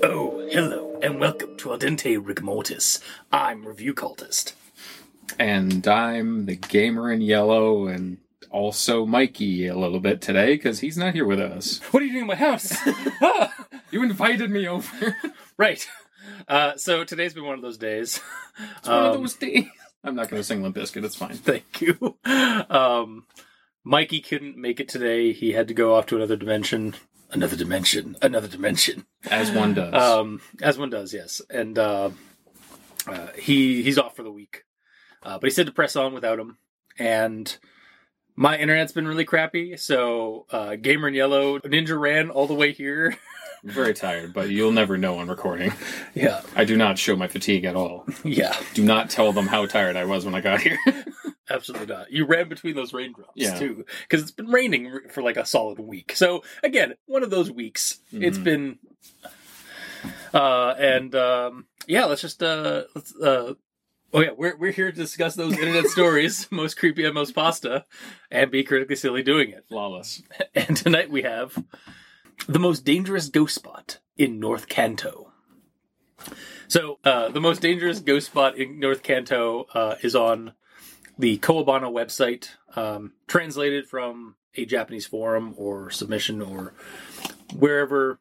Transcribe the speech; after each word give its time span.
Oh, 0.00 0.48
hello, 0.50 0.98
and 1.02 1.20
welcome 1.20 1.56
to 1.58 1.72
Al 1.72 1.78
Dente 1.78 2.16
Mortis. 2.40 3.00
I'm 3.30 3.66
Review 3.66 3.92
Cultist. 3.92 4.54
And 5.38 5.86
I'm 5.86 6.46
the 6.46 6.56
gamer 6.56 7.12
in 7.12 7.20
yellow 7.20 7.86
and 7.88 8.18
also 8.50 9.04
Mikey 9.06 9.66
a 9.66 9.76
little 9.76 10.00
bit 10.00 10.20
today 10.20 10.54
because 10.54 10.80
he's 10.80 10.96
not 10.98 11.14
here 11.14 11.26
with 11.26 11.40
us. 11.40 11.80
What 11.90 12.02
are 12.02 12.06
you 12.06 12.12
doing 12.12 12.22
in 12.22 12.28
my 12.28 12.34
house? 12.34 12.76
Ah, 13.22 13.66
You 13.90 14.02
invited 14.02 14.50
me 14.50 14.66
over. 14.68 15.16
right. 15.56 15.86
Uh, 16.46 16.76
so 16.76 17.04
today's 17.04 17.34
been 17.34 17.44
one 17.44 17.54
of 17.56 17.62
those 17.62 17.78
days. 17.78 18.20
It's 18.78 18.88
one 18.88 18.98
of 19.06 19.14
Um, 19.16 19.20
those 19.22 19.34
days. 19.34 19.64
I'm 20.04 20.14
not 20.14 20.28
going 20.28 20.40
to 20.40 20.44
sing 20.44 20.62
Limp 20.62 20.76
Bizkit. 20.76 21.04
It's 21.04 21.16
fine. 21.16 21.34
Thank 21.36 21.80
you. 21.80 22.16
Um, 22.24 23.26
Mikey 23.84 24.20
couldn't 24.20 24.56
make 24.56 24.78
it 24.80 24.88
today. 24.88 25.32
He 25.32 25.52
had 25.52 25.68
to 25.68 25.74
go 25.74 25.94
off 25.94 26.06
to 26.06 26.16
another 26.16 26.36
dimension. 26.36 26.94
Another 27.30 27.56
dimension. 27.56 28.16
Another 28.22 28.48
dimension. 28.48 29.06
As 29.30 29.50
one 29.50 29.74
does. 29.74 29.94
Um, 29.94 30.40
as 30.62 30.78
one 30.78 30.90
does, 30.90 31.12
yes. 31.12 31.42
And 31.50 31.78
uh, 31.78 32.10
uh, 33.06 33.26
he 33.36 33.82
he's 33.82 33.98
off 33.98 34.14
for 34.16 34.22
the 34.22 34.30
week. 34.32 34.64
Uh, 35.22 35.38
but 35.38 35.44
he 35.44 35.50
said 35.50 35.66
to 35.66 35.72
press 35.72 35.96
on 35.96 36.14
without 36.14 36.38
him. 36.38 36.58
And 36.98 37.56
my 38.40 38.56
internet's 38.56 38.92
been 38.92 39.08
really 39.08 39.24
crappy. 39.24 39.76
So 39.76 40.46
uh, 40.50 40.76
Gamer 40.76 41.08
in 41.08 41.14
Yellow 41.14 41.58
Ninja 41.58 41.98
ran 41.98 42.30
all 42.30 42.46
the 42.46 42.54
way 42.54 42.72
here. 42.72 43.16
I'm 43.64 43.70
very 43.74 43.94
tired, 43.94 44.32
but 44.32 44.48
you'll 44.48 44.70
never 44.70 44.96
know 44.96 45.18
on 45.18 45.26
recording. 45.28 45.72
yeah, 46.14 46.42
I 46.54 46.64
do 46.64 46.76
not 46.76 46.98
show 46.98 47.16
my 47.16 47.26
fatigue 47.26 47.64
at 47.64 47.74
all. 47.74 48.06
yeah, 48.22 48.56
Do 48.74 48.84
not 48.84 49.10
tell 49.10 49.32
them 49.32 49.48
how 49.48 49.66
tired 49.66 49.96
I 49.96 50.04
was 50.04 50.24
when 50.24 50.36
I 50.36 50.40
got 50.40 50.60
here. 50.60 50.78
absolutely 51.50 51.86
not. 51.92 52.12
You 52.12 52.26
ran 52.26 52.48
between 52.48 52.76
those 52.76 52.92
raindrops 52.92 53.32
Yeah. 53.34 53.58
too, 53.58 53.84
because 54.02 54.22
it's 54.22 54.30
been 54.30 54.46
raining 54.46 55.00
for 55.10 55.22
like 55.22 55.36
a 55.36 55.44
solid 55.44 55.80
week. 55.80 56.12
So 56.14 56.44
again, 56.62 56.94
one 57.06 57.24
of 57.24 57.30
those 57.30 57.50
weeks. 57.50 57.98
It's 58.12 58.38
Mhm. 58.38 58.44
been, 58.44 58.78
uh, 60.32 60.74
and 60.78 61.12
um, 61.16 61.66
yeah, 61.88 62.04
let's 62.04 62.20
just 62.22 62.40
uh, 62.42 62.84
let's 62.94 63.12
uh. 63.16 63.54
Oh 64.12 64.20
yeah, 64.20 64.30
we're 64.34 64.56
we're 64.56 64.72
here 64.72 64.90
to 64.90 64.96
discuss 64.96 65.34
those 65.34 65.52
internet 65.52 65.86
stories, 65.88 66.48
most 66.50 66.78
creepy 66.78 67.04
and 67.04 67.14
most 67.14 67.34
pasta, 67.34 67.84
and 68.30 68.50
be 68.50 68.64
critically 68.64 68.96
silly 68.96 69.22
doing 69.22 69.50
it. 69.50 69.66
Flawless. 69.68 70.22
And 70.54 70.76
tonight 70.76 71.10
we 71.10 71.22
have 71.22 71.62
the 72.48 72.58
most 72.58 72.84
dangerous 72.84 73.28
ghost 73.28 73.54
spot 73.54 73.98
in 74.16 74.40
North 74.40 74.68
Kanto. 74.68 75.32
So, 76.68 76.98
uh, 77.04 77.28
the 77.28 77.40
most 77.40 77.60
dangerous 77.62 78.00
ghost 78.00 78.26
spot 78.26 78.56
in 78.56 78.80
North 78.80 79.02
Kanto 79.02 79.66
uh, 79.74 79.96
is 80.02 80.16
on 80.16 80.52
the 81.18 81.38
Kowabana 81.38 81.90
website, 81.92 82.48
um, 82.76 83.12
translated 83.26 83.86
from 83.86 84.36
a 84.54 84.64
Japanese 84.64 85.06
forum 85.06 85.54
or 85.56 85.90
submission 85.90 86.40
or 86.42 86.74
wherever, 87.54 88.20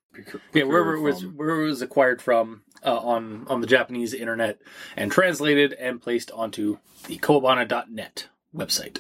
yeah, 0.54 0.64
wherever 0.64 0.96
it 0.96 1.02
was, 1.02 1.26
wherever 1.26 1.64
it 1.64 1.68
was 1.68 1.82
acquired 1.82 2.22
from 2.22 2.64
uh, 2.86 2.97
on 2.97 3.45
on 3.47 3.61
the 3.61 3.67
Japanese 3.67 4.14
internet, 4.14 4.59
and 4.95 5.11
translated 5.11 5.73
and 5.73 6.02
placed 6.02 6.31
onto 6.31 6.78
the 7.08 7.17
Kowabana.net 7.17 8.28
website. 8.56 9.00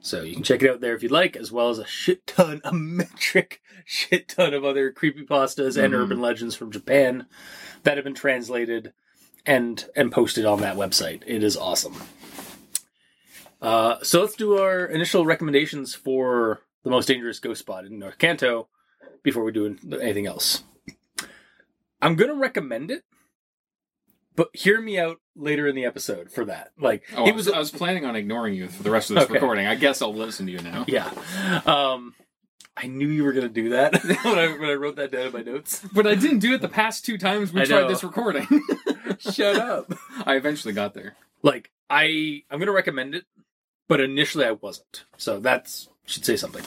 So 0.00 0.20
you 0.22 0.34
can 0.34 0.42
check 0.42 0.62
it 0.62 0.70
out 0.70 0.80
there 0.82 0.94
if 0.94 1.02
you'd 1.02 1.10
like, 1.12 1.34
as 1.36 1.50
well 1.50 1.70
as 1.70 1.78
a 1.78 1.86
shit 1.86 2.26
ton, 2.26 2.60
a 2.64 2.72
metric 2.74 3.60
shit 3.86 4.28
ton 4.28 4.52
of 4.54 4.64
other 4.64 4.92
creepypastas 4.92 5.82
and 5.82 5.92
Mhm. 5.94 5.98
urban 5.98 6.20
legends 6.20 6.54
from 6.54 6.70
Japan 6.70 7.26
that 7.84 7.96
have 7.96 8.04
been 8.04 8.14
translated 8.14 8.92
and 9.46 9.86
and 9.96 10.10
posted 10.12 10.44
on 10.44 10.60
that 10.60 10.76
website. 10.76 11.22
It 11.26 11.42
is 11.42 11.56
awesome. 11.56 11.96
Uh, 13.60 13.96
so 14.02 14.20
let's 14.20 14.36
do 14.36 14.58
our 14.58 14.84
initial 14.86 15.24
recommendations 15.24 15.94
for 15.94 16.60
the 16.82 16.90
most 16.90 17.06
dangerous 17.08 17.38
ghost 17.40 17.60
spot 17.60 17.86
in 17.86 17.98
North 17.98 18.18
Kanto 18.18 18.68
before 19.22 19.42
we 19.44 19.52
do 19.52 19.76
anything 20.02 20.26
else. 20.26 20.64
I'm 22.02 22.14
gonna 22.16 22.34
recommend 22.34 22.90
it, 22.90 23.04
but 24.36 24.48
hear 24.52 24.80
me 24.80 24.98
out 24.98 25.20
later 25.36 25.66
in 25.68 25.74
the 25.74 25.84
episode 25.84 26.30
for 26.30 26.44
that. 26.46 26.72
Like 26.78 27.04
Oh, 27.16 27.24
it 27.26 27.30
I 27.30 27.32
was, 27.34 27.46
was 27.46 27.54
I 27.54 27.58
was 27.58 27.70
planning 27.70 28.04
on 28.04 28.16
ignoring 28.16 28.54
you 28.54 28.68
for 28.68 28.82
the 28.82 28.90
rest 28.90 29.10
of 29.10 29.14
this 29.14 29.24
Okay. 29.24 29.34
recording. 29.34 29.66
I 29.66 29.74
guess 29.74 30.02
I'll 30.02 30.14
listen 30.14 30.46
to 30.46 30.52
you 30.52 30.60
now. 30.60 30.84
Yeah. 30.88 31.10
Um, 31.66 32.14
I 32.76 32.86
knew 32.88 33.06
you 33.08 33.22
were 33.24 33.32
going 33.32 33.46
to 33.46 33.52
do 33.52 33.68
that 33.70 34.02
when, 34.24 34.38
I, 34.38 34.48
when 34.58 34.68
I 34.68 34.74
wrote 34.74 34.96
that 34.96 35.12
down 35.12 35.26
in 35.28 35.32
my 35.32 35.42
notes. 35.42 35.80
But 35.92 36.06
I 36.08 36.14
didn't 36.16 36.40
do 36.40 36.54
it 36.54 36.60
the 36.60 36.68
past 36.68 37.04
two 37.04 37.18
times 37.18 37.52
we 37.52 37.60
I 37.62 37.64
tried 37.64 37.82
know. 37.82 37.88
this 37.88 38.02
recording. 38.02 38.46
Shut 39.18 39.56
up. 39.56 39.92
I 40.26 40.34
eventually 40.36 40.74
got 40.74 40.92
there. 40.94 41.14
Like, 41.42 41.70
I, 41.88 42.42
I'm 42.50 42.58
going 42.58 42.66
to 42.66 42.72
recommend 42.72 43.14
it, 43.14 43.26
but 43.86 44.00
initially 44.00 44.44
I 44.44 44.52
wasn't. 44.52 45.04
So 45.18 45.38
that's, 45.38 45.88
should 46.06 46.24
say 46.24 46.36
something. 46.36 46.64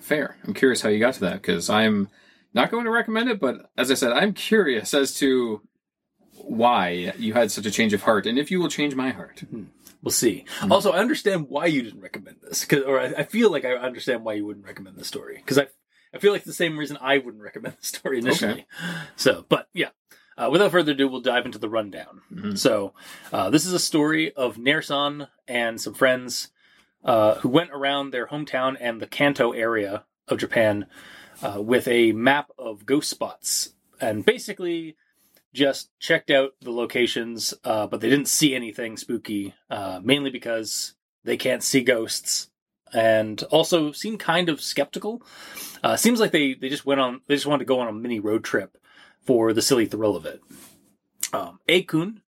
Fair. 0.00 0.36
I'm 0.46 0.54
curious 0.54 0.82
how 0.82 0.88
you 0.88 1.00
got 1.00 1.14
to 1.14 1.20
that 1.20 1.34
because 1.42 1.68
I'm 1.68 2.08
not 2.54 2.70
going 2.70 2.84
to 2.84 2.90
recommend 2.90 3.28
it, 3.28 3.40
but 3.40 3.70
as 3.76 3.90
I 3.90 3.94
said, 3.94 4.12
I'm 4.12 4.32
curious 4.34 4.94
as 4.94 5.14
to 5.16 5.62
why 6.44 7.12
you 7.18 7.32
had 7.34 7.50
such 7.50 7.66
a 7.66 7.70
change 7.70 7.92
of 7.92 8.02
heart 8.02 8.26
and 8.26 8.38
if 8.38 8.50
you 8.50 8.60
will 8.60 8.68
change 8.68 8.94
my 8.94 9.10
heart. 9.10 9.42
We'll 10.02 10.12
see. 10.12 10.44
Also, 10.70 10.92
I 10.92 10.98
understand 10.98 11.48
why 11.50 11.66
you 11.66 11.82
didn't 11.82 12.00
recommend 12.00 12.38
this, 12.42 12.64
'cause- 12.64 12.82
or 12.84 12.98
I, 13.00 13.06
I 13.18 13.22
feel 13.24 13.50
like 13.50 13.64
I 13.64 13.74
understand 13.74 14.24
why 14.24 14.32
you 14.34 14.46
wouldn't 14.46 14.64
recommend 14.64 14.96
this 14.96 15.06
story. 15.08 15.36
Because 15.36 15.58
I, 15.58 15.66
I 16.14 16.18
feel 16.18 16.32
like 16.32 16.44
the 16.44 16.52
same 16.54 16.78
reason 16.78 16.96
I 17.00 17.18
wouldn't 17.18 17.42
recommend 17.42 17.76
the 17.80 17.86
story 17.86 18.18
initially. 18.18 18.66
So, 19.16 19.44
but 19.48 19.68
yeah. 19.74 19.90
Uh, 20.38 20.48
without 20.50 20.70
further 20.70 20.92
ado, 20.92 21.06
we'll 21.06 21.20
dive 21.20 21.44
into 21.44 21.58
the 21.58 21.68
rundown. 21.68 22.22
Mhm. 22.32 22.56
So, 22.58 22.94
uh, 23.30 23.50
this 23.50 23.66
is 23.66 23.74
a 23.74 23.78
story 23.78 24.32
of 24.32 24.56
Nair-san 24.56 25.28
and 25.46 25.78
some 25.78 25.92
friends 25.92 26.48
uh, 27.04 27.34
who 27.36 27.48
went 27.50 27.70
around 27.72 28.10
their 28.10 28.26
hometown 28.28 28.76
and 28.80 29.00
the 29.02 29.06
Kanto 29.06 29.52
area 29.52 30.04
of 30.28 30.38
Japan 30.38 30.86
uh, 31.42 31.60
with 31.60 31.86
a 31.88 32.12
map 32.12 32.50
of 32.58 32.86
ghost 32.86 33.10
spots, 33.10 33.74
and 34.00 34.24
basically 34.24 34.96
just 35.52 35.90
checked 35.98 36.30
out 36.30 36.52
the 36.60 36.70
locations, 36.70 37.54
uh, 37.64 37.86
but 37.86 38.00
they 38.00 38.08
didn't 38.08 38.28
see 38.28 38.54
anything 38.54 38.96
spooky, 38.96 39.54
uh, 39.68 40.00
mainly 40.02 40.30
because 40.30 40.94
they 41.24 41.36
can't 41.36 41.62
see 41.62 41.82
ghosts, 41.82 42.50
and 42.92 43.42
also 43.44 43.92
seem 43.92 44.18
kind 44.18 44.48
of 44.48 44.60
skeptical. 44.60 45.22
Uh, 45.82 45.96
seems 45.96 46.20
like 46.20 46.30
they 46.30 46.54
they 46.54 46.68
just 46.68 46.86
went 46.86 47.00
on 47.00 47.20
they 47.26 47.34
just 47.34 47.46
wanted 47.46 47.60
to 47.60 47.68
go 47.68 47.80
on 47.80 47.88
a 47.88 47.92
mini 47.92 48.20
road 48.20 48.44
trip 48.44 48.76
for 49.24 49.52
the 49.52 49.62
silly 49.62 49.86
thrill 49.86 50.16
of 50.16 50.26
it. 50.26 50.40
Um, 51.32 51.60
Akun, 51.68 52.22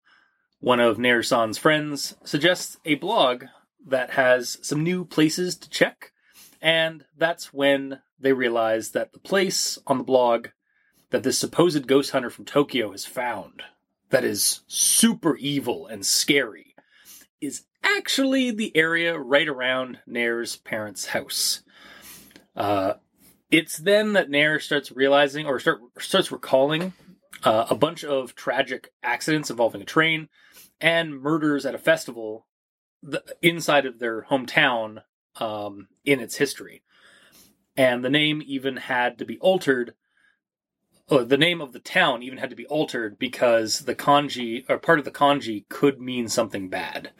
one 0.60 0.80
of 0.80 0.98
Nair-san's 0.98 1.58
friends, 1.58 2.16
suggests 2.24 2.76
a 2.84 2.94
blog 2.96 3.44
that 3.86 4.10
has 4.10 4.58
some 4.62 4.82
new 4.82 5.04
places 5.04 5.56
to 5.56 5.70
check, 5.70 6.12
and 6.60 7.04
that's 7.16 7.52
when 7.52 8.00
they 8.18 8.32
realize 8.32 8.90
that 8.90 9.12
the 9.12 9.18
place 9.18 9.78
on 9.86 9.98
the 9.98 10.04
blog 10.04 10.48
that 11.12 11.22
this 11.22 11.38
supposed 11.38 11.86
ghost 11.86 12.10
hunter 12.10 12.30
from 12.30 12.46
Tokyo 12.46 12.90
has 12.90 13.04
found, 13.04 13.62
that 14.08 14.24
is 14.24 14.62
super 14.66 15.36
evil 15.36 15.86
and 15.86 16.04
scary, 16.04 16.74
is 17.40 17.64
actually 17.84 18.50
the 18.50 18.74
area 18.74 19.18
right 19.18 19.46
around 19.46 19.98
Nair's 20.06 20.56
parents' 20.56 21.06
house. 21.06 21.62
Uh, 22.56 22.94
it's 23.50 23.76
then 23.76 24.14
that 24.14 24.30
Nair 24.30 24.58
starts 24.58 24.90
realizing 24.90 25.46
or 25.46 25.60
start, 25.60 25.80
starts 25.98 26.32
recalling 26.32 26.94
uh, 27.44 27.66
a 27.68 27.74
bunch 27.74 28.04
of 28.04 28.34
tragic 28.34 28.90
accidents 29.02 29.50
involving 29.50 29.82
a 29.82 29.86
train 29.86 30.30
and 30.80 31.20
murders 31.20 31.66
at 31.66 31.74
a 31.74 31.78
festival 31.78 32.46
the, 33.02 33.22
inside 33.42 33.84
of 33.84 33.98
their 33.98 34.22
hometown 34.22 35.02
um, 35.36 35.88
in 36.06 36.20
its 36.20 36.36
history. 36.36 36.82
And 37.76 38.02
the 38.02 38.10
name 38.10 38.42
even 38.46 38.78
had 38.78 39.18
to 39.18 39.26
be 39.26 39.38
altered. 39.40 39.94
Oh, 41.08 41.24
the 41.24 41.36
name 41.36 41.60
of 41.60 41.72
the 41.72 41.78
town 41.78 42.22
even 42.22 42.38
had 42.38 42.50
to 42.50 42.56
be 42.56 42.66
altered 42.66 43.18
because 43.18 43.80
the 43.80 43.94
kanji 43.94 44.64
or 44.68 44.78
part 44.78 44.98
of 44.98 45.04
the 45.04 45.10
kanji 45.10 45.68
could 45.68 46.00
mean 46.00 46.28
something 46.28 46.68
bad. 46.68 47.10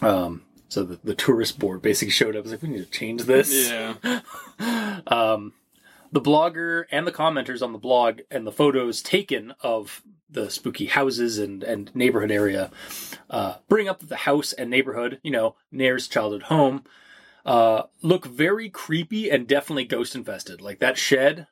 Um, 0.00 0.42
so 0.68 0.84
the, 0.84 1.00
the 1.02 1.14
tourist 1.14 1.58
board 1.58 1.82
basically 1.82 2.12
showed 2.12 2.36
up. 2.36 2.44
Was 2.44 2.52
like, 2.52 2.62
we 2.62 2.68
need 2.68 2.78
to 2.78 2.86
change 2.86 3.24
this 3.24 3.70
Yeah. 3.70 3.94
um, 5.06 5.52
the 6.12 6.20
blogger 6.20 6.84
and 6.90 7.06
the 7.06 7.12
commenters 7.12 7.62
on 7.62 7.72
the 7.72 7.78
blog 7.78 8.20
and 8.30 8.46
the 8.46 8.52
photos 8.52 9.02
taken 9.02 9.52
of 9.60 10.02
the 10.28 10.50
spooky 10.50 10.86
houses 10.86 11.38
and, 11.38 11.62
and 11.64 11.94
neighborhood 11.94 12.30
area 12.30 12.70
uh, 13.28 13.56
bring 13.68 13.88
up 13.88 14.00
the 14.00 14.16
house 14.16 14.52
and 14.52 14.70
neighborhood, 14.70 15.18
you 15.22 15.30
know, 15.30 15.56
Nair's 15.72 16.08
childhood 16.08 16.44
home, 16.44 16.84
uh, 17.44 17.82
look 18.02 18.26
very 18.26 18.68
creepy 18.68 19.30
and 19.30 19.46
definitely 19.46 19.84
ghost 19.84 20.14
infested. 20.14 20.60
Like 20.60 20.78
that 20.78 20.98
shed, 20.98 21.48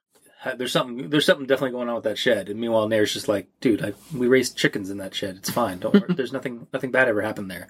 there's 0.57 0.73
something 0.73 1.11
there's 1.11 1.27
something 1.27 1.47
definitely 1.47 1.73
going 1.73 1.89
on 1.89 1.97
with 1.97 2.05
that 2.05 2.19
shed. 2.19 2.49
And 2.49 2.61
meanwhile, 2.61 2.89
Nair's 2.89 3.13
just 3.13 3.29
like, 3.29 3.49
dude, 3.61 3.85
I, 3.85 3.93
we 4.17 4.29
raised 4.29 4.57
chickens 4.57 4.91
in 4.91 4.99
that 4.99 5.15
shed. 5.15 5.37
It's 5.37 5.51
fine. 5.51 5.79
Don't 5.79 5.95
worry. 5.95 6.15
There's 6.15 6.33
nothing 6.33 6.67
nothing 6.73 6.91
bad 6.91 7.09
ever 7.09 7.23
happened 7.23 7.51
there. 7.51 7.69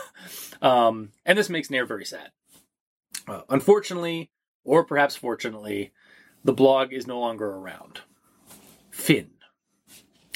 um, 0.62 1.10
and 1.24 1.38
this 1.38 1.48
makes 1.48 1.70
Nair 1.70 1.86
very 1.86 2.04
sad. 2.04 2.30
Uh, 3.28 3.42
unfortunately, 3.48 4.30
or 4.64 4.84
perhaps 4.84 5.14
fortunately, 5.16 5.92
the 6.44 6.52
blog 6.52 6.92
is 6.92 7.06
no 7.06 7.20
longer 7.20 7.48
around. 7.48 8.00
Finn. 8.90 9.30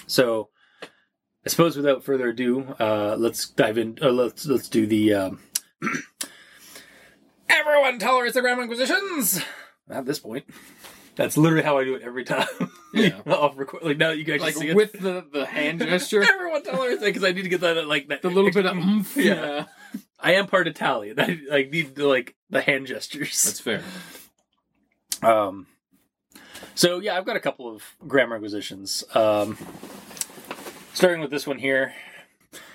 So, 0.06 0.50
I 0.82 1.48
suppose 1.48 1.76
without 1.76 2.04
further 2.04 2.28
ado, 2.28 2.74
uh, 2.78 3.16
let's 3.18 3.48
dive 3.48 3.78
in. 3.78 3.98
Uh, 4.00 4.10
let's 4.10 4.46
let's 4.46 4.68
do 4.68 4.86
the. 4.86 5.14
Um, 5.14 5.40
Everyone 7.48 7.98
tolerates 7.98 8.34
the 8.34 8.40
Grand 8.40 8.60
Inquisitions. 8.60 9.42
At 9.88 10.06
this 10.06 10.18
point, 10.18 10.44
that's 11.16 11.36
literally 11.36 11.64
how 11.64 11.78
I 11.78 11.84
do 11.84 11.94
it 11.94 12.02
every 12.02 12.24
time. 12.24 12.46
Yeah. 12.94 13.18
Off 13.26 13.58
record, 13.58 13.82
like 13.82 13.96
now 13.96 14.10
that 14.10 14.18
you 14.18 14.22
guys 14.24 14.40
Like 14.40 14.54
see 14.54 14.68
it. 14.68 14.76
with 14.76 14.92
the, 14.92 15.26
the 15.32 15.44
hand 15.46 15.80
gesture, 15.80 16.22
Everyone 16.22 16.62
tolerates 16.62 17.02
it 17.02 17.06
because 17.06 17.24
I 17.24 17.32
need 17.32 17.42
to 17.42 17.48
get 17.48 17.60
that 17.62 17.88
like 17.88 18.06
that 18.06 18.22
the 18.22 18.30
little 18.30 18.52
bit 18.52 18.66
of 18.66 18.76
oomph. 18.76 19.16
Yeah. 19.16 19.34
Yeah. 19.34 19.64
I 20.20 20.34
am 20.34 20.46
part 20.46 20.68
Italian. 20.68 21.18
I 21.18 21.40
like 21.50 21.70
need 21.72 21.96
to, 21.96 22.06
like 22.06 22.36
the 22.50 22.60
hand 22.60 22.86
gestures. 22.86 23.42
That's 23.42 23.58
fair. 23.58 23.82
Um, 25.24 25.66
so 26.76 27.00
yeah, 27.00 27.16
I've 27.16 27.26
got 27.26 27.34
a 27.34 27.40
couple 27.40 27.66
of 27.74 27.82
grammar 28.06 28.36
inquisitions. 28.36 29.02
Um, 29.12 29.58
starting 30.92 31.20
with 31.20 31.32
this 31.32 31.48
one 31.48 31.58
here. 31.58 31.94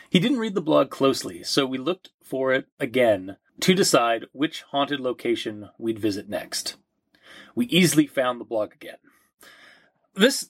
He 0.10 0.20
didn't 0.20 0.40
read 0.40 0.54
the 0.54 0.62
blog 0.62 0.90
closely, 0.90 1.44
so 1.44 1.66
we 1.66 1.78
looked 1.78 2.10
for 2.22 2.52
it 2.52 2.68
again 2.78 3.38
to 3.62 3.74
decide 3.74 4.26
which 4.34 4.64
haunted 4.64 5.00
location 5.00 5.70
we'd 5.78 6.00
visit 6.00 6.28
next. 6.28 6.76
We 7.56 7.66
easily 7.68 8.08
found 8.08 8.40
the 8.40 8.46
blog 8.46 8.74
again. 8.74 8.98
This 10.16 10.50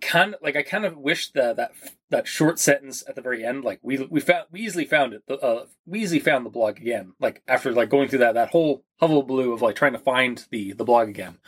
kind 0.00 0.34
of 0.34 0.40
like 0.42 0.56
I 0.56 0.62
kind 0.62 0.84
of 0.84 0.96
wish 0.96 1.30
that 1.32 1.56
that 1.56 1.72
that 2.10 2.26
short 2.26 2.58
sentence 2.58 3.04
at 3.08 3.14
the 3.14 3.22
very 3.22 3.44
end, 3.44 3.64
like 3.64 3.80
we 3.82 3.98
we 3.98 4.20
found 4.20 4.46
we 4.50 4.60
easily 4.60 4.84
found 4.84 5.14
it. 5.14 5.22
Uh, 5.28 5.64
we 5.86 6.00
easily 6.00 6.20
found 6.20 6.44
the 6.44 6.50
blog 6.50 6.78
again. 6.78 7.12
Like 7.20 7.42
after 7.46 7.72
like 7.72 7.90
going 7.90 8.08
through 8.08 8.20
that 8.20 8.34
that 8.34 8.50
whole 8.50 8.84
hullabaloo 8.98 9.52
of 9.52 9.62
like 9.62 9.76
trying 9.76 9.92
to 9.92 9.98
find 9.98 10.44
the 10.50 10.72
the 10.72 10.84
blog 10.84 11.08
again. 11.08 11.38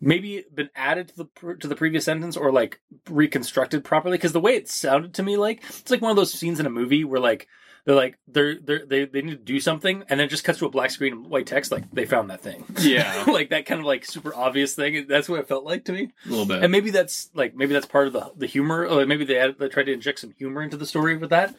Maybe 0.00 0.44
been 0.52 0.70
added 0.74 1.08
to 1.08 1.16
the 1.16 1.54
to 1.60 1.68
the 1.68 1.76
previous 1.76 2.04
sentence 2.04 2.36
or 2.36 2.50
like 2.50 2.80
reconstructed 3.08 3.84
properly 3.84 4.18
because 4.18 4.32
the 4.32 4.40
way 4.40 4.54
it 4.54 4.68
sounded 4.68 5.14
to 5.14 5.22
me 5.22 5.36
like 5.36 5.62
it's 5.68 5.90
like 5.90 6.02
one 6.02 6.10
of 6.10 6.16
those 6.16 6.32
scenes 6.32 6.58
in 6.58 6.66
a 6.66 6.70
movie 6.70 7.04
where 7.04 7.20
like 7.20 7.46
they're 7.84 7.94
like 7.96 8.18
they're, 8.28 8.54
they're 8.60 8.86
they 8.86 9.04
they 9.06 9.22
need 9.22 9.32
to 9.32 9.36
do 9.44 9.58
something 9.58 10.02
and 10.08 10.20
then 10.20 10.26
it 10.26 10.30
just 10.30 10.44
cuts 10.44 10.58
to 10.60 10.66
a 10.66 10.70
black 10.70 10.90
screen 10.90 11.12
and 11.12 11.26
white 11.26 11.46
text 11.46 11.72
like 11.72 11.90
they 11.92 12.06
found 12.06 12.30
that 12.30 12.40
thing 12.40 12.64
Yeah. 12.78 13.24
like 13.28 13.50
that 13.50 13.66
kind 13.66 13.80
of 13.80 13.86
like 13.86 14.04
super 14.04 14.34
obvious 14.34 14.74
thing 14.74 15.06
that's 15.08 15.28
what 15.28 15.40
it 15.40 15.48
felt 15.48 15.64
like 15.64 15.84
to 15.86 15.92
me 15.92 16.10
A 16.26 16.28
little 16.28 16.46
bit. 16.46 16.62
and 16.62 16.70
maybe 16.70 16.90
that's 16.90 17.30
like 17.34 17.54
maybe 17.56 17.72
that's 17.72 17.86
part 17.86 18.06
of 18.06 18.12
the 18.12 18.32
the 18.36 18.46
humor. 18.46 18.86
Or 18.86 19.04
maybe 19.06 19.24
they 19.24 19.38
added, 19.38 19.58
they 19.58 19.68
tried 19.68 19.86
to 19.86 19.92
inject 19.92 20.20
some 20.20 20.32
humor 20.38 20.62
into 20.62 20.76
the 20.76 20.86
story 20.86 21.16
with 21.16 21.30
that, 21.30 21.54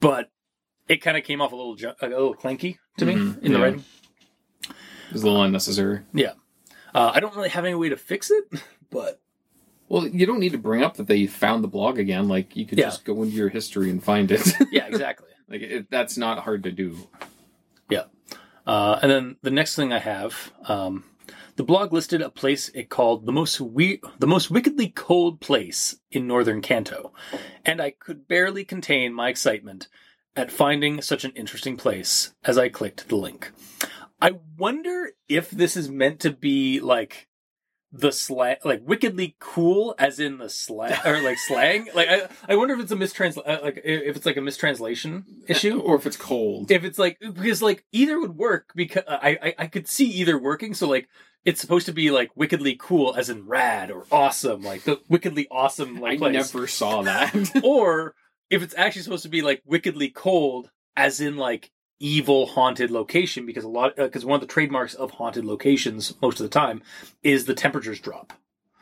but 0.00 0.30
it 0.88 0.98
kind 0.98 1.16
of 1.16 1.24
came 1.24 1.40
off 1.40 1.52
a 1.52 1.56
little 1.56 1.74
ju- 1.76 1.94
a 2.02 2.08
little 2.08 2.34
clanky 2.34 2.78
to 2.98 3.04
me 3.06 3.14
Mhm, 3.14 3.42
in 3.42 3.52
the 3.52 3.58
yeah. 3.58 3.64
writing. 3.64 3.84
It 4.68 5.12
was 5.12 5.22
a 5.22 5.26
little 5.26 5.42
unnecessary. 5.42 6.00
Yeah 6.12 6.32
uh, 6.94 7.12
I 7.14 7.20
don't 7.20 7.36
really 7.36 7.50
have 7.50 7.64
any 7.64 7.74
way 7.74 7.88
to 7.90 7.96
fix 7.96 8.30
it, 8.30 8.44
but 8.90 9.20
Well, 9.88 10.08
you 10.08 10.26
don't 10.26 10.40
need 10.40 10.52
to 10.52 10.58
bring 10.58 10.82
up 10.82 10.96
that 10.96 11.06
they 11.06 11.26
found 11.26 11.62
the 11.62 11.68
blog 11.68 11.98
again. 11.98 12.26
Like 12.26 12.56
you 12.56 12.66
could 12.66 12.78
Yeah. 12.78 12.86
just 12.86 13.04
go 13.04 13.22
into 13.22 13.36
your 13.36 13.48
history 13.48 13.90
and 13.90 14.02
find 14.02 14.30
it. 14.32 14.44
yeah, 14.72 14.86
exactly. 14.86 15.28
Like 15.48 15.62
it, 15.62 15.90
that's 15.90 16.16
not 16.16 16.40
hard 16.40 16.62
to 16.64 16.72
do. 16.72 17.08
Uh, 18.66 18.98
and 19.00 19.10
then 19.10 19.36
the 19.42 19.50
next 19.50 19.76
thing 19.76 19.92
I 19.92 20.00
have, 20.00 20.52
um, 20.66 21.04
the 21.54 21.62
blog 21.62 21.92
listed 21.92 22.20
a 22.20 22.28
place 22.28 22.68
it 22.70 22.90
called 22.90 23.24
the 23.24 23.32
most 23.32 23.60
we- 23.60 24.00
the 24.18 24.26
most 24.26 24.50
wickedly 24.50 24.88
cold 24.88 25.40
place 25.40 25.96
in 26.10 26.26
northern 26.26 26.60
Kanto, 26.60 27.12
and 27.64 27.80
I 27.80 27.92
could 27.92 28.26
barely 28.26 28.64
contain 28.64 29.14
my 29.14 29.28
excitement 29.28 29.88
at 30.34 30.50
finding 30.52 31.00
such 31.00 31.24
an 31.24 31.32
interesting 31.32 31.76
place 31.76 32.34
as 32.44 32.58
I 32.58 32.68
clicked 32.68 33.08
the 33.08 33.16
link. 33.16 33.52
I 34.20 34.32
wonder 34.58 35.12
if 35.28 35.50
this 35.50 35.76
is 35.76 35.88
meant 35.88 36.20
to 36.20 36.30
be 36.30 36.80
like 36.80 37.28
the 37.92 38.12
slang, 38.12 38.56
like 38.64 38.82
wickedly 38.84 39.36
cool, 39.38 39.94
as 39.98 40.20
in 40.20 40.38
the 40.38 40.48
slang 40.48 40.98
or 41.04 41.20
like 41.20 41.38
slang. 41.38 41.88
Like 41.94 42.08
I, 42.08 42.28
I 42.48 42.56
wonder 42.56 42.74
if 42.74 42.80
it's 42.80 42.92
a 42.92 42.96
mistranslation, 42.96 43.50
uh, 43.50 43.60
like 43.62 43.80
if 43.84 44.16
it's 44.16 44.26
like 44.26 44.36
a 44.36 44.42
mistranslation 44.42 45.24
uh, 45.28 45.44
issue 45.48 45.80
or 45.80 45.96
if 45.96 46.06
it's 46.06 46.16
cold. 46.16 46.70
if 46.70 46.84
it's 46.84 46.98
like 46.98 47.18
because 47.20 47.62
like 47.62 47.84
either 47.92 48.20
would 48.20 48.36
work 48.36 48.72
because 48.74 49.04
uh, 49.06 49.18
I, 49.22 49.38
I 49.42 49.54
I 49.60 49.66
could 49.66 49.88
see 49.88 50.06
either 50.06 50.38
working. 50.38 50.74
So 50.74 50.88
like 50.88 51.08
it's 51.44 51.60
supposed 51.60 51.86
to 51.86 51.92
be 51.92 52.10
like 52.10 52.30
wickedly 52.34 52.76
cool, 52.78 53.14
as 53.14 53.30
in 53.30 53.46
rad 53.46 53.90
or 53.90 54.04
awesome, 54.10 54.62
like 54.62 54.82
the 54.82 55.00
wickedly 55.08 55.46
awesome 55.50 56.00
like 56.00 56.14
I 56.14 56.16
place. 56.16 56.52
never 56.52 56.66
saw 56.66 57.02
that. 57.02 57.60
or 57.64 58.14
if 58.50 58.62
it's 58.62 58.74
actually 58.76 59.02
supposed 59.02 59.22
to 59.22 59.28
be 59.28 59.42
like 59.42 59.62
wickedly 59.64 60.08
cold, 60.08 60.70
as 60.96 61.20
in 61.20 61.36
like 61.36 61.70
evil 61.98 62.46
haunted 62.46 62.90
location, 62.90 63.46
because 63.46 63.64
a 63.64 63.68
lot 63.68 63.96
because 63.96 64.24
one 64.24 64.36
of 64.36 64.40
the 64.40 64.52
trademarks 64.52 64.94
of 64.94 65.12
haunted 65.12 65.44
locations 65.44 66.14
most 66.20 66.40
of 66.40 66.44
the 66.44 66.50
time 66.50 66.82
is 67.22 67.44
the 67.46 67.54
temperatures 67.54 68.00
drop. 68.00 68.32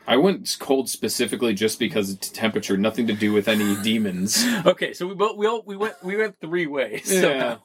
I 0.07 0.17
went 0.17 0.57
cold 0.59 0.87
specifically 0.89 1.53
just 1.55 1.79
because 1.79 2.11
of 2.11 2.19
temperature, 2.21 2.77
nothing 2.77 3.07
to 3.07 3.13
do 3.13 3.33
with 3.33 3.47
any 3.47 3.75
demons. 3.83 4.45
Okay, 4.65 4.93
so 4.93 5.07
we 5.07 5.15
both 5.15 5.37
we 5.37 5.47
all 5.47 5.63
we 5.65 5.75
went 5.75 5.95
we 6.03 6.15
went 6.17 6.39
three 6.39 6.67
ways. 6.67 7.11
Yeah. 7.11 7.21
somehow. 7.21 7.61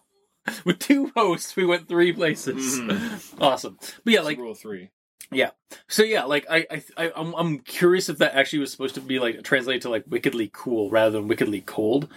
With 0.64 0.78
two 0.78 1.12
hosts, 1.14 1.54
we 1.54 1.66
went 1.66 1.86
three 1.86 2.14
places. 2.14 2.78
Mhm. 2.80 3.40
Awesome, 3.42 3.76
but 4.04 4.12
yeah, 4.14 4.20
Like 4.20 4.38
like 4.38 4.38
rule 4.38 4.54
three. 4.54 4.88
Yeah. 5.30 5.50
So 5.86 6.02
yeah, 6.02 6.24
like 6.24 6.46
I, 6.50 6.66
I, 6.70 6.82
I 6.96 7.12
I'm, 7.14 7.34
I'm 7.34 7.58
curious 7.58 8.08
if 8.08 8.18
that 8.18 8.34
actually 8.34 8.60
was 8.60 8.72
supposed 8.72 8.94
to 8.94 9.02
be 9.02 9.18
like 9.18 9.42
translated 9.44 9.82
to 9.82 9.90
like 9.90 10.04
wickedly 10.08 10.50
cool 10.52 10.90
rather 10.90 11.10
than 11.10 11.28
wickedly 11.28 11.60
cold, 11.60 12.08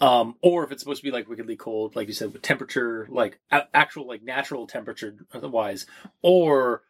um, 0.00 0.36
or 0.42 0.64
if 0.64 0.72
it's 0.72 0.82
supposed 0.82 1.00
to 1.02 1.06
be 1.08 1.12
like 1.12 1.28
wickedly 1.28 1.56
cold, 1.56 1.94
like 1.96 2.08
you 2.08 2.14
said, 2.14 2.32
with 2.32 2.42
temperature, 2.42 3.06
like 3.10 3.38
a- 3.50 3.68
actual 3.74 4.06
like 4.06 4.22
natural 4.22 4.66
temperature 4.66 5.16
wise, 5.34 5.86
or 6.22 6.82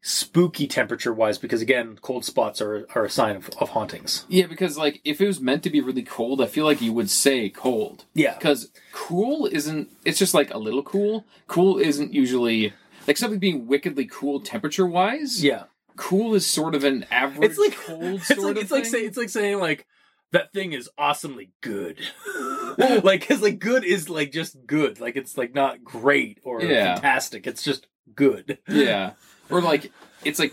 spooky 0.00 0.66
temperature 0.66 1.12
wise, 1.12 1.38
because 1.38 1.60
again, 1.60 1.98
cold 2.02 2.24
spots 2.24 2.60
are 2.60 2.86
are 2.94 3.04
a 3.04 3.10
sign 3.10 3.36
of, 3.36 3.48
of 3.60 3.70
hauntings. 3.70 4.24
Yeah, 4.28 4.46
because 4.46 4.78
like 4.78 5.00
if 5.04 5.20
it 5.20 5.26
was 5.26 5.40
meant 5.40 5.62
to 5.64 5.70
be 5.70 5.80
really 5.80 6.02
cold, 6.02 6.40
I 6.40 6.46
feel 6.46 6.64
like 6.64 6.80
you 6.80 6.92
would 6.92 7.10
say 7.10 7.48
cold. 7.48 8.04
Yeah, 8.14 8.34
Because 8.34 8.70
cool 8.92 9.46
isn't. 9.46 9.88
It's 10.04 10.18
just 10.18 10.34
like 10.34 10.52
a 10.54 10.58
little 10.58 10.82
cool. 10.82 11.24
Cool 11.48 11.78
isn't 11.78 12.12
usually 12.14 12.72
like 13.06 13.16
something 13.16 13.38
being 13.40 13.66
wickedly 13.66 14.06
cool 14.06 14.40
temperature 14.40 14.86
wise. 14.86 15.42
yeah. 15.42 15.64
Cool 15.96 16.36
is 16.36 16.46
sort 16.46 16.76
of 16.76 16.84
an 16.84 17.04
average 17.10 17.50
It's 17.50 17.58
like 17.58 17.76
cold 17.76 18.20
It's 18.30 18.30
like 18.30 18.56
of 18.56 18.62
it's 18.62 18.70
like 18.70 18.84
say, 18.86 19.00
it's 19.04 19.16
like 19.16 19.28
saying 19.30 19.58
like 19.58 19.84
that 20.32 20.52
thing 20.52 20.72
is 20.72 20.88
awesomely 20.98 21.50
good. 21.60 21.98
like 23.02 23.26
cuz 23.26 23.42
like 23.42 23.58
good 23.58 23.84
is 23.84 24.08
like 24.08 24.30
just 24.32 24.66
good. 24.66 25.00
Like 25.00 25.16
it's 25.16 25.36
like 25.38 25.54
not 25.54 25.82
great 25.82 26.38
or 26.44 26.62
Yeah. 26.62 26.94
fantastic. 26.94 27.46
It's 27.46 27.62
just 27.62 27.86
good. 28.14 28.58
yeah, 28.68 29.12
or 29.50 29.60
like 29.60 29.90
it's 30.24 30.38
like 30.38 30.52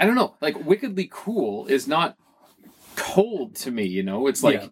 I 0.00 0.04
don't 0.06 0.14
know. 0.14 0.36
Like 0.40 0.64
wickedly 0.64 1.08
cool 1.10 1.66
is 1.66 1.88
not 1.88 2.16
cold 2.96 3.54
to 3.56 3.70
me. 3.70 3.84
You 3.86 4.02
know, 4.02 4.26
it's 4.26 4.42
like. 4.42 4.60
Yeah. 4.62 4.68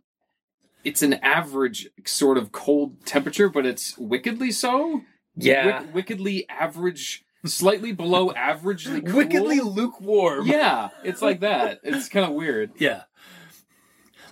It's 0.85 1.03
an 1.03 1.15
average 1.15 1.89
sort 2.05 2.39
of 2.39 2.53
cold 2.53 3.05
temperature, 3.05 3.49
but 3.49 3.67
it's 3.67 3.99
wickedly 3.99 4.53
so. 4.53 5.01
Yeah. 5.35 5.81
Wick- 5.83 5.95
wickedly 5.95 6.49
average, 6.49 7.25
slightly 7.49 7.93
below 7.93 8.31
averagely 8.31 9.05
cool. 9.07 9.17
Wickedly 9.17 9.61
lukewarm. 9.61 10.47
Yeah, 10.47 10.91
it's 11.05 11.23
like 11.23 11.41
that. 11.47 11.81
It's 11.83 12.09
kind 12.09 12.27
of 12.27 12.33
weird. 12.33 12.73
Yeah. 12.79 13.03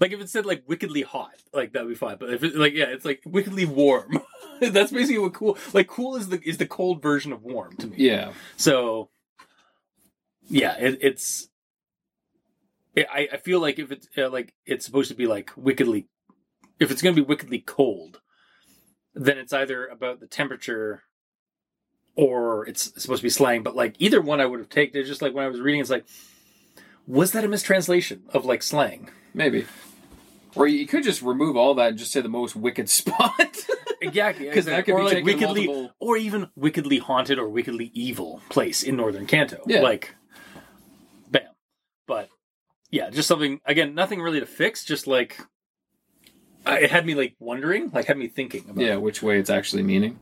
Like 0.00 0.12
if 0.12 0.20
it 0.20 0.28
said 0.28 0.46
like 0.46 0.64
wickedly 0.66 1.02
hot, 1.02 1.34
like 1.52 1.72
that 1.72 1.84
would 1.84 1.90
be 1.90 1.94
fine. 1.94 2.16
But 2.18 2.32
if 2.32 2.42
it 2.42 2.56
like 2.56 2.74
yeah, 2.74 2.86
it's 2.86 3.04
like 3.04 3.22
wickedly 3.24 3.64
warm. 3.64 4.20
That's 4.60 4.92
basically 4.92 5.18
what 5.18 5.34
cool 5.34 5.58
like 5.72 5.88
cool 5.88 6.16
is 6.16 6.28
the 6.28 6.40
is 6.42 6.58
the 6.58 6.66
cold 6.66 7.02
version 7.02 7.32
of 7.32 7.42
warm 7.42 7.76
to 7.76 7.86
me. 7.86 7.96
Yeah. 7.98 8.32
So, 8.56 9.10
yeah, 10.42 10.76
it, 10.78 10.98
it's. 11.00 11.48
It, 12.94 13.06
I 13.12 13.28
I 13.32 13.36
feel 13.38 13.60
like 13.60 13.78
if 13.78 13.90
it's 13.90 14.08
uh, 14.16 14.30
like 14.30 14.54
it's 14.66 14.84
supposed 14.84 15.08
to 15.08 15.16
be 15.16 15.26
like 15.26 15.50
wickedly, 15.56 16.08
if 16.78 16.90
it's 16.90 17.02
going 17.02 17.14
to 17.14 17.20
be 17.20 17.26
wickedly 17.26 17.58
cold, 17.58 18.20
then 19.14 19.38
it's 19.38 19.52
either 19.52 19.86
about 19.86 20.20
the 20.20 20.26
temperature, 20.26 21.02
or 22.16 22.66
it's 22.66 22.92
supposed 23.02 23.20
to 23.20 23.24
be 23.24 23.30
slang. 23.30 23.62
But 23.62 23.74
like 23.76 23.94
either 23.98 24.20
one, 24.20 24.40
I 24.40 24.46
would 24.46 24.60
have 24.60 24.68
taken. 24.68 25.00
It's 25.00 25.08
just 25.08 25.22
like 25.22 25.34
when 25.34 25.44
I 25.44 25.48
was 25.48 25.60
reading, 25.60 25.80
it's 25.80 25.90
like, 25.90 26.04
was 27.06 27.32
that 27.32 27.44
a 27.44 27.48
mistranslation 27.48 28.22
of 28.32 28.44
like 28.44 28.62
slang? 28.62 29.10
Maybe. 29.34 29.66
Or 30.56 30.68
you 30.68 30.86
could 30.86 31.02
just 31.02 31.20
remove 31.20 31.56
all 31.56 31.74
that 31.74 31.88
and 31.88 31.98
just 31.98 32.12
say 32.12 32.20
the 32.20 32.28
most 32.28 32.54
wicked 32.54 32.88
spot. 33.00 33.32
exactly. 34.00 34.46
Because 34.48 34.66
that 34.66 34.84
could 34.84 34.94
or 34.94 34.98
be 34.98 35.14
like 35.16 35.24
wickedly, 35.24 35.66
multiple- 35.66 35.94
or 35.98 36.16
even 36.16 36.48
wickedly 36.54 36.98
haunted 36.98 37.38
or 37.38 37.48
wickedly 37.48 37.90
evil 37.92 38.40
place 38.50 38.82
in 38.84 38.96
northern 38.96 39.26
Kanto. 39.26 39.58
Yeah. 39.66 39.80
Like, 39.80 40.14
bam. 41.28 41.42
But 42.06 42.28
yeah, 42.90 43.10
just 43.10 43.26
something 43.26 43.60
again, 43.66 43.94
nothing 43.96 44.20
really 44.20 44.38
to 44.38 44.46
fix. 44.46 44.84
Just 44.84 45.08
like 45.08 45.40
I- 46.64 46.78
it 46.82 46.90
had 46.92 47.04
me 47.04 47.16
like 47.16 47.34
wondering, 47.40 47.90
like 47.92 48.06
had 48.06 48.16
me 48.16 48.28
thinking 48.28 48.64
about. 48.70 48.84
yeah, 48.84 48.94
which 48.96 49.22
way 49.24 49.38
it's 49.40 49.50
actually 49.50 49.82
meaning. 49.82 50.20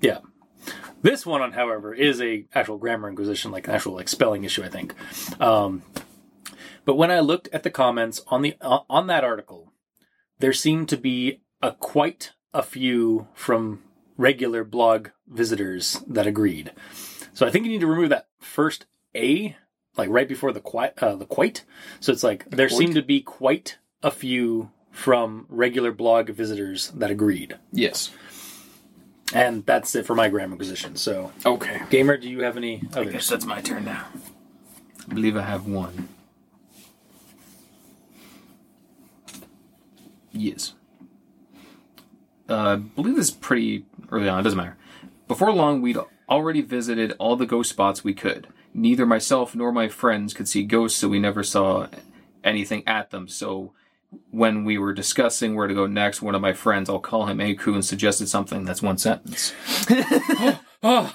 This 1.02 1.26
one, 1.26 1.42
on 1.42 1.52
however, 1.52 1.92
is 1.94 2.20
a 2.20 2.46
actual 2.54 2.78
grammar 2.78 3.08
inquisition, 3.08 3.50
like 3.50 3.66
an 3.66 3.74
actual 3.74 3.94
like 3.94 4.08
spelling 4.08 4.44
issue, 4.44 4.62
I 4.62 4.68
think. 4.68 4.94
Um, 5.40 5.82
but 6.84 6.96
when 6.96 7.10
I 7.10 7.20
looked 7.20 7.48
at 7.52 7.62
the 7.62 7.70
comments 7.70 8.22
on 8.28 8.42
the 8.42 8.56
uh, 8.60 8.80
on 8.88 9.06
that 9.08 9.24
article, 9.24 9.72
there 10.38 10.52
seemed 10.52 10.88
to 10.90 10.96
be 10.96 11.40
a 11.60 11.72
quite 11.72 12.32
a 12.54 12.62
few 12.62 13.28
from 13.34 13.82
regular 14.16 14.62
blog 14.64 15.08
visitors 15.26 16.02
that 16.06 16.26
agreed. 16.26 16.72
So 17.32 17.46
I 17.46 17.50
think 17.50 17.64
you 17.64 17.72
need 17.72 17.80
to 17.80 17.86
remove 17.86 18.10
that 18.10 18.28
first 18.40 18.86
A, 19.14 19.56
like 19.96 20.10
right 20.10 20.28
before 20.28 20.52
the 20.52 20.60
quite, 20.60 20.98
uh, 21.02 21.16
the 21.16 21.24
quite. 21.26 21.64
So 22.00 22.12
it's 22.12 22.22
like 22.22 22.48
there 22.50 22.68
quite? 22.68 22.78
seemed 22.78 22.94
to 22.94 23.02
be 23.02 23.20
quite 23.20 23.78
a 24.02 24.10
few 24.10 24.70
from 24.90 25.46
regular 25.48 25.90
blog 25.92 26.28
visitors 26.28 26.90
that 26.90 27.10
agreed, 27.10 27.56
Yes. 27.72 28.10
And 29.34 29.64
that's 29.66 29.94
it 29.94 30.06
for 30.06 30.14
my 30.14 30.28
grammar 30.28 30.56
position. 30.56 30.96
So, 30.96 31.32
Okay. 31.44 31.82
gamer, 31.90 32.16
do 32.16 32.28
you 32.28 32.42
have 32.42 32.56
any 32.56 32.82
I 32.94 33.00
others? 33.00 33.12
guess 33.12 33.28
that's 33.28 33.44
my 33.46 33.60
turn 33.60 33.84
now. 33.84 34.06
I 35.10 35.14
believe 35.14 35.36
I 35.36 35.42
have 35.42 35.66
one. 35.66 36.08
Yes. 40.32 40.74
Uh, 42.48 42.54
I 42.54 42.76
believe 42.76 43.16
this 43.16 43.28
is 43.28 43.34
pretty 43.34 43.84
early 44.10 44.28
on. 44.28 44.40
It 44.40 44.42
doesn't 44.42 44.56
matter. 44.56 44.76
Before 45.28 45.52
long, 45.52 45.80
we'd 45.82 45.98
already 46.28 46.62
visited 46.62 47.14
all 47.18 47.36
the 47.36 47.46
ghost 47.46 47.70
spots 47.70 48.02
we 48.04 48.14
could. 48.14 48.48
Neither 48.74 49.04
myself 49.06 49.54
nor 49.54 49.72
my 49.72 49.88
friends 49.88 50.32
could 50.34 50.48
see 50.48 50.62
ghosts, 50.64 50.98
so 50.98 51.08
we 51.08 51.18
never 51.18 51.42
saw 51.42 51.88
anything 52.42 52.82
at 52.86 53.10
them. 53.10 53.28
So 53.28 53.72
when 54.30 54.64
we 54.64 54.78
were 54.78 54.92
discussing 54.92 55.54
where 55.54 55.66
to 55.66 55.74
go 55.74 55.86
next, 55.86 56.22
one 56.22 56.34
of 56.34 56.40
my 56.40 56.52
friends, 56.52 56.88
I'll 56.88 56.98
call 57.00 57.26
him 57.26 57.38
Akun, 57.38 57.84
suggested 57.84 58.28
something 58.28 58.64
that's 58.64 58.82
one 58.82 58.98
sentence. 58.98 59.52
Oh, 60.84 61.14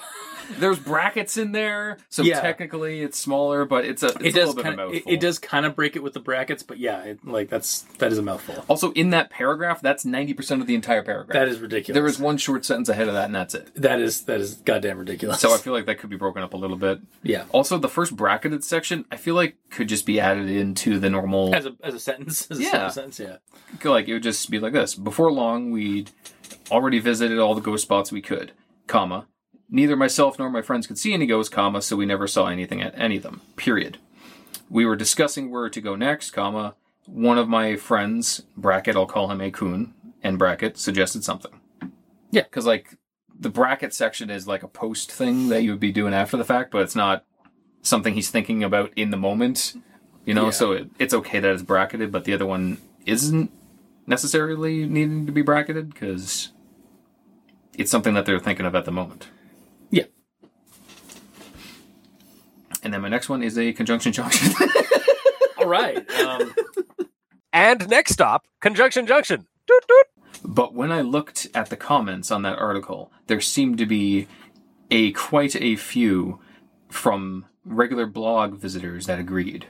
There's 0.58 0.78
brackets 0.78 1.36
in 1.36 1.52
there, 1.52 1.98
so 2.08 2.22
Yeah. 2.22 2.40
technically 2.40 3.00
it's 3.02 3.18
smaller, 3.18 3.64
but 3.64 3.84
it's 3.84 4.02
a 4.02 4.06
it's 4.08 4.16
it 4.16 4.26
a 4.28 4.32
does 4.32 4.48
little 4.54 4.62
kind 4.62 4.80
of 4.80 4.90
a 4.90 4.92
it, 4.96 5.02
it 5.06 5.20
does 5.20 5.38
kind 5.38 5.66
of 5.66 5.76
break 5.76 5.96
it 5.96 6.02
with 6.02 6.14
the 6.14 6.20
brackets, 6.20 6.62
but 6.62 6.78
yeah, 6.78 7.02
it, 7.02 7.26
like 7.26 7.48
that's 7.50 7.82
that 7.98 8.10
is 8.12 8.18
a 8.18 8.22
mouthful. 8.22 8.64
Also, 8.68 8.92
in 8.92 9.10
that 9.10 9.30
paragraph, 9.30 9.80
that's 9.80 10.04
ninety 10.04 10.32
percent 10.34 10.60
of 10.60 10.66
the 10.66 10.74
entire 10.74 11.02
paragraph. 11.02 11.34
That 11.34 11.48
is 11.48 11.58
ridiculous. 11.60 11.94
There 11.94 12.06
is 12.06 12.18
one 12.18 12.38
short 12.38 12.64
sentence 12.64 12.88
ahead 12.88 13.08
of 13.08 13.14
that, 13.14 13.26
and 13.26 13.34
that's 13.34 13.54
it. 13.54 13.68
that 13.74 14.00
is 14.00 14.22
that 14.22 14.40
is 14.40 14.54
goddamn 14.54 14.98
ridiculous. 14.98 15.40
So 15.40 15.52
I 15.54 15.58
feel 15.58 15.72
like 15.72 15.86
that 15.86 15.98
could 15.98 16.10
be 16.10 16.16
broken 16.16 16.42
up 16.42 16.54
a 16.54 16.56
little 16.56 16.76
bit. 16.76 17.00
yeah, 17.22 17.44
Also, 17.50 17.76
the 17.78 17.88
first 17.88 18.16
bracketed 18.16 18.64
section, 18.64 19.04
I 19.10 19.16
feel 19.16 19.34
like 19.34 19.56
could 19.70 19.88
just 19.88 20.06
be 20.06 20.18
added 20.20 20.48
into 20.48 20.98
the 20.98 21.10
normal. 21.10 21.54
as 21.54 21.66
a 21.66 21.76
as 21.82 21.94
a 21.94 22.00
sentence, 22.00 22.50
as 22.50 22.58
a 22.58 22.62
Yeah. 22.62 22.70
simple 22.70 22.90
sentence, 22.90 23.20
yeah. 23.20 23.36
like 23.90 24.08
it 24.08 24.14
would 24.14 24.22
just 24.22 24.50
be 24.50 24.58
like 24.58 24.72
this. 24.72 24.94
Before 24.94 25.30
long, 25.30 25.70
we'd 25.70 26.10
already 26.70 26.98
visited 27.00 27.38
all 27.38 27.54
the 27.54 27.60
ghost 27.60 27.82
spots 27.82 28.10
we 28.12 28.22
could, 28.22 28.52
comma. 28.86 29.26
Neither 29.70 29.96
myself 29.96 30.38
nor 30.38 30.48
my 30.50 30.62
friends 30.62 30.86
could 30.86 30.98
see 30.98 31.12
any 31.12 31.26
ghosts, 31.26 31.52
comma, 31.52 31.82
so 31.82 31.96
we 31.96 32.06
never 32.06 32.26
saw 32.26 32.46
anything 32.46 32.80
at 32.80 32.98
any 32.98 33.18
of 33.18 33.22
them. 33.22 33.42
Period. 33.56 33.98
We 34.70 34.86
were 34.86 34.96
discussing 34.96 35.50
where 35.50 35.68
to 35.68 35.80
go 35.80 35.94
next, 35.94 36.30
comma. 36.30 36.74
One 37.06 37.38
of 37.38 37.48
my 37.48 37.76
friends, 37.76 38.42
bracket, 38.56 38.96
I'll 38.96 39.06
call 39.06 39.30
him 39.30 39.38
Akun, 39.40 39.92
and 40.22 40.38
bracket, 40.38 40.78
suggested 40.78 41.24
something. 41.24 41.52
Yeah. 42.30 42.42
Because, 42.42 42.66
like, 42.66 42.96
the 43.38 43.50
bracket 43.50 43.94
section 43.94 44.30
is 44.30 44.46
like 44.48 44.62
a 44.62 44.68
post 44.68 45.12
thing 45.12 45.48
that 45.48 45.62
you 45.62 45.70
would 45.70 45.80
be 45.80 45.92
doing 45.92 46.12
after 46.14 46.36
the 46.36 46.44
fact, 46.44 46.70
but 46.70 46.82
it's 46.82 46.96
not 46.96 47.24
something 47.82 48.14
he's 48.14 48.30
thinking 48.30 48.62
about 48.64 48.90
in 48.96 49.10
the 49.10 49.16
moment. 49.16 49.74
You 50.24 50.34
know, 50.34 50.46
Yeah. 50.46 50.50
so 50.50 50.72
it, 50.72 50.90
it's 50.98 51.14
okay 51.14 51.40
that 51.40 51.50
it's 51.50 51.62
bracketed, 51.62 52.10
but 52.12 52.24
the 52.24 52.34
other 52.34 52.44
one 52.46 52.78
isn't 53.06 53.50
necessarily 54.06 54.86
needing 54.86 55.24
to 55.26 55.32
be 55.32 55.42
bracketed 55.42 55.92
because 55.92 56.52
it's 57.74 57.90
something 57.90 58.14
that 58.14 58.26
they're 58.26 58.40
thinking 58.40 58.66
of 58.66 58.74
at 58.74 58.84
the 58.84 58.90
moment. 58.92 59.28
Yeah. 59.90 60.04
And 62.88 62.94
then 62.94 63.02
my 63.02 63.10
next 63.10 63.28
one 63.28 63.42
is 63.42 63.58
a 63.58 63.74
conjunction 63.74 64.14
junction. 64.14 64.50
All 65.58 65.66
right. 65.66 66.08
Um, 66.20 66.54
And 67.52 67.86
next 67.86 68.12
stop, 68.14 68.46
Conjunction 68.62 69.06
Junction. 69.06 69.46
Doot, 69.66 69.84
doot. 69.86 70.06
but 70.42 70.72
when 70.72 70.90
I 70.90 71.02
looked 71.02 71.48
at 71.54 71.68
the 71.68 71.76
comments 71.76 72.30
on 72.30 72.40
that 72.42 72.58
article, 72.58 73.12
there 73.26 73.42
seemed 73.42 73.76
to 73.76 73.84
be 73.84 74.26
a 74.90 75.12
quite 75.12 75.54
a 75.56 75.76
few 75.76 76.40
from 76.88 77.44
regular 77.62 78.06
blog 78.06 78.54
visitors 78.54 79.04
that 79.04 79.18
agreed. 79.18 79.66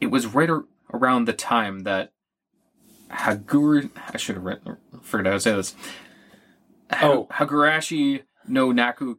It 0.00 0.12
was 0.12 0.24
right 0.28 0.48
ar- 0.48 0.66
around 0.92 1.24
the 1.24 1.32
time 1.32 1.80
that 1.80 2.12
Hagur 3.10 3.90
I 4.14 4.16
should 4.18 4.36
have 4.36 4.44
written 4.44 4.76
figured 5.02 5.26
out 5.26 5.30
how 5.30 5.36
to 5.36 5.40
say 5.40 5.52
this. 5.52 5.74
Ha- 6.92 7.08
Oh. 7.08 7.26
Hagurashi 7.28 8.22
no 8.46 8.70
Naku 8.70 9.16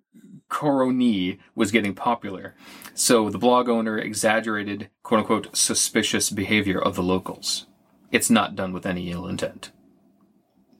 Koroni 0.53 1.39
was 1.55 1.72
getting 1.72 1.95
popular. 1.95 2.53
So 2.93 3.29
the 3.31 3.39
blog 3.39 3.67
owner 3.67 3.98
exaggerated 3.98 4.89
quote 5.01 5.22
unquote 5.22 5.57
suspicious 5.57 6.29
behavior 6.29 6.79
of 6.79 6.95
the 6.95 7.01
locals. 7.01 7.65
It's 8.12 8.29
not 8.29 8.55
done 8.55 8.72
with 8.72 8.86
any 8.86 9.10
ill 9.12 9.25
intent. 9.27 9.72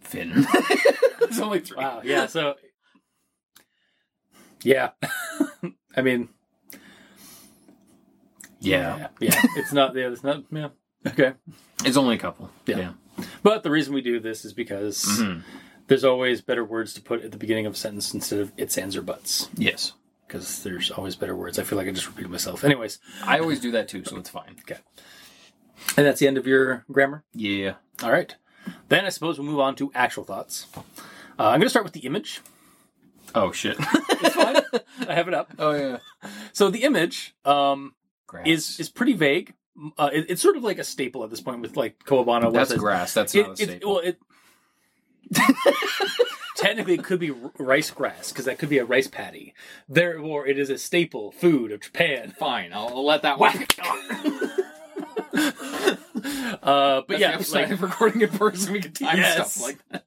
Finn. 0.02 0.46
There's 1.20 1.40
only 1.40 1.60
three. 1.60 1.78
wow. 1.78 2.02
Yeah. 2.04 2.28
So. 2.28 2.54
Yeah. 4.62 4.92
I 5.98 6.02
mean. 6.04 6.30
Yeah. 8.60 9.08
Yeah. 9.20 9.42
It's 9.58 9.74
not. 9.74 9.96
Yeah. 9.96 10.10
It's 10.12 10.24
not. 10.24 10.44
Yeah. 10.52 10.70
Okay. 11.08 11.34
It's 11.84 11.98
only 11.98 12.16
a 12.16 12.20
couple. 12.20 12.52
Yeah. 12.68 12.78
yeah. 12.78 12.92
But 13.42 13.64
the 13.64 13.72
reason 13.72 13.94
we 13.96 14.02
do 14.02 14.20
this 14.20 14.46
is 14.46 14.54
because 14.54 15.04
Mhm. 15.04 15.42
There's 15.88 16.04
always 16.04 16.42
better 16.42 16.64
words 16.64 16.94
to 16.94 17.02
put 17.02 17.24
at 17.24 17.32
the 17.32 17.38
beginning 17.38 17.66
of 17.66 17.74
a 17.74 17.78
sentence 17.78 18.14
instead 18.14 18.40
of 18.40 18.52
its, 18.58 18.78
ands, 18.78 18.96
or 18.96 19.02
buts. 19.02 19.50
Yes. 19.56 19.94
Because 20.28 20.64
there's 20.64 20.90
always 20.92 21.16
better 21.16 21.36
words. 21.36 21.60
I 21.60 21.64
feel 21.64 21.78
like 21.78 21.88
I 21.88 21.92
just 21.92 22.08
repeated 22.08 22.32
myself. 22.32 22.64
Anyways, 22.64 23.00
I 23.24 23.40
always 23.40 23.60
do 23.60 23.72
that 23.72 23.88
too, 23.88 24.04
so 24.06 24.18
it's 24.18 24.30
fine. 24.30 24.56
Okay. 24.62 24.80
And 25.98 26.06
that's 26.06 26.20
the 26.20 26.28
end 26.28 26.38
of 26.38 26.48
your 26.48 26.86
grammar. 26.92 27.24
Yeah. 27.34 27.74
All 28.02 28.12
right. 28.12 28.34
Then 28.90 29.06
I 29.06 29.10
suppose 29.10 29.38
we'll 29.38 29.48
move 29.48 29.60
on 29.60 29.76
to 29.76 29.92
actual 29.94 30.24
thoughts. 30.24 30.68
Uh, 30.76 30.82
I'm 31.50 31.60
going 31.60 31.64
to 31.64 31.70
start 31.70 31.84
with 31.84 31.94
the 31.94 32.02
image. 32.02 32.42
Oh 33.36 33.52
shit. 33.52 33.78
It's 34.26 34.36
fine. 34.36 34.56
I 35.10 35.14
have 35.16 35.28
it 35.28 35.34
up. 35.34 35.52
oh 35.60 35.74
yeah. 35.74 35.98
So 36.54 36.70
the 36.70 36.84
image 36.84 37.36
um, 37.44 37.94
Grass. 38.26 38.48
is 38.48 38.80
is 38.80 38.90
pretty 38.90 39.14
vague. 39.14 39.54
Uh, 39.98 40.10
it- 40.14 40.28
it's 40.30 40.42
sort 40.42 40.56
of 40.56 40.64
like 40.64 40.78
a 40.80 40.84
staple 40.86 41.24
at 41.26 41.30
this 41.30 41.42
point 41.42 41.60
with 41.62 41.76
like 41.76 42.00
Kowabana. 42.06 42.54
that's 42.54 42.72
websites. 42.72 42.78
grass. 42.78 43.14
That's 43.14 43.36
It, 43.36 43.48
not 43.48 43.60
a 43.60 43.64
it, 43.76 43.86
well, 43.86 43.98
it 44.00 44.18
technically 46.56 46.96
it 46.96 47.04
could 47.04 47.20
be 47.20 47.32
rice 47.58 47.92
grass 47.92 48.32
because 48.32 48.46
that 48.46 48.58
could 48.60 48.70
be 48.70 48.78
a 48.78 48.86
rice 48.86 49.08
patty. 49.08 49.54
Therefore, 49.88 50.48
it 50.48 50.58
is 50.58 50.70
a 50.70 50.78
staple 50.78 51.32
food 51.32 51.72
of 51.72 51.82
Japan. 51.82 52.34
Fine. 52.38 52.72
I'll, 52.74 52.90
I'll 52.90 53.06
let 53.06 53.22
that 53.24 53.40
Whack. 53.40 53.78
uh, 56.64 57.02
but 57.02 57.08
That's 57.08 57.22
yeah, 57.22 57.32
the 57.32 57.38
upside 57.38 57.64
like, 57.64 57.72
of 57.72 57.82
recording 57.82 58.22
in 58.22 58.30
person, 58.30 58.74
we 58.74 58.82
can 58.82 58.94
time 58.94 59.18
Yes. 59.18 59.54
stuff 59.54 59.64
like 59.64 59.78
that. 59.90 60.06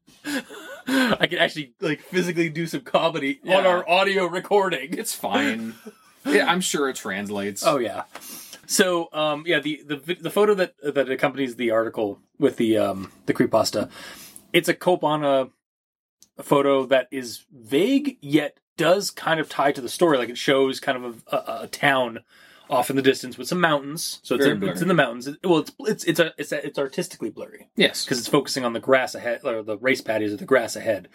I 1.20 1.26
can 1.26 1.38
actually 1.38 1.74
like 1.80 2.00
physically 2.00 2.48
do 2.48 2.66
some 2.66 2.82
comedy 2.82 3.40
on 3.46 3.66
our 3.66 3.88
audio 3.88 4.26
recording. 4.26 4.94
It's 4.96 5.14
fine. 5.14 5.74
yeah, 6.24 6.46
I'm 6.50 6.60
sure 6.60 6.88
it 6.88 6.96
translates. 6.96 7.64
Oh 7.66 7.78
yeah. 7.78 8.04
So 8.66 9.08
um, 9.12 9.44
yeah, 9.46 9.60
the, 9.60 9.82
the 9.86 10.16
the 10.20 10.30
photo 10.30 10.54
that 10.54 10.74
that 10.82 11.10
accompanies 11.10 11.56
the 11.56 11.70
article 11.70 12.20
with 12.38 12.56
the 12.56 12.78
um, 12.78 13.12
the 13.26 13.34
creepypasta, 13.34 13.90
it's 14.56 14.68
a 14.68 14.74
Kowabana 14.74 15.50
photo 16.42 16.86
that 16.86 17.08
is 17.10 17.44
vague 17.52 18.18
yet 18.20 18.58
does 18.76 19.10
kind 19.10 19.40
of 19.40 19.48
tie 19.48 19.72
to 19.72 19.80
the 19.80 19.88
story. 19.88 20.18
Like 20.18 20.28
it 20.28 20.38
shows 20.38 20.80
kind 20.80 21.04
of 21.04 21.22
a, 21.30 21.36
a, 21.36 21.62
a 21.62 21.66
town 21.68 22.20
off 22.68 22.90
in 22.90 22.96
the 22.96 23.02
distance 23.02 23.38
with 23.38 23.48
some 23.48 23.60
mountains. 23.60 24.18
So 24.22 24.34
it's 24.34 24.44
in, 24.44 24.62
it's 24.64 24.82
in 24.82 24.88
the 24.88 24.94
mountains. 24.94 25.26
It- 25.28 25.38
well, 25.44 25.58
it's 25.60 25.72
it's 25.80 26.04
it's 26.04 26.20
a, 26.20 26.34
it's, 26.36 26.52
a, 26.52 26.66
it's 26.66 26.78
artistically 26.78 27.30
blurry 27.30 27.68
yes, 27.76 28.04
because 28.04 28.18
it's 28.18 28.28
focusing 28.28 28.64
on 28.64 28.72
the 28.72 28.80
grass 28.80 29.14
ahead 29.14 29.40
or 29.44 29.62
the 29.62 29.78
race 29.78 30.00
paddies 30.00 30.32
of 30.32 30.38
the 30.40 30.44
grass 30.46 30.74
ahead. 30.76 31.08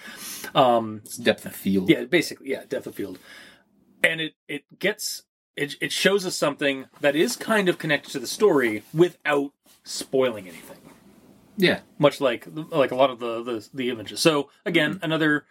Um, 0.55 1.01
it's 1.05 1.17
depth 1.17 1.45
of 1.45 1.55
field. 1.55 1.89
yeah, 1.89 2.05
basically, 2.05 2.49
yeah, 2.51 2.63
depth 2.67 2.87
of 2.87 2.95
field, 2.95 3.19
and 4.03 4.21
it 4.21 4.33
it 4.47 4.63
gets 4.79 5.23
it 5.55 5.75
it 5.81 5.91
shows 5.91 6.25
us 6.25 6.35
something 6.35 6.85
that 7.01 7.15
is 7.15 7.35
kind 7.35 7.67
of 7.69 7.77
connected 7.77 8.11
to 8.11 8.19
the 8.19 8.27
story 8.27 8.83
without 8.93 9.51
spoiling 9.83 10.47
anything. 10.47 10.77
Yeah. 11.57 11.79
Much 11.99 12.19
like 12.21 12.47
like 12.51 12.91
a 12.91 12.95
lot 12.95 13.09
of 13.09 13.19
the 13.19 13.43
the, 13.43 13.69
the 13.73 13.89
images. 13.89 14.19
So 14.19 14.49
again, 14.65 14.95
Mm-hmm. 14.95 15.03
another 15.05 15.45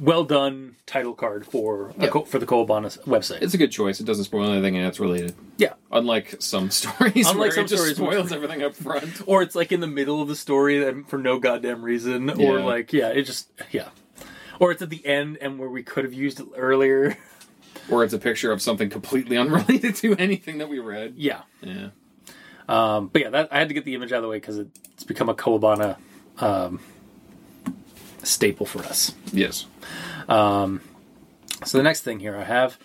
well 0.00 0.22
done 0.22 0.76
title 0.86 1.14
card 1.14 1.44
for 1.44 1.92
Yeah. 1.98 2.08
co- 2.08 2.24
for 2.24 2.38
the 2.38 2.46
Kowabana 2.46 2.96
website. 3.06 3.42
It's 3.42 3.54
a 3.54 3.58
good 3.58 3.72
choice. 3.72 3.98
It 4.00 4.04
doesn't 4.04 4.24
spoil 4.24 4.48
anything, 4.52 4.76
and 4.76 4.86
it's 4.86 5.00
related. 5.00 5.34
yeah, 5.56 5.72
Unlike 5.90 6.36
some 6.40 6.70
stories, 6.80 7.28
Unlike 7.28 7.52
some 7.52 7.66
stories 7.66 7.96
spoils 7.96 8.30
everything 8.30 8.62
up 8.62 8.74
front. 8.76 9.20
or 9.26 9.42
it's 9.42 9.56
like 9.56 9.72
in 9.72 9.80
the 9.80 9.88
middle 9.88 10.22
of 10.22 10.28
the 10.28 10.36
story 10.36 10.78
that 10.78 11.08
for 11.08 11.18
no 11.18 11.40
goddamn 11.40 11.82
reason, 11.82 12.30
or 12.30 12.60
like 12.60 12.92
yeah, 12.92 13.08
it 13.08 13.22
just 13.22 13.50
yeah, 13.72 13.88
or 14.60 14.70
it's 14.70 14.80
at 14.82 14.90
the 14.90 15.04
end 15.04 15.38
and 15.40 15.58
where 15.58 15.68
we 15.68 15.82
could 15.82 16.04
have 16.04 16.14
used 16.14 16.40
it 16.40 16.46
earlier. 16.56 17.16
Or 17.90 18.04
it's 18.04 18.12
a 18.12 18.18
picture 18.18 18.52
of 18.52 18.60
something 18.60 18.90
completely 18.90 19.38
unrelated 19.38 19.94
to 19.96 20.14
anything 20.16 20.58
that 20.58 20.68
we 20.68 20.78
read. 20.78 21.14
Yeah. 21.16 21.40
Yeah. 21.62 21.88
Um, 22.68 23.08
but 23.08 23.22
yeah, 23.22 23.30
that, 23.30 23.48
I 23.52 23.58
had 23.58 23.68
to 23.68 23.74
get 23.74 23.84
the 23.84 23.94
image 23.94 24.12
out 24.12 24.18
of 24.18 24.22
the 24.22 24.28
way 24.28 24.36
because 24.36 24.58
it's 24.58 25.04
become 25.04 25.28
a 25.28 25.34
Kowabana 25.34 25.96
um, 26.38 26.80
staple 28.22 28.66
for 28.66 28.80
us. 28.80 29.14
Yes. 29.32 29.66
Um, 30.28 30.82
so 31.64 31.78
the 31.78 31.84
next 31.84 32.02
thing 32.02 32.20
here 32.20 32.36
I 32.36 32.44
have 32.44 32.78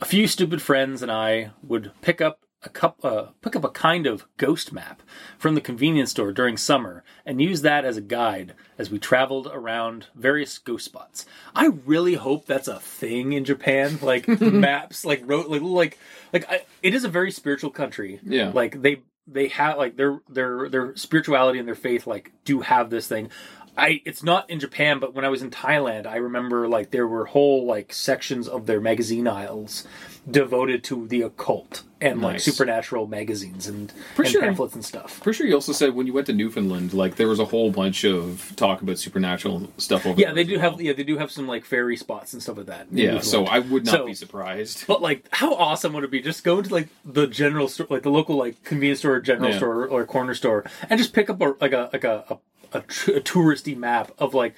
a 0.00 0.04
few 0.04 0.26
stupid 0.26 0.60
friends 0.60 1.02
and 1.02 1.10
I 1.10 1.50
would 1.62 1.92
pick 2.02 2.20
up 2.20 2.43
a 2.66 2.68
cup, 2.68 3.04
uh, 3.04 3.26
pick 3.42 3.54
up 3.56 3.64
a 3.64 3.68
kind 3.68 4.06
of 4.06 4.26
ghost 4.36 4.72
map 4.72 5.02
from 5.38 5.54
the 5.54 5.60
convenience 5.60 6.10
store 6.10 6.32
during 6.32 6.56
summer 6.56 7.04
and 7.24 7.40
use 7.40 7.62
that 7.62 7.84
as 7.84 7.96
a 7.96 8.02
guide 8.02 8.54
as 8.78 8.90
we 8.90 8.98
traveled 8.98 9.48
around 9.52 10.06
various 10.14 10.58
ghost 10.58 10.84
spots. 10.84 11.26
I 11.54 11.66
really 11.86 12.14
hope 12.14 12.46
that's 12.46 12.68
a 12.68 12.80
thing 12.80 13.32
in 13.32 13.44
Japan, 13.44 13.98
like 14.02 14.28
maps, 14.40 15.04
like 15.04 15.22
road, 15.24 15.46
like 15.46 15.62
like 15.62 15.98
like 16.32 16.50
I, 16.50 16.64
it 16.82 16.94
is 16.94 17.04
a 17.04 17.08
very 17.08 17.30
spiritual 17.30 17.70
country. 17.70 18.20
Yeah. 18.22 18.50
like 18.54 18.80
they 18.82 19.02
they 19.26 19.48
have 19.48 19.78
like 19.78 19.96
their 19.96 20.20
their 20.28 20.68
their 20.68 20.96
spirituality 20.96 21.58
and 21.58 21.66
their 21.68 21.74
faith 21.74 22.06
like 22.06 22.32
do 22.44 22.60
have 22.60 22.90
this 22.90 23.06
thing. 23.06 23.30
I 23.76 24.02
it's 24.04 24.22
not 24.22 24.48
in 24.50 24.60
Japan, 24.60 25.00
but 25.00 25.14
when 25.14 25.24
I 25.24 25.28
was 25.28 25.42
in 25.42 25.50
Thailand, 25.50 26.06
I 26.06 26.16
remember 26.16 26.68
like 26.68 26.90
there 26.90 27.08
were 27.08 27.26
whole 27.26 27.66
like 27.66 27.92
sections 27.92 28.46
of 28.48 28.66
their 28.66 28.80
magazine 28.80 29.26
aisles 29.26 29.86
devoted 30.30 30.82
to 30.84 31.06
the 31.08 31.22
occult 31.22 31.82
and 32.00 32.20
like 32.20 32.34
Nice. 32.34 32.44
supernatural 32.44 33.06
magazines 33.06 33.66
and, 33.66 33.92
Pretty 34.14 34.28
and 34.28 34.32
sure- 34.32 34.40
pamphlets 34.42 34.74
and 34.74 34.84
stuff. 34.84 35.20
Pretty 35.22 35.36
sure 35.36 35.46
you 35.46 35.54
also 35.54 35.72
said 35.72 35.94
when 35.94 36.06
you 36.06 36.12
went 36.12 36.26
to 36.26 36.32
Newfoundland, 36.32 36.92
like 36.94 37.16
there 37.16 37.28
was 37.28 37.38
a 37.38 37.44
whole 37.44 37.70
bunch 37.70 38.04
of 38.04 38.52
talk 38.56 38.82
about 38.82 38.98
supernatural 38.98 39.70
stuff 39.78 40.06
over 40.06 40.18
Yeah, 40.20 40.28
there 40.28 40.34
they 40.36 40.40
as 40.42 40.46
do 40.48 40.58
well. 40.58 40.70
have 40.72 40.80
yeah 40.80 40.92
they 40.92 41.02
do 41.04 41.18
have 41.18 41.30
some 41.30 41.46
like 41.46 41.64
fairy 41.64 41.96
spots 41.96 42.32
and 42.32 42.42
stuff 42.42 42.56
like 42.56 42.66
that. 42.66 42.86
in 42.90 42.98
Yeah, 42.98 43.20
so 43.20 43.44
I 43.46 43.58
would 43.60 43.84
not 43.86 43.92
So- 43.92 44.06
be 44.06 44.14
surprised. 44.14 44.86
But 44.86 45.00
like, 45.02 45.26
how 45.30 45.54
awesome 45.54 45.92
would 45.94 46.04
it 46.04 46.10
be 46.10 46.20
just 46.20 46.44
go 46.44 46.60
to 46.62 46.72
like 46.72 46.88
the 47.04 47.26
general 47.26 47.68
store, 47.68 47.86
like 47.90 48.02
the 48.02 48.10
local 48.10 48.36
like 48.36 48.62
convenience 48.64 49.00
store, 49.00 49.14
or 49.14 49.20
general 49.20 49.50
Yeah. 49.50 49.56
store, 49.58 49.86
or 49.86 50.04
corner 50.04 50.34
store, 50.34 50.64
and 50.90 50.98
just 50.98 51.12
pick 51.12 51.28
up 51.30 51.40
a 51.40 51.54
like 51.60 51.72
a 51.72 51.90
like 51.92 52.04
a 52.04 52.24
a, 52.72 52.78
a, 52.78 52.80
tr- 52.80 53.12
a 53.12 53.20
touristy 53.20 53.76
map 53.76 54.10
of 54.18 54.34
like 54.34 54.54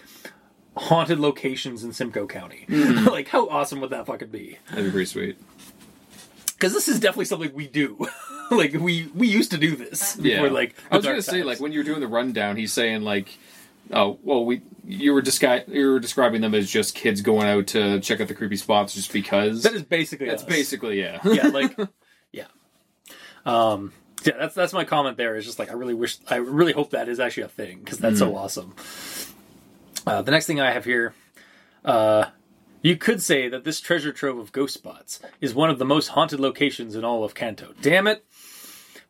haunted 0.77 1.19
locations 1.19 1.85
in 1.85 1.93
Simcoe 1.93 2.27
County. 2.27 2.67
Mm-hmm. 2.69 3.07
like, 3.11 3.29
how 3.29 3.49
awesome 3.49 3.81
would 3.81 3.91
that 3.91 4.07
fucking 4.07 4.29
be? 4.29 4.59
That'd 4.71 4.87
be 4.87 4.91
pretty 4.91 5.07
sweet. 5.07 5.39
Because 6.47 6.73
this 6.73 6.89
is 6.89 7.01
definitely 7.01 7.27
something 7.27 7.53
we 7.55 7.67
do. 7.67 8.07
like 8.51 8.73
we 8.73 9.11
we 9.15 9.29
used 9.29 9.51
to 9.51 9.59
do 9.59 9.77
this 9.77 10.17
Yeah, 10.19 10.37
before 10.37 10.51
like 10.51 10.75
I 10.91 10.97
was 10.97 11.05
gonna 11.05 11.17
dark 11.17 11.25
say, 11.25 11.43
like 11.43 11.61
when 11.61 11.73
you 11.73 11.81
were 11.81 11.85
doing 11.85 12.01
the 12.01 12.09
rundown, 12.09 12.57
he's 12.57 12.73
saying 12.73 13.03
like, 13.03 13.37
oh, 13.93 14.19
well, 14.23 14.45
we 14.45 14.63
you 14.85 15.13
were 15.13 15.23
descri- 15.23 15.69
you 15.69 15.91
were 15.91 16.01
describing 16.01 16.41
them 16.41 16.55
as 16.55 16.71
just 16.71 16.95
kids 16.95 17.21
going 17.21 17.47
out 17.47 17.67
to 17.69 18.01
check 18.01 18.21
out 18.21 18.29
the 18.29 18.35
creepy 18.35 18.57
spots 18.57 18.95
just 18.95 19.13
because. 19.13 19.63
that 19.65 19.75
is 19.75 19.83
basically 19.83 20.29
that's 20.29 20.45
us. 20.45 20.49
basically 20.49 21.01
yeah. 21.01 21.19
yeah, 21.25 21.49
like 21.49 21.77
yeah. 22.33 22.47
Um 23.45 23.93
yeah, 24.25 24.35
that's 24.39 24.55
that's 24.55 24.73
my 24.73 24.85
comment 24.85 25.17
there. 25.17 25.37
Is 25.37 25.45
just 25.45 25.59
like 25.59 25.71
I 25.71 25.75
really 25.75 25.95
wish 25.95 26.19
I 26.29 26.37
really 26.37 26.73
hope 26.73 26.91
that 26.91 27.09
is 27.09 27.21
actually 27.21 27.45
a 27.45 27.49
thing 27.49 27.81
because 27.81 27.99
that's 27.99 28.19
so 28.19 28.35
awesome. 28.35 28.75
Uh, 30.07 30.23
the 30.23 30.31
next 30.31 30.47
thing 30.47 30.61
I 30.61 30.71
have 30.71 30.85
here, 30.85 31.15
uh, 31.85 32.27
you 32.81 32.97
could 32.97 33.21
say 33.21 33.49
that 33.49 33.65
this 33.65 33.81
treasure 33.81 34.13
trove 34.13 34.39
of 34.39 34.53
ghost 34.53 34.75
spots 34.75 35.19
is 35.41 35.55
one 35.55 35.69
of 35.71 35.79
the 35.79 35.85
most 35.85 36.09
haunted 36.09 36.39
locations 36.39 36.95
in 36.95 37.05
all 37.05 37.25
of 37.25 37.35
Kanto. 37.35 37.75
Damn 37.83 38.07
it! 38.07 38.25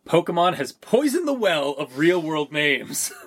Pokemon 0.07 0.55
has 0.55 0.73
poisoned 0.73 1.27
the 1.27 1.33
well 1.35 1.73
of 1.73 1.99
real 1.99 2.23
world 2.23 2.53
names. 2.53 3.13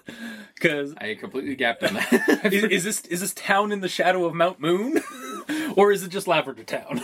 Because 0.55 0.93
I 0.97 1.15
completely 1.15 1.55
gapped 1.55 1.85
on 1.85 1.93
that. 1.93 2.41
is, 2.51 2.63
is 2.65 2.83
this 2.83 3.01
is 3.05 3.21
this 3.21 3.33
town 3.33 3.71
in 3.71 3.79
the 3.79 3.88
shadow 3.88 4.25
of 4.25 4.33
Mount 4.33 4.59
Moon, 4.59 5.01
or 5.77 5.93
is 5.93 6.03
it 6.03 6.09
just 6.09 6.27
Lavender 6.27 6.65
Town? 6.65 7.01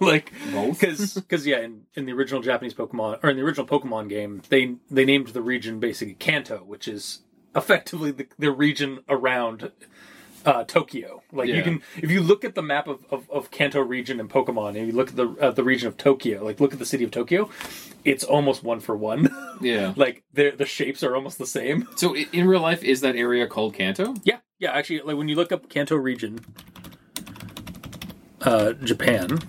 like 0.00 0.32
Both? 0.52 0.80
because 0.80 1.46
yeah, 1.46 1.60
in, 1.60 1.82
in 1.94 2.06
the 2.06 2.12
original 2.12 2.42
Japanese 2.42 2.74
Pokemon 2.74 3.22
or 3.22 3.30
in 3.30 3.36
the 3.36 3.44
original 3.44 3.68
Pokemon 3.68 4.08
game, 4.08 4.42
they 4.48 4.74
they 4.90 5.04
named 5.04 5.28
the 5.28 5.42
region 5.42 5.78
basically 5.78 6.14
Kanto, 6.14 6.64
which 6.64 6.88
is 6.88 7.20
effectively 7.56 8.10
the, 8.12 8.26
the 8.38 8.52
region 8.52 9.00
around 9.08 9.72
uh, 10.46 10.62
Tokyo. 10.64 11.22
Like 11.32 11.48
you 11.48 11.62
can 11.62 11.82
if 11.96 12.10
you 12.10 12.22
look 12.22 12.44
at 12.44 12.54
the 12.54 12.62
map 12.62 12.86
of, 12.86 13.04
of, 13.10 13.28
of 13.30 13.50
Kanto 13.50 13.80
region 13.80 14.20
in 14.20 14.28
Pokemon 14.28 14.76
and 14.76 14.86
you 14.86 14.92
look 14.92 15.08
at 15.08 15.16
the 15.16 15.28
uh, 15.40 15.50
the 15.50 15.64
region 15.64 15.88
of 15.88 15.96
Tokyo, 15.96 16.44
like 16.44 16.60
look 16.60 16.72
at 16.72 16.78
the 16.78 16.86
city 16.86 17.02
of 17.02 17.10
Tokyo, 17.10 17.50
it's 18.04 18.22
almost 18.22 18.62
one 18.62 18.78
for 18.78 18.96
one. 18.96 19.28
yeah. 19.60 19.92
like 19.96 20.22
the 20.32 20.50
the 20.50 20.64
shapes 20.64 21.02
are 21.02 21.16
almost 21.16 21.38
the 21.38 21.46
same. 21.46 21.88
So 21.96 22.14
in 22.14 22.46
real 22.46 22.60
life, 22.60 22.84
is 22.84 23.00
that 23.00 23.16
area 23.16 23.48
called 23.48 23.74
Kanto? 23.74 24.14
Yeah, 24.22 24.38
yeah. 24.58 24.70
Actually, 24.70 25.00
like 25.00 25.16
when 25.16 25.28
you 25.28 25.34
look 25.34 25.50
up 25.50 25.68
Kanto 25.68 25.96
region, 25.96 26.38
uh, 28.42 28.72
Japan, 28.74 29.40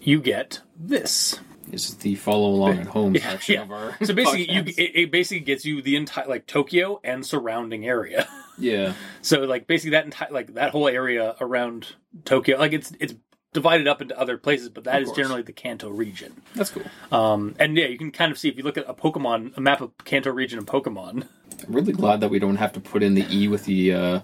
you 0.00 0.20
get 0.20 0.60
this. 0.74 1.38
Is 1.74 1.94
the 1.96 2.14
follow 2.14 2.48
along 2.48 2.78
at 2.78 2.86
home 2.86 3.14
Yeah, 3.14 3.30
section 3.30 3.54
yeah. 3.56 3.62
of 3.62 3.70
our. 3.72 3.96
So 4.04 4.14
basically, 4.14 4.50
you 4.50 4.62
it, 4.66 4.92
it 4.94 5.10
basically 5.10 5.40
gets 5.44 5.64
you 5.64 5.82
the 5.82 5.96
entire 5.96 6.26
like 6.26 6.46
Tokyo 6.46 7.00
and 7.04 7.24
surrounding 7.26 7.86
area. 7.86 8.28
yeah. 8.58 8.94
so 9.22 9.40
like 9.40 9.66
basically 9.66 9.90
that 9.92 10.04
entire 10.04 10.30
like 10.30 10.54
that 10.54 10.70
whole 10.70 10.88
area 10.88 11.34
around 11.40 11.88
Tokyo, 12.24 12.58
like 12.58 12.72
it's 12.72 12.92
it's 13.00 13.14
divided 13.52 13.86
up 13.86 14.02
into 14.02 14.18
other 14.18 14.36
places, 14.36 14.68
but 14.68 14.84
that 14.84 14.96
Of 14.96 15.02
is 15.02 15.08
course. 15.08 15.16
generally 15.18 15.42
the 15.42 15.52
Kanto 15.52 15.88
region. 15.88 16.42
That's 16.56 16.70
cool. 16.70 16.82
Um, 17.12 17.54
and 17.60 17.76
yeah, 17.76 17.86
you 17.86 17.96
can 17.98 18.10
kind 18.10 18.32
of 18.32 18.38
see 18.38 18.48
if 18.48 18.56
you 18.56 18.64
look 18.64 18.76
at 18.76 18.84
a 18.88 18.94
Pokemon, 18.94 19.56
a 19.56 19.60
map 19.60 19.80
of 19.80 19.92
Kanto 20.04 20.30
region 20.32 20.58
in 20.58 20.66
Pokemon. 20.66 21.28
I'm 21.66 21.72
really 21.74 21.92
glad 21.92 22.20
that 22.20 22.30
we 22.30 22.38
don't 22.40 22.56
have 22.56 22.72
to 22.72 22.80
put 22.80 23.02
in 23.02 23.14
the 23.14 23.24
E 23.30 23.46
with 23.48 23.64
the 23.64 23.92
uh, 23.94 24.20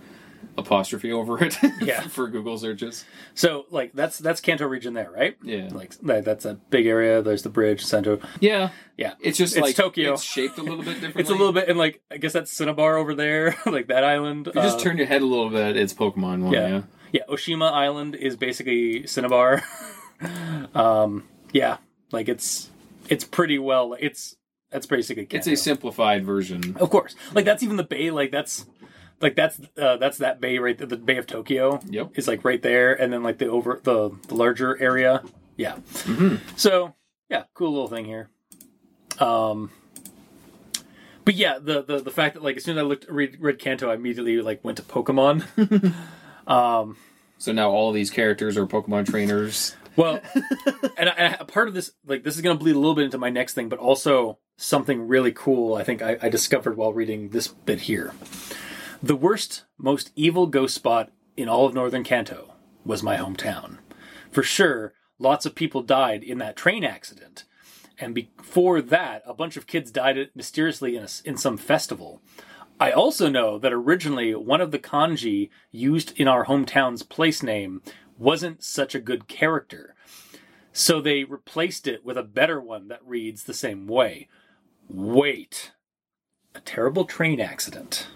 apostrophe 0.59 1.13
over 1.13 1.43
it 1.45 1.57
Yeah. 1.81 2.01
for 2.03 2.29
Google 2.29 2.59
searches. 2.59 3.05
So 3.35 3.67
like 3.71 3.93
that's 3.95 4.19
that's 4.19 4.41
Kanto 4.41 4.67
region 4.67 4.95
there, 4.95 5.11
right? 5.11 5.37
Yeah. 5.43 5.69
Like 5.73 5.97
that, 6.01 6.25
that's 6.25 6.45
a 6.45 6.55
big 6.71 6.87
area. 6.87 7.23
There's 7.23 7.43
the 7.43 7.49
bridge, 7.49 7.85
Sento. 7.85 8.21
Yeah. 8.41 8.71
Yeah, 8.97 9.15
It's 9.21 9.39
just 9.39 9.57
It's 9.57 9.63
like 9.63 9.77
Tokyo. 9.77 10.13
It's 10.15 10.23
shaped 10.23 10.59
a 10.59 10.63
little 10.63 10.85
bit 10.85 10.95
differently. 11.01 11.21
It's 11.23 11.31
a 11.31 11.35
little 11.35 11.53
bit, 11.53 11.69
and 11.69 11.79
like 11.79 12.03
I 12.11 12.19
guess 12.19 12.33
that's 12.35 12.53
Cinnabar 12.53 12.97
over 12.97 13.15
there, 13.15 13.57
like 13.67 13.87
that 13.89 14.05
island. 14.05 14.49
If 14.49 14.55
you 14.55 14.61
just 14.63 14.79
Uh, 14.79 14.83
turn 14.83 14.99
your 14.99 15.07
head 15.07 15.23
a 15.23 15.27
little 15.27 15.49
bit, 15.51 15.77
it's 15.77 15.95
Pokemon 15.95 16.43
one. 16.43 16.53
yeah. 16.53 16.69
Yeah. 16.69 16.83
yeah, 17.13 17.23
Oshima 17.29 17.73
Island 17.73 18.15
is 18.15 18.37
basically 18.37 19.07
Cinnabar. 19.07 19.63
um, 20.75 21.25
yeah, 21.53 21.79
like 22.13 22.29
it's 22.29 22.71
it's 23.09 23.25
pretty 23.25 23.59
well. 23.59 23.97
It's 23.99 24.37
that's 24.71 24.87
basically 24.87 25.27
It's 25.31 25.47
a 25.49 25.57
simplified 25.57 26.25
version. 26.25 26.77
of 26.79 26.91
course. 26.91 27.15
Like 27.35 27.45
that's 27.45 27.63
even 27.63 27.77
the 27.77 27.83
bay. 27.85 28.11
Like 28.11 28.31
that's 28.31 28.67
like 29.21 29.37
that's 29.37 29.61
uh, 29.79 29.97
that's 29.97 30.19
that 30.19 30.41
bay 30.41 30.59
right 30.59 30.77
there. 30.77 30.87
The 30.87 30.97
Bay 30.97 31.17
of 31.19 31.27
Tokyo 31.27 31.81
Yep. 31.89 32.13
is 32.15 32.27
like 32.29 32.45
right 32.45 32.61
there, 32.63 32.95
and 32.95 33.13
then 33.13 33.23
like 33.23 33.39
the 33.39 33.47
over 33.47 33.81
the 33.83 34.11
the 34.29 34.35
larger 34.35 34.81
area. 34.81 35.23
Yeah. 35.57 35.77
hmm 36.05 36.37
So 36.57 36.95
yeah, 37.29 37.45
cool 37.55 37.73
little 37.73 37.89
thing 37.89 38.05
here. 38.07 38.29
Um, 39.19 39.71
but 41.25 41.35
yeah, 41.35 41.59
the 41.59 41.83
the 41.83 41.99
the 42.01 42.11
fact 42.11 42.35
that 42.35 42.43
like 42.43 42.57
as 42.57 42.65
soon 42.65 42.79
as 42.79 42.83
I 42.83 42.85
looked 42.87 43.07
read, 43.09 43.37
read 43.41 43.59
Kanto, 43.59 43.91
I 43.91 43.95
immediately 43.95 44.41
like 44.41 44.65
went 44.65 44.79
to 44.79 44.83
Pokemon. 44.83 45.45
um, 46.47 46.97
So 47.39 47.53
now 47.53 47.71
all 47.71 47.93
these 47.93 48.11
characters 48.11 48.57
are 48.57 48.67
Pokemon 48.67 49.07
trainers. 49.11 49.77
well, 49.97 50.21
and, 50.97 51.09
I, 51.09 51.13
and 51.13 51.37
a 51.41 51.45
part 51.45 51.69
of 51.69 51.75
this 51.75 51.93
like 52.07 52.25
this 52.25 52.37
is 52.37 52.41
going 52.43 52.57
to 52.57 52.63
bleed 52.63 52.75
a 52.75 52.79
little 52.79 52.95
bit 52.95 53.05
into 53.05 53.19
my 53.19 53.31
next 53.31 53.55
thing, 53.55 53.69
but 53.69 53.79
also 53.79 54.39
something 54.57 55.09
really 55.09 55.33
cool. 55.33 55.75
I 55.75 55.85
think 55.85 56.01
I, 56.03 56.17
I 56.23 56.29
discovered 56.31 56.77
while 56.77 56.93
reading 56.95 57.29
this 57.31 57.49
bit 57.49 57.81
here. 57.81 58.13
The 59.03 59.17
worst, 59.17 59.65
most 59.79 60.13
evil 60.15 60.47
ghost 60.47 60.75
spot 60.75 61.11
in 61.35 61.49
all 61.49 61.65
of 61.65 61.73
Northern 61.73 62.05
Kanto 62.05 62.53
was 62.85 63.03
my 63.03 63.17
hometown. 63.17 63.79
For 64.31 64.43
sure, 64.43 64.93
lots 65.19 65.47
of 65.47 65.55
people 65.55 65.83
died 65.83 66.23
in 66.23 66.37
that 66.39 66.55
train 66.55 66.85
accident. 66.85 67.45
And 67.99 68.15
before 68.15 68.83
that, 68.83 69.23
a 69.25 69.33
bunch 69.33 69.57
of 69.57 69.67
kids 69.67 69.91
died 69.91 70.19
mysteriously 70.35 70.97
in, 70.97 71.05
a, 71.05 71.09
in 71.25 71.39
some 71.39 71.57
festival. 71.57 72.21
I 72.79 72.91
also 72.91 73.31
know 73.31 73.59
that 73.59 73.73
originally 73.73 74.35
one 74.35 74.61
of 74.61 74.71
the 74.71 74.79
kanji 74.79 75.49
used 75.71 76.19
in 76.21 76.29
our 76.29 76.45
hometown's 76.45 77.03
place 77.03 77.43
name 77.43 77.81
wasn't 78.19 78.63
such 78.63 78.95
a 78.95 79.01
good 79.01 79.29
character. 79.29 79.95
So 80.73 81.01
they 81.01 81.25
replaced 81.25 81.87
it 81.87 82.05
with 82.05 82.19
a 82.19 82.23
better 82.23 82.61
one 82.61 82.89
that 82.89 83.01
reads 83.07 83.45
the 83.45 83.55
same 83.55 83.87
way. 83.87 84.29
Wait. 84.91 85.73
A 86.55 86.61
terrible 86.61 87.07
train 87.07 87.41
accident 87.41 88.07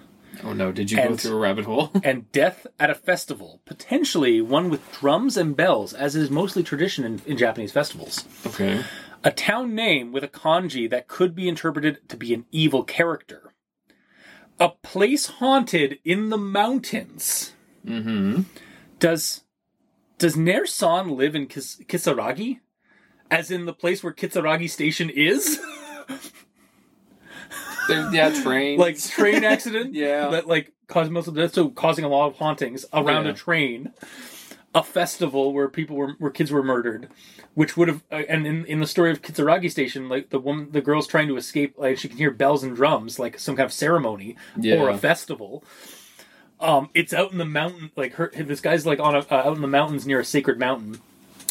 Oh 0.45 0.53
no! 0.53 0.73
Did 0.73 0.91
you 0.91 0.99
go 0.99 1.17
through 1.17 1.37
a 1.37 1.41
rabbit 1.41 1.65
hole? 1.65 1.91
and 2.05 2.31
death 2.31 2.67
at 2.79 2.91
a 2.91 2.95
festival, 2.95 3.61
potentially 3.65 4.41
one 4.41 4.69
with 4.69 4.93
drums 4.93 5.37
and 5.37 5.57
bells, 5.57 5.95
as 5.95 6.15
is 6.15 6.31
mostly 6.31 6.63
tradition 6.63 7.05
in, 7.05 7.23
in 7.27 7.37
Japanese 7.39 7.73
festivals. 7.73 8.25
okay. 8.47 8.85
A 9.23 9.31
town 9.31 9.75
name 9.75 10.13
with 10.13 10.23
a 10.23 10.29
kanji 10.29 10.89
that 10.91 11.09
could 11.09 11.35
be 11.35 11.49
interpreted 11.49 12.07
to 12.11 12.17
be 12.17 12.35
an 12.35 12.45
evil 12.53 12.85
character. 12.85 13.55
A 14.61 14.69
place 14.69 15.27
haunted 15.27 15.99
in 16.05 16.29
the 16.29 16.37
mountains. 16.37 17.55
Mm-hmm. 17.87 18.43
Does 18.99 19.45
does 20.19 20.37
Nair 20.37 20.67
San 20.67 21.17
live 21.17 21.35
in 21.35 21.47
Kis- 21.47 21.81
Kisaragi? 21.87 22.61
As 23.31 23.51
in 23.51 23.65
the 23.65 23.73
place 23.73 24.05
where 24.05 24.13
Kisaragi 24.13 24.69
Station 24.69 25.09
is? 25.09 25.59
Yeah, 27.89 28.31
train. 28.43 28.79
like 28.79 28.99
train 29.01 29.45
accident? 29.55 29.95
Yeah. 29.95 30.29
That 30.29 30.47
like 30.47 30.73
caused 30.89 31.11
most 31.11 31.27
of 31.29 31.35
that 31.35 31.55
so 31.55 31.69
causing 31.71 32.05
a 32.05 32.09
lot 32.09 32.27
of 32.27 32.37
hauntings 32.37 32.85
around 32.93 33.25
Yeah. 33.27 33.31
a 33.33 33.35
train. 33.35 33.93
A 34.77 34.83
festival 34.83 35.53
where 35.53 35.69
people 35.69 35.95
were 35.95 36.15
where 36.19 36.33
kids 36.33 36.51
were 36.51 36.63
murdered, 36.65 37.09
which 37.55 37.77
would 37.77 37.87
have 37.87 38.03
uh, 38.11 38.23
and 38.29 38.45
in, 38.45 38.65
in 38.67 38.81
the 38.81 38.89
story 38.89 39.13
of 39.13 39.23
Kitsuragi 39.23 39.71
Station, 39.71 40.09
like 40.09 40.31
the 40.31 40.41
woman 40.41 40.69
the 40.73 40.81
girl's 40.81 41.07
trying 41.07 41.29
to 41.29 41.37
escape, 41.37 41.75
like 41.79 41.97
she 41.97 42.09
can 42.09 42.17
hear 42.19 42.33
bells 42.33 42.65
and 42.65 42.75
drums, 42.75 43.21
like 43.21 43.39
some 43.39 43.55
kind 43.55 43.67
of 43.67 43.73
ceremony 43.73 44.37
Yeah. 44.59 44.83
or 44.83 44.89
a 44.89 44.99
festival. 44.99 45.63
Um, 46.59 46.91
it's 46.93 47.13
out 47.13 47.31
in 47.31 47.39
the 47.39 47.45
mountain, 47.45 47.93
like 47.95 48.15
her. 48.15 48.33
This 48.35 48.61
guy's 48.61 48.85
like 48.85 48.99
on 48.99 49.15
a 49.15 49.19
uh, 49.21 49.43
out 49.47 49.55
in 49.55 49.63
the 49.63 49.69
mountains 49.69 50.09
near 50.09 50.19
a 50.19 50.25
sacred 50.25 50.59
mountain, 50.59 50.99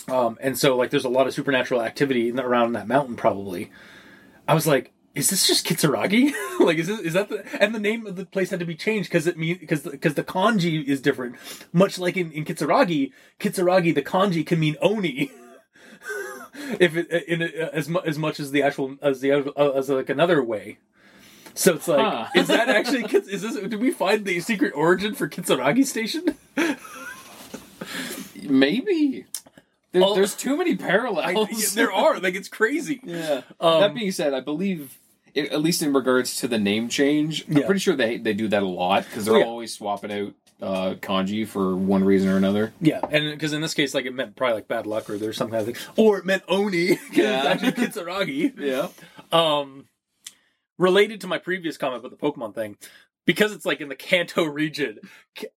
Um, 0.10 0.38
and 0.42 0.58
so 0.58 0.76
like 0.76 0.90
there's 0.90 1.06
a 1.06 1.10
lot 1.10 1.26
of 1.26 1.34
supernatural 1.34 1.82
activity 1.82 2.30
around 2.32 2.74
that 2.74 2.90
mountain 2.90 3.16
probably. 3.16 3.72
I 4.50 4.54
was 4.54 4.68
like, 4.68 4.92
is 5.16 5.30
this 5.30 5.48
just 5.48 5.66
Kitsuragi? 5.68 6.32
like 6.60 6.78
is 6.78 6.88
this, 6.88 7.00
is 7.00 7.14
that 7.14 7.30
the 7.30 7.44
and 7.62 7.74
the 7.76 7.80
name 7.80 8.08
of 8.08 8.16
the 8.16 8.26
place 8.26 8.50
had 8.50 8.60
to 8.60 8.66
be 8.66 8.76
changed 8.76 9.10
because 9.10 9.28
it 9.28 9.38
mean 9.38 9.58
because 9.60 9.84
because 9.84 10.16
the, 10.16 10.24
kanji 10.24 10.84
is 10.84 11.02
different. 11.02 11.36
Much 11.72 12.00
like 12.00 12.18
in, 12.18 12.32
in 12.32 12.46
Kitsuragi, 12.46 13.12
Kitsuragi 13.40 13.94
the 13.94 14.02
kanji 14.02 14.46
can 14.46 14.60
mean 14.60 14.76
oni. 14.82 15.32
if 16.80 16.96
it 16.96 17.10
in 17.28 17.42
as 17.42 17.90
much 17.90 18.06
as 18.06 18.18
much 18.18 18.40
as 18.40 18.52
the 18.52 18.64
actual 18.64 18.98
as 19.02 19.22
the 19.22 19.32
uh, 19.32 19.70
as 19.72 19.90
like 19.90 20.10
another 20.10 20.44
way. 20.44 20.78
So 21.56 21.76
it's 21.76 21.88
like, 21.88 22.00
Huh. 22.00 22.28
is 22.36 22.48
that 22.48 22.68
actually? 22.70 23.04
Is 23.06 23.44
this? 23.44 23.54
Did 23.56 23.80
we 23.80 23.92
find 23.92 24.26
the 24.26 24.40
secret 24.40 24.74
origin 24.76 25.14
for 25.14 25.30
Kitsuragi 25.30 25.86
Station? 25.86 26.36
Maybe. 28.42 29.26
There, 29.92 30.04
Oh. 30.04 30.16
there's 30.16 30.34
too 30.36 30.58
many 30.58 30.72
I, 30.72 30.76
parallels. 30.76 31.76
there 31.76 31.92
are 31.92 32.20
like 32.20 32.34
it's 32.34 32.48
crazy. 32.50 33.00
Yeah. 33.04 33.42
Um, 33.60 33.82
that 33.82 33.94
being 33.94 34.12
said, 34.12 34.34
I 34.34 34.40
believe, 34.40 34.98
i 35.36 35.40
at 35.42 35.62
least 35.62 35.82
in 35.82 35.94
regards 35.94 36.36
to 36.38 36.48
the 36.48 36.60
name 36.60 36.90
change, 36.90 37.46
I'm 37.48 37.58
Yeah. 37.58 37.66
pretty 37.66 37.80
sure 37.80 37.96
they 37.96 38.18
they 38.18 38.34
do 38.34 38.48
that 38.50 38.64
a 38.64 38.68
lot 38.68 39.06
because 39.06 39.26
they're 39.26 39.36
Oh, 39.36 39.40
yeah. 39.40 39.46
always 39.46 39.74
swapping 39.74 40.12
out 40.12 40.34
uh, 40.62 40.96
kanji 41.02 41.46
for 41.46 41.76
one 41.76 42.04
reason 42.06 42.30
or 42.30 42.38
another. 42.38 42.72
Yeah, 42.80 43.02
and 43.12 43.32
because 43.32 43.52
in 43.54 43.62
this 43.62 43.74
case, 43.74 43.94
like 43.94 44.06
it 44.06 44.14
meant 44.14 44.36
probably 44.36 44.56
like 44.56 44.68
bad 44.68 44.86
luck 44.88 45.10
or 45.10 45.18
there's 45.18 45.36
some 45.36 45.50
kind 45.50 45.68
of 45.68 45.76
thing, 45.76 45.86
or 45.98 46.18
it 46.20 46.26
meant 46.26 46.44
oni. 46.48 46.96
'cause 46.96 47.08
Yeah. 47.18 47.54
it's 47.54 47.64
actually 47.64 47.86
Kitsuragi. 47.88 48.60
Yeah. 48.60 48.88
Um, 49.38 49.88
related 50.78 51.22
to 51.22 51.28
my 51.28 51.38
previous 51.38 51.78
comment 51.78 52.06
about 52.06 52.18
the 52.18 52.26
Pokemon 52.26 52.56
thing, 52.56 52.78
because 53.26 53.52
it's 53.52 53.66
like 53.66 53.82
in 53.82 53.90
the 53.90 53.96
Kanto 53.96 54.46
region, 54.46 55.00
Ki- 55.36 55.48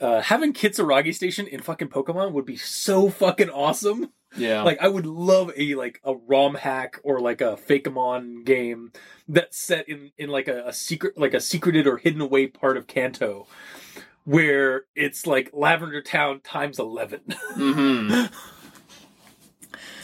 uh, 0.00 0.20
having 0.20 0.52
Kitsuragi 0.52 1.14
Station 1.14 1.46
in 1.46 1.60
fucking 1.60 1.88
Pokemon 1.88 2.32
would 2.32 2.44
be 2.46 2.56
so 2.56 3.08
fucking 3.08 3.48
awesome. 3.50 4.10
Yeah. 4.36 4.62
Like 4.62 4.80
I 4.80 4.88
would 4.88 5.06
love 5.06 5.50
a 5.56 5.74
like 5.74 6.00
a 6.04 6.14
ROM 6.14 6.54
hack 6.54 7.00
or 7.02 7.20
like 7.20 7.40
a 7.40 7.56
Fakemon 7.56 8.44
game 8.44 8.92
that's 9.28 9.60
set 9.60 9.88
in 9.88 10.12
in 10.18 10.30
like 10.30 10.46
a, 10.48 10.68
a 10.68 10.72
secret 10.72 11.18
like 11.18 11.34
a 11.34 11.40
secreted 11.40 11.86
or 11.86 11.96
hidden 11.96 12.20
away 12.20 12.46
part 12.46 12.76
of 12.76 12.86
Kanto. 12.86 13.46
Where 14.24 14.84
it's 14.94 15.26
like 15.26 15.50
Lavender 15.52 16.02
Town 16.02 16.40
times 16.40 16.78
eleven. 16.78 17.20
hmm 17.54 18.26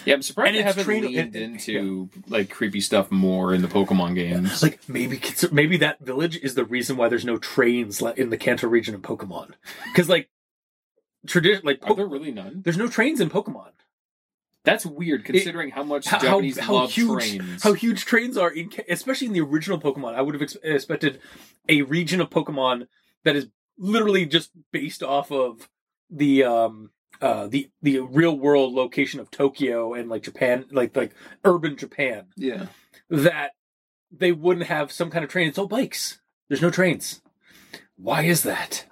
Yeah, 0.05 0.15
I'm 0.15 0.23
surprised 0.23 0.49
And 0.51 0.57
they 0.59 0.63
haven't 0.63 0.85
trained- 0.85 1.07
leaned 1.07 1.37
it- 1.37 1.41
it- 1.41 1.43
into 1.43 2.09
like 2.29 2.49
creepy 2.51 2.81
stuff 2.81 3.11
more 3.11 3.53
in 3.53 3.61
the 3.63 3.69
Pokemon 3.69 4.15
games. 4.15 4.63
like 4.63 4.89
maybe 4.89 5.21
maybe 5.53 5.77
that 5.79 6.01
village 6.01 6.37
is 6.43 6.55
the 6.55 6.65
reason 6.65 6.97
why 6.97 7.09
there's 7.09 7.25
no 7.25 7.37
trains 7.39 8.01
in 8.17 8.31
the 8.31 8.37
Kanto 8.39 8.69
region 8.69 8.95
of 8.95 9.03
Pokemon. 9.03 9.53
Because 9.85 10.09
like 10.09 10.31
tradition, 11.27 11.63
like 11.65 11.81
Are 11.89 11.95
there 11.95 12.07
really 12.07 12.31
none? 12.33 12.63
there's 12.65 12.77
no 12.79 12.89
trains 12.89 13.21
in 13.21 13.31
Pokemon. 13.31 13.71
That's 14.67 14.85
weird 14.85 15.25
considering 15.25 15.71
how 15.71 15.83
much 15.85 16.07
How, 16.07 16.19
how, 16.19 16.25
Japanese 16.25 16.59
how 16.59 16.75
love 16.75 16.91
huge 16.93 17.39
trains. 17.39 17.63
how 17.63 17.73
huge 17.73 18.05
trains 18.05 18.37
are 18.37 18.51
in, 18.51 18.71
especially 18.89 19.29
in 19.29 19.33
the 19.33 19.41
original 19.41 19.81
Pokemon. 19.81 20.15
I 20.15 20.21
would 20.21 20.35
have 20.35 20.43
ex- 20.43 20.57
expected 20.63 21.21
a 21.69 21.81
region 21.83 22.21
of 22.21 22.29
Pokemon 22.29 22.89
that 23.25 23.37
is 23.37 23.47
literally 23.79 24.27
just 24.27 24.51
based 24.73 25.03
off 25.03 25.31
of 25.33 25.69
the 26.11 26.45
um 26.45 26.91
uh 27.23 27.47
the 27.47 27.71
the 27.81 28.01
real 28.01 28.37
world 28.39 28.75
location 28.75 29.21
of 29.21 29.31
Tokyo 29.31 29.95
and 29.95 30.11
like 30.11 30.23
Japan, 30.25 30.67
like 30.71 30.95
like 30.95 31.13
urban 31.45 31.77
Japan. 31.77 32.27
yeah. 32.37 32.67
that 33.09 33.53
they 34.11 34.33
wouldn't 34.33 34.67
have 34.67 34.91
some 34.93 35.11
kind 35.11 35.25
of 35.25 35.31
train. 35.31 35.49
It's 35.49 35.59
all 35.59 35.69
bikes. 35.69 36.21
There's 36.49 36.63
no 36.63 36.71
trains. 36.71 37.23
Why 37.97 38.23
is 38.23 38.43
that? 38.43 38.87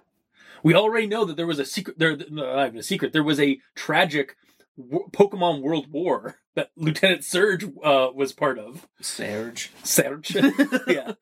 We 0.63 0.75
already 0.75 1.07
know 1.07 1.25
that 1.25 1.37
there 1.37 1.47
was 1.47 1.59
a 1.59 1.65
secret. 1.65 1.99
There, 1.99 2.17
no, 2.31 2.55
not 2.57 2.67
even 2.69 2.79
a 2.79 2.83
secret. 2.83 3.13
There 3.13 3.23
was 3.23 3.39
a 3.41 3.61
tragic 3.75 4.37
w- 4.79 5.09
Pokemon 5.13 5.63
World 5.63 5.91
War 5.91 6.37
that 6.55 6.71
Lieutenant 6.77 7.25
Surge 7.25 7.65
uh, 7.83 8.09
was 8.15 8.33
part 8.33 8.59
of. 8.59 8.87
Serge. 9.01 9.71
Surge, 9.83 10.37
yeah. 10.87 11.13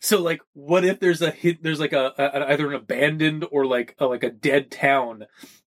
So, 0.00 0.20
like, 0.20 0.40
what 0.54 0.84
if 0.84 1.00
there's 1.00 1.22
a 1.22 1.30
hit? 1.30 1.62
There's 1.62 1.80
like 1.80 1.92
a, 1.92 2.12
a 2.18 2.52
either 2.52 2.68
an 2.68 2.74
abandoned 2.74 3.44
or 3.50 3.66
like 3.66 3.94
a, 3.98 4.06
like 4.06 4.24
a 4.24 4.30
dead 4.30 4.70
town. 4.70 5.26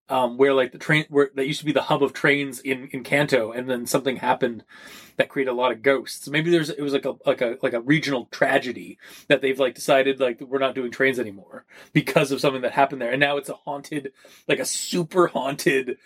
Um, 0.09 0.35
where 0.35 0.53
like 0.53 0.73
the 0.73 0.77
train 0.77 1.05
where 1.07 1.29
that 1.35 1.47
used 1.47 1.61
to 1.61 1.65
be 1.65 1.71
the 1.71 1.83
hub 1.83 2.03
of 2.03 2.11
trains 2.11 2.59
in 2.59 2.89
in 2.91 3.01
Kanto, 3.01 3.53
and 3.53 3.69
then 3.69 3.85
something 3.85 4.17
happened 4.17 4.65
that 5.15 5.29
created 5.29 5.51
a 5.51 5.53
lot 5.53 5.71
of 5.71 5.81
ghosts. 5.81 6.27
Maybe 6.27 6.51
there's 6.51 6.69
it 6.69 6.81
was 6.81 6.91
like 6.91 7.05
a 7.05 7.15
like 7.25 7.39
a 7.39 7.57
like 7.61 7.71
a 7.71 7.79
regional 7.79 8.25
tragedy 8.25 8.97
that 9.29 9.41
they've 9.41 9.57
like 9.57 9.73
decided 9.73 10.19
like 10.19 10.41
we're 10.41 10.59
not 10.59 10.75
doing 10.75 10.91
trains 10.91 11.17
anymore 11.17 11.63
because 11.93 12.33
of 12.33 12.41
something 12.41 12.63
that 12.63 12.73
happened 12.73 13.01
there, 13.01 13.11
and 13.11 13.21
now 13.21 13.37
it's 13.37 13.47
a 13.47 13.53
haunted 13.53 14.11
like 14.49 14.59
a 14.59 14.65
super 14.65 15.27
haunted. 15.27 15.97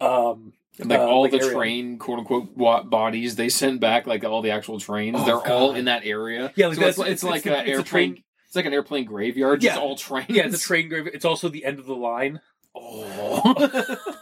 Um, 0.00 0.54
like 0.78 0.98
uh, 0.98 1.06
all 1.06 1.22
like 1.22 1.32
the 1.32 1.40
area. 1.40 1.52
train 1.54 1.98
quote 1.98 2.18
unquote 2.20 2.56
bodies 2.90 3.36
they 3.36 3.48
send 3.48 3.80
back, 3.80 4.06
like 4.06 4.24
all 4.24 4.42
the 4.42 4.50
actual 4.50 4.80
trains, 4.80 5.16
Oh, 5.18 5.24
they're 5.24 5.52
all 5.52 5.74
in 5.74 5.84
that 5.86 6.04
area. 6.04 6.52
Yeah, 6.56 6.68
like 6.68 6.74
so 6.76 6.80
that's- 6.80 6.98
it's, 6.98 7.08
it's, 7.08 7.24
it's- 7.24 7.30
like 7.30 7.46
an 7.46 7.66
airplane. 7.68 7.84
train- 8.14 8.24
It's 8.46 8.56
like 8.56 8.64
an 8.66 8.72
airplane 8.72 9.04
graveyard, 9.04 9.60
just 9.60 9.76
Yeah. 9.76 9.82
all 9.82 9.96
trains. 10.08 10.30
yeah, 10.30 10.44
it's 10.46 10.56
a 10.56 10.66
train 10.66 10.88
grave. 10.88 11.06
It's 11.08 11.24
also 11.24 11.48
the 11.48 11.64
end 11.64 11.78
of 11.78 11.86
the 11.86 11.94
line, 11.96 12.40
Oh. 12.74 13.96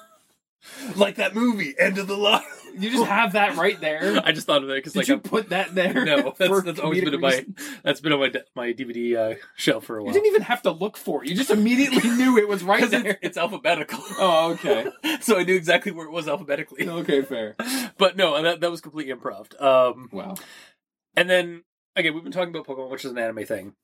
like 0.96 1.16
that 1.16 1.34
movie, 1.34 1.74
End 1.78 1.98
of 1.98 2.06
the 2.06 2.16
Line. 2.16 2.42
you 2.78 2.90
just 2.90 3.04
have 3.06 3.32
that 3.32 3.56
right 3.56 3.80
there. 3.80 4.20
I 4.24 4.32
just 4.32 4.46
thought 4.46 4.62
of 4.62 4.70
it 4.70 4.74
because 4.76 4.92
Did 4.92 4.98
like 5.00 5.08
you 5.08 5.14
I'm- 5.14 5.22
put 5.22 5.48
that 5.50 5.74
there? 5.74 6.04
no, 6.04 6.34
that's, 6.38 6.62
that's 6.64 6.80
always 6.80 7.02
been 7.04 7.14
in 7.14 7.20
my 7.20 7.30
reasons? 7.30 7.58
that's 7.82 8.00
been 8.00 8.12
on 8.12 8.20
my 8.20 8.32
my 8.54 8.72
DVD 8.72 9.16
uh, 9.16 9.34
shelf 9.56 9.84
for 9.84 9.98
a 9.98 10.02
while. 10.02 10.14
You 10.14 10.20
didn't 10.20 10.32
even 10.34 10.42
have 10.42 10.62
to 10.62 10.70
look 10.70 10.96
for 10.96 11.22
it. 11.24 11.28
You 11.30 11.36
just 11.36 11.50
immediately 11.50 12.08
knew 12.16 12.38
it 12.38 12.48
was 12.48 12.62
right 12.62 12.88
there. 12.90 13.06
it's, 13.06 13.18
it's 13.22 13.36
alphabetical. 13.38 13.98
Oh, 14.18 14.52
okay. 14.52 14.86
so 15.20 15.38
I 15.38 15.42
knew 15.44 15.56
exactly 15.56 15.92
where 15.92 16.06
it 16.06 16.12
was 16.12 16.28
alphabetically. 16.28 16.88
Okay, 16.88 17.22
fair. 17.22 17.56
But 17.98 18.16
no, 18.16 18.40
that 18.42 18.60
that 18.60 18.70
was 18.70 18.80
completely 18.80 19.14
improv. 19.14 19.60
Um, 19.60 20.08
Wow. 20.12 20.34
and 21.16 21.28
then 21.28 21.64
again, 21.96 22.14
we've 22.14 22.22
been 22.22 22.32
talking 22.32 22.54
about 22.54 22.66
Pokemon, 22.66 22.90
which 22.90 23.04
is 23.04 23.10
an 23.10 23.18
anime 23.18 23.44
thing. 23.44 23.74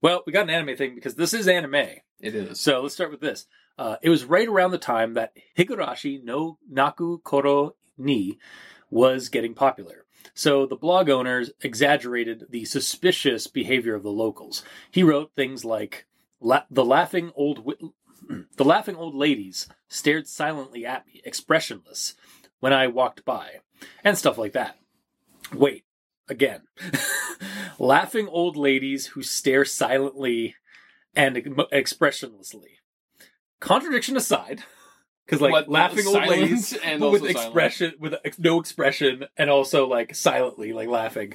Well, 0.00 0.22
we 0.26 0.32
got 0.32 0.44
an 0.44 0.50
anime 0.50 0.76
thing 0.76 0.94
because 0.94 1.14
this 1.16 1.34
is 1.34 1.48
anime. 1.48 1.74
It 1.74 2.34
is. 2.34 2.60
So 2.60 2.80
let's 2.82 2.94
start 2.94 3.10
with 3.10 3.20
this. 3.20 3.46
Uh, 3.78 3.96
it 4.02 4.10
was 4.10 4.24
right 4.24 4.48
around 4.48 4.72
the 4.72 4.78
time 4.78 5.14
that 5.14 5.32
Higurashi 5.56 6.22
no 6.22 6.58
Naku 6.68 7.18
Koro 7.18 7.76
ni 7.96 8.38
was 8.90 9.28
getting 9.28 9.54
popular. 9.54 10.04
So 10.34 10.66
the 10.66 10.76
blog 10.76 11.08
owners 11.08 11.50
exaggerated 11.62 12.46
the 12.50 12.64
suspicious 12.64 13.46
behavior 13.46 13.94
of 13.94 14.02
the 14.02 14.10
locals. 14.10 14.64
He 14.90 15.02
wrote 15.02 15.32
things 15.34 15.64
like 15.64 16.06
La- 16.40 16.64
the 16.70 16.84
laughing 16.84 17.32
old 17.34 17.58
wi- 17.58 17.92
the 18.56 18.64
laughing 18.64 18.96
old 18.96 19.14
ladies 19.14 19.68
stared 19.88 20.26
silently 20.26 20.84
at 20.84 21.06
me, 21.06 21.20
expressionless, 21.24 22.14
when 22.60 22.72
I 22.72 22.86
walked 22.88 23.24
by, 23.24 23.60
and 24.04 24.18
stuff 24.18 24.38
like 24.38 24.52
that. 24.52 24.78
Wait, 25.52 25.84
again. 26.28 26.62
laughing 27.78 28.28
old 28.28 28.56
ladies 28.56 29.06
who 29.08 29.22
stare 29.22 29.64
silently 29.64 30.56
and 31.14 31.36
expressionlessly. 31.72 32.78
Contradiction 33.60 34.16
aside, 34.16 34.62
because 35.26 35.40
like 35.40 35.52
What, 35.52 35.68
laughing 35.68 36.06
old 36.06 36.26
ladies 36.26 36.72
and 36.84 37.00
with 37.00 37.22
also 37.22 37.26
silent? 37.32 37.36
expression, 37.46 37.94
with 37.98 38.14
ex- 38.24 38.38
no 38.38 38.60
expression, 38.60 39.24
and 39.36 39.50
also 39.50 39.86
like 39.86 40.14
silently 40.14 40.72
like 40.72 40.88
laughing. 40.88 41.34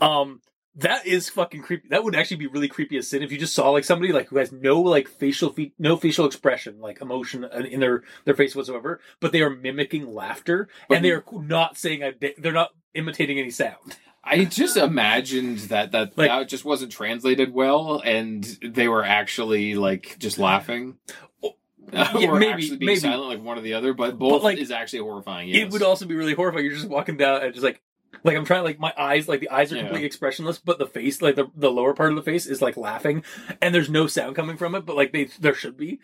Um, 0.00 0.40
that 0.76 1.04
is 1.06 1.28
fucking 1.28 1.62
creepy. 1.62 1.88
That 1.88 2.04
would 2.04 2.14
actually 2.14 2.36
be 2.36 2.46
really 2.46 2.68
creepy 2.68 2.96
as 2.96 3.08
sin 3.08 3.22
if 3.24 3.32
you 3.32 3.38
just 3.38 3.54
saw 3.54 3.70
like 3.70 3.82
somebody 3.84 4.12
like 4.12 4.28
who 4.28 4.38
has 4.38 4.52
no 4.52 4.80
like 4.80 5.08
facial 5.08 5.52
fe- 5.52 5.72
no 5.78 5.96
facial 5.96 6.26
expression, 6.26 6.80
like 6.80 7.00
emotion 7.02 7.44
in 7.44 7.80
their 7.80 8.04
their 8.24 8.34
face 8.36 8.54
whatsoever, 8.54 9.00
but 9.18 9.32
they 9.32 9.42
are 9.42 9.50
mimicking 9.50 10.14
laughter 10.14 10.68
But- 10.88 10.96
and 10.96 11.04
they 11.04 11.10
are 11.10 11.24
not 11.32 11.76
saying 11.76 12.02
a, 12.04 12.12
they're 12.38 12.52
not 12.52 12.70
imitating 12.94 13.38
any 13.40 13.50
sound. 13.50 13.96
I 14.22 14.44
just 14.44 14.76
imagined 14.76 15.58
that 15.70 15.92
that 15.92 16.16
Like- 16.18 16.28
that 16.28 16.48
just 16.48 16.64
wasn't 16.64 16.92
translated 16.92 17.52
well, 17.54 18.02
and 18.04 18.44
they 18.62 18.86
were 18.88 19.04
actually 19.04 19.74
like 19.74 20.16
just 20.18 20.38
laughing. 20.38 20.98
Oh, 21.42 21.54
or 22.28 22.38
maybe- 22.38 22.52
actually 22.52 22.76
being 22.76 22.86
maybe. 22.88 23.00
silent 23.00 23.28
like 23.28 23.42
one 23.42 23.58
or 23.58 23.62
the 23.62 23.74
other, 23.74 23.94
but 23.94 24.18
both 24.18 24.42
like, 24.42 24.58
is 24.58 24.70
actually 24.70 25.00
horrifying. 25.00 25.48
Yes. 25.48 25.62
It 25.62 25.70
would 25.72 25.82
also 25.82 26.06
be 26.06 26.14
really 26.14 26.34
horrifying. 26.34 26.64
You're 26.66 26.74
just 26.74 26.88
walking 26.88 27.16
down 27.16 27.42
and 27.42 27.52
just 27.54 27.64
like, 27.64 27.82
like 28.22 28.36
I'm 28.36 28.44
trying, 28.44 28.62
like 28.64 28.78
my 28.78 28.92
eyes, 28.96 29.26
like 29.28 29.40
the 29.40 29.48
eyes 29.50 29.72
are 29.72 29.76
Yeah. 29.76 29.82
completely 29.82 30.06
expressionless, 30.06 30.58
but 30.58 30.78
the 30.78 30.86
face, 30.86 31.22
like 31.22 31.36
the, 31.36 31.46
the 31.56 31.70
lower 31.72 31.94
part 31.94 32.10
of 32.10 32.16
the 32.16 32.22
face 32.22 32.46
is 32.46 32.60
like 32.60 32.76
laughing, 32.76 33.24
and 33.62 33.74
there's 33.74 33.88
no 33.90 34.06
sound 34.06 34.36
coming 34.36 34.56
from 34.58 34.74
it, 34.74 34.84
but 34.84 34.94
like 34.96 35.12
they 35.12 35.24
there 35.40 35.54
should 35.54 35.76
be, 35.78 35.98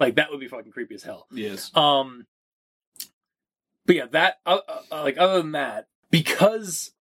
like 0.00 0.16
that 0.16 0.30
would 0.30 0.40
be 0.40 0.48
fucking 0.48 0.72
creepy 0.72 0.94
as 0.94 1.02
hell. 1.02 1.26
yes. 1.30 1.70
Um, 1.76 2.26
but 3.86 3.96
yeah, 3.96 4.06
that 4.12 4.36
uh, 4.46 4.58
uh, 4.90 5.02
like 5.02 5.18
other 5.18 5.42
than 5.42 5.52
that, 5.52 5.88
because 6.10 6.92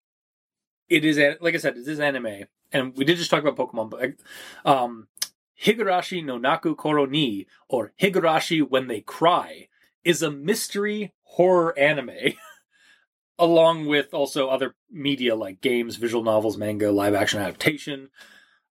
it 0.90 1.06
is 1.06 1.18
a- 1.18 1.38
like 1.42 1.54
I 1.56 1.58
said, 1.58 1.78
it 1.78 1.88
is 1.88 2.00
anime, 2.00 2.46
and 2.72 2.96
we 2.98 3.06
did 3.06 3.18
just 3.18 3.30
talk 3.30 3.44
about 3.44 3.56
Pokemon, 3.58 3.90
but 3.90 4.70
um, 4.70 5.08
Higurashi 5.64 6.24
no 6.24 6.38
Naku 6.38 6.76
Koro 6.76 7.06
ni 7.06 7.48
or 7.68 7.94
Higurashi 8.02 8.68
when 8.68 8.88
they 8.88 9.02
cry 9.02 9.68
is 10.04 10.22
a 10.22 10.32
mystery 10.32 11.14
horror 11.24 11.78
anime. 11.78 12.12
Along 13.38 13.86
with 13.86 14.14
also 14.14 14.50
other 14.50 14.76
media 14.92 15.34
like 15.34 15.62
games, 15.62 15.96
visual 15.96 16.24
novels, 16.26 16.58
manga, 16.58 16.92
live 16.92 17.14
action 17.16 17.40
adaptation. 17.40 18.10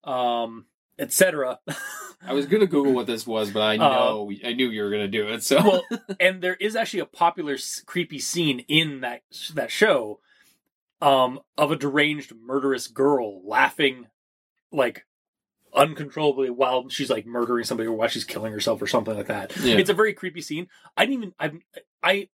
Um, 0.03 0.65
etc. 0.99 1.59
I 2.27 2.33
was 2.33 2.45
gonna 2.45 2.67
Google 2.67 2.93
what 2.93 3.07
this 3.07 3.25
was, 3.25 3.49
but 3.49 3.61
I 3.63 3.77
know 3.77 4.31
I 4.45 4.53
knew 4.53 4.69
you 4.69 4.83
were 4.83 4.91
gonna 4.91 5.07
do 5.07 5.27
it. 5.29 5.41
So 5.41 5.57
Uh, 5.57 5.63
well, 5.89 5.99
and 6.19 6.41
there 6.43 6.53
is 6.55 6.75
actually 6.75 6.99
a 6.99 7.05
popular 7.07 7.57
creepy 7.87 8.19
scene 8.19 8.59
in 8.67 9.01
that 9.01 9.23
that 9.55 9.71
show 9.71 10.19
um 11.01 11.39
of 11.57 11.71
a 11.71 11.75
deranged 11.75 12.33
murderous 12.35 12.87
girl 12.87 13.41
laughing 13.47 14.07
like 14.71 15.05
uncontrollably 15.73 16.49
while 16.49 16.89
she's 16.89 17.09
like 17.09 17.25
murdering 17.25 17.63
somebody 17.63 17.87
or 17.87 17.93
while 17.93 18.07
she's 18.07 18.23
killing 18.23 18.51
herself 18.51 18.81
or 18.81 18.87
something 18.87 19.15
like 19.15 19.27
that. 19.27 19.55
Yeah. 19.57 19.77
It's 19.77 19.89
a 19.89 19.93
very 19.93 20.13
creepy 20.13 20.41
scene. 20.41 20.67
I 20.97 21.05
didn't 21.05 21.23
even 21.23 21.33
I 21.39 21.51
I 22.03 22.29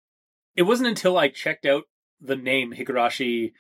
it 0.56 0.64
wasn't 0.64 0.90
until 0.90 1.18
I 1.18 1.30
checked 1.30 1.66
out 1.66 1.84
the 2.22 2.36
name 2.36 2.74
Higurashi 2.74 3.54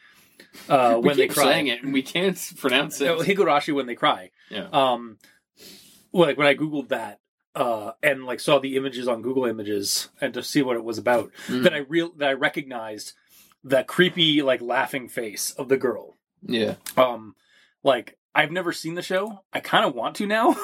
uh 0.70 0.96
when 1.00 1.18
they 1.18 1.28
cry. 1.28 1.44
saying 1.44 1.68
it 1.68 1.84
and 1.84 1.92
we 1.94 2.02
can't 2.04 2.38
pronounce 2.58 3.02
it. 3.02 3.10
Higurashi 3.20 3.74
when 3.74 3.88
they 3.88 3.96
cry. 3.96 4.32
yeah. 4.50 4.68
Um, 4.72 5.18
like 6.12 6.38
when 6.38 6.48
I 6.48 6.54
googled 6.56 6.90
that 6.90 7.20
uh, 7.56 7.92
and 8.04 8.26
like 8.26 8.40
saw 8.40 8.60
the 8.60 8.76
images 8.76 9.08
on 9.08 9.22
Google 9.24 9.46
Images 9.46 10.10
and 10.22 10.34
to 10.36 10.44
see 10.44 10.62
what 10.62 10.76
it 10.76 10.84
was 10.84 10.98
about, 11.00 11.32
Mm. 11.48 11.64
that 11.64 11.74
I 11.74 11.78
real 11.80 12.12
that 12.18 12.30
I 12.30 12.34
recognized 12.34 13.14
that 13.64 13.88
creepy 13.88 14.42
like 14.42 14.62
laughing 14.62 15.08
face 15.08 15.52
of 15.52 15.70
the 15.70 15.78
girl. 15.78 16.16
yeah. 16.42 16.76
Um, 16.98 17.36
like 17.84 18.18
I've 18.36 18.52
never 18.52 18.72
seen 18.74 18.96
the 18.96 19.02
show. 19.02 19.44
I 19.54 19.60
kind 19.60 19.86
of 19.86 19.94
want 19.94 20.16
to 20.16 20.26
now 20.26 20.56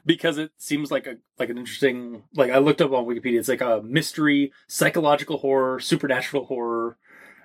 because 0.06 0.38
it 0.38 0.50
seems 0.58 0.90
like 0.90 1.06
a 1.06 1.16
like 1.38 1.50
an 1.50 1.58
interesting. 1.58 2.24
Like 2.34 2.50
I 2.50 2.58
looked 2.58 2.80
up 2.82 2.92
on 2.92 3.04
Wikipedia, 3.06 3.38
it's 3.38 3.48
like 3.48 3.60
a 3.60 3.80
mystery, 3.82 4.52
psychological 4.68 5.38
horror, 5.38 5.78
supernatural 5.80 6.46
horror. 6.46 6.96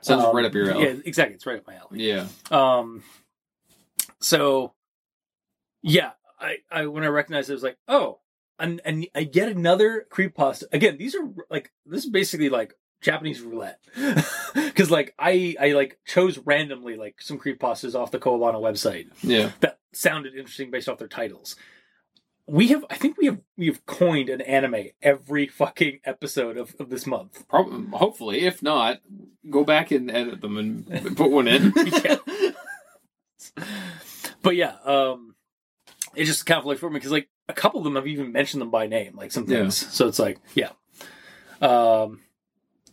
Sounds 0.01 0.23
Um, 0.23 0.35
right 0.35 0.45
up 0.45 0.53
your 0.53 0.71
alley. 0.71 0.83
Yeah, 0.85 0.95
exactly. 1.05 1.35
It's 1.35 1.45
right 1.45 1.59
up 1.59 1.67
my 1.67 1.75
alley. 1.75 2.03
Yeah. 2.07 2.25
Um, 2.49 3.03
so 4.19 4.73
yeah, 5.83 6.11
I, 6.39 6.57
I 6.71 6.85
when 6.87 7.03
I 7.03 7.07
recognized 7.07 7.49
it, 7.49 7.53
I 7.53 7.55
was 7.55 7.63
like, 7.63 7.77
oh, 7.87 8.19
and 8.59 8.81
and 8.85 9.07
I 9.15 9.23
get 9.23 9.49
another 9.49 10.05
creep 10.09 10.35
creepypasta. 10.35 10.63
Again, 10.71 10.97
these 10.97 11.15
are 11.15 11.27
like 11.49 11.71
this 11.85 12.03
is 12.05 12.09
basically 12.09 12.49
like 12.49 12.73
Japanese 13.01 13.41
roulette 13.41 13.79
because 14.53 14.89
like 14.91 15.13
I 15.19 15.55
I 15.59 15.71
like 15.73 15.99
chose 16.05 16.37
randomly 16.39 16.95
like 16.95 17.21
some 17.21 17.39
creepypastas 17.39 17.95
off 17.95 18.11
the 18.11 18.19
Kowabana 18.19 18.61
website 18.61 19.07
Yeah. 19.21 19.51
that 19.61 19.79
sounded 19.93 20.35
interesting 20.35 20.71
based 20.71 20.87
off 20.87 20.97
their 20.99 21.07
titles. 21.07 21.55
We 22.47 22.67
have, 22.69 22.83
I 22.89 22.95
think 22.95 23.17
we 23.17 23.27
have, 23.27 23.39
we 23.55 23.67
have 23.67 23.85
coined 23.85 24.27
an 24.27 24.41
anime 24.41 24.87
every 25.01 25.47
fucking 25.47 25.99
episode 26.03 26.57
of, 26.57 26.75
of 26.79 26.89
this 26.89 27.05
month. 27.07 27.47
Probably, 27.47 27.85
hopefully, 27.97 28.41
if 28.41 28.61
not, 28.61 28.99
go 29.49 29.63
back 29.63 29.91
and 29.91 30.11
edit 30.11 30.41
them 30.41 30.57
and 30.57 31.15
put 31.15 31.31
one 31.31 31.47
in. 31.47 31.71
Yeah. 32.03 32.17
But 34.41 34.55
yeah, 34.55 34.75
um, 34.85 35.35
it 36.15 36.25
just 36.25 36.45
kind 36.45 36.59
of 36.59 36.65
like 36.65 36.77
for 36.79 36.89
me 36.89 36.95
because 36.95 37.11
like 37.11 37.29
a 37.47 37.53
couple 37.53 37.79
of 37.79 37.83
them 37.83 37.95
have 37.95 38.07
even 38.07 38.31
mentioned 38.31 38.61
them 38.61 38.71
by 38.71 38.87
name, 38.87 39.15
like 39.15 39.31
some 39.31 39.45
Yeah. 39.47 39.59
things. 39.59 39.77
So 39.77 40.07
it's 40.07 40.19
like, 40.19 40.39
yeah, 40.55 40.69
um, 41.61 42.21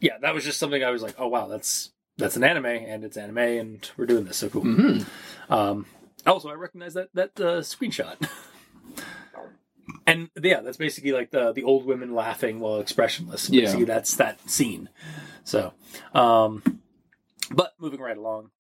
yeah, 0.01 0.19
that 0.21 0.35
was 0.35 0.45
just 0.45 0.59
something 0.59 0.83
I 0.83 0.91
was 0.91 1.03
like, 1.03 1.15
oh 1.19 1.29
wow, 1.29 1.47
that's 1.49 1.91
that's 2.17 2.37
an 2.37 2.45
anime 2.45 2.67
and 2.67 3.05
it's 3.05 3.17
anime 3.17 3.39
and 3.39 3.91
we're 3.97 4.07
doing 4.07 4.25
this 4.25 4.37
so 4.37 4.49
cool. 4.49 4.63
hmm 4.63 4.99
Um, 5.49 5.87
also, 6.27 6.49
I 6.49 6.55
recognize 6.55 6.95
that 6.95 7.09
that 7.15 7.31
uh, 7.41 7.61
screenshot. 7.61 8.17
And 10.07 10.31
yeah, 10.43 10.61
that's 10.61 10.79
basically 10.79 11.13
like 11.13 11.31
the 11.31 11.53
the 11.53 11.65
old 11.65 11.85
women 11.85 12.15
laughing 12.15 12.61
while 12.61 12.81
expressionless. 12.81 13.51
Yeah. 13.51 13.63
Basically, 13.63 13.85
that's 13.85 14.17
that 14.17 14.49
scene. 14.49 14.89
So, 15.45 15.75
um, 16.15 16.63
but 17.51 17.75
moving 17.79 18.01
right 18.01 18.17
along. 18.17 18.51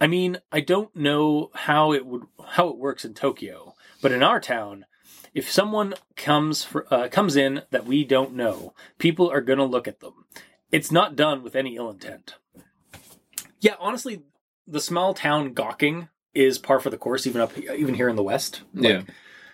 I 0.00 0.08
mean, 0.08 0.38
I 0.50 0.60
don't 0.60 0.94
know 0.96 1.50
how 1.54 1.92
it 1.92 2.04
would 2.06 2.24
how 2.44 2.68
it 2.70 2.76
works 2.76 3.04
in 3.04 3.14
Tokyo, 3.14 3.74
but 4.00 4.10
in 4.10 4.22
our 4.22 4.40
town, 4.40 4.84
if 5.34 5.50
someone 5.50 5.94
comes 6.16 6.62
for, 6.64 6.86
uh, 6.92 7.08
comes 7.08 7.36
in 7.36 7.62
that 7.70 7.86
we 7.86 8.04
don't 8.04 8.34
know, 8.34 8.74
people 8.98 9.30
are 9.30 9.40
gonna 9.40 9.64
look 9.64 9.88
at 9.88 10.00
them. 10.00 10.26
It's 10.70 10.90
not 10.92 11.16
done 11.16 11.42
with 11.42 11.54
any 11.56 11.76
ill 11.76 11.90
intent. 11.90 12.34
Yeah, 13.60 13.74
honestly, 13.78 14.22
the 14.66 14.80
small 14.80 15.14
town 15.14 15.52
gawking 15.52 16.08
is 16.34 16.58
par 16.58 16.80
for 16.80 16.90
the 16.90 16.96
course, 16.98 17.26
even 17.26 17.40
up 17.40 17.56
even 17.58 17.94
here 17.94 18.08
in 18.08 18.16
the 18.16 18.22
West. 18.22 18.62
Like, 18.74 18.88
Yeah. 18.90 19.02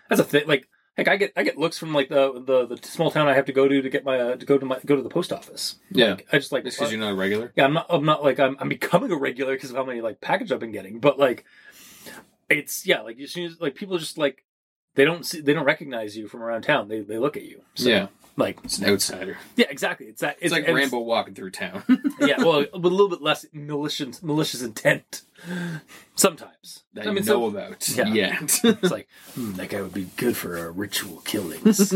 that's 0.09 0.21
a 0.21 0.25
thing. 0.25 0.47
Like, 0.47 0.69
heck, 0.97 1.09
I 1.09 1.17
get 1.17 1.33
I 1.37 1.43
get 1.43 1.59
looks 1.59 1.77
from 1.79 1.93
like 1.93 2.09
the 2.09 2.41
the, 2.41 2.67
the 2.77 2.87
small 2.87 3.11
town 3.11 3.29
I 3.29 3.35
have 3.35 3.47
to 3.47 3.53
go 3.53 3.67
to 3.69 3.83
to 3.83 3.91
get 3.91 4.05
my 4.05 4.19
uh, 4.19 4.37
to 4.37 4.47
go 4.47 4.57
to 4.59 4.65
my 4.65 4.79
go 4.87 4.97
to 4.97 5.03
the 5.03 5.09
post 5.09 5.33
office. 5.33 5.77
Yeah. 5.91 6.11
Like, 6.15 6.27
I 6.33 6.39
just 6.39 6.53
like 6.53 6.65
because 6.65 6.91
you're 6.93 7.01
not 7.01 7.13
a 7.13 7.17
regular. 7.17 7.53
yeah, 7.57 7.65
I'm 7.65 7.73
not. 7.75 7.87
I'm 7.91 8.05
not 8.05 8.23
like 8.23 8.39
I'm. 8.39 8.57
I'm 8.61 8.69
becoming 8.69 9.11
a 9.13 9.17
regular 9.17 9.55
because 9.55 9.71
of 9.71 9.77
how 9.77 9.85
many 9.85 10.01
like 10.01 10.21
packages 10.21 10.53
I've 10.53 10.61
been 10.61 10.73
getting. 10.73 11.01
But 11.01 11.19
like, 11.19 11.45
it's 12.49 12.87
yeah. 12.87 13.01
Like 13.01 13.19
as 13.21 13.33
soon 13.33 13.45
as 13.47 13.61
like 13.61 13.75
people 13.75 13.99
just 13.99 14.17
like 14.19 14.45
they 14.99 15.05
don't 15.05 15.25
see 15.25 15.41
they 15.41 15.53
don't 15.53 15.65
recognize 15.65 16.17
you 16.17 16.27
from 16.27 16.43
around 16.43 16.63
town. 16.63 16.89
They 16.89 17.01
they 17.03 17.19
look 17.19 17.37
at 17.37 17.45
you. 17.45 17.63
So, 17.77 17.89
yeah. 17.89 18.07
Like 18.37 18.59
It's 18.65 18.79
an 18.79 18.91
outsider. 18.91 19.39
yeah, 19.57 19.67
exactly. 19.71 20.07
It's 20.07 20.21
that. 20.23 20.37
It's, 20.41 20.51
like 20.53 20.67
and 20.67 20.77
Rambo 20.77 20.99
walking 20.99 21.35
through 21.35 21.51
town. 21.53 21.83
yeah, 22.21 22.39
well, 22.39 22.61
with 22.73 22.75
a 22.75 22.79
little 22.89 23.09
bit 23.09 23.23
less 23.23 23.47
malicious 23.53 24.23
malicious 24.25 24.61
intent. 24.61 25.23
Sometimes. 26.17 26.83
that 26.95 27.03
I 27.07 27.11
you 27.11 27.15
mean, 27.15 27.25
know 27.27 27.33
so- 27.33 27.47
about 27.47 27.89
Yeah. 27.89 28.09
yet. 28.13 28.61
it's 28.65 28.91
like 28.91 29.09
hmm, 29.35 29.53
that 29.53 29.69
guy 29.69 29.81
would 29.83 29.95
be 29.95 30.09
good 30.17 30.37
for 30.37 30.59
uh, 30.59 30.71
ritual 30.73 31.21
killings. 31.21 31.93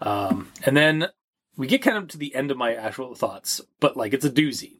um, 0.00 0.52
and 0.64 0.76
then 0.76 1.08
we 1.56 1.66
get 1.66 1.82
kind 1.82 1.96
of 1.96 2.06
to 2.08 2.18
the 2.18 2.34
end 2.34 2.50
of 2.52 2.56
my 2.56 2.74
actual 2.74 3.14
thoughts, 3.16 3.60
but 3.80 3.96
like 3.96 4.12
it's 4.12 4.24
a 4.24 4.30
doozy. 4.30 4.78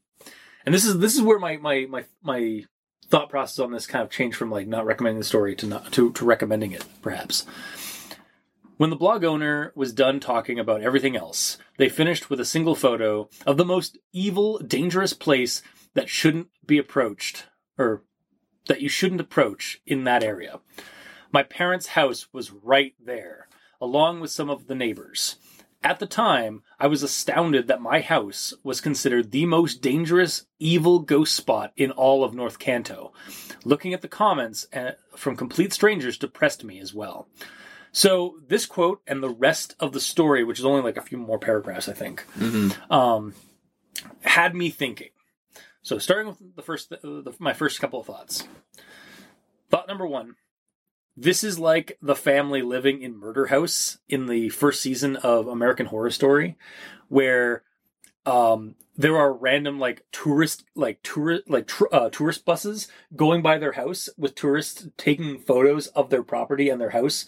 And 0.65 0.73
this 0.73 0.85
is 0.85 0.99
this 0.99 1.15
is 1.17 1.23
where 1.23 1.41
my 1.41 1.57
my 1.57 1.87
my 1.89 2.05
my 2.23 2.65
thought 3.13 3.29
process 3.29 3.59
on 3.59 3.71
this 3.73 3.87
kind 3.87 4.03
of 4.03 4.09
changed 4.09 4.39
from 4.39 4.51
like 4.51 4.67
not 4.67 4.87
recommending 4.87 5.19
the 5.19 5.25
story 5.25 5.55
to 5.55 5.67
not 5.67 5.93
to 5.93 6.11
to 6.13 6.25
recommending 6.25 6.73
it 6.73 6.83
perhaps. 7.03 7.45
When 8.79 8.89
the 8.89 8.97
blog 8.97 9.23
owner 9.23 9.71
was 9.77 9.93
done 9.93 10.19
talking 10.19 10.59
about 10.59 10.81
everything 10.81 11.15
else, 11.15 11.59
they 11.77 11.91
finished 11.91 12.31
with 12.31 12.41
a 12.41 12.47
single 12.47 12.75
photo 12.75 13.29
of 13.47 13.59
the 13.59 13.67
most 13.67 13.99
evil, 14.15 14.59
dangerous 14.61 15.13
place 15.13 15.61
that 15.93 16.09
shouldn't 16.09 16.49
be 16.65 16.79
approached, 16.79 17.45
or 17.77 18.03
that 18.67 18.81
you 18.81 18.89
shouldn't 18.89 19.21
approach 19.21 19.83
in 19.87 20.05
that 20.05 20.25
area. 20.25 20.61
My 21.31 21.43
parents' 21.43 21.89
house 21.89 22.29
was 22.33 22.51
right 22.51 22.95
there, 22.99 23.47
along 23.79 24.21
with 24.21 24.31
some 24.31 24.49
of 24.49 24.69
the 24.69 24.75
neighbors. 24.75 25.37
At 25.85 25.99
the 25.99 26.07
time, 26.07 26.63
I 26.79 26.87
was 26.87 27.03
astounded 27.03 27.67
that 27.67 27.81
my 27.81 28.01
house 28.01 28.55
was 28.63 28.81
considered 28.81 29.31
the 29.33 29.47
most 29.47 29.83
dangerous, 29.83 30.47
evil 30.61 31.01
ghost 31.01 31.35
spot 31.35 31.73
in 31.77 31.91
all 31.91 32.23
of 32.23 32.35
North 32.35 32.59
Kanto. 32.61 33.13
Looking 33.65 33.93
at 33.93 34.01
the 34.01 34.09
comments 34.09 34.67
uh, 34.73 34.93
from 35.17 35.37
complete 35.37 35.73
strangers 35.73 36.19
depressed 36.19 36.63
me 36.63 36.79
as 36.79 36.95
well. 36.95 37.29
So, 37.91 38.37
this 38.49 38.65
quote 38.65 39.03
and 39.07 39.23
the 39.23 39.29
rest 39.29 39.75
of 39.81 39.93
the 39.93 40.01
story, 40.01 40.45
which 40.45 40.59
is 40.59 40.65
only 40.65 40.83
like 40.83 40.97
a 40.97 41.03
few 41.03 41.19
more 41.19 41.39
paragraphs, 41.39 41.89
I 41.89 41.93
think, 41.93 42.25
Mhm. 42.39 42.91
um, 42.91 43.35
had 44.23 44.55
me 44.55 44.71
thinking. 44.71 45.11
So, 45.83 45.99
starting 45.99 46.29
with 46.29 46.57
the 46.57 46.63
first, 46.63 46.93
uh, 46.93 46.97
the, 47.03 47.35
my 47.39 47.53
first 47.53 47.81
couple 47.81 48.01
of 48.01 48.07
thoughts. 48.07 48.47
Thought 49.69 49.89
number 49.89 50.07
one: 50.07 50.37
This 51.17 51.45
is 51.45 51.59
like 51.59 51.99
the 52.01 52.17
family 52.17 52.63
living 52.63 53.03
in 53.03 53.19
Murder 53.19 53.47
House 53.47 53.99
in 54.09 54.27
the 54.27 54.49
first 54.49 54.81
season 54.81 55.17
of 55.17 55.47
American 55.47 55.87
Horror 55.87 56.11
Story, 56.11 56.57
where 57.09 57.65
um, 58.25 58.77
there 58.97 59.17
are 59.19 59.33
random 59.33 59.79
like 59.79 60.05
tourist, 60.11 60.65
like 60.75 61.03
tourist, 61.03 61.45
like 61.51 61.67
tr- 61.67 61.93
uh, 61.93 62.09
tourist 62.09 62.45
buses 62.47 62.89
going 63.15 63.43
by 63.43 63.59
their 63.59 63.73
house 63.73 64.09
with 64.17 64.35
tourists 64.35 64.87
taking 64.97 65.39
photos 65.39 65.89
of 65.89 66.09
their 66.09 66.23
property 66.23 66.71
and 66.71 66.81
their 66.81 66.91
house 66.91 67.27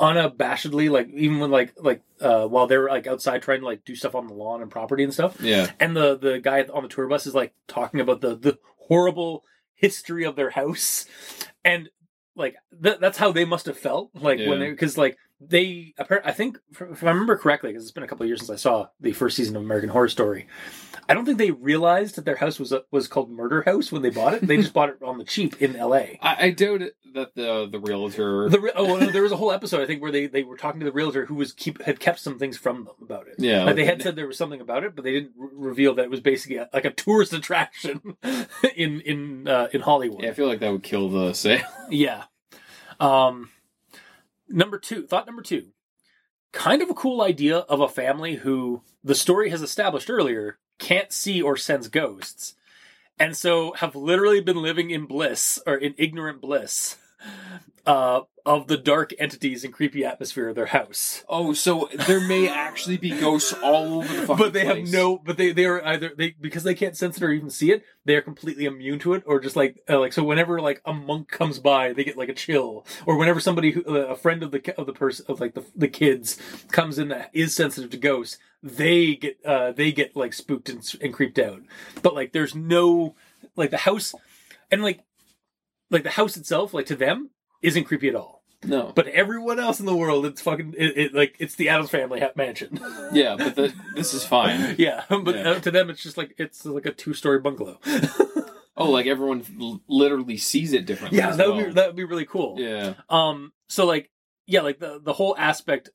unabashedly, 0.00 0.88
like 0.90 1.08
even 1.10 1.38
when 1.40 1.50
like 1.50 1.74
like 1.76 2.02
uh, 2.20 2.46
while 2.46 2.66
they're 2.66 2.88
like 2.88 3.06
outside 3.06 3.42
trying 3.42 3.60
to 3.60 3.66
like 3.66 3.84
do 3.84 3.94
stuff 3.94 4.14
on 4.14 4.26
the 4.26 4.34
lawn 4.34 4.62
and 4.62 4.70
property 4.70 5.02
and 5.04 5.12
stuff 5.12 5.36
Yeah. 5.40 5.70
and 5.80 5.96
the 5.96 6.16
the 6.16 6.38
guy 6.38 6.62
on 6.72 6.82
the 6.84 6.88
tour 6.88 7.08
bus 7.08 7.26
is 7.26 7.34
like 7.34 7.52
talking 7.66 8.00
about 8.00 8.20
the 8.20 8.36
the 8.36 8.58
horrible 8.76 9.44
history 9.74 10.24
of 10.24 10.36
their 10.36 10.50
house 10.50 11.04
and 11.64 11.88
like 12.38 12.54
th- 12.82 12.98
that's 13.00 13.18
how 13.18 13.32
they 13.32 13.44
must 13.44 13.66
have 13.66 13.76
felt 13.78 14.10
like 14.14 14.38
when 14.38 14.48
Yeah. 14.48 14.58
they 14.58 14.70
because 14.70 14.96
like 14.96 15.16
they 15.40 15.94
i 16.24 16.32
think 16.32 16.58
if 16.70 17.02
i 17.04 17.08
remember 17.08 17.36
correctly 17.36 17.70
because 17.70 17.84
it's 17.84 17.92
been 17.92 18.02
a 18.02 18.08
couple 18.08 18.24
of 18.24 18.28
years 18.28 18.40
since 18.40 18.50
i 18.50 18.56
saw 18.56 18.88
the 19.00 19.12
first 19.12 19.36
season 19.36 19.56
of 19.56 19.62
american 19.62 19.88
horror 19.90 20.08
story 20.08 20.46
i 21.08 21.14
don't 21.14 21.24
think 21.24 21.38
they 21.38 21.50
realized 21.50 22.16
that 22.16 22.24
their 22.24 22.36
house 22.36 22.58
was 22.58 22.74
was 22.90 23.06
called 23.08 23.30
murder 23.30 23.62
house 23.62 23.92
when 23.92 24.02
they 24.02 24.10
bought 24.10 24.34
it 24.34 24.46
they 24.46 24.56
just 24.56 24.72
bought 24.72 24.88
it 24.88 25.02
on 25.02 25.18
the 25.18 25.24
cheap 25.24 25.60
in 25.62 25.74
la 25.74 25.96
I, 25.96 26.16
I 26.22 26.50
doubt 26.50 26.82
that 27.14 27.34
the 27.34 27.68
the 27.70 27.80
realtor. 27.80 28.48
the, 28.48 28.72
oh 28.74 28.96
no, 28.96 29.10
there 29.10 29.22
was 29.22 29.32
a 29.32 29.36
whole 29.36 29.52
episode 29.52 29.82
I 29.82 29.86
think 29.86 30.02
where 30.02 30.12
they, 30.12 30.26
they 30.26 30.42
were 30.42 30.56
talking 30.56 30.80
to 30.80 30.86
the 30.86 30.92
realtor 30.92 31.26
who 31.26 31.34
was 31.34 31.52
keep 31.52 31.82
had 31.82 32.00
kept 32.00 32.20
some 32.20 32.38
things 32.38 32.56
from 32.56 32.84
them 32.84 32.94
about 33.02 33.28
it. 33.28 33.34
Yeah, 33.38 33.64
like 33.64 33.76
they 33.76 33.84
had 33.84 34.02
said 34.02 34.16
there 34.16 34.26
was 34.26 34.38
something 34.38 34.60
about 34.60 34.84
it, 34.84 34.94
but 34.94 35.04
they 35.04 35.12
didn't 35.12 35.32
re- 35.36 35.50
reveal 35.52 35.94
that 35.94 36.04
it 36.04 36.10
was 36.10 36.20
basically 36.20 36.56
a, 36.56 36.68
like 36.72 36.84
a 36.84 36.90
tourist 36.90 37.32
attraction 37.32 38.16
in 38.76 39.00
in 39.00 39.48
uh, 39.48 39.68
in 39.72 39.80
Hollywood. 39.80 40.22
yeah, 40.22 40.30
I 40.30 40.34
feel 40.34 40.46
like 40.46 40.60
that 40.60 40.72
would 40.72 40.82
kill 40.82 41.08
the 41.08 41.32
sale. 41.32 41.62
Yeah. 41.90 42.24
Um, 43.00 43.50
number 44.48 44.78
two, 44.78 45.06
thought 45.06 45.26
number 45.26 45.42
two, 45.42 45.66
kind 46.52 46.82
of 46.82 46.90
a 46.90 46.94
cool 46.94 47.22
idea 47.22 47.58
of 47.58 47.80
a 47.80 47.88
family 47.88 48.36
who 48.36 48.82
the 49.02 49.14
story 49.14 49.50
has 49.50 49.62
established 49.62 50.10
earlier 50.10 50.58
can't 50.78 51.12
see 51.12 51.42
or 51.42 51.56
sense 51.56 51.88
ghosts, 51.88 52.54
and 53.18 53.36
so 53.36 53.72
have 53.74 53.96
literally 53.96 54.40
been 54.40 54.62
living 54.62 54.90
in 54.90 55.06
bliss 55.06 55.58
or 55.66 55.74
in 55.74 55.94
ignorant 55.98 56.40
bliss 56.40 56.96
uh, 57.86 58.20
of 58.48 58.66
the 58.66 58.78
dark 58.78 59.12
entities 59.18 59.62
and 59.62 59.74
creepy 59.74 60.06
atmosphere 60.06 60.48
of 60.48 60.54
their 60.54 60.66
house. 60.66 61.22
Oh, 61.28 61.52
so 61.52 61.90
there 62.06 62.18
may 62.18 62.48
actually 62.48 62.96
be 62.96 63.10
ghosts 63.10 63.52
all 63.62 63.98
over 63.98 64.08
the 64.08 64.26
fucking 64.26 64.36
But 64.36 64.52
they 64.54 64.64
have 64.64 64.88
no, 64.88 65.18
but 65.18 65.36
they 65.36 65.52
they 65.52 65.66
are 65.66 65.84
either 65.84 66.12
they 66.16 66.30
because 66.40 66.62
they 66.62 66.74
can't 66.74 66.96
sense 66.96 67.18
it 67.18 67.22
or 67.22 67.30
even 67.30 67.50
see 67.50 67.72
it. 67.72 67.84
They 68.06 68.16
are 68.16 68.22
completely 68.22 68.64
immune 68.64 69.00
to 69.00 69.12
it, 69.12 69.22
or 69.26 69.38
just 69.38 69.54
like 69.54 69.82
uh, 69.86 70.00
like 70.00 70.14
so. 70.14 70.24
Whenever 70.24 70.62
like 70.62 70.80
a 70.86 70.94
monk 70.94 71.28
comes 71.28 71.58
by, 71.58 71.92
they 71.92 72.04
get 72.04 72.16
like 72.16 72.30
a 72.30 72.34
chill, 72.34 72.86
or 73.04 73.18
whenever 73.18 73.38
somebody 73.38 73.72
who 73.72 73.84
uh, 73.84 74.06
a 74.06 74.16
friend 74.16 74.42
of 74.42 74.50
the 74.50 74.74
of 74.78 74.86
the 74.86 74.94
person 74.94 75.26
of 75.28 75.40
like 75.40 75.52
the 75.52 75.66
the 75.76 75.88
kids 75.88 76.38
comes 76.72 76.98
in 76.98 77.08
that 77.08 77.28
is 77.34 77.54
sensitive 77.54 77.90
to 77.90 77.98
ghosts, 77.98 78.38
they 78.62 79.14
get 79.14 79.38
uh 79.44 79.72
they 79.72 79.92
get 79.92 80.16
like 80.16 80.32
spooked 80.32 80.70
and, 80.70 80.82
and 81.02 81.12
creeped 81.12 81.38
out. 81.38 81.60
But 82.00 82.14
like 82.14 82.32
there's 82.32 82.54
no 82.54 83.14
like 83.56 83.70
the 83.70 83.76
house, 83.76 84.14
and 84.70 84.82
like 84.82 85.00
like 85.90 86.02
the 86.02 86.10
house 86.10 86.38
itself, 86.38 86.72
like 86.72 86.86
to 86.86 86.96
them 86.96 87.28
isn't 87.60 87.84
creepy 87.84 88.08
at 88.08 88.14
all. 88.14 88.37
No. 88.64 88.92
But 88.94 89.06
everyone 89.08 89.60
else 89.60 89.78
in 89.78 89.86
the 89.86 89.94
world, 89.94 90.26
it's 90.26 90.40
fucking 90.42 90.74
it, 90.76 90.98
it 90.98 91.14
like 91.14 91.36
it's 91.38 91.54
the 91.54 91.68
Addams 91.68 91.90
family 91.90 92.22
mansion. 92.34 92.80
Yeah, 93.12 93.36
but 93.36 93.54
the, 93.54 93.72
this 93.94 94.14
is 94.14 94.24
fine. 94.24 94.74
yeah, 94.78 95.04
but 95.08 95.34
Yeah. 95.34 95.50
Uh, 95.50 95.60
to 95.60 95.70
them, 95.70 95.90
it's 95.90 96.02
just 96.02 96.16
like 96.18 96.34
it's 96.38 96.64
like 96.64 96.86
a 96.86 96.92
two 96.92 97.14
story 97.14 97.38
bungalow. 97.38 97.78
Oh, 98.80 98.92
like 98.92 99.06
everyone 99.06 99.44
l- 99.60 99.80
literally 99.88 100.36
sees 100.36 100.72
it 100.72 100.86
differently. 100.86 101.18
yeah, 101.18 101.32
that 101.32 101.48
would 101.48 101.56
well. 101.56 101.66
be 101.66 101.72
that 101.72 101.86
would 101.88 101.96
be 101.96 102.04
really 102.04 102.24
cool. 102.24 102.54
Yeah. 102.60 102.94
Um. 103.10 103.52
So 103.68 103.84
like, 103.84 104.08
yeah, 104.46 104.60
like 104.60 104.78
the 104.78 105.00
the 105.02 105.12
whole 105.12 105.34
aspect 105.36 105.90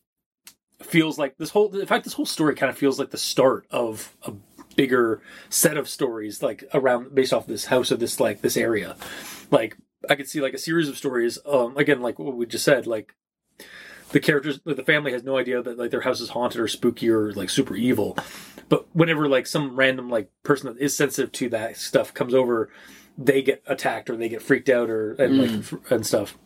feels 0.82 1.17
like 1.17 1.38
this 1.38 1.49
whole. 1.49 1.73
In 1.80 1.86
fact, 1.86 2.04
this 2.04 2.12
whole 2.12 2.26
story 2.26 2.56
kind 2.56 2.69
of 2.69 2.78
feels 2.78 2.99
like 2.99 3.12
the 3.12 3.17
start 3.17 3.65
of 3.71 4.13
a 4.23 4.34
bigger 4.76 5.21
set 5.49 5.78
of 5.78 5.88
stories, 5.88 6.43
like 6.43 6.65
around 6.73 7.15
based 7.15 7.32
off 7.32 7.47
this 7.47 7.63
house 7.63 7.89
of 7.89 8.02
this 8.02 8.19
like 8.19 8.41
this 8.41 8.58
area. 8.58 8.97
Like 9.49 9.78
I 10.10 10.16
could 10.16 10.28
see 10.30 10.42
like 10.42 10.54
a 10.54 10.58
series 10.58 10.88
of 10.89 10.98
stories. 10.98 11.38
Um. 11.46 11.76
Again, 11.78 12.02
like 12.02 12.20
what 12.20 12.36
we 12.36 12.46
just 12.46 12.66
said, 12.66 12.88
like. 12.88 13.13
The 14.12 14.20
characters, 14.20 14.60
like, 14.63 14.76
the 14.76 14.84
family 14.84 15.12
has 15.12 15.24
no 15.24 15.38
idea 15.38 15.63
that 15.63 15.76
like 15.80 15.89
their 15.89 16.02
house 16.02 16.22
is 16.22 16.30
haunted 16.30 16.62
or 16.62 16.68
spooky 16.68 17.10
or 17.10 17.32
like 17.34 17.50
super 17.50 17.76
evil, 17.76 18.16
but 18.70 18.86
whenever 18.96 19.28
like 19.28 19.48
some 19.48 19.76
random 19.76 20.08
like 20.08 20.30
person 20.44 20.68
that 20.72 20.80
is 20.80 20.96
sensitive 20.96 21.32
to 21.32 21.50
that 21.50 21.78
stuff 21.78 22.13
comes 22.13 22.36
over, 22.36 22.70
they 23.18 23.42
get 23.42 23.63
attacked 23.66 24.12
or 24.12 24.16
they 24.16 24.30
get 24.30 24.44
freaked 24.44 24.70
out 24.70 24.88
or 24.92 25.13
and 25.13 25.39
like 25.39 25.50
f- 25.52 25.92
and 25.92 26.06
stuff. 26.06 26.38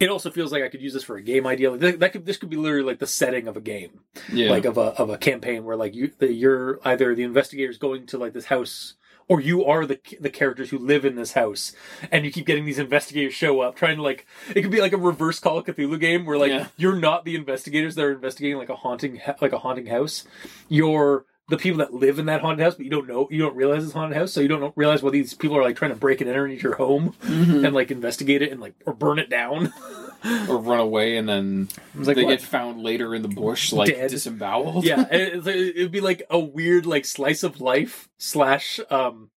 It 0.00 0.10
also 0.10 0.30
feels 0.30 0.50
like 0.50 0.64
I 0.64 0.68
could 0.68 0.82
use 0.82 0.92
this 0.92 1.04
for 1.04 1.16
a 1.16 1.22
game 1.22 1.46
idea. 1.46 1.70
Like 1.70 1.80
that, 1.80 2.00
that 2.00 2.12
could 2.12 2.26
this 2.26 2.38
could 2.38 2.50
be 2.50 2.56
literally 2.56 2.82
like 2.84 2.98
the 2.98 3.06
setting 3.06 3.46
of 3.46 3.56
a 3.56 3.60
game, 3.60 4.00
Yeah. 4.32 4.50
like 4.50 4.64
of 4.64 4.76
a 4.78 4.94
of 5.00 5.08
a 5.10 5.18
campaign 5.18 5.64
where 5.64 5.76
like 5.76 5.94
you 5.94 6.10
the, 6.18 6.32
you're 6.32 6.80
either 6.84 7.14
the 7.14 7.22
investigators 7.22 7.78
going 7.78 8.06
to 8.06 8.18
like 8.18 8.32
this 8.32 8.46
house 8.46 8.94
or 9.28 9.40
you 9.40 9.64
are 9.64 9.86
the 9.86 9.98
the 10.20 10.30
characters 10.30 10.70
who 10.70 10.78
live 10.78 11.04
in 11.04 11.16
this 11.16 11.32
house, 11.32 11.72
and 12.12 12.24
you 12.24 12.30
keep 12.30 12.46
getting 12.46 12.64
these 12.64 12.78
investigators 12.78 13.34
show 13.34 13.60
up 13.60 13.74
trying 13.76 13.96
to 13.96 14.02
like 14.02 14.26
it 14.54 14.62
could 14.62 14.70
be 14.70 14.80
like 14.80 14.92
a 14.92 14.96
reverse 14.98 15.38
Call 15.38 15.58
of 15.58 15.64
Cthulhu 15.66 15.98
game 15.98 16.24
where 16.26 16.38
like 16.38 16.50
Yeah. 16.50 16.68
you're 16.76 16.96
not 16.96 17.24
the 17.24 17.34
investigators 17.36 17.94
that 17.96 18.04
are 18.04 18.12
investigating 18.12 18.56
like 18.58 18.68
a 18.68 18.76
haunting 18.76 19.20
like 19.40 19.52
a 19.52 19.58
haunting 19.58 19.86
house, 19.86 20.24
you're 20.68 21.24
the 21.48 21.56
people 21.56 21.78
that 21.78 21.94
live 21.94 22.18
in 22.18 22.26
that 22.26 22.40
haunted 22.40 22.64
house, 22.64 22.74
but 22.74 22.84
you 22.84 22.90
don't 22.90 23.06
know 23.08 23.28
you 23.30 23.38
don't 23.38 23.54
realize 23.56 23.84
it's 23.84 23.94
a 23.94 23.98
haunted 23.98 24.16
house, 24.18 24.32
so 24.32 24.40
you 24.40 24.48
don't 24.48 24.72
realize 24.76 25.02
what 25.02 25.12
these 25.12 25.32
people 25.34 25.56
are 25.56 25.62
like 25.62 25.76
trying 25.76 25.92
to 25.92 25.96
break 25.96 26.20
and 26.20 26.28
enter 26.30 26.46
into 26.46 26.62
your 26.62 26.74
home 26.76 27.14
Mm-hmm. 27.22 27.64
and 27.64 27.74
like 27.74 27.90
investigate 27.90 28.42
it 28.42 28.50
and 28.52 28.60
like 28.60 28.74
or 28.86 28.92
burn 28.94 29.18
it 29.18 29.30
down. 29.30 29.72
or 30.48 30.56
run 30.58 30.80
away 30.80 31.16
and 31.16 31.28
then 31.28 31.68
like, 31.94 32.16
they 32.16 32.24
what? 32.24 32.30
get 32.30 32.42
found 32.42 32.82
later 32.82 33.14
in 33.14 33.22
the 33.22 33.28
bush, 33.28 33.72
like 33.72 33.94
Dead. 33.94 34.10
disemboweled. 34.10 34.84
yeah, 34.84 35.06
it, 35.10 35.46
it, 35.46 35.76
it'd 35.76 35.92
be 35.92 36.00
like 36.00 36.22
a 36.30 36.38
weird 36.38 36.86
like 36.86 37.04
slice 37.04 37.42
of 37.42 37.60
life 37.60 38.08
slash 38.18 38.80
um 38.90 39.30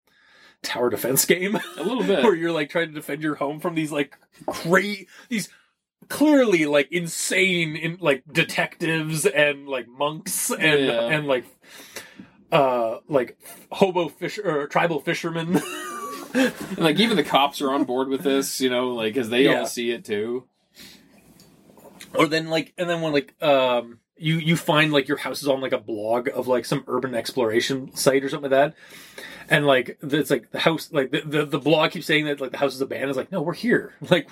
tower 0.63 0.91
defense 0.91 1.25
game. 1.25 1.57
a 1.77 1.83
little 1.83 2.03
bit. 2.05 2.23
where 2.25 2.35
you're 2.35 2.53
like 2.53 2.71
trying 2.71 2.89
to 2.89 2.95
defend 2.95 3.23
your 3.23 3.37
home 3.37 3.61
from 3.61 3.75
these 3.75 3.93
like 3.93 4.17
crazy 4.47 5.07
these 5.29 5.49
clearly 6.09 6.65
like 6.67 6.91
insane 6.91 7.77
in 7.77 7.99
like 8.01 8.23
detectives 8.33 9.27
and 9.27 9.69
like 9.69 9.87
monks 9.89 10.51
and 10.51 10.61
Yeah. 10.87 11.09
and 11.09 11.27
like 11.27 11.45
uh 12.51 12.99
like 13.09 13.39
hobo 13.71 14.09
fish 14.09 14.39
or 14.39 14.67
tribal 14.69 15.01
fishermen 15.01 15.61
And, 16.35 16.53
like 16.79 16.99
even 17.01 17.17
the 17.17 17.25
cops 17.25 17.63
are 17.63 17.71
on 17.73 17.85
board 17.85 18.09
with 18.09 18.23
this, 18.23 18.61
you 18.61 18.69
know, 18.69 18.91
like 18.95 19.15
because 19.15 19.31
they 19.31 19.45
Yeah. 19.45 19.61
all 19.61 19.67
see 19.67 19.91
it 19.91 20.05
too. 20.05 20.45
Or 22.15 22.27
then 22.27 22.49
like 22.49 22.73
and 22.79 22.89
then 22.89 23.01
when 23.01 23.13
like 23.13 23.35
um 23.43 23.99
you 24.17 24.37
you 24.37 24.57
find 24.57 24.93
like 24.93 25.09
your 25.09 25.19
house 25.19 25.43
is 25.43 25.49
on 25.49 25.61
like 25.61 25.73
a 25.73 25.79
blog 25.79 26.29
of 26.35 26.49
like 26.49 26.65
some 26.65 26.85
urban 26.89 27.15
exploration 27.15 27.95
site 27.95 28.25
or 28.25 28.29
something 28.29 28.51
like 28.51 28.73
that 28.73 28.75
and 29.51 29.67
like 29.67 29.99
it's 30.03 30.31
like 30.31 30.51
the 30.51 30.59
house 30.61 30.93
like 30.93 31.11
the, 31.11 31.21
the 31.21 31.45
the 31.47 31.59
blog 31.59 31.91
keeps 31.93 32.07
saying 32.07 32.25
that 32.25 32.41
like 32.41 32.51
the 32.51 32.59
house 32.59 32.75
is 32.75 32.81
abandoned 32.81 33.11
it's 33.11 33.17
like 33.17 33.31
no 33.33 33.41
we're 33.43 33.55
here 33.55 33.95
like 34.11 34.29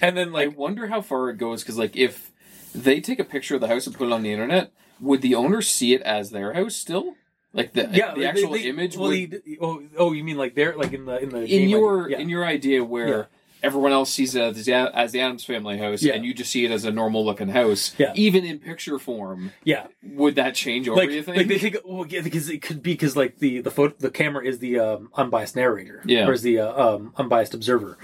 and 0.00 0.16
then 0.16 0.28
I 0.28 0.32
like 0.46 0.58
wonder 0.58 0.86
how 0.88 1.00
far 1.00 1.30
it 1.30 1.38
goes 1.38 1.62
because, 1.62 1.78
like, 1.78 1.96
if 1.96 2.30
they 2.74 3.00
take 3.00 3.20
a 3.20 3.24
picture 3.24 3.54
of 3.54 3.60
the 3.60 3.68
house 3.68 3.86
and 3.86 3.96
put 3.96 4.08
it 4.08 4.12
on 4.12 4.22
the 4.22 4.32
internet, 4.32 4.72
would 5.00 5.22
the 5.22 5.34
owner 5.36 5.62
see 5.62 5.94
it 5.94 6.02
as 6.02 6.30
their 6.30 6.52
house 6.52 6.74
still? 6.74 7.14
Like 7.52 7.72
the 7.72 7.88
yeah 7.92 8.12
the 8.12 8.20
they- 8.20 8.26
actual 8.26 8.52
they- 8.52 8.64
image 8.64 8.96
well, 8.98 9.10
would, 9.10 9.42
he- 9.46 9.56
oh, 9.60 9.82
oh 9.96 10.12
you 10.12 10.24
mean 10.24 10.36
like 10.36 10.56
they're 10.56 10.76
like 10.76 10.92
in 10.92 11.04
the 11.06 11.22
in 11.22 11.28
the 11.30 11.42
in 11.42 11.46
game 11.46 11.68
your 11.68 12.04
idea. 12.06 12.16
yeah. 12.16 12.22
in 12.22 12.28
your 12.28 12.44
idea 12.44 12.84
where 12.84 13.08
Yeah. 13.08 13.24
Everyone 13.64 13.92
else 13.92 14.10
sees 14.12 14.34
it 14.34 14.42
as 14.42 14.64
the, 14.66 14.72
as 14.74 15.12
the 15.12 15.20
Addams 15.20 15.44
family 15.44 15.78
house, 15.78 16.02
Yeah. 16.02 16.14
and 16.14 16.24
you 16.24 16.34
just 16.34 16.50
see 16.52 16.64
it 16.64 16.70
as 16.70 16.84
a 16.84 16.90
normal 16.90 17.24
looking 17.24 17.48
house, 17.48 17.94
Yeah. 17.98 18.12
even 18.14 18.44
in 18.44 18.58
picture 18.58 18.98
form, 18.98 19.52
yeah 19.64 19.86
would 20.02 20.34
that 20.36 20.54
change 20.54 20.88
over? 20.88 21.00
like, 21.00 21.10
you 21.10 21.22
think? 21.22 21.36
like 21.38 21.48
they 21.48 21.58
think 21.58 21.76
well 21.84 22.06
yeah 22.06 22.20
because 22.20 22.48
it 22.50 22.60
could 22.62 22.82
be 22.82 22.92
because 22.92 23.16
like 23.16 23.38
the 23.38 23.60
the 23.60 23.70
photo 23.70 23.94
the 23.98 24.10
camera 24.10 24.44
is 24.44 24.58
the 24.58 24.78
um, 24.78 25.08
unbiased 25.14 25.56
narrator 25.56 26.02
Yeah. 26.04 26.26
or 26.28 26.32
is 26.32 26.42
the 26.42 26.58
uh, 26.60 26.94
um, 26.96 27.12
unbiased 27.16 27.54
observer 27.54 27.98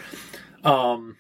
um 0.64 1.16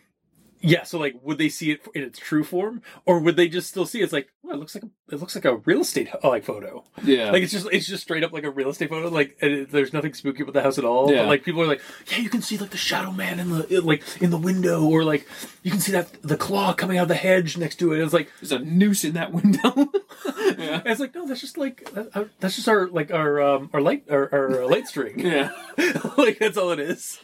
yeah 0.60 0.82
so 0.82 0.98
like 0.98 1.14
would 1.22 1.38
they 1.38 1.48
see 1.48 1.72
it 1.72 1.80
in 1.94 2.02
its 2.02 2.18
true 2.18 2.44
form 2.44 2.82
or 3.06 3.18
would 3.18 3.36
they 3.36 3.48
just 3.48 3.68
still 3.68 3.86
see 3.86 4.00
it? 4.00 4.04
it's 4.04 4.12
like 4.12 4.28
well, 4.42 4.54
it 4.56 4.58
looks 4.58 4.74
like 4.74 4.84
a, 4.84 4.88
it 5.14 5.20
looks 5.20 5.34
like 5.34 5.44
a 5.44 5.56
real 5.58 5.80
estate 5.80 6.08
uh, 6.22 6.28
like 6.28 6.44
photo 6.44 6.84
yeah, 7.02 7.30
like 7.30 7.42
it's 7.42 7.52
just 7.52 7.66
it's 7.72 7.86
just 7.86 8.02
straight 8.02 8.22
up 8.24 8.32
like 8.32 8.44
a 8.44 8.50
real 8.50 8.68
estate 8.70 8.88
photo 8.90 9.08
like 9.08 9.36
it, 9.40 9.70
there's 9.70 9.92
nothing 9.92 10.12
spooky 10.14 10.42
about 10.42 10.54
the 10.54 10.62
house 10.62 10.78
at 10.78 10.84
all 10.84 11.10
Yeah. 11.10 11.22
but 11.22 11.28
like 11.28 11.42
people 11.44 11.62
are 11.62 11.66
like 11.66 11.80
yeah 12.10 12.18
you 12.18 12.28
can 12.30 12.42
see 12.42 12.58
like 12.58 12.70
the 12.70 12.76
shadow 12.76 13.10
man 13.10 13.40
in 13.40 13.50
the 13.50 13.80
like 13.80 14.02
in 14.20 14.30
the 14.30 14.38
window 14.38 14.84
or 14.84 15.04
like 15.04 15.26
you 15.62 15.70
can 15.70 15.80
see 15.80 15.92
that 15.92 16.22
the 16.22 16.36
claw 16.36 16.72
coming 16.72 16.98
out 16.98 17.02
of 17.02 17.08
the 17.08 17.14
hedge 17.14 17.56
next 17.56 17.76
to 17.76 17.92
it 17.92 18.02
it's 18.02 18.12
like 18.12 18.28
there's 18.40 18.52
a 18.52 18.58
noose 18.58 19.04
in 19.04 19.14
that 19.14 19.32
window. 19.32 19.60
yeah, 20.58 20.80
and 20.80 20.86
it's 20.86 21.00
like 21.00 21.14
no, 21.14 21.26
that's 21.26 21.40
just 21.40 21.56
like 21.58 21.88
uh, 21.96 22.24
that's 22.40 22.56
just 22.56 22.68
our 22.68 22.88
like 22.88 23.10
our 23.10 23.40
um 23.40 23.70
our 23.72 23.80
light 23.80 24.04
our, 24.10 24.28
our 24.32 24.62
uh, 24.62 24.68
light 24.68 24.86
string. 24.86 25.18
yeah. 25.18 25.50
like 26.18 26.38
that's 26.38 26.56
all 26.56 26.70
it 26.70 26.80
is. 26.80 27.18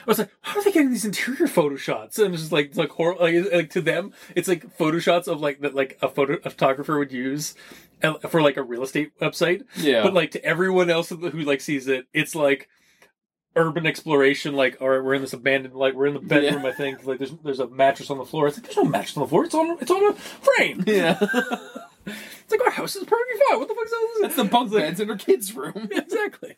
I 0.00 0.04
was 0.06 0.18
like, 0.18 0.30
how 0.40 0.58
are 0.58 0.64
they 0.64 0.72
getting 0.72 0.90
these 0.90 1.04
interior 1.04 1.46
photo 1.46 1.76
shots? 1.76 2.18
And 2.18 2.34
it's 2.34 2.42
just 2.42 2.52
like 2.52 2.66
it's 2.66 2.78
like 2.78 2.90
horror. 2.90 3.16
Like, 3.18 3.52
like 3.52 3.70
to 3.70 3.80
them, 3.80 4.12
it's 4.34 4.48
like 4.48 4.70
photo 4.76 4.98
shots 4.98 5.28
of 5.28 5.40
like 5.40 5.60
that 5.60 5.74
like 5.74 5.98
a 6.02 6.08
photo 6.08 6.38
a 6.44 6.50
photographer 6.50 6.98
would 6.98 7.12
use 7.12 7.54
uh, 8.02 8.14
for 8.28 8.42
like 8.42 8.56
a 8.56 8.62
real 8.62 8.82
estate 8.82 9.18
website. 9.20 9.64
Yeah. 9.76 10.02
But 10.02 10.14
like 10.14 10.32
to 10.32 10.44
everyone 10.44 10.90
else 10.90 11.10
who 11.10 11.16
like 11.30 11.60
sees 11.60 11.88
it, 11.88 12.06
it's 12.12 12.34
like 12.34 12.68
urban 13.56 13.86
exploration. 13.86 14.54
Like, 14.54 14.80
all 14.80 14.88
right, 14.88 15.02
we're 15.02 15.14
in 15.14 15.22
this 15.22 15.32
abandoned 15.32 15.74
like 15.74 15.94
we're 15.94 16.06
in 16.06 16.14
the 16.14 16.20
bedroom. 16.20 16.64
I 16.64 16.72
think 16.72 17.04
like 17.06 17.18
there's 17.18 17.32
there's 17.44 17.60
a 17.60 17.68
mattress 17.68 18.10
on 18.10 18.18
the 18.18 18.24
floor. 18.24 18.48
It's 18.48 18.56
like 18.56 18.64
there's 18.64 18.76
no 18.76 18.84
mattress 18.84 19.16
on 19.16 19.22
the 19.22 19.28
floor. 19.28 19.44
It's 19.44 19.54
on 19.54 19.78
it's 19.80 19.90
on 19.90 20.04
a 20.04 20.14
frame. 20.14 20.84
yeah. 20.86 21.18
It's 22.06 22.50
like 22.50 22.66
our 22.66 22.72
house 22.72 22.96
is 22.96 23.04
perfectly 23.04 23.40
fine. 23.48 23.60
What 23.60 23.68
the 23.68 23.74
fuck's 23.74 23.92
all 23.92 24.00
this? 24.00 24.20
That's 24.22 24.36
the 24.36 24.44
bunk 24.44 24.72
beds 24.72 24.98
in 24.98 25.08
her 25.08 25.16
kid's 25.16 25.54
room. 25.54 25.72
exactly. 25.92 26.56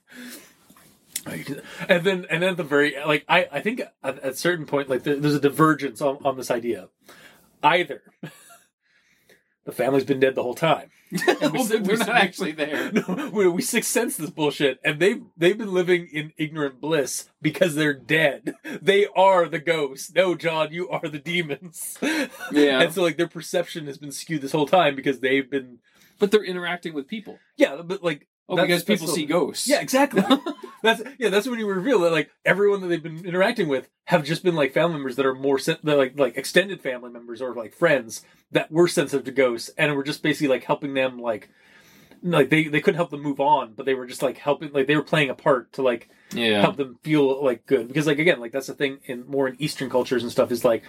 And 1.27 2.05
then, 2.05 2.27
and 2.31 2.42
then 2.42 2.51
at 2.51 2.57
the 2.57 2.64
very 2.64 2.96
like, 3.07 3.25
I 3.29 3.46
I 3.53 3.61
think 3.61 3.81
at, 3.81 4.18
at 4.18 4.25
a 4.25 4.35
certain 4.35 4.66
point, 4.66 4.88
like 4.88 5.05
there, 5.05 5.16
there's 5.16 5.35
a 5.35 5.40
divergence 5.40 6.01
on, 6.01 6.18
on 6.25 6.37
this 6.37 6.51
idea. 6.51 6.88
Either 7.62 8.03
the 9.64 9.72
family's 9.72 10.05
been 10.05 10.20
dead 10.20 10.35
the 10.35 10.42
whole 10.42 10.55
time. 10.55 10.90
And 11.42 11.53
we, 11.53 11.77
we 11.81 11.96
not 11.96 12.09
actually 12.09 12.53
there. 12.53 12.90
No, 13.07 13.31
we, 13.33 13.46
we 13.46 13.61
sixth 13.62 13.90
sense 13.90 14.16
this 14.16 14.31
bullshit, 14.31 14.81
and 14.83 14.98
they've 14.98 15.22
they've 15.37 15.59
been 15.59 15.72
living 15.72 16.09
in 16.11 16.33
ignorant 16.38 16.81
bliss 16.81 17.29
because 17.42 17.75
they're 17.75 17.92
dead. 17.92 18.55
They 18.81 19.07
are 19.14 19.46
the 19.46 19.59
ghosts. 19.59 20.12
No, 20.14 20.35
John, 20.35 20.72
you 20.72 20.88
are 20.88 21.07
the 21.07 21.18
demons. 21.18 21.98
Yeah. 22.51 22.81
and 22.81 22.92
so 22.92 23.03
like 23.03 23.18
their 23.18 23.29
perception 23.29 23.87
has 23.87 23.98
been 23.98 24.11
skewed 24.12 24.40
this 24.42 24.53
whole 24.53 24.66
time 24.66 24.96
because 24.96 25.20
they've 25.20 25.48
been 25.48 25.79
But 26.18 26.31
they're 26.31 26.44
interacting 26.44 26.94
with 26.94 27.07
people. 27.07 27.38
yeah, 27.57 27.83
but 27.85 28.03
like 28.03 28.27
Oh, 28.48 28.57
because 28.57 28.83
people 28.85 29.07
see 29.07 29.25
ghosts. 29.25 29.68
Yeah, 29.68 29.81
exactly. 29.81 30.22
That's 30.82 31.02
yeah. 31.18 31.28
That's 31.30 31.46
when 31.48 31.58
you 31.58 31.66
reveal 31.66 32.00
that 32.00 32.12
like 32.12 32.30
everyone 32.44 32.80
that 32.82 32.88
they've 32.88 33.02
been 33.02 33.24
interacting 33.24 33.68
with 33.68 33.88
have 34.04 34.24
just 34.24 34.42
been 34.42 34.54
like 34.54 34.72
family 34.72 34.94
members 34.94 35.16
that 35.16 35.26
are 35.26 35.35
more 35.35 35.58
sen- 35.58 35.78
like 35.83 36.18
like 36.18 36.37
extended 36.37 36.80
family 36.83 37.10
members 37.10 37.40
or 37.40 37.54
like 37.54 37.74
friends 37.74 38.22
that 38.50 38.70
were 38.70 38.88
sensitive 38.88 39.24
to 39.24 39.33
ghosts 39.33 39.70
and 39.78 39.94
were 39.94 40.02
just 40.04 40.22
basically 40.22 40.48
like 40.48 40.64
helping 40.64 40.94
them 40.94 41.18
like 41.18 41.48
like 42.24 42.50
they 42.50 42.64
they 42.68 42.80
couldn't 42.80 42.96
help 42.98 43.10
them 43.10 43.22
move 43.22 43.40
on, 43.40 43.72
but 43.74 43.85
they 43.87 43.94
were 43.94 44.06
just 44.06 44.22
like 44.22 44.38
helping 44.38 44.72
like 44.72 44.87
they 44.87 44.94
were 44.96 45.02
playing 45.02 45.30
a 45.30 45.35
part 45.35 45.72
to 45.72 45.83
like 45.83 46.08
Yeah. 46.33 46.60
help 46.60 46.76
them 46.76 46.98
feel 47.02 47.42
like 47.44 47.66
good 47.66 47.88
because 47.88 48.06
like 48.06 48.18
again 48.20 48.38
like 48.38 48.52
that's 48.52 48.68
the 48.68 48.74
thing 48.74 48.98
in 49.04 49.26
more 49.26 49.48
in 49.48 49.56
Eastern 49.60 49.90
cultures 49.90 50.22
and 50.22 50.30
stuff 50.30 50.52
is 50.52 50.64
like 50.64 50.85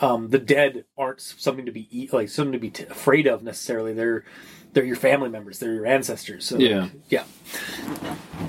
um 0.00 0.28
the 0.30 0.38
dead 0.38 0.86
aren't 0.96 1.20
something 1.20 1.66
to 1.66 1.72
be 1.72 2.08
like 2.12 2.30
something 2.30 2.52
to 2.52 2.58
be 2.58 2.70
t- 2.70 2.84
afraid 2.84 3.26
of 3.26 3.42
necessarily. 3.42 3.92
They're 3.92 4.24
they're 4.72 4.84
your 4.84 4.96
family 4.96 5.28
members, 5.28 5.58
they're 5.58 5.72
your 5.74 5.86
ancestors. 5.86 6.44
So, 6.46 6.58
Yeah. 6.58 6.82
like, 6.82 6.92
yeah. 7.08 7.24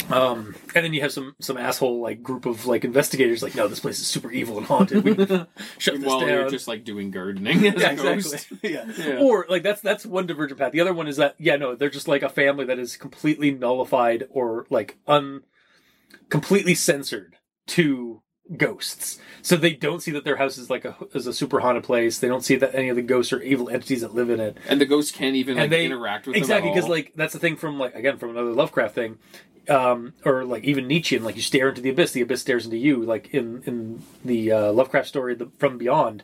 Um, 0.10 0.56
and 0.76 0.86
then 0.86 0.94
you 0.94 1.02
have 1.02 1.12
some 1.12 1.36
some 1.40 1.58
asshole 1.58 2.02
like 2.02 2.22
group 2.22 2.46
of 2.46 2.66
like 2.66 2.84
investigators 2.86 3.42
like, 3.44 3.56
no, 3.56 3.68
this 3.68 3.80
place 3.80 4.00
is 4.00 4.08
super 4.08 4.32
evil 4.32 4.58
and 4.58 4.66
haunted. 4.66 5.04
We 5.04 5.14
shut 5.78 5.96
this 5.96 6.04
While 6.06 6.20
down. 6.22 6.30
you're 6.30 6.50
just 6.50 6.68
like 6.68 6.84
doing 6.84 7.12
gardening 7.12 7.64
yeah, 7.64 7.72
exactly. 7.72 8.60
yeah. 8.72 8.86
Yeah. 8.98 9.20
Or 9.20 9.46
like 9.50 9.64
that's 9.64 9.82
that's 9.82 10.06
one 10.06 10.28
divergent 10.28 10.60
path. 10.60 10.72
The 10.72 10.82
other 10.82 10.94
one 10.94 11.08
is 11.08 11.18
that 11.18 11.36
yeah, 11.40 11.56
no, 11.56 11.76
they're 11.76 11.90
just 11.90 12.08
like 12.08 12.24
a 12.24 12.30
family 12.30 12.66
that 12.66 12.80
is 12.80 12.98
completely 12.98 13.52
nullified 13.52 14.28
or 14.32 14.66
like 14.70 14.98
un 15.08 15.42
completely 16.30 16.76
censored 16.76 17.36
to 17.68 18.22
ghosts. 18.58 19.20
So 19.42 19.56
they 19.56 19.74
don't 19.74 20.02
see 20.02 20.12
that 20.12 20.24
their 20.24 20.36
house 20.38 20.58
is 20.58 20.70
like 20.70 20.86
a 20.86 20.96
is 21.14 21.28
a 21.28 21.34
super 21.34 21.60
haunted 21.62 21.84
place. 21.84 22.20
They 22.20 22.28
don't 22.28 22.44
see 22.46 22.56
that 22.58 22.76
any 22.76 22.90
of 22.90 22.96
the 22.96 23.02
ghosts 23.02 23.34
are 23.34 23.42
evil 23.42 23.70
entities 23.70 24.02
that 24.02 24.14
live 24.14 24.30
in 24.30 24.40
it. 24.40 24.58
And 24.68 24.80
the 24.80 24.86
ghosts 24.86 25.12
can't 25.12 25.36
even 25.36 25.54
And 25.58 25.64
like 25.64 25.70
they- 25.72 25.86
interact 25.86 26.28
with 26.28 26.36
them. 26.36 26.42
exactly 26.44 26.70
because 26.72 26.88
like 26.90 27.14
that's 27.16 27.34
the 27.34 27.40
thing 27.40 27.56
from 27.56 27.80
like 27.80 27.96
again 27.96 28.18
from 28.18 28.30
another 28.32 28.52
Lovecraft 28.52 28.94
thing, 28.96 29.18
um, 29.70 30.14
or 30.26 30.44
like 30.46 30.64
even 30.64 30.88
Nietzschean, 30.88 31.24
like 31.24 31.36
you 31.36 31.42
stare 31.42 31.70
into 31.70 31.82
the 31.82 31.90
abyss, 31.90 32.12
the 32.12 32.22
abyss 32.22 32.42
stares 32.42 32.66
into 32.66 32.78
you. 32.78 33.04
Like 33.04 33.34
in 33.34 33.64
in 33.66 34.04
the 34.24 34.52
uh, 34.52 34.72
Lovecraft 34.74 35.08
story, 35.08 35.34
the, 35.36 35.50
From 35.58 35.78
Beyond, 35.78 36.24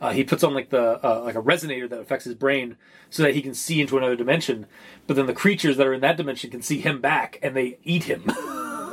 uh, 0.00 0.10
he 0.12 0.22
puts 0.24 0.44
on 0.44 0.54
like 0.54 0.70
the 0.70 1.04
uh, 1.04 1.22
like 1.24 1.34
a 1.36 1.42
resonator 1.42 1.88
that 1.88 1.98
affects 2.00 2.24
his 2.26 2.34
brain 2.34 2.76
so 3.10 3.22
that 3.24 3.34
he 3.34 3.42
can 3.42 3.54
see 3.54 3.80
into 3.80 3.98
another 3.98 4.16
dimension. 4.16 4.66
But 5.06 5.16
then 5.16 5.26
the 5.26 5.34
creatures 5.34 5.76
that 5.78 5.86
are 5.86 5.92
in 5.94 6.00
that 6.02 6.16
dimension 6.16 6.50
can 6.50 6.62
see 6.62 6.80
him 6.80 7.00
back 7.00 7.38
and 7.42 7.56
they 7.56 7.78
eat 7.82 8.04
him. 8.04 8.24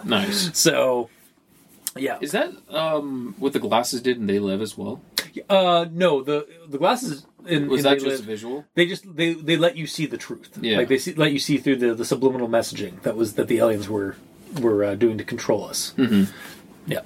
nice. 0.05 0.49
so. 0.57 1.09
Yeah. 2.01 2.17
Is 2.21 2.31
that 2.31 2.51
um 2.69 3.35
what 3.39 3.53
the 3.53 3.59
glasses 3.59 4.01
did 4.01 4.19
and 4.19 4.29
they 4.29 4.39
live 4.39 4.61
as 4.61 4.77
well? 4.77 5.01
Uh, 5.49 5.85
no. 5.91 6.23
The 6.23 6.47
the 6.67 6.77
glasses 6.77 7.25
in 7.47 7.67
Was 7.69 7.79
in 7.79 7.83
that 7.83 7.99
They 7.99 8.05
just 8.05 8.17
Live- 8.21 8.25
visual? 8.25 8.65
they 8.75 8.85
just 8.85 9.15
they 9.15 9.33
they 9.33 9.57
let 9.57 9.77
you 9.77 9.87
see 9.87 10.05
the 10.05 10.17
truth. 10.17 10.57
Yeah. 10.61 10.77
Like 10.77 10.87
they 10.87 10.97
see, 10.97 11.13
let 11.13 11.31
you 11.31 11.39
see 11.39 11.57
through 11.57 11.77
the, 11.77 11.93
the 11.93 12.05
subliminal 12.05 12.47
messaging 12.47 13.01
that 13.03 13.15
was 13.15 13.33
that 13.35 13.47
the 13.47 13.59
aliens 13.59 13.87
were 13.89 14.15
were 14.61 14.83
uh, 14.83 14.95
doing 14.95 15.17
to 15.19 15.23
control 15.23 15.63
us. 15.65 15.93
Mm-hmm. 15.97 16.31
Yeah. 16.91 17.01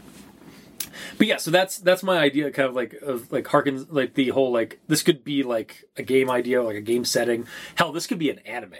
But 1.17 1.27
yeah, 1.27 1.37
so 1.37 1.51
that's 1.51 1.77
that's 1.77 2.01
my 2.01 2.17
idea, 2.17 2.49
kind 2.51 2.67
of 2.69 2.75
like 2.75 2.93
of 3.01 3.31
like 3.31 3.45
harkens 3.45 3.85
like 3.89 4.13
the 4.15 4.29
whole 4.29 4.51
like 4.51 4.79
this 4.87 5.03
could 5.03 5.23
be 5.23 5.43
like 5.43 5.83
a 5.97 6.01
game 6.03 6.29
idea, 6.29 6.63
like 6.63 6.75
a 6.75 6.81
game 6.81 7.05
setting. 7.05 7.45
Hell, 7.75 7.91
this 7.91 8.07
could 8.07 8.19
be 8.19 8.29
an 8.29 8.39
anime. 8.39 8.73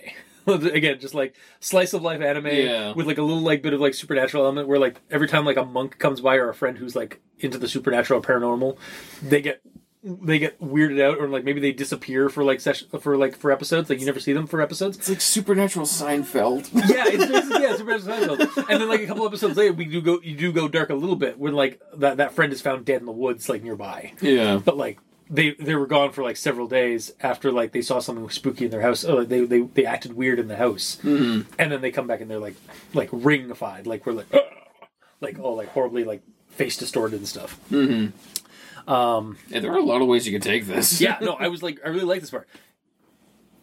Again, 0.47 0.99
just 0.99 1.13
like 1.13 1.35
slice 1.59 1.93
of 1.93 2.01
life 2.01 2.21
anime 2.21 2.47
Yeah. 2.47 2.93
with 2.93 3.07
like 3.07 3.17
a 3.17 3.21
little 3.23 3.41
like 3.41 3.61
bit 3.61 3.73
of 3.73 3.79
like 3.81 3.93
supernatural 3.93 4.43
element, 4.43 4.67
where 4.67 4.79
like 4.79 4.99
every 5.11 5.27
time 5.27 5.45
like 5.45 5.57
a 5.57 5.65
monk 5.65 5.99
comes 5.99 6.21
by 6.21 6.35
or 6.35 6.49
a 6.49 6.53
friend 6.53 6.77
who's 6.77 6.95
like 6.95 7.21
into 7.39 7.57
the 7.57 7.67
supernatural 7.67 8.19
or 8.19 8.23
paranormal, 8.23 8.77
they 9.21 9.41
get 9.41 9.61
they 10.05 10.37
get 10.37 10.59
weirded 10.59 11.01
out 11.01 11.17
or 11.17 11.29
like 11.29 11.45
maybe 11.45 11.61
they 11.61 11.71
disappear 11.71 12.27
for 12.27 12.43
like 12.43 12.59
session 12.59 12.89
for 12.99 13.15
like 13.15 13.37
for 13.37 13.51
episodes. 13.51 13.89
Like 13.89 14.01
you 14.01 14.05
never 14.05 14.19
see 14.19 14.33
them 14.33 14.47
for 14.47 14.59
episodes. 14.61 14.97
It's 14.97 15.07
like 15.07 15.21
supernatural 15.21 15.85
Seinfeld. 15.85 16.69
Yeah, 16.89 17.05
it's 17.07 17.25
basically 17.31 17.61
yeah, 17.61 17.75
Supernatural 17.77 18.35
Seinfeld. 18.37 18.69
And 18.69 18.81
then 18.81 18.89
like 18.89 18.99
a 18.99 19.07
couple 19.07 19.25
episodes 19.25 19.55
later, 19.57 19.71
we 19.71 19.85
do 19.85 20.01
go 20.01 20.19
you 20.21 20.35
do 20.35 20.51
go 20.51 20.67
dark 20.67 20.89
a 20.89 20.93
little 20.95 21.15
bit 21.15 21.39
when 21.39 21.53
like 21.53 21.81
that 21.95 22.17
that 22.17 22.33
friend 22.33 22.51
is 22.51 22.61
found 22.61 22.83
dead 22.83 22.99
in 22.99 23.05
the 23.05 23.13
woods 23.13 23.47
like 23.47 23.63
nearby. 23.63 24.11
yeah. 24.21 24.57
But 24.57 24.75
like 24.75 24.99
they 25.29 25.51
they 25.51 25.75
were 25.75 25.87
gone 25.87 26.11
for 26.11 26.23
like 26.23 26.37
several 26.37 26.67
days 26.67 27.11
after 27.21 27.51
like 27.51 27.71
they 27.71 27.81
saw 27.81 27.99
something 27.99 28.29
spooky 28.29 28.65
in 28.65 28.71
their 28.71 28.81
house. 28.81 29.03
Oh, 29.05 29.15
like, 29.17 29.29
they 29.29 29.45
they 29.45 29.61
they 29.61 29.85
acted 29.85 30.13
weird 30.13 30.39
in 30.39 30.47
the 30.47 30.55
house, 30.57 30.97
Mm-hmm. 31.03 31.51
and 31.59 31.71
then 31.71 31.81
they 31.81 31.91
come 31.91 32.07
back 32.07 32.21
and 32.21 32.29
they're 32.29 32.39
like 32.39 32.55
like 32.93 33.09
ringified, 33.11 33.85
like 33.85 34.05
we're 34.05 34.13
like 34.13 34.27
"Ugh," 34.33 34.41
like 35.21 35.39
oh 35.39 35.53
like 35.53 35.69
horribly 35.69 36.03
like 36.03 36.21
face 36.49 36.77
distorted 36.77 37.17
and 37.17 37.27
stuff. 37.27 37.59
Mm-hmm. 37.71 38.89
Um, 38.89 39.37
Yeah, 39.47 39.59
there 39.61 39.71
are 39.71 39.77
a 39.79 39.83
lot 39.83 40.01
of 40.01 40.07
ways 40.07 40.27
you 40.27 40.33
could 40.33 40.43
take 40.43 40.65
this. 40.67 40.99
yeah, 41.01 41.17
no, 41.21 41.33
I 41.33 41.47
was 41.47 41.63
like, 41.63 41.79
I 41.85 41.89
really 41.89 42.03
like 42.05 42.21
this 42.21 42.29
part. 42.31 42.47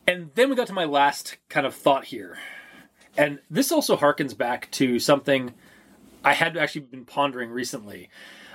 And 0.07 0.31
then 0.35 0.49
we 0.51 0.57
got 0.57 0.67
to 0.69 0.73
my 0.73 0.87
last 0.87 1.37
kind 1.49 1.67
of 1.67 1.75
thought 1.75 2.07
here. 2.07 2.39
And 3.19 3.39
this 3.51 3.71
also 3.71 3.97
harkens 3.97 4.37
back 4.37 4.71
to 4.73 4.99
something 4.99 5.53
I 6.25 6.35
had 6.35 6.57
actually 6.57 6.83
been 6.83 7.05
pondering 7.05 7.51
recently. 7.51 8.11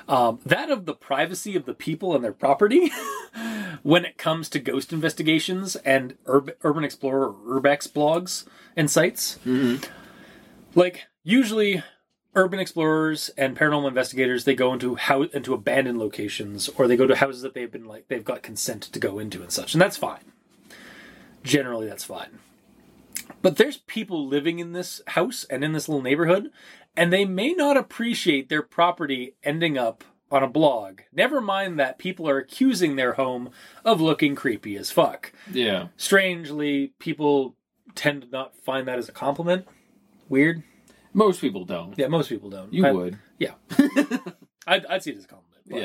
Um, 0.07 0.39
that 0.45 0.69
of 0.69 0.85
the 0.85 0.93
privacy 0.93 1.55
of 1.55 1.65
the 1.65 1.73
people 1.73 2.13
and 2.13 2.23
their 2.23 2.31
property 2.31 2.91
when 3.83 4.05
it 4.05 4.17
comes 4.17 4.49
to 4.49 4.59
ghost 4.59 4.93
investigations 4.93 5.75
and 5.77 6.15
Urb- 6.27 6.55
Urban 6.63 6.83
Explorer 6.83 7.29
or 7.29 7.59
Urbex 7.61 7.91
blogs 7.91 8.45
and 8.75 8.89
sites. 8.89 9.39
Like, 10.75 11.07
usually 11.23 11.83
urban 12.35 12.59
explorers 12.59 13.29
and 13.37 13.57
paranormal 13.57 13.87
investigators 13.87 14.43
they 14.43 14.55
go 14.55 14.73
into 14.73 14.95
how 14.95 15.23
into 15.23 15.53
abandoned 15.53 15.97
locations 15.97 16.67
or 16.69 16.87
they 16.87 16.97
go 16.97 17.07
to 17.07 17.15
houses 17.15 17.41
that 17.41 17.53
they've 17.53 17.71
been 17.71 17.85
like 17.85 18.07
they've 18.09 18.25
got 18.25 18.43
consent 18.43 18.83
to 18.83 18.99
go 18.99 19.19
into 19.19 19.41
and 19.41 19.51
such 19.51 19.73
and 19.73 19.81
that's 19.81 19.95
fine 19.95 20.33
generally 21.43 21.87
that's 21.87 22.03
fine 22.03 22.39
but 23.41 23.55
there's 23.55 23.77
people 23.77 24.27
living 24.27 24.59
in 24.59 24.73
this 24.73 25.01
house 25.07 25.45
and 25.49 25.63
in 25.63 25.71
this 25.71 25.87
little 25.87 26.01
neighborhood 26.01 26.51
and 26.97 27.11
they 27.11 27.25
may 27.25 27.53
not 27.53 27.77
appreciate 27.77 28.49
their 28.49 28.61
property 28.61 29.35
ending 29.43 29.77
up 29.77 30.03
on 30.31 30.41
a 30.43 30.47
blog 30.47 31.01
never 31.13 31.39
mind 31.39 31.79
that 31.79 31.97
people 31.99 32.27
are 32.27 32.37
accusing 32.37 32.95
their 32.95 33.13
home 33.13 33.49
of 33.83 34.01
looking 34.01 34.35
creepy 34.35 34.75
as 34.75 34.91
fuck 34.91 35.31
Yeah. 35.51 35.87
strangely 35.97 36.93
people 36.99 37.55
tend 37.93 38.23
to 38.23 38.29
not 38.29 38.55
find 38.57 38.87
that 38.87 38.97
as 38.97 39.07
a 39.07 39.11
compliment 39.13 39.67
weird 40.27 40.63
Most 41.13 41.39
people 41.41 41.63
don't. 41.65 41.97
yeah 41.97 42.07
most 42.07 42.29
people 42.29 42.49
don't 42.49 42.73
You 42.73 42.85
I- 42.87 42.91
would. 42.91 43.19
yeah, 43.39 43.53
I'd, 44.67 44.85
I'd 44.87 45.03
see 45.03 45.11
it 45.11 45.17
as 45.17 45.25
a 45.25 45.27
compliment. 45.27 45.63
but, 45.69 45.79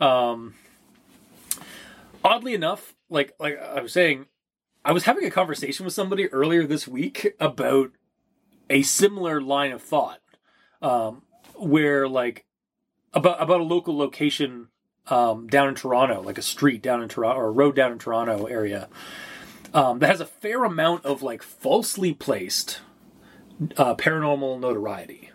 Yeah. 0.00 0.30
Um, 0.30 0.54
oddly 2.24 2.54
enough, 2.54 2.94
like 3.08 3.32
like 3.38 3.58
I 3.60 3.80
was 3.80 3.92
saying, 3.92 4.26
I 4.84 4.92
was 4.92 5.04
having 5.04 5.24
a 5.24 5.30
conversation 5.30 5.84
with 5.84 5.94
somebody 5.94 6.28
earlier 6.28 6.66
this 6.66 6.86
week 6.88 7.34
about 7.40 7.90
a 8.70 8.82
similar 8.82 9.40
line 9.40 9.72
of 9.72 9.82
thought, 9.82 10.20
um, 10.84 11.22
where 11.54 12.06
like 12.06 12.44
about 13.12 13.42
about 13.42 13.60
a 13.60 13.64
local 13.64 13.96
location 13.96 14.68
um, 15.08 15.48
down 15.48 15.68
in 15.68 15.74
Toronto, 15.74 16.20
like 16.22 16.38
a 16.38 16.42
street 16.42 16.82
down 16.82 17.02
in 17.02 17.08
Toronto 17.08 17.40
or 17.40 17.46
a 17.46 17.52
road 17.52 17.74
down 17.74 17.90
in 17.90 17.98
Toronto 17.98 18.44
area, 18.46 18.88
um, 19.72 19.98
that 19.98 20.10
has 20.10 20.20
a 20.20 20.26
fair 20.26 20.62
amount 20.64 21.04
of 21.04 21.22
like 21.22 21.42
falsely 21.42 22.12
placed 22.12 22.80
uh, 23.76 23.94
paranormal 23.94 24.60
notoriety. 24.60 25.30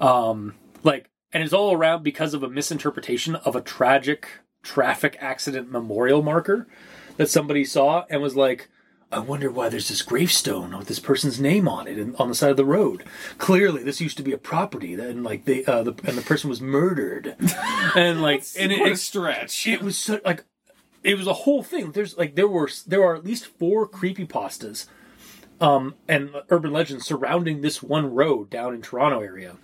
Um, 0.00 0.54
like, 0.82 1.10
and 1.32 1.42
it's 1.42 1.52
all 1.52 1.72
around 1.72 2.02
because 2.02 2.34
of 2.34 2.42
a 2.42 2.48
misinterpretation 2.48 3.36
of 3.36 3.54
a 3.54 3.60
tragic 3.60 4.28
traffic 4.62 5.16
accident 5.20 5.70
memorial 5.70 6.22
marker 6.22 6.66
that 7.16 7.28
somebody 7.28 7.64
saw 7.64 8.04
and 8.08 8.22
was 8.22 8.36
like, 8.36 8.70
I 9.12 9.18
wonder 9.18 9.50
why 9.50 9.68
there's 9.68 9.88
this 9.88 10.02
gravestone 10.02 10.76
with 10.76 10.88
this 10.88 10.98
person's 10.98 11.38
name 11.38 11.68
on 11.68 11.86
it 11.86 11.98
and 11.98 12.16
on 12.16 12.28
the 12.28 12.34
side 12.34 12.50
of 12.50 12.56
the 12.56 12.64
road. 12.64 13.04
Clearly, 13.38 13.82
this 13.82 14.00
used 14.00 14.16
to 14.16 14.22
be 14.22 14.32
a 14.32 14.38
property, 14.38 14.94
that, 14.94 15.10
and 15.10 15.22
like 15.22 15.44
they, 15.44 15.64
uh, 15.64 15.82
the 15.82 15.94
and 16.04 16.16
the 16.16 16.22
person 16.22 16.48
was 16.50 16.60
murdered, 16.60 17.36
and 17.94 18.22
like, 18.22 18.44
and 18.58 18.72
it, 18.72 18.80
what 18.80 18.88
a 18.88 18.92
it, 18.92 18.96
stretch. 18.96 19.66
it 19.66 19.82
was 19.82 19.98
so 19.98 20.20
like 20.24 20.44
it 21.04 21.16
was 21.16 21.26
a 21.26 21.32
whole 21.32 21.62
thing 21.62 21.92
there's 21.92 22.16
like 22.16 22.34
there 22.34 22.48
were 22.48 22.68
there 22.86 23.02
are 23.02 23.14
at 23.14 23.24
least 23.24 23.46
four 23.46 23.86
creepy 23.86 24.26
pastas 24.26 24.86
um 25.60 25.94
and 26.08 26.30
urban 26.50 26.72
legends 26.72 27.04
surrounding 27.04 27.60
this 27.60 27.82
one 27.82 28.14
road 28.14 28.48
down 28.50 28.74
in 28.74 28.80
toronto 28.80 29.20
area 29.20 29.56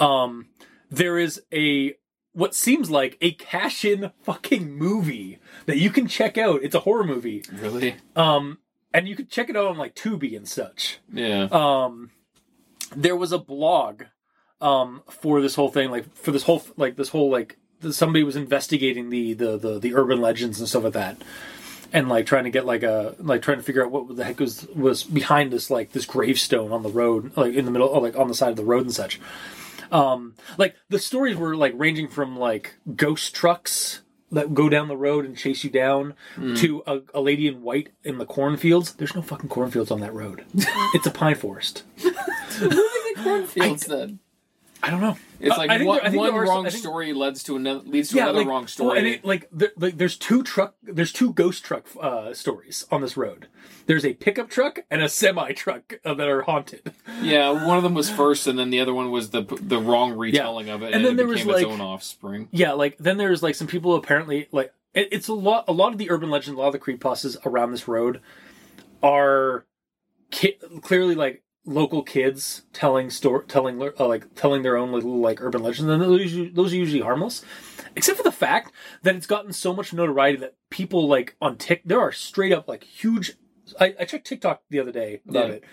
um 0.00 0.46
there 0.90 1.18
is 1.18 1.42
a 1.52 1.94
what 2.34 2.54
seems 2.54 2.90
like 2.90 3.18
a 3.20 3.32
cash-in 3.32 4.10
fucking 4.22 4.72
movie 4.72 5.38
that 5.66 5.76
you 5.78 5.90
can 5.90 6.06
check 6.06 6.38
out. 6.38 6.62
It's 6.62 6.74
a 6.74 6.80
horror 6.80 7.04
movie. 7.04 7.44
Really? 7.52 7.96
um 8.16 8.58
and 8.94 9.08
you 9.08 9.16
can 9.16 9.26
check 9.26 9.48
it 9.48 9.56
out 9.56 9.66
on 9.66 9.76
like 9.78 9.94
tubi 9.94 10.36
and 10.36 10.46
such. 10.48 10.98
Yeah. 11.12 11.48
um 11.50 12.10
there 12.96 13.16
was 13.16 13.32
a 13.32 13.38
blog 13.38 14.02
um 14.60 15.02
for 15.10 15.40
this 15.42 15.54
whole 15.54 15.70
thing 15.70 15.90
like 15.90 16.14
for 16.14 16.30
this 16.30 16.42
whole 16.44 16.62
like 16.76 16.96
this 16.96 17.08
whole 17.08 17.30
like 17.30 17.58
somebody 17.90 18.22
was 18.22 18.36
investigating 18.36 19.10
the 19.10 19.32
the 19.34 19.56
the, 19.56 19.78
the 19.78 19.94
urban 19.94 20.20
legends 20.20 20.58
and 20.60 20.68
stuff 20.68 20.84
like 20.84 20.92
that. 20.92 21.16
And 21.94 22.08
like 22.08 22.24
trying 22.24 22.44
to 22.44 22.50
get 22.50 22.64
like 22.64 22.82
a 22.82 23.14
like 23.18 23.42
trying 23.42 23.58
to 23.58 23.62
figure 23.62 23.84
out 23.84 23.90
what 23.90 24.16
the 24.16 24.24
heck 24.24 24.40
was 24.40 24.66
was 24.74 25.02
behind 25.04 25.52
this 25.52 25.70
like 25.70 25.92
this 25.92 26.06
gravestone 26.06 26.72
on 26.72 26.82
the 26.82 26.88
road 26.88 27.36
like 27.36 27.52
in 27.54 27.64
the 27.66 27.70
middle 27.70 27.88
or 27.88 28.00
like 28.00 28.16
on 28.16 28.28
the 28.28 28.34
side 28.34 28.48
of 28.50 28.56
the 28.56 28.64
road 28.64 28.82
and 28.84 28.94
such 28.94 29.20
um 29.92 30.34
like 30.58 30.74
the 30.88 30.98
stories 30.98 31.36
were 31.36 31.54
like 31.54 31.72
ranging 31.76 32.08
from 32.08 32.36
like 32.36 32.74
ghost 32.96 33.34
trucks 33.34 34.00
that 34.32 34.54
go 34.54 34.68
down 34.70 34.88
the 34.88 34.96
road 34.96 35.26
and 35.26 35.36
chase 35.36 35.62
you 35.62 35.68
down 35.68 36.14
to 36.56 36.82
a, 36.86 37.00
a 37.12 37.20
lady 37.20 37.46
in 37.46 37.60
white 37.62 37.90
in 38.02 38.16
the 38.16 38.24
cornfields. 38.24 38.94
There's 38.94 39.14
no 39.14 39.20
fucking 39.20 39.50
cornfields 39.50 39.90
on 39.90 40.00
that 40.00 40.14
road. 40.14 40.44
It's 40.94 41.06
a 41.06 41.10
pine 41.10 41.34
forest. 41.34 41.82
Who 41.98 42.08
are 42.08 42.68
the 42.68 43.14
Cornfields 43.22 43.86
then. 43.86 44.20
I 44.82 44.90
don't 44.90 45.00
know. 45.00 45.16
It's 45.38 45.54
Uh, 45.54 45.58
like 45.58 45.70
I 45.70 45.78
think 45.78 45.88
one, 45.88 46.00
there- 46.02 46.18
one 46.18 46.34
are- 46.34 46.42
wrong 46.42 46.66
I 46.66 46.70
think- 46.70 46.82
story 46.82 47.12
leads 47.12 47.42
to 47.44 47.56
another 47.56 47.80
leads 47.80 48.08
to 48.10 48.16
Yeah, 48.16 48.24
another 48.24 48.38
like, 48.40 48.48
wrong 48.48 48.62
well, 48.62 48.68
story. 48.68 48.98
and 48.98 49.06
it, 49.06 49.24
like, 49.24 49.48
there, 49.52 49.70
like, 49.76 49.96
there's 49.96 50.16
two 50.16 50.42
truck, 50.42 50.74
there's 50.82 51.12
two 51.12 51.32
ghost 51.32 51.64
truck 51.64 51.86
uh, 52.00 52.34
stories 52.34 52.84
on 52.90 53.00
this 53.00 53.16
road. 53.16 53.46
There's 53.86 54.04
a 54.04 54.14
pickup 54.14 54.50
truck 54.50 54.80
and 54.90 55.00
a 55.02 55.08
semi 55.08 55.52
truck 55.52 55.94
uh, 56.04 56.14
that 56.14 56.28
are 56.28 56.42
haunted. 56.42 56.92
yeah, 57.22 57.50
one 57.66 57.76
of 57.76 57.82
them 57.84 57.94
was 57.94 58.10
first, 58.22 58.46
and 58.46 58.58
then 58.58 58.70
the 58.70 58.80
other 58.80 58.94
one 58.94 59.10
was 59.10 59.30
the 59.30 59.42
the 59.60 59.78
wrong 59.78 60.16
retelling 60.18 60.68
of 60.68 60.82
it, 60.82 60.86
And 60.86 60.96
and, 60.96 61.04
then 61.04 61.12
it 61.12 61.16
there 61.16 61.26
was, 61.26 61.40
became 61.42 61.54
its 61.54 61.62
like- 61.62 61.72
own 61.72 61.80
offspring. 61.80 62.48
Yeah, 62.50 62.72
like 62.72 62.98
then 62.98 63.18
there's 63.18 63.42
like 63.42 63.54
some 63.54 63.68
people 63.68 63.94
apparently 63.94 64.48
like 64.52 64.72
it, 64.94 65.08
it's 65.12 65.28
a 65.28 65.34
lot. 65.34 65.64
A 65.68 65.72
lot 65.72 65.92
of 65.92 65.98
the 65.98 66.10
urban 66.10 66.28
legend, 66.30 66.56
a 66.56 66.60
lot 66.60 66.66
of 66.66 66.72
the 66.72 66.78
creepypastas 66.80 67.36
around 67.46 67.70
this 67.70 67.86
road 67.88 68.20
are 69.02 69.64
ki- 70.30 70.58
clearly 70.82 71.14
like 71.14 71.42
local 71.64 72.02
kids 72.02 72.62
telling 72.72 73.08
story, 73.10 73.44
telling 73.46 73.80
uh, 73.80 74.06
like 74.06 74.34
telling 74.34 74.62
their 74.62 74.76
own 74.76 74.92
little 74.92 75.18
like 75.18 75.40
urban 75.40 75.62
legends, 75.62 75.90
and 75.90 76.02
those 76.02 76.20
usually, 76.20 76.48
those 76.48 76.72
are 76.72 76.76
usually 76.76 77.02
harmless, 77.02 77.44
except 77.94 78.18
for 78.18 78.24
the 78.24 78.32
fact 78.32 78.72
that 79.02 79.14
it's 79.14 79.26
gotten 79.26 79.52
so 79.52 79.72
much 79.74 79.92
notoriety 79.92 80.38
that 80.38 80.54
people 80.70 81.06
like 81.06 81.36
on 81.40 81.56
Tik 81.56 81.82
there 81.84 82.00
are 82.00 82.12
straight 82.12 82.52
up 82.52 82.68
like 82.68 82.84
huge. 82.84 83.32
I, 83.80 83.94
I 84.00 84.04
checked 84.04 84.26
TikTok 84.26 84.62
the 84.70 84.80
other 84.80 84.92
day 84.92 85.20
about 85.28 85.48
Yeah. 85.48 85.54
it. 85.54 85.64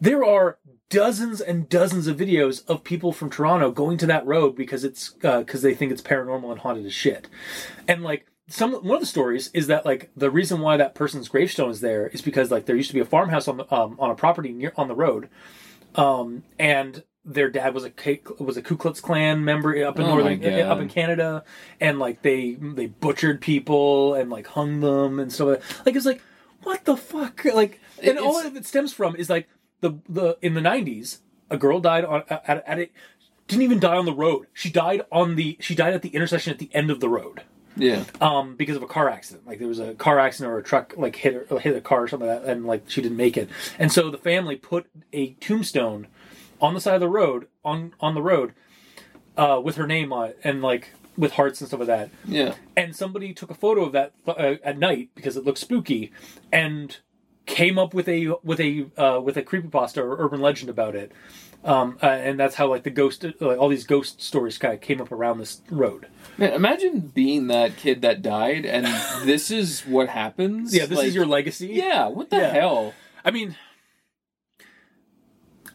There 0.00 0.24
are 0.24 0.58
dozens 0.90 1.40
and 1.40 1.68
dozens 1.68 2.06
of 2.06 2.16
videos 2.18 2.66
of 2.68 2.84
people 2.84 3.12
from 3.12 3.30
Toronto 3.30 3.70
going 3.70 3.96
to 3.98 4.06
that 4.06 4.26
road 4.26 4.54
because 4.54 4.84
it's 4.84 5.10
because 5.10 5.62
they 5.62 5.74
think 5.74 5.92
it's 5.92 6.02
paranormal 6.02 6.50
and 6.50 6.60
haunted 6.60 6.84
as 6.84 6.92
shit, 6.92 7.28
and 7.88 8.02
like 8.02 8.26
some 8.48 8.72
one 8.74 8.94
of 8.96 9.00
the 9.00 9.06
stories 9.06 9.50
is 9.52 9.66
that 9.66 9.84
like 9.84 10.10
the 10.16 10.30
reason 10.30 10.60
why 10.60 10.76
that 10.76 10.94
person's 10.94 11.28
gravestone 11.28 11.70
is 11.70 11.80
there 11.80 12.06
is 12.08 12.22
because 12.22 12.50
like 12.50 12.66
there 12.66 12.76
used 12.76 12.90
to 12.90 12.94
be 12.94 13.00
a 13.00 13.04
farmhouse 13.04 13.48
on 13.48 13.56
the 13.56 13.74
um, 13.74 13.96
on 13.98 14.10
a 14.10 14.14
property 14.14 14.52
near 14.52 14.72
on 14.76 14.88
the 14.88 14.94
road, 14.94 15.28
um, 15.96 16.44
and 16.58 17.02
their 17.24 17.50
dad 17.50 17.74
was 17.74 17.82
a 17.84 17.90
K- 17.90 18.22
was 18.38 18.56
a 18.56 18.62
Ku 18.62 18.76
Klux 18.76 19.00
Klan 19.00 19.44
member 19.44 19.70
up 19.84 19.98
in 19.98 20.04
Oh 20.06 20.14
northern 20.16 20.44
up 20.70 20.78
in 20.78 20.88
Canada, 20.88 21.44
and 21.80 21.98
like 21.98 22.22
they 22.22 22.52
they 22.54 22.86
butchered 22.86 23.40
people 23.40 24.14
and 24.14 24.30
like 24.30 24.46
hung 24.46 24.80
them 24.80 25.18
and 25.18 25.32
stuff. 25.32 25.48
Like, 25.48 25.60
that. 25.60 25.86
like 25.86 25.96
it's 25.96 26.06
like 26.06 26.22
what 26.62 26.84
the 26.84 26.96
fuck 26.96 27.44
like, 27.46 27.80
and 27.98 28.16
It- 28.16 28.18
all 28.18 28.38
of 28.38 28.54
it 28.56 28.64
stems 28.64 28.92
from 28.92 29.16
is 29.16 29.28
like 29.28 29.48
the 29.80 29.98
the 30.08 30.38
in 30.40 30.54
the 30.54 30.60
nineties 30.60 31.20
a 31.50 31.56
girl 31.56 31.80
died 31.80 32.04
on 32.04 32.22
at, 32.30 32.62
at 32.66 32.78
it 32.78 32.92
didn't 33.48 33.62
even 33.62 33.80
die 33.80 33.96
on 33.96 34.04
the 34.04 34.14
road. 34.14 34.46
She 34.52 34.70
died 34.70 35.02
on 35.10 35.34
the 35.34 35.56
she 35.60 35.74
died 35.74 35.94
at 35.94 36.02
the 36.02 36.10
intersection 36.10 36.52
at 36.52 36.60
the 36.60 36.70
end 36.72 36.92
of 36.92 37.00
the 37.00 37.08
road 37.08 37.42
Yeah. 37.76 38.04
um, 38.20 38.56
because 38.56 38.76
of 38.76 38.82
a 38.82 38.86
car 38.86 39.08
accident. 39.08 39.46
Like 39.46 39.58
there 39.58 39.68
was 39.68 39.78
a 39.78 39.94
car 39.94 40.18
accident 40.18 40.52
or 40.52 40.58
a 40.58 40.62
truck 40.62 40.94
like 40.96 41.16
hit 41.16 41.48
her, 41.48 41.58
hit 41.58 41.76
a 41.76 41.80
car 41.80 42.04
or 42.04 42.08
something 42.08 42.28
like 42.28 42.42
that, 42.42 42.50
and 42.50 42.66
like 42.66 42.84
she 42.88 43.02
didn't 43.02 43.16
make 43.18 43.36
it. 43.36 43.48
And 43.78 43.92
so 43.92 44.10
the 44.10 44.18
family 44.18 44.56
put 44.56 44.86
a 45.12 45.34
tombstone 45.34 46.08
on 46.60 46.74
the 46.74 46.80
side 46.80 46.94
of 46.94 47.00
the 47.00 47.08
road 47.08 47.48
on 47.64 47.94
on 48.00 48.14
the 48.14 48.22
road 48.22 48.52
uh, 49.36 49.60
with 49.62 49.76
her 49.76 49.86
name 49.86 50.12
on 50.12 50.30
it, 50.30 50.40
and 50.42 50.62
like 50.62 50.90
with 51.16 51.32
hearts 51.32 51.60
and 51.60 51.68
stuff 51.68 51.80
like 51.80 51.88
that. 51.88 52.10
Yeah. 52.26 52.54
And 52.76 52.94
somebody 52.94 53.32
took 53.32 53.50
a 53.50 53.54
photo 53.54 53.84
of 53.84 53.92
that 53.92 54.12
uh, 54.26 54.56
at 54.62 54.78
night 54.78 55.10
because 55.14 55.36
it 55.36 55.44
looked 55.44 55.58
spooky, 55.58 56.12
and 56.52 56.96
came 57.46 57.78
up 57.78 57.94
with 57.94 58.08
a 58.08 58.34
with 58.42 58.60
a 58.60 58.86
uh, 58.96 59.20
with 59.20 59.36
a 59.36 59.42
creepypasta 59.42 59.98
or 59.98 60.16
urban 60.24 60.40
legend 60.40 60.68
about 60.68 60.94
it. 60.94 61.12
Um, 61.64 61.98
uh, 62.02 62.06
and 62.06 62.38
that's 62.38 62.54
how 62.54 62.68
like 62.68 62.84
the 62.84 62.90
ghost, 62.90 63.24
like, 63.40 63.58
all 63.58 63.68
these 63.68 63.84
ghost 63.86 64.22
stories 64.22 64.56
kind 64.58 64.74
of 64.74 64.80
came 64.80 65.00
up 65.00 65.10
around 65.10 65.38
this 65.38 65.62
road. 65.70 66.06
Man, 66.38 66.52
imagine 66.52 67.00
being 67.14 67.46
that 67.48 67.76
kid 67.76 68.02
that 68.02 68.22
died, 68.22 68.64
and 68.66 68.86
this 69.26 69.50
is 69.50 69.80
what 69.82 70.08
happens. 70.08 70.74
Yeah, 70.74 70.86
this 70.86 70.98
Like, 70.98 71.06
is 71.08 71.14
your 71.14 71.26
legacy. 71.26 71.68
Yeah. 71.68 72.06
What 72.08 72.30
the 72.30 72.36
Yeah. 72.36 72.52
hell? 72.52 72.94
I 73.24 73.30
mean, 73.30 73.56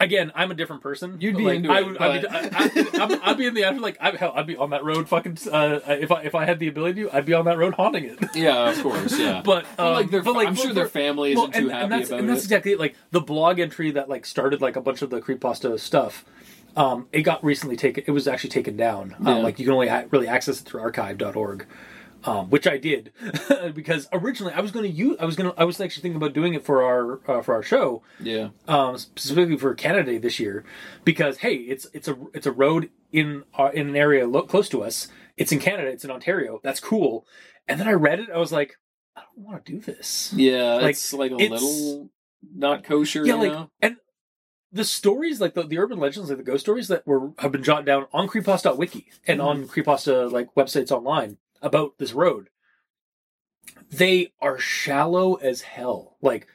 again, 0.04 0.32
I'm 0.36 0.52
a 0.52 0.54
different 0.54 0.82
person. 0.82 1.18
You'd 1.20 1.38
be 1.38 1.44
like, 1.44 1.58
into 1.58 1.72
I 1.72 1.80
it, 1.80 1.86
would, 1.86 1.98
I'd, 1.98 2.22
be, 2.22 2.28
but- 2.28 2.36
I, 2.36 3.04
I, 3.04 3.04
I'd, 3.06 3.20
I'd 3.22 3.38
be 3.38 3.46
in 3.48 3.54
the 3.54 3.64
after 3.64 3.80
like 3.80 3.98
I, 4.00 4.12
hell, 4.16 4.34
I'd 4.36 4.48
be 4.48 4.58
on 4.58 4.72
that 4.72 4.84
road. 4.84 5.08
Fucking 5.10 5.38
uh, 5.52 5.80
if 5.88 6.12
I 6.12 6.22
if 6.24 6.36
I 6.36 6.46
had 6.46 6.60
the 6.60 6.68
ability 6.68 7.04
to, 7.04 7.16
I'd 7.16 7.26
be 7.26 7.34
on 7.34 7.46
that 7.46 7.58
road 7.58 7.74
haunting 7.74 8.06
it. 8.06 8.20
Yeah, 8.36 8.70
of 8.72 8.82
course. 8.82 9.18
Yeah. 9.18 9.42
But, 9.52 9.66
um, 9.80 9.94
like 9.94 10.12
but, 10.12 10.26
like, 10.28 10.48
I'm 10.48 10.56
sure 10.56 10.74
their 10.74 10.88
family 10.88 11.32
isn't 11.34 11.52
too 11.54 11.58
and, 11.60 11.72
happy 11.72 11.84
and 11.84 11.92
that's 11.92 12.10
about 12.10 12.20
and 12.20 12.30
that's 12.30 12.42
it. 12.42 12.46
exactly 12.46 12.72
it. 12.74 12.80
Like 12.80 12.96
the 13.12 13.22
blog 13.22 13.60
entry 13.60 13.92
that 13.92 14.08
like 14.10 14.26
started 14.26 14.62
like 14.62 14.76
a 14.76 14.82
bunch 14.82 15.02
of 15.02 15.10
the 15.10 15.20
creepypasta 15.22 15.80
stuff. 15.80 16.26
Um, 16.78 17.08
it 17.12 17.24
got 17.24 17.44
recently 17.44 17.76
taken. 17.76 18.04
It 18.08 18.12
was 18.12 18.28
actually 18.28 18.52
taken 18.52 18.78
down. 18.78 19.16
Yeah. 19.22 19.36
Um, 19.36 19.44
like 19.44 19.60
you 19.60 19.66
can 19.66 19.74
only 19.74 19.88
ha- 19.90 20.04
really 20.12 20.28
access 20.28 20.62
it 20.62 20.64
through 20.66 20.82
archive.org. 20.82 21.66
Um, 22.24 22.50
which 22.52 22.68
I 22.68 22.78
did 22.78 23.14
because 23.74 24.08
originally 24.14 24.54
I 24.54 24.60
was 24.60 24.70
going 24.72 24.84
to 24.86 24.92
use 24.92 25.18
I 25.20 25.26
was 25.26 25.36
going 25.36 25.52
to 25.52 25.60
I 25.60 25.64
was 25.64 25.82
actually 25.82 26.04
thinking 26.04 26.18
about 26.18 26.34
doing 26.34 26.54
it 26.54 26.64
for 26.64 26.84
our 26.84 27.20
uh, 27.28 27.42
for 27.42 27.56
our 27.56 27.64
show 27.64 28.04
Yeah. 28.20 28.50
um, 28.68 28.98
specifically 28.98 29.58
for 29.58 29.74
Canada 29.74 30.04
Day 30.12 30.18
this 30.20 30.40
year, 30.40 30.64
because 31.04 31.38
hey, 31.38 31.56
it's 31.56 31.88
it's 31.94 32.08
a 32.08 32.16
it's 32.34 32.46
a 32.46 32.52
road 32.52 32.90
in 33.12 33.44
uh, 33.58 33.72
in 33.74 33.90
an 33.90 33.96
area 33.96 34.28
lo- 34.28 34.44
close 34.44 34.70
to 34.70 34.84
us. 34.84 35.08
It's 35.38 35.52
in 35.52 35.58
Canada. 35.60 35.90
It's 35.90 36.06
in 36.06 36.12
Ontario. 36.12 36.60
That's 36.64 36.80
cool. 36.80 37.26
And 37.68 37.80
then 37.80 37.88
I 37.88 37.94
read 37.94 38.20
it. 38.20 38.30
I 38.30 38.38
was 38.38 38.52
like, 38.52 38.76
I 39.16 39.22
don't 39.22 39.46
want 39.46 39.66
to 39.66 39.72
do 39.72 39.80
this. 39.80 40.32
Yeah. 40.36 40.74
Like, 40.76 40.92
it's 40.92 41.14
like 41.14 41.32
a 41.32 41.36
it's- 41.40 41.62
little 41.62 42.10
not 42.56 42.84
kosher. 42.84 43.26
Yeah, 43.26 43.36
like 43.36 43.52
know? 43.52 43.72
and 43.82 43.98
the 44.72 44.84
stories, 44.86 45.42
like 45.42 45.54
the, 45.54 45.64
the 45.64 45.78
urban 45.80 46.00
legends, 46.00 46.30
like 46.30 46.38
the 46.38 46.44
ghost 46.44 46.62
stories 46.62 46.88
that 46.88 47.06
were 47.08 47.32
have 47.40 47.52
been 47.52 47.64
jotted 47.64 47.86
down 47.86 48.06
on 48.14 48.28
creepypasta.wiki 48.28 49.08
and 49.28 49.42
on 49.42 49.68
creepypasta 49.68 50.32
like 50.32 50.54
websites 50.56 50.92
online 50.92 51.38
about 51.62 51.98
this 51.98 52.14
road. 52.14 52.50
They 53.90 54.32
are 54.42 54.58
shallow 54.58 55.36
as 55.36 55.62
hell. 55.62 56.18
Like 56.22 56.48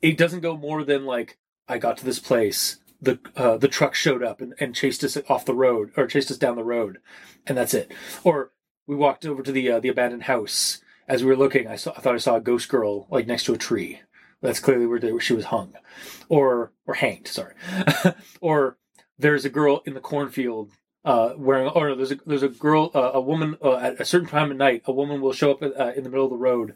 it 0.00 0.16
doesn't 0.16 0.40
go 0.40 0.56
more 0.56 0.84
than 0.84 1.04
like 1.04 1.38
I 1.68 1.78
got 1.78 1.96
to 1.98 2.04
this 2.04 2.18
place. 2.18 2.78
The 3.00 3.18
uh, 3.36 3.56
the 3.56 3.68
truck 3.68 3.94
showed 3.94 4.22
up 4.22 4.40
and, 4.40 4.54
and 4.58 4.74
chased 4.74 5.04
us 5.04 5.18
off 5.28 5.44
the 5.44 5.54
road 5.54 5.90
or 5.96 6.06
chased 6.06 6.30
us 6.30 6.38
down 6.38 6.56
the 6.56 6.64
road, 6.64 6.98
and 7.46 7.56
that's 7.56 7.74
it. 7.74 7.92
Or 8.22 8.52
we 8.86 8.96
walked 8.96 9.26
over 9.26 9.42
to 9.42 9.52
the 9.52 9.70
uh, 9.70 9.80
the 9.80 9.88
abandoned 9.88 10.24
house. 10.24 10.80
As 11.06 11.22
we 11.22 11.28
were 11.28 11.36
looking, 11.36 11.66
I 11.68 11.76
saw 11.76 11.92
I 11.96 12.00
thought 12.00 12.14
I 12.14 12.18
saw 12.18 12.36
a 12.36 12.40
ghost 12.40 12.68
girl 12.68 13.06
like 13.10 13.26
next 13.26 13.44
to 13.44 13.54
a 13.54 13.58
tree. 13.58 14.00
That's 14.40 14.60
clearly 14.60 14.86
where, 14.86 14.98
they, 14.98 15.10
where 15.10 15.20
she 15.20 15.34
was 15.34 15.46
hung, 15.46 15.74
or 16.28 16.72
or 16.86 16.94
hanged. 16.94 17.28
Sorry, 17.28 17.54
or 18.40 18.78
there's 19.18 19.44
a 19.44 19.50
girl 19.50 19.82
in 19.86 19.94
the 19.94 20.00
cornfield 20.00 20.72
uh, 21.04 21.34
wearing, 21.36 21.68
or 21.68 21.88
no, 21.88 21.94
there's 21.94 22.12
a 22.12 22.18
there's 22.26 22.42
a 22.42 22.48
girl, 22.48 22.90
uh, 22.94 23.10
a 23.14 23.20
woman 23.20 23.56
uh, 23.62 23.76
at 23.76 24.00
a 24.00 24.04
certain 24.04 24.28
time 24.28 24.50
at 24.50 24.56
night. 24.56 24.82
A 24.86 24.92
woman 24.92 25.20
will 25.20 25.32
show 25.32 25.52
up 25.52 25.62
uh, 25.62 25.92
in 25.96 26.04
the 26.04 26.10
middle 26.10 26.24
of 26.24 26.30
the 26.30 26.36
road 26.36 26.74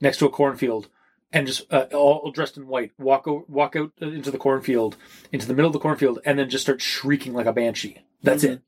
next 0.00 0.18
to 0.18 0.26
a 0.26 0.30
cornfield 0.30 0.88
and 1.32 1.46
just 1.48 1.70
uh, 1.72 1.86
all 1.92 2.30
dressed 2.30 2.56
in 2.56 2.68
white 2.68 2.92
walk 2.98 3.26
o- 3.26 3.44
walk 3.48 3.74
out 3.74 3.92
into 4.00 4.30
the 4.30 4.38
cornfield, 4.38 4.96
into 5.32 5.46
the 5.46 5.54
middle 5.54 5.68
of 5.68 5.72
the 5.72 5.80
cornfield, 5.80 6.20
and 6.24 6.38
then 6.38 6.48
just 6.48 6.64
start 6.64 6.80
shrieking 6.80 7.34
like 7.34 7.46
a 7.46 7.52
banshee. 7.52 7.98
That's 8.22 8.44
it. 8.44 8.62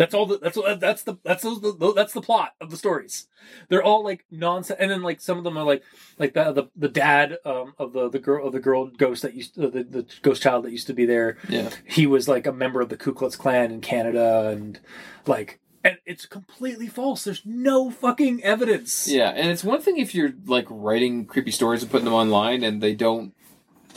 That's 0.00 0.14
all. 0.14 0.24
The, 0.24 0.38
that's 0.38 0.58
that's 0.78 1.02
the 1.02 1.18
that's 1.24 1.42
those 1.42 1.60
the, 1.60 1.92
that's 1.94 2.14
the 2.14 2.22
plot 2.22 2.54
of 2.58 2.70
the 2.70 2.78
stories. 2.78 3.28
They're 3.68 3.82
all 3.82 4.02
like 4.02 4.24
nonsense, 4.30 4.80
and 4.80 4.90
then 4.90 5.02
like 5.02 5.20
some 5.20 5.36
of 5.36 5.44
them 5.44 5.58
are 5.58 5.62
like 5.62 5.82
like 6.18 6.32
the 6.32 6.52
the, 6.52 6.70
the 6.74 6.88
dad 6.88 7.36
um, 7.44 7.74
of 7.78 7.92
the 7.92 8.08
the 8.08 8.18
girl 8.18 8.46
of 8.46 8.54
the 8.54 8.60
girl 8.60 8.86
ghost 8.86 9.20
that 9.20 9.34
used 9.34 9.58
uh, 9.58 9.68
the 9.68 9.84
the 9.84 10.06
ghost 10.22 10.40
child 10.40 10.64
that 10.64 10.72
used 10.72 10.86
to 10.86 10.94
be 10.94 11.04
there. 11.04 11.36
Yeah. 11.50 11.68
He 11.84 12.06
was 12.06 12.28
like 12.28 12.46
a 12.46 12.52
member 12.52 12.80
of 12.80 12.88
the 12.88 12.96
Ku 12.96 13.12
Klux 13.12 13.36
Klan 13.36 13.70
in 13.70 13.82
Canada, 13.82 14.48
and 14.48 14.80
like 15.26 15.60
and 15.84 15.98
it's 16.06 16.24
completely 16.24 16.86
false. 16.86 17.24
There's 17.24 17.42
no 17.44 17.90
fucking 17.90 18.42
evidence. 18.42 19.06
Yeah, 19.06 19.28
and 19.28 19.50
it's 19.50 19.64
one 19.64 19.82
thing 19.82 19.98
if 19.98 20.14
you're 20.14 20.32
like 20.46 20.66
writing 20.70 21.26
creepy 21.26 21.50
stories 21.50 21.82
and 21.82 21.90
putting 21.90 22.06
them 22.06 22.14
online 22.14 22.64
and 22.64 22.82
they 22.82 22.94
don't 22.94 23.34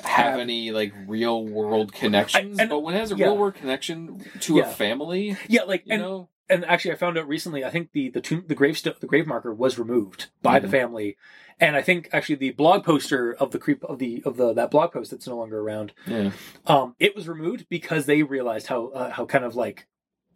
have 0.04 0.39
any 0.39 0.72
like 0.72 0.94
real 1.08 1.46
world 1.46 1.94
connections. 1.94 2.60
and- 2.60 2.70
but 2.70 2.80
when 2.80 2.96
it 2.96 3.00
has 3.00 3.12
a 3.12 3.16
yeah. 3.16 3.28
real 3.28 3.38
world 3.38 3.56
connection 3.56 4.24
to 4.41 4.58
Yeah. 4.58 4.64
a 4.70 4.74
family, 4.74 5.38
Yeah, 5.48 5.64
like 5.64 5.86
you 5.86 5.94
and 5.94 6.02
know, 6.02 6.30
and 6.50 6.66
actually 6.66 6.91
I 6.91 6.96
found 6.96 7.18
out 7.18 7.28
recently 7.28 7.64
I 7.64 7.70
think 7.70 7.91
the 7.94 8.10
the 8.10 8.22
tomb 8.22 8.44
the 8.48 8.56
grave 8.56 8.78
sto- 8.78 8.96
the 9.00 9.08
grave 9.08 9.28
marker 9.28 9.54
was 9.54 9.80
removed 9.80 10.28
by 10.41 10.60
the 10.60 10.68
Mhm. 10.68 10.72
family 10.72 11.18
and 11.60 11.76
I 11.76 11.82
think 11.82 12.10
actually 12.12 12.36
the 12.36 12.52
blog 12.52 12.84
poster 12.84 13.34
of 13.34 13.52
the 13.52 13.60
creep 13.60 13.84
of 13.86 14.00
the 14.00 14.22
of 14.26 14.38
the 14.38 14.54
that 14.54 14.72
blog 14.72 14.91
post 14.91 15.12
that's 15.12 15.28
no 15.28 15.38
longer 15.38 15.60
around 15.60 15.94
yeah, 16.08 16.32
um 16.68 16.96
it 17.00 17.16
was 17.16 17.28
removed 17.28 17.68
because 17.70 18.06
they 18.08 18.24
realized 18.24 18.68
how 18.68 18.88
uh, 18.88 19.12
how 19.12 19.26
kind 19.26 19.46
of 19.46 19.56
like 19.56 19.88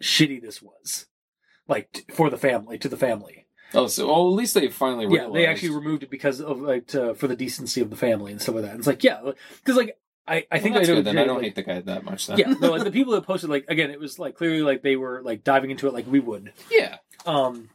shitty 0.01 0.39
this 0.41 0.62
was 0.62 1.08
like 1.68 1.91
t- 1.91 2.03
for 2.12 2.30
the 2.30 2.38
family 2.38 2.78
to 2.78 2.88
the 2.88 2.95
family 2.97 3.47
oh, 3.74 3.88
so 3.88 4.07
well, 4.07 4.28
at 4.30 4.36
least 4.36 4.53
they 4.53 4.68
finally 4.70 5.05
yeah 5.05 5.22
realized. 5.22 5.36
they 5.36 5.45
actually 5.47 5.70
removed 5.70 6.03
it 6.03 6.09
because 6.09 6.41
of 6.41 6.59
like 6.61 6.88
to, 6.88 7.13
for 7.15 7.28
the 7.28 7.36
decency 7.36 7.82
of 7.82 7.89
the 7.89 7.95
family 7.95 8.32
and 8.32 8.41
stuff 8.41 8.55
like 8.55 8.63
that 8.63 8.72
and 8.72 8.80
it's 8.80 8.88
like 8.88 9.03
yeah 9.03 9.20
because 9.57 9.76
like 9.76 9.97
I 10.28 10.45
I 10.51 10.59
Well, 10.59 10.61
think 10.61 10.76
that's 10.76 10.89
I 10.89 10.93
good. 10.93 11.05
Then 11.05 11.18
I 11.18 11.24
don't 11.26 11.36
like, 11.38 11.43
hate 11.45 11.55
the 11.55 11.63
guy 11.63 11.80
that 11.82 12.03
much. 12.03 12.28
Then 12.28 12.38
yeah 12.38 12.53
no 12.59 12.72
like 12.72 12.84
the 12.84 12.91
people 12.99 13.13
that 13.13 13.24
posted 13.26 13.49
like 13.49 13.65
again 13.70 13.91
it 13.91 13.99
was 13.99 14.20
like 14.20 14.36
clearly 14.36 14.61
like 14.61 14.82
they 14.82 14.95
were 14.95 15.22
like 15.24 15.43
diving 15.43 15.72
into 15.72 15.88
it 15.88 15.93
like 15.93 16.05
we 16.07 16.20
would 16.20 16.51
yeah, 16.72 16.97
um 17.26 17.70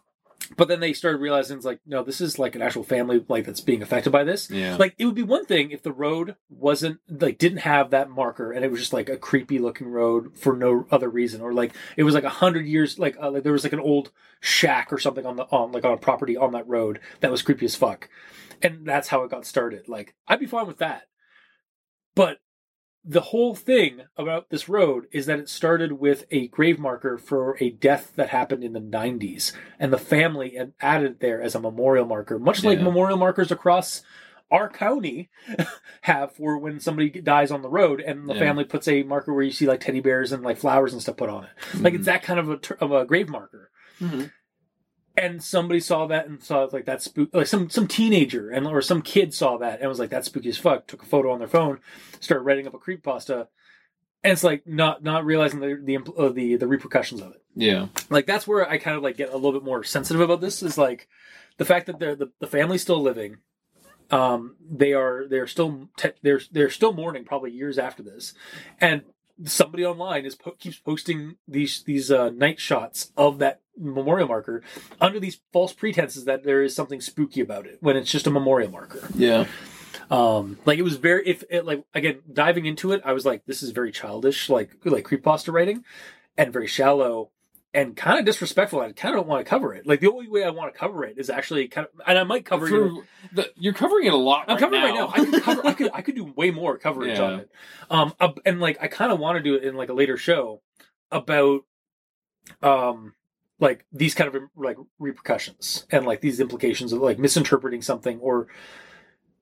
but 0.57 0.69
then 0.69 0.81
they 0.81 0.93
started 0.93 1.19
realizing 1.19 1.57
it's 1.57 1.67
like 1.67 1.81
no 1.87 2.03
this 2.03 2.21
is 2.21 2.39
like 2.39 2.55
an 2.55 2.63
actual 2.63 2.83
family 2.83 3.25
like 3.29 3.45
that's 3.45 3.61
being 3.61 3.83
affected 3.83 4.11
by 4.11 4.25
this. 4.25 4.51
Yeah, 4.51 4.77
like 4.77 4.95
it 4.99 5.07
would 5.07 5.15
be 5.15 5.23
one 5.23 5.47
thing 5.47 5.71
if 5.71 5.83
the 5.83 5.93
road 5.93 6.37
wasn't 6.49 7.01
like 7.09 7.39
didn't 7.39 7.59
have 7.59 7.91
that 7.91 8.11
marker 8.11 8.53
and 8.53 8.65
it 8.65 8.71
was 8.71 8.81
just 8.81 8.93
like 8.93 9.09
a 9.09 9.17
creepy 9.17 9.59
looking 9.59 9.89
road 9.89 10.37
for 10.37 10.57
no 10.57 10.87
other 10.91 11.09
reason 11.09 11.41
or 11.41 11.53
like 11.53 11.73
it 11.97 12.05
was 12.05 12.15
like 12.15 12.25
a 12.25 12.29
hundred 12.29 12.67
years 12.67 12.99
like, 12.99 13.17
uh, 13.21 13.31
like 13.31 13.43
there 13.43 13.53
was 13.53 13.65
like 13.65 13.73
an 13.73 13.81
old 13.81 14.11
shack 14.41 14.93
or 14.93 14.99
something 14.99 15.27
on 15.27 15.37
the 15.37 15.45
on 15.45 15.73
like 15.73 15.85
on 15.85 15.93
a 15.93 15.97
property 15.97 16.37
on 16.37 16.53
that 16.53 16.69
road 16.69 17.01
that 17.21 17.31
was 17.31 17.43
creepy 17.43 17.67
as 17.67 17.77
fuck. 17.77 18.09
And 18.61 18.87
that's 18.87 19.09
how 19.09 19.25
it 19.25 19.31
got 19.31 19.47
started. 19.47 19.89
Like 19.89 20.15
i'd 20.29 20.41
be 20.41 20.47
fine 20.47 20.67
with 20.67 20.79
that. 20.79 21.09
But 22.15 22.39
the 23.05 23.21
whole 23.21 23.55
thing 23.55 24.03
about 24.17 24.51
this 24.51 24.69
road 24.69 25.07
is 25.11 25.27
that 25.27 25.39
it 25.41 25.49
started 25.49 25.93
with 25.93 26.25
a 26.31 26.47
grave 26.49 26.79
marker 26.79 27.19
for 27.19 27.57
a 27.61 27.71
death 27.71 28.13
that 28.15 28.29
happened 28.29 28.63
in 28.63 28.73
the 28.75 28.81
90s 28.81 29.53
and 29.81 29.93
the 29.93 29.99
family 29.99 30.51
had 30.57 30.73
added 30.81 31.11
it 31.13 31.21
there 31.21 31.43
as 31.43 31.55
a 31.57 31.61
memorial 31.61 32.07
marker 32.07 32.39
much 32.39 32.63
like 32.63 32.81
memorial 32.81 33.19
markers 33.19 33.51
across 33.51 34.03
our 34.53 34.69
county 34.69 35.31
have 36.03 36.33
for 36.37 36.59
when 36.59 36.79
somebody 36.79 37.09
dies 37.11 37.51
on 37.51 37.63
the 37.63 37.69
road 37.69 38.01
and 38.01 38.29
the 38.29 38.35
Yeah. 38.35 38.41
family 38.41 38.65
puts 38.65 38.87
a 38.87 39.03
marker 39.03 39.33
where 39.35 39.43
you 39.43 39.51
see 39.51 39.67
like 39.67 39.81
teddy 39.81 40.01
bears 40.01 40.31
and 40.31 40.43
like 40.45 40.59
flowers 40.59 40.93
and 40.93 41.03
stuff 41.03 41.17
put 41.17 41.29
on 41.31 41.45
it 41.45 41.51
like 41.81 41.93
Mm-hmm. 41.95 41.97
it's 41.97 42.07
that 42.07 42.23
kind 42.23 42.39
of 42.39 42.51
a, 42.51 42.61
of 42.85 42.93
a 42.93 43.05
grave 43.05 43.29
marker 43.29 43.71
Mhm. 44.01 44.31
And 45.17 45.43
somebody 45.43 45.81
saw 45.81 46.07
that 46.07 46.27
and 46.27 46.43
saw 46.43 46.69
like 46.73 46.87
that 46.87 47.03
spook 47.03 47.29
like 47.33 47.47
some 47.47 47.69
some 47.71 47.87
teenager 47.87 48.51
and 48.51 48.67
or 48.67 48.81
some 48.83 49.03
kid 49.03 49.33
saw 49.35 49.59
that 49.59 49.81
and 49.81 49.89
was 49.89 49.99
like 49.99 50.11
that's 50.11 50.27
spooky 50.27 50.49
as 50.49 50.59
fuck 50.59 50.87
took 50.87 51.03
a 51.03 51.07
photo 51.07 51.31
on 51.33 51.39
their 51.39 51.49
phone 51.49 51.79
started 52.21 52.45
writing 52.45 52.67
up 52.67 52.75
a 52.75 52.79
creep 52.79 53.03
pasta 53.03 53.49
and 54.25 54.33
it's 54.33 54.45
like 54.45 54.67
not 54.67 55.03
not 55.03 55.25
realizing 55.25 55.61
the 55.61 55.81
the 55.85 55.97
uh, 56.17 56.29
the, 56.31 56.57
the 56.57 56.67
repercussions 56.67 57.21
of 57.21 57.33
it 57.33 57.43
Yeah. 57.55 57.89
like 58.11 58.27
that's 58.27 58.47
where 58.47 58.69
i 58.69 58.79
kind 58.79 58.97
of 58.97 59.03
like 59.03 59.17
get 59.17 59.31
a 59.31 59.35
little 59.37 59.53
bit 59.53 59.65
more 59.65 59.85
sensitive 59.85 60.21
about 60.21 60.41
this 60.41 60.63
is 60.63 60.79
like 60.79 61.09
the 61.59 61.65
fact 61.65 61.87
that 61.87 61.99
they're 61.99 62.17
the, 62.17 62.31
the 62.41 62.47
family's 62.47 62.83
still 62.83 63.01
living 63.03 63.37
um 64.11 64.57
they 64.71 64.93
are 64.93 65.27
they're 65.29 65.47
still 65.47 65.89
te- 65.97 66.11
they're 66.23 66.41
they're 66.51 66.71
still 66.71 66.93
mourning 66.93 67.25
probably 67.25 67.51
years 67.51 67.79
after 67.79 68.03
this 68.03 68.35
and 68.81 69.03
somebody 69.45 69.85
online 69.85 70.25
is 70.27 70.35
po- 70.35 70.53
keeps 70.59 70.77
posting 70.79 71.37
these 71.49 71.83
these 71.85 72.11
uh, 72.11 72.31
night 72.31 72.61
shots 72.61 73.11
of 73.17 73.39
that 73.39 73.62
memorial 73.79 74.29
marker 74.29 74.63
under 75.01 75.19
these 75.19 75.41
false 75.53 75.73
pretenses 75.73 76.25
that 76.27 76.45
there 76.45 76.63
is 76.63 76.75
something 76.75 77.01
spooky 77.01 77.41
about 77.41 77.67
it 77.67 77.79
when 77.81 77.97
it's 77.97 78.11
just 78.11 78.27
a 78.27 78.31
memorial 78.31 78.71
marker 78.71 79.09
Yeah. 79.15 79.47
um 80.11 80.59
like 80.67 80.79
it 80.79 80.83
was 80.83 80.97
very 80.97 81.27
if 81.27 81.43
it 81.51 81.65
like 81.65 81.85
again 81.95 82.21
diving 82.33 82.67
into 82.67 82.93
it 82.93 83.01
i 83.05 83.13
was 83.13 83.25
like 83.25 83.45
this 83.47 83.63
is 83.63 83.71
very 83.71 83.91
childish 83.93 84.49
like 84.51 84.71
like 84.85 85.05
creepypasta 85.05 85.53
writing 85.53 85.85
and 86.37 86.53
very 86.53 86.67
shallow 86.67 87.31
and 87.75 87.97
kind 87.97 88.19
of 88.19 88.27
disrespectful 88.27 88.81
i 88.81 88.93
kind 88.93 89.15
of 89.15 89.21
don't 89.21 89.29
want 89.29 89.45
to 89.45 89.49
cover 89.49 89.75
it 89.75 89.87
like 89.87 90.01
the 90.01 90.11
only 90.11 90.29
way 90.29 90.45
i 90.45 90.51
want 90.51 90.73
to 90.73 90.79
cover 90.79 91.05
it 91.05 91.17
is 91.17 91.31
actually 91.31 91.67
kind 91.69 91.87
of 91.87 92.01
and 92.07 92.19
i 92.19 92.23
might 92.25 92.45
cover 92.45 92.67
it 92.67 93.05
the- 93.33 93.51
you're 93.57 93.73
covering 93.73 94.07
it 94.07 94.13
a 94.13 94.17
lot. 94.17 94.45
I'm 94.49 94.57
right 94.57 94.61
covering 94.61 94.83
now. 94.83 95.07
right 95.09 95.17
now. 95.17 95.23
I 95.23 95.25
could 95.31 95.43
cover. 95.43 95.67
I 95.67 95.73
could. 95.73 95.91
I 95.95 96.03
could 96.03 96.15
do 96.17 96.25
way 96.37 96.51
more 96.51 96.77
coverage 96.77 97.17
Yeah. 97.17 97.25
on 97.25 97.41
it. 97.41 97.51
Um, 97.89 98.13
and 98.45 98.61
like 98.61 98.77
I 98.83 98.89
kind 98.89 99.11
of 99.13 99.19
want 99.21 99.37
to 99.39 99.43
do 99.43 99.55
it 99.55 99.63
in 99.65 99.75
like 99.77 99.89
a 99.89 99.95
later 99.95 100.17
show 100.19 100.61
about, 101.11 101.61
um, 102.63 103.15
like 103.63 103.87
these 103.93 104.15
kind 104.15 104.35
of 104.35 104.43
like 104.57 104.77
repercussions 104.99 105.87
and 105.91 106.05
like 106.05 106.21
these 106.21 106.41
implications 106.41 106.93
of 106.93 107.01
like 107.01 107.19
misinterpreting 107.19 107.83
something 107.83 108.19
or, 108.19 108.49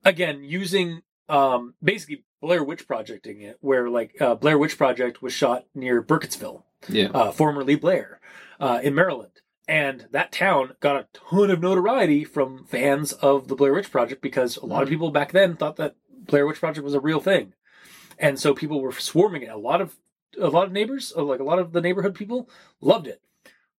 again, 0.05 0.43
using 0.43 1.01
um 1.27 1.73
basically 1.81 2.23
Blair 2.41 2.63
Witch 2.63 2.87
projecting 2.87 3.41
it, 3.41 3.57
where 3.61 3.89
like 3.89 4.19
uh, 4.21 4.35
Blair 4.35 4.57
Witch 4.57 4.77
Project 4.77 5.21
was 5.21 5.33
shot 5.33 5.65
near 5.75 6.01
Burkittsville, 6.03 6.63
yeah. 6.89 7.09
uh, 7.13 7.31
formerly 7.31 7.75
Blair, 7.75 8.19
uh, 8.59 8.79
in 8.83 8.95
Maryland. 8.95 9.41
And 9.67 10.07
that 10.11 10.31
town 10.31 10.75
got 10.79 10.95
a 10.95 11.07
ton 11.13 11.51
of 11.51 11.61
notoriety 11.61 12.23
from 12.23 12.65
fans 12.65 13.13
of 13.13 13.47
the 13.47 13.55
Blair 13.55 13.73
Witch 13.73 13.91
Project 13.91 14.21
because 14.21 14.57
a 14.57 14.65
lot 14.65 14.83
of 14.83 14.89
people 14.89 15.11
back 15.11 15.31
then 15.31 15.55
thought 15.55 15.77
that 15.77 15.95
Blair 16.09 16.45
Witch 16.47 16.59
Project 16.59 16.83
was 16.83 16.95
a 16.95 16.99
real 16.99 17.19
thing, 17.19 17.53
and 18.19 18.39
so 18.39 18.53
people 18.53 18.81
were 18.81 18.91
swarming 18.91 19.43
it. 19.43 19.49
A 19.49 19.57
lot 19.57 19.81
of 19.81 19.95
a 20.39 20.49
lot 20.49 20.65
of 20.65 20.71
neighbors, 20.71 21.13
uh, 21.15 21.23
like 21.23 21.39
a 21.39 21.45
lot 21.45 21.59
of 21.59 21.71
the 21.73 21.81
neighborhood 21.81 22.15
people, 22.15 22.49
loved 22.81 23.07
it. 23.07 23.21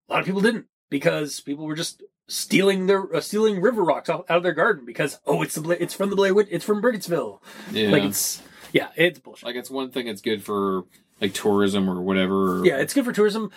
A 0.08 0.12
lot 0.12 0.20
of 0.20 0.26
people 0.26 0.40
didn't 0.40 0.66
because 0.90 1.40
people 1.40 1.64
were 1.64 1.74
just 1.74 2.02
stealing 2.28 2.86
their 2.86 3.14
uh, 3.14 3.20
stealing 3.20 3.60
river 3.60 3.82
rocks 3.82 4.08
out, 4.08 4.24
out 4.28 4.38
of 4.38 4.42
their 4.42 4.52
garden 4.52 4.84
because 4.84 5.20
oh 5.26 5.42
it's 5.42 5.54
the 5.54 5.60
Bla- 5.60 5.76
it's 5.78 5.94
from 5.94 6.10
the 6.10 6.16
Blair 6.16 6.32
Witch 6.32 6.48
it's 6.50 6.64
from 6.64 6.80
Burkittsville 6.80 7.40
yeah. 7.72 7.90
like 7.90 8.04
it's 8.04 8.42
yeah 8.72 8.88
it's 8.96 9.18
bullshit. 9.18 9.44
like 9.44 9.56
it's 9.56 9.70
one 9.70 9.90
thing 9.90 10.06
that's 10.06 10.20
good 10.20 10.42
for 10.42 10.84
like 11.20 11.34
tourism 11.34 11.88
or 11.88 12.00
whatever. 12.02 12.60
Or, 12.60 12.66
yeah, 12.66 12.78
it's 12.78 12.94
good 12.94 13.04
for 13.04 13.12
tourism 13.12 13.50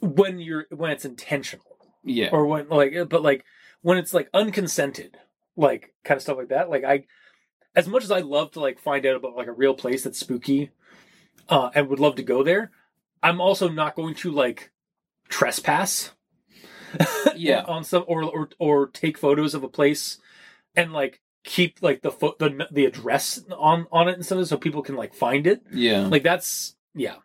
when 0.00 0.38
you're 0.38 0.66
when 0.70 0.90
it's 0.90 1.04
intentional. 1.04 1.64
yeah. 2.02 2.28
or 2.32 2.46
when 2.46 2.68
like 2.68 2.94
but 3.08 3.22
like 3.22 3.44
when 3.82 3.98
it's 3.98 4.12
like 4.12 4.30
unconsented 4.32 5.16
like 5.56 5.94
kind 6.04 6.16
of 6.16 6.22
stuff 6.22 6.36
like 6.36 6.48
that 6.48 6.68
like 6.68 6.84
i 6.84 7.04
as 7.76 7.86
much 7.86 8.02
as 8.02 8.10
i 8.10 8.20
love 8.20 8.50
to 8.50 8.60
like 8.60 8.78
find 8.78 9.06
out 9.06 9.16
about 9.16 9.36
like 9.36 9.46
a 9.46 9.52
real 9.52 9.74
place 9.74 10.02
that's 10.02 10.18
spooky 10.18 10.70
uh 11.48 11.70
and 11.74 11.88
would 11.88 12.00
love 12.00 12.16
to 12.16 12.22
go 12.22 12.42
there 12.42 12.70
i'm 13.22 13.40
also 13.40 13.68
not 13.68 13.94
going 13.94 14.14
to 14.14 14.30
like 14.30 14.72
trespass 15.28 16.12
Yeah. 17.34 17.62
on 17.68 17.84
some 17.84 18.04
or 18.06 18.22
or 18.24 18.48
or 18.58 18.86
take 18.88 19.18
photos 19.18 19.54
of 19.54 19.62
a 19.64 19.68
place 19.68 20.18
and 20.76 20.92
like 20.92 21.20
keep 21.44 21.78
like 21.82 22.02
the 22.02 22.10
fo- 22.10 22.36
the 22.38 22.66
the 22.70 22.84
address 22.86 23.42
on 23.56 23.86
on 23.92 24.08
it 24.08 24.14
and 24.14 24.24
stuff 24.24 24.46
so 24.46 24.56
people 24.56 24.82
can 24.82 24.94
like 24.96 25.12
find 25.14 25.46
it 25.46 25.62
yeah. 25.72 26.06
like 26.06 26.22
that's 26.22 26.74
yeah 26.94 27.16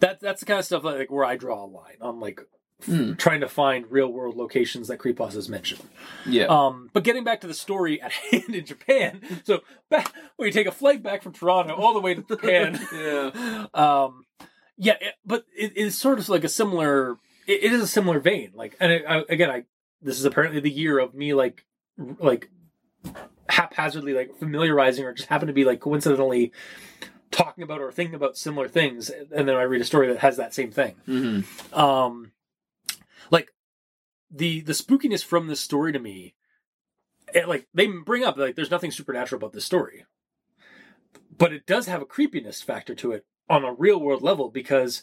that 0.00 0.20
that's 0.20 0.40
the 0.40 0.46
kind 0.46 0.58
of 0.60 0.64
stuff 0.64 0.82
like 0.84 1.10
where 1.10 1.24
i 1.24 1.36
draw 1.36 1.64
a 1.64 1.66
line 1.66 1.96
on 2.00 2.20
like 2.20 2.40
Hmm. 2.86 3.12
trying 3.12 3.40
to 3.42 3.48
find 3.48 3.90
real 3.90 4.10
world 4.10 4.38
locations 4.38 4.88
that 4.88 4.98
creepos 4.98 5.34
has 5.34 5.50
mentioned 5.50 5.82
yeah. 6.24 6.46
um 6.46 6.88
but 6.94 7.04
getting 7.04 7.24
back 7.24 7.42
to 7.42 7.46
the 7.46 7.52
story 7.52 8.00
at 8.00 8.10
hand 8.30 8.54
in 8.54 8.64
japan 8.64 9.20
so 9.44 9.60
back 9.90 10.10
we 10.38 10.50
take 10.50 10.66
a 10.66 10.72
flight 10.72 11.02
back 11.02 11.22
from 11.22 11.34
toronto 11.34 11.74
all 11.74 11.92
the 11.92 12.00
way 12.00 12.14
to 12.14 12.22
japan 12.22 12.80
yeah. 12.94 13.66
um 13.74 14.24
yeah 14.80 14.96
it, 15.00 15.14
but 15.24 15.44
it 15.56 15.76
is 15.76 15.96
sort 15.96 16.18
of 16.18 16.28
like 16.28 16.42
a 16.42 16.48
similar 16.48 17.12
it, 17.46 17.64
it 17.64 17.72
is 17.72 17.82
a 17.82 17.86
similar 17.86 18.18
vein 18.18 18.50
like 18.54 18.76
and 18.80 18.90
I, 18.92 19.18
I, 19.18 19.24
again 19.28 19.50
i 19.50 19.64
this 20.02 20.18
is 20.18 20.24
apparently 20.24 20.58
the 20.60 20.70
year 20.70 20.98
of 20.98 21.14
me 21.14 21.34
like 21.34 21.66
like 22.18 22.50
haphazardly 23.48 24.14
like 24.14 24.36
familiarizing 24.38 25.04
or 25.04 25.12
just 25.12 25.28
happen 25.28 25.48
to 25.48 25.52
be 25.52 25.64
like 25.64 25.80
coincidentally 25.80 26.52
talking 27.30 27.62
about 27.62 27.80
or 27.80 27.92
thinking 27.92 28.14
about 28.14 28.36
similar 28.36 28.68
things 28.68 29.10
and 29.10 29.46
then 29.46 29.54
i 29.54 29.62
read 29.62 29.80
a 29.80 29.84
story 29.84 30.08
that 30.08 30.18
has 30.18 30.36
that 30.36 30.54
same 30.54 30.72
thing. 30.72 30.96
Hmm 31.04 31.40
um 31.72 32.32
like 33.30 33.52
the 34.30 34.62
the 34.62 34.72
spookiness 34.72 35.24
from 35.24 35.46
this 35.46 35.60
story 35.60 35.92
to 35.92 35.98
me 35.98 36.34
it, 37.34 37.48
like 37.48 37.68
they 37.74 37.86
bring 37.86 38.24
up 38.24 38.36
like 38.36 38.56
there's 38.56 38.70
nothing 38.70 38.90
supernatural 38.90 39.38
about 39.38 39.52
this 39.52 39.64
story 39.64 40.06
but 41.36 41.52
it 41.52 41.66
does 41.66 41.86
have 41.86 42.02
a 42.02 42.06
creepiness 42.06 42.62
factor 42.62 42.94
to 42.94 43.12
it 43.12 43.24
on 43.50 43.64
a 43.64 43.72
real 43.74 44.00
world 44.00 44.22
level 44.22 44.48
because 44.48 45.02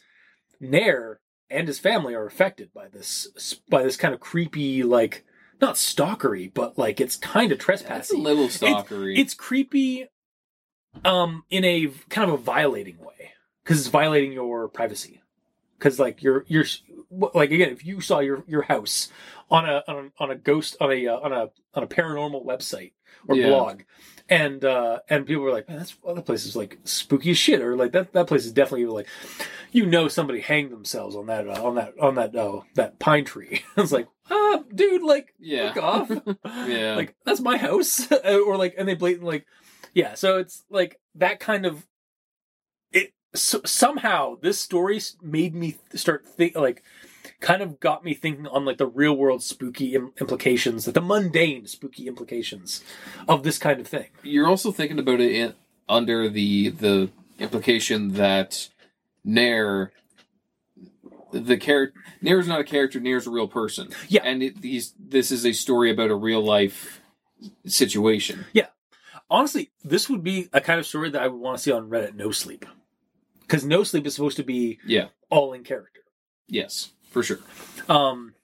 nair 0.59 1.19
and 1.49 1.67
his 1.67 1.77
family 1.79 2.15
are 2.15 2.25
affected 2.25 2.73
by 2.73 2.87
this 2.87 3.27
by 3.69 3.83
this 3.83 3.97
kind 3.97 4.13
of 4.13 4.19
creepy 4.19 4.81
like 4.83 5.23
not 5.61 5.75
stalkery 5.75 6.51
but 6.51 6.77
like 6.77 6.99
it's 6.99 7.15
kind 7.17 7.51
of 7.51 7.59
That's 7.59 8.11
a 8.11 8.17
little 8.17 8.47
stalkery. 8.47 9.19
it's 9.19 9.33
creepy 9.33 10.07
um 11.05 11.43
in 11.49 11.63
a 11.63 11.87
kind 12.09 12.29
of 12.31 12.39
a 12.39 12.43
violating 12.43 12.97
way 12.99 13.31
because 13.63 13.79
it's 13.79 13.89
violating 13.89 14.31
your 14.33 14.67
privacy 14.67 15.21
because 15.77 15.99
like 15.99 16.23
you're 16.23 16.43
you're 16.47 16.65
like 17.33 17.51
again 17.51 17.69
if 17.69 17.85
you 17.85 18.01
saw 18.01 18.19
your 18.19 18.43
your 18.47 18.63
house 18.63 19.09
on 19.51 19.69
a 19.69 19.83
on 19.87 20.11
a, 20.19 20.23
on 20.23 20.31
a 20.31 20.35
ghost 20.35 20.75
on 20.81 20.91
a 20.91 21.07
uh, 21.07 21.17
on 21.19 21.31
a 21.33 21.49
on 21.75 21.83
a 21.83 21.87
paranormal 21.87 22.45
website 22.45 22.93
or 23.27 23.35
Yeah. 23.35 23.47
blog 23.47 23.81
and 24.29 24.65
uh 24.65 24.99
and 25.09 25.25
people 25.25 25.43
were 25.43 25.51
like 25.51 25.67
man 25.69 25.77
that's 25.77 25.95
well, 26.01 26.15
that 26.15 26.25
place 26.25 26.45
is 26.45 26.55
like 26.55 26.77
spooky 26.83 27.31
as 27.31 27.37
shit 27.37 27.61
or 27.61 27.75
like 27.75 27.91
that 27.93 28.11
that 28.13 28.27
place 28.27 28.45
is 28.45 28.51
definitely 28.51 28.85
like 28.85 29.07
you 29.71 29.85
know 29.85 30.07
somebody 30.07 30.41
hanged 30.41 30.71
themselves 30.71 31.15
on 31.15 31.27
that 31.27 31.47
uh, 31.47 31.63
on 31.65 31.75
that 31.75 31.93
on 31.99 32.15
that 32.15 32.35
uh, 32.35 32.61
that 32.75 32.99
pine 32.99 33.23
tree 33.23 33.63
it's 33.77 33.91
like 33.91 34.07
ah 34.29 34.59
dude 34.73 35.03
like 35.03 35.33
yeah. 35.39 35.73
fuck 35.73 35.83
off 35.83 36.09
Yeah. 36.67 36.95
like 36.95 37.15
that's 37.25 37.39
my 37.39 37.57
house 37.57 38.11
or 38.11 38.57
like 38.57 38.75
and 38.77 38.87
they 38.87 38.95
blatantly 38.95 39.37
like 39.37 39.45
yeah 39.93 40.13
so 40.15 40.37
it's 40.39 40.65
like 40.69 40.99
that 41.15 41.39
kind 41.39 41.65
of 41.65 41.87
it 42.91 43.13
so, 43.33 43.61
somehow 43.65 44.35
this 44.41 44.59
story 44.59 44.99
made 45.21 45.55
me 45.55 45.77
start 45.95 46.27
think 46.27 46.55
like 46.55 46.83
kind 47.39 47.61
of 47.61 47.79
got 47.79 48.03
me 48.03 48.13
thinking 48.13 48.47
on 48.47 48.65
like 48.65 48.77
the 48.77 48.87
real 48.87 49.13
world 49.15 49.43
spooky 49.43 49.93
Im- 49.95 50.11
implications 50.19 50.87
like 50.87 50.93
the 50.95 51.01
mundane 51.01 51.67
spooky 51.67 52.07
implications 52.07 52.83
of 53.27 53.43
this 53.43 53.57
kind 53.59 53.79
of 53.79 53.87
thing 53.87 54.07
You're 54.23 54.47
also 54.47 54.71
thinking 54.71 54.97
about 54.99 55.19
it 55.19 55.31
in, 55.31 55.53
under 55.87 56.29
the 56.29 56.69
the 56.69 57.09
implication 57.39 58.13
that 58.13 58.69
Nair, 59.23 59.91
the 61.31 61.57
character, 61.57 61.99
Nair 62.21 62.39
is 62.39 62.47
not 62.47 62.61
a 62.61 62.63
character. 62.63 62.99
Nair 62.99 63.17
is 63.17 63.27
a 63.27 63.29
real 63.29 63.47
person. 63.47 63.89
Yeah. 64.07 64.21
and 64.23 64.41
it, 64.41 64.61
these 64.61 64.93
this 64.97 65.31
is 65.31 65.45
a 65.45 65.51
story 65.53 65.91
about 65.91 66.09
a 66.09 66.15
real 66.15 66.41
life 66.41 67.01
situation. 67.65 68.45
Yeah, 68.53 68.67
honestly 69.29 69.71
this 69.83 70.09
would 70.09 70.23
be 70.23 70.49
a 70.53 70.61
kind 70.61 70.79
of 70.79 70.85
story 70.87 71.09
that 71.09 71.21
i 71.21 71.27
would 71.27 71.39
want 71.39 71.57
to 71.57 71.61
see 71.63 71.71
on 71.71 71.89
reddit 71.89 72.15
no 72.15 72.31
sleep 72.31 72.65
because 73.41 73.63
no 73.65 73.83
sleep 73.83 74.07
is 74.07 74.15
supposed 74.15 74.37
to 74.37 74.43
be 74.43 74.79
Yeah. 74.85 75.07
all 75.29 75.51
in 75.53 75.63
character 75.63 76.01
Yes, 76.47 76.93
for 77.17 77.23
sure. 77.23 77.39
Um, 77.89 78.35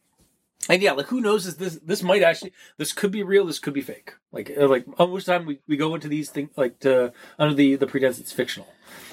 and 0.68 0.82
yeah, 0.82 0.94
like 0.94 1.08
who 1.08 1.22
knows? 1.22 1.46
Is 1.46 1.58
this 1.58 1.76
this 1.84 2.02
might 2.02 2.24
actually 2.24 2.54
this 2.78 2.94
could 2.94 3.12
be 3.12 3.22
real? 3.22 3.46
This 3.46 3.60
could 3.60 3.74
be 3.74 3.82
fake. 3.82 4.14
Like 4.32 4.52
uh, 4.58 4.68
like 4.68 4.86
most 4.98 5.26
time 5.26 5.46
we, 5.46 5.60
we 5.68 5.78
go 5.78 5.94
into 5.94 6.08
these 6.08 6.30
things 6.30 6.50
like 6.56 6.80
to 6.80 7.14
under 7.38 7.54
the 7.54 7.76
the 7.76 7.86
pretense 7.86 8.18
it's 8.20 8.32
fictional, 8.32 8.68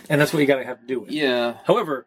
and 0.09 0.21
that's 0.21 0.33
what 0.33 0.41
you 0.41 0.47
gotta 0.47 0.65
have 0.65 0.81
to 0.81 0.87
do 0.87 1.01
with. 1.01 1.11
Yeah. 1.11 1.59
However, 1.65 2.07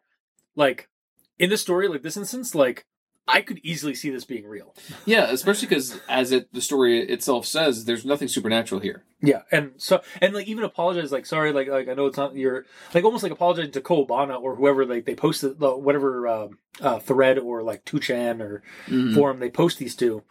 like 0.56 0.90
in 1.38 1.50
this 1.50 1.62
story, 1.62 1.88
like 1.88 2.02
this 2.02 2.18
instance, 2.18 2.56
like 2.56 2.86
I 3.28 3.42
could 3.42 3.60
easily 3.64 3.96
see 3.96 4.10
this 4.10 4.26
being 4.26 4.46
real. 4.46 4.76
Yeah, 5.06 5.30
especially 5.32 5.70
because 5.70 6.00
as 6.10 6.32
it 6.34 6.52
the 6.54 6.62
story 6.62 7.00
itself 7.00 7.46
says, 7.46 7.86
there's 7.86 8.06
nothing 8.06 8.28
supernatural 8.28 8.82
here. 8.82 9.04
Yeah, 9.22 9.44
and 9.50 9.72
so 9.78 10.02
and 10.22 10.34
like 10.34 10.48
even 10.48 10.66
apologize, 10.66 11.12
like 11.12 11.26
sorry, 11.26 11.54
like 11.54 11.70
like 11.70 11.88
I 11.88 11.94
know 11.94 12.08
it's 12.08 12.18
not 12.18 12.36
your 12.36 12.66
like 12.94 13.06
almost 13.06 13.24
like 13.24 13.32
apologizing 13.32 13.72
to 13.72 13.82
Kowabana 13.82 14.42
or 14.42 14.56
whoever 14.58 14.86
like 14.86 15.06
they 15.06 15.16
posted 15.16 15.60
the 15.60 15.76
whatever 15.78 16.28
um, 16.28 16.58
uh, 16.82 17.00
thread 17.00 17.38
or 17.40 17.64
like 17.64 17.86
2chan 17.86 18.42
or 18.42 18.62
Mhm. 18.88 19.14
forum 19.14 19.40
they 19.40 19.50
post 19.50 19.80
these 19.80 19.96
to, 19.96 20.24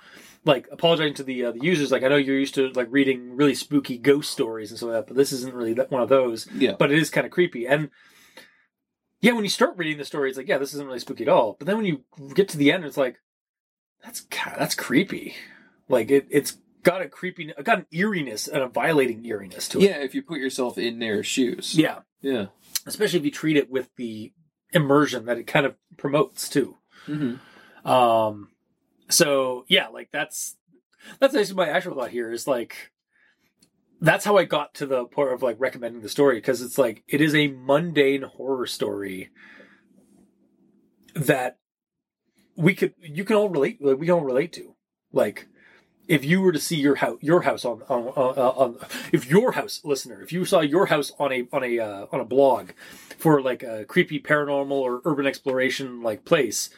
like 0.44 0.68
apologizing 0.70 1.14
to 1.14 1.22
the 1.22 1.46
uh, 1.46 1.52
the 1.52 1.64
users. 1.64 1.90
Like 1.90 2.02
I 2.02 2.08
know 2.08 2.16
you're 2.16 2.38
used 2.38 2.56
to 2.56 2.68
like 2.74 2.88
reading 2.90 3.36
really 3.36 3.54
spooky 3.54 3.96
ghost 3.96 4.30
stories 4.30 4.70
and 4.70 4.78
so 4.78 4.88
like 4.88 4.96
that, 4.96 5.06
but 5.06 5.16
this 5.16 5.32
isn't 5.32 5.54
really 5.54 5.72
that, 5.74 5.90
one 5.90 6.02
of 6.02 6.10
those. 6.10 6.46
Yeah. 6.54 6.74
But 6.78 6.92
it 6.92 6.98
is 6.98 7.08
kind 7.08 7.24
of 7.24 7.32
creepy 7.32 7.66
and. 7.66 7.88
Yeah, 9.22 9.32
when 9.32 9.44
you 9.44 9.50
start 9.50 9.76
reading 9.78 9.96
the 9.98 10.04
story, 10.04 10.28
it's 10.28 10.36
like, 10.36 10.48
yeah, 10.48 10.58
this 10.58 10.74
isn't 10.74 10.86
really 10.86 10.98
spooky 10.98 11.22
at 11.24 11.28
all. 11.30 11.56
But 11.58 11.66
then 11.66 11.76
when 11.76 11.86
you 11.86 12.04
get 12.34 12.48
to 12.50 12.58
the 12.58 12.70
end, 12.72 12.84
it's 12.84 12.96
like, 12.96 13.16
that's 14.04 14.26
that's 14.58 14.74
creepy. 14.74 15.34
Like 15.88 16.10
it, 16.10 16.26
it's 16.28 16.58
got 16.82 17.00
a 17.02 17.08
creepy, 17.08 17.52
got 17.62 17.78
an 17.78 17.86
eeriness 17.92 18.48
and 18.48 18.62
a 18.62 18.68
violating 18.68 19.24
eeriness 19.24 19.68
to 19.68 19.78
it. 19.78 19.84
Yeah, 19.84 19.98
if 19.98 20.14
you 20.14 20.22
put 20.22 20.38
yourself 20.40 20.76
in 20.76 20.98
their 20.98 21.22
shoes. 21.22 21.76
Yeah, 21.78 22.00
Yeah. 22.20 22.46
especially 22.84 23.20
if 23.20 23.24
you 23.24 23.30
treat 23.30 23.56
it 23.56 23.70
with 23.70 23.88
the 23.96 24.32
immersion 24.72 25.26
that 25.26 25.38
it 25.38 25.46
kind 25.46 25.66
of 25.66 25.76
promotes 25.96 26.48
too. 26.48 26.76
Mm-hmm. 27.06 27.88
Um, 27.88 28.48
so 29.08 29.64
yeah, 29.68 29.88
like 29.88 30.10
that's 30.12 30.56
that's 31.20 31.34
actually 31.34 31.54
my 31.54 31.68
actual 31.68 31.94
thought 31.94 32.10
here 32.10 32.32
is 32.32 32.46
like 32.46 32.91
that's 34.02 34.24
how 34.24 34.36
I 34.36 34.44
got 34.44 34.74
to 34.74 34.86
the 34.86 35.04
point 35.04 35.32
of 35.32 35.42
like 35.42 35.56
recommending 35.60 36.02
the 36.02 36.08
story 36.08 36.36
because 36.36 36.60
it's 36.60 36.76
like 36.76 37.04
it 37.06 37.20
is 37.20 37.34
a 37.34 37.46
mundane 37.46 38.22
horror 38.22 38.66
story 38.66 39.30
that 41.14 41.58
we 42.56 42.74
could 42.74 42.94
you 43.00 43.24
can 43.24 43.36
all 43.36 43.48
relate 43.48 43.80
like, 43.80 43.98
we 43.98 44.06
can 44.06 44.16
all 44.16 44.24
relate 44.24 44.52
to. 44.54 44.74
Like 45.12 45.46
if 46.08 46.24
you 46.24 46.40
were 46.40 46.50
to 46.50 46.58
see 46.58 46.76
your 46.76 46.96
house 46.96 47.18
your 47.22 47.42
house 47.42 47.64
on 47.64 47.82
on, 47.88 48.08
on, 48.08 48.36
on 48.36 48.76
if 49.12 49.30
your 49.30 49.52
house 49.52 49.80
listener 49.84 50.20
if 50.20 50.32
you 50.32 50.44
saw 50.44 50.60
your 50.60 50.86
house 50.86 51.12
on 51.20 51.32
a 51.32 51.46
on 51.52 51.62
a 51.62 51.78
uh, 51.78 52.06
on 52.10 52.18
a 52.18 52.24
blog 52.24 52.70
for 53.18 53.40
like 53.40 53.62
a 53.62 53.84
creepy 53.84 54.18
paranormal 54.18 54.72
or 54.72 55.00
urban 55.04 55.26
exploration 55.26 56.02
like 56.02 56.24
place 56.24 56.70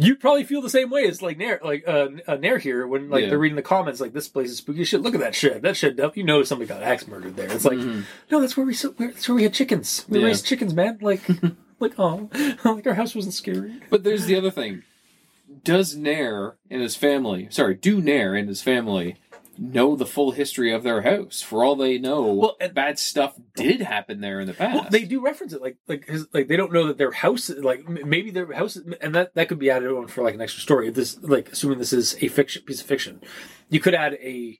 you'd 0.00 0.20
probably 0.20 0.44
feel 0.44 0.62
the 0.62 0.70
same 0.70 0.90
way 0.90 1.04
as 1.06 1.22
like 1.22 1.38
Nair, 1.38 1.60
like 1.62 1.84
uh, 1.86 2.08
uh, 2.26 2.36
Nair 2.36 2.58
here 2.58 2.86
when 2.86 3.10
like 3.10 3.22
Yeah. 3.24 3.30
they're 3.30 3.38
reading 3.38 3.56
the 3.56 3.62
comments 3.62 4.00
like 4.00 4.12
this 4.12 4.28
place 4.28 4.50
is 4.50 4.58
spooky 4.58 4.84
shit. 4.84 5.00
Look 5.00 5.14
at 5.14 5.20
that 5.20 5.34
shit. 5.34 5.62
That 5.62 5.76
shit. 5.76 5.98
You 6.14 6.24
know 6.24 6.42
somebody 6.42 6.68
got 6.68 6.82
axe 6.82 7.06
murdered 7.06 7.36
there. 7.36 7.50
It's 7.52 7.64
like 7.64 7.78
Mhm. 7.78 8.04
no, 8.30 8.40
that's 8.40 8.56
where 8.56 8.66
we 8.66 8.74
that's 8.74 9.28
where 9.28 9.36
we 9.36 9.42
had 9.42 9.54
chickens. 9.54 10.04
We 10.08 10.18
Yeah. 10.20 10.26
raised 10.26 10.46
chickens, 10.46 10.74
man. 10.74 10.98
Like 11.00 11.22
like 11.80 11.92
oh, 11.98 12.28
like 12.64 12.86
our 12.86 12.94
house 12.94 13.14
wasn't 13.14 13.34
scary. 13.34 13.74
But 13.90 14.02
there's 14.04 14.26
the 14.26 14.36
other 14.36 14.50
thing. 14.50 14.82
Does 15.64 15.96
Nair 15.96 16.54
and 16.70 16.80
his 16.80 16.94
family, 16.96 17.48
sorry, 17.50 17.74
do 17.74 18.00
Nair 18.00 18.34
and 18.36 18.48
his 18.48 18.62
family 18.62 19.16
know 19.62 19.94
the 19.94 20.06
full 20.06 20.30
history 20.30 20.72
of 20.72 20.82
their 20.82 21.02
house? 21.02 21.42
For 21.42 21.62
all 21.62 21.76
they 21.76 21.98
know, 21.98 22.32
Well, 22.32 22.56
and- 22.60 22.72
bad 22.74 22.98
stuff 22.98 23.34
did 23.54 23.82
happen 23.82 24.20
there 24.20 24.40
in 24.40 24.46
the 24.46 24.54
past. 24.54 24.74
Well, 24.74 24.86
they 24.90 25.04
do 25.04 25.20
reference 25.22 25.52
it 25.52 25.60
like 25.60 25.76
like 25.86 26.06
his, 26.06 26.26
like 26.32 26.48
they 26.48 26.56
don't 26.56 26.72
know 26.72 26.86
that 26.86 26.96
their 26.98 27.12
house 27.12 27.50
like 27.50 27.86
maybe 27.88 28.30
their 28.30 28.50
house 28.52 28.76
and 28.76 29.14
that 29.14 29.34
that 29.34 29.48
could 29.48 29.58
be 29.58 29.70
added 29.70 29.90
on 29.90 30.06
for 30.08 30.24
like 30.24 30.34
an 30.34 30.40
extra 30.40 30.62
story. 30.62 30.88
This 30.90 31.18
like 31.22 31.50
assuming 31.52 31.78
this 31.78 31.92
is 31.92 32.16
a 32.22 32.28
fiction 32.28 32.62
piece 32.62 32.80
of 32.80 32.86
fiction, 32.86 33.20
you 33.68 33.80
could 33.80 33.94
add 33.94 34.14
a 34.14 34.58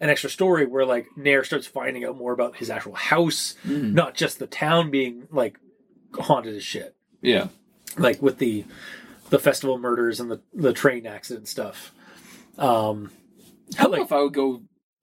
an 0.00 0.10
extra 0.10 0.28
story 0.28 0.66
where 0.66 0.84
like 0.84 1.06
Nair 1.16 1.44
starts 1.44 1.66
finding 1.66 2.04
out 2.04 2.16
more 2.18 2.32
about 2.32 2.56
his 2.56 2.68
actual 2.68 2.94
house, 2.94 3.54
Mhm. 3.64 3.92
not 3.94 4.14
just 4.14 4.38
the 4.38 4.46
town 4.46 4.90
being 4.90 5.28
like 5.30 5.58
haunted 6.14 6.54
as 6.56 6.62
shit, 6.64 6.94
Yeah. 7.22 7.48
like 7.96 8.20
with 8.20 8.36
the 8.38 8.64
the 9.30 9.38
festival 9.38 9.78
murders 9.78 10.20
and 10.20 10.30
the 10.30 10.40
the 10.52 10.74
train 10.74 11.06
accident 11.06 11.48
stuff. 11.48 11.92
Um, 12.58 13.10
I 13.78 13.82
don't 13.84 13.92
know 13.92 14.02
if 14.02 14.12
I 14.12 14.20
would 14.22 14.32
go 14.34 14.62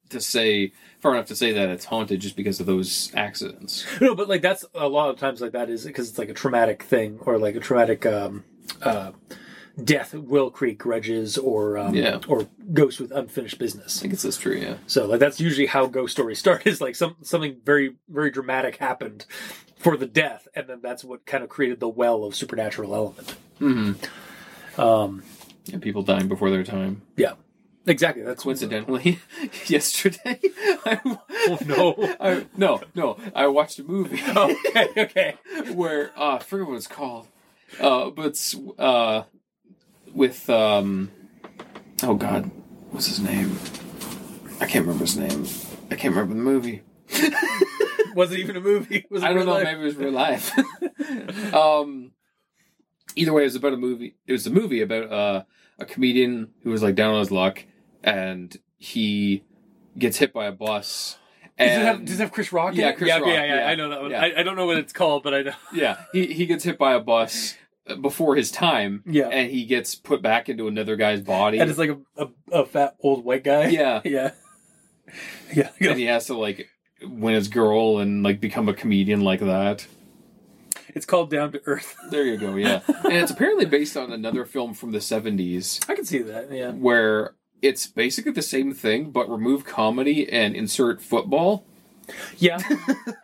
to 0.09 0.20
say 0.20 0.72
far 0.99 1.13
enough 1.13 1.28
to 1.28 1.36
say 1.36 1.51
that 1.53 1.70
it's 1.70 1.86
haunted 1.86 2.20
just 2.20 2.36
because 2.36 2.59
of 2.59 2.65
those 2.65 3.11
accidents. 3.15 3.86
No, 4.01 4.15
but 4.15 4.28
like 4.28 4.41
that's 4.41 4.65
a 4.74 4.88
lot 4.88 5.09
of 5.09 5.17
times 5.17 5.39
like 5.41 5.51
that 5.51 5.70
is 5.70 5.86
because 5.86 6.09
it's 6.09 6.17
like 6.17 6.30
a 6.30 6.34
traumatic 6.34 6.84
thing 6.84 7.20
or 7.22 7.38
like 7.38 7.55
a 7.55 7.59
traumatic 7.59 8.05
um, 8.05 8.43
uh, 8.82 9.11
death 9.84 10.13
will 10.13 10.49
create 10.49 10.78
grudges 10.78 11.38
or 11.38 11.78
um, 11.78 11.93
Yeah. 11.95 12.20
or 12.28 12.47
ghosts 12.74 12.99
with 12.99 13.11
unfinished 13.11 13.59
business. 13.59 14.03
I 14.03 14.07
guess 14.07 14.24
that's 14.24 14.38
true. 14.38 14.55
Yeah. 14.55 14.76
So 14.88 15.05
like 15.05 15.20
that's 15.20 15.39
usually 15.39 15.67
how 15.67 15.86
ghost 15.86 16.13
stories 16.13 16.39
start 16.39 16.65
is 16.72 16.82
like 16.82 16.95
some 16.95 17.15
something 17.22 17.57
very 17.63 17.95
very 18.09 18.32
dramatic 18.32 18.78
happened 18.78 19.26
for 19.78 19.95
the 19.95 20.07
death, 20.07 20.47
and 20.55 20.67
then 20.67 20.80
that's 20.82 21.03
what 21.05 21.26
kind 21.26 21.41
of 21.43 21.49
created 21.49 21.80
the 21.80 21.88
well 21.88 22.24
of 22.26 22.36
supernatural 22.36 22.93
element. 22.95 23.36
hmm 23.59 23.93
Um, 24.78 25.24
And 25.72 25.82
people 25.82 26.01
dying 26.03 26.28
before 26.28 26.49
their 26.49 26.63
time. 26.65 27.03
yeah, 27.15 27.34
exactly. 27.90 28.24
That's 28.24 28.44
Coincidentally, 28.44 29.20
yesterday, 29.68 30.40
I, 30.86 31.00
Oh, 31.48 31.58
no. 31.66 32.16
I, 32.20 32.46
no, 32.56 32.82
no, 32.96 33.18
I 33.36 33.48
watched 33.48 33.80
a 33.80 33.84
movie. 33.84 34.22
okay, 34.28 34.88
okay. 34.98 35.36
where 35.74 36.12
uh, 36.18 36.36
I 36.36 36.40
forget 36.40 36.68
what 36.68 36.76
it's 36.76 36.88
called, 36.88 37.28
uh, 37.80 38.10
but 38.10 38.54
uh, 38.78 39.24
with 40.14 40.50
um, 40.50 41.12
oh 42.04 42.16
god, 42.16 42.50
what's 42.92 43.08
his 43.08 43.20
name? 43.20 43.58
I 44.62 44.66
can't 44.66 44.86
remember 44.86 45.06
his 45.06 45.18
name. 45.18 45.46
I 45.92 45.96
can't 45.96 46.14
remember 46.16 46.36
the 46.36 46.42
movie. 46.42 46.84
Was 48.16 48.32
it 48.32 48.40
even 48.40 48.56
a 48.58 48.62
movie? 48.62 49.06
Was 49.10 49.24
it 49.24 49.26
I 49.28 49.34
don't 49.34 49.46
know. 49.46 49.54
life? 49.54 49.64
Maybe 49.64 49.82
it 49.82 49.86
was 49.86 49.96
real 49.96 50.12
life. 50.12 50.52
um, 51.54 52.12
either 53.16 53.34
way, 53.34 53.44
it 53.44 53.46
was 53.46 53.56
about 53.56 53.74
a 53.74 53.78
movie. 53.78 54.16
It 54.28 54.32
was 54.32 54.46
a 54.48 54.52
movie 54.52 54.82
about 54.82 55.12
uh, 55.12 55.44
a 55.80 55.86
comedian 55.86 56.50
who 56.64 56.72
was 56.72 56.84
like 56.84 56.96
down 56.96 57.14
on 57.14 57.20
his 57.20 57.32
luck, 57.32 57.64
and 58.04 58.58
he 58.78 59.43
gets 59.97 60.18
hit 60.18 60.34
by 60.34 60.45
a 60.45 60.52
bus. 60.52 61.18
Does 61.58 61.68
it, 61.68 61.72
And 61.74 61.84
have, 61.84 62.06
does 62.06 62.16
it 62.20 62.24
have 62.24 62.32
Chris 62.32 62.54
Rock? 62.54 62.74
Yeah? 62.76 62.93
Chris 62.93 63.10
yeah, 63.10 63.18
Rock, 63.18 63.28
yeah, 63.28 63.43
yeah, 63.43 63.56
yeah. 63.56 63.68
I 63.68 63.76
know 63.76 63.89
that 63.89 64.02
one. 64.02 64.12
Yeah. 64.12 64.22
I, 64.22 64.39
I 64.39 64.43
don't 64.43 64.56
know 64.56 64.66
what 64.66 64.78
it's 64.78 64.93
called, 64.93 65.24
but 65.24 65.34
I 65.34 65.41
know. 65.41 65.54
yeah, 65.74 65.97
he 66.14 66.28
he 66.28 66.45
gets 66.45 66.64
hit 66.64 66.78
by 66.78 66.93
a 66.93 67.00
bus 67.02 67.56
before 68.02 68.36
his 68.36 68.50
time. 68.52 69.04
Yeah. 69.06 69.28
and 69.28 69.52
he 69.52 69.66
gets 69.66 69.95
put 69.95 70.22
back 70.22 70.47
into 70.47 70.68
another 70.68 70.95
guy's 70.95 71.22
body. 71.22 71.60
And 71.60 71.70
it's 71.70 71.80
like 71.80 71.89
a, 71.89 72.24
a, 72.24 72.62
a 72.62 72.66
fat 72.66 72.95
old 73.02 73.26
white 73.26 73.43
guy. 73.43 73.68
yeah, 73.68 74.00
Yeah. 74.06 74.32
Yeah. 75.54 75.70
and 75.82 75.97
he 76.00 76.06
has 76.06 76.28
to 76.28 76.38
like 76.38 76.70
win 77.02 77.34
his 77.34 77.47
girl 77.47 77.97
and 78.00 78.24
like 78.24 78.39
become 78.39 78.70
a 78.70 78.74
comedian 78.74 79.22
like 79.22 79.39
that. 79.41 79.86
It's 80.89 81.06
called 81.06 81.30
Down 81.30 81.52
to 81.52 81.62
Earth. 81.66 81.95
There 82.10 82.24
you 82.24 82.38
go. 82.38 82.56
Yeah, 82.56 82.82
and 82.88 83.14
it's 83.14 83.32
apparently 83.32 83.66
based 83.66 83.95
on 83.97 84.12
another 84.12 84.45
film 84.45 84.74
from 84.74 84.91
the 84.91 85.02
seventies 85.02 85.80
I 85.89 85.95
can 85.95 86.06
see 86.06 86.20
that. 86.20 86.52
Yeah. 86.52 86.72
where 86.72 87.36
it's 87.62 87.88
basically 87.88 88.32
the 88.32 88.41
same 88.41 88.74
thing 88.74 89.12
but 89.12 89.30
remove 89.30 89.66
comedy 89.66 90.30
and 90.32 90.55
insert 90.55 91.01
football. 91.01 91.66
Yeah. 92.38 92.60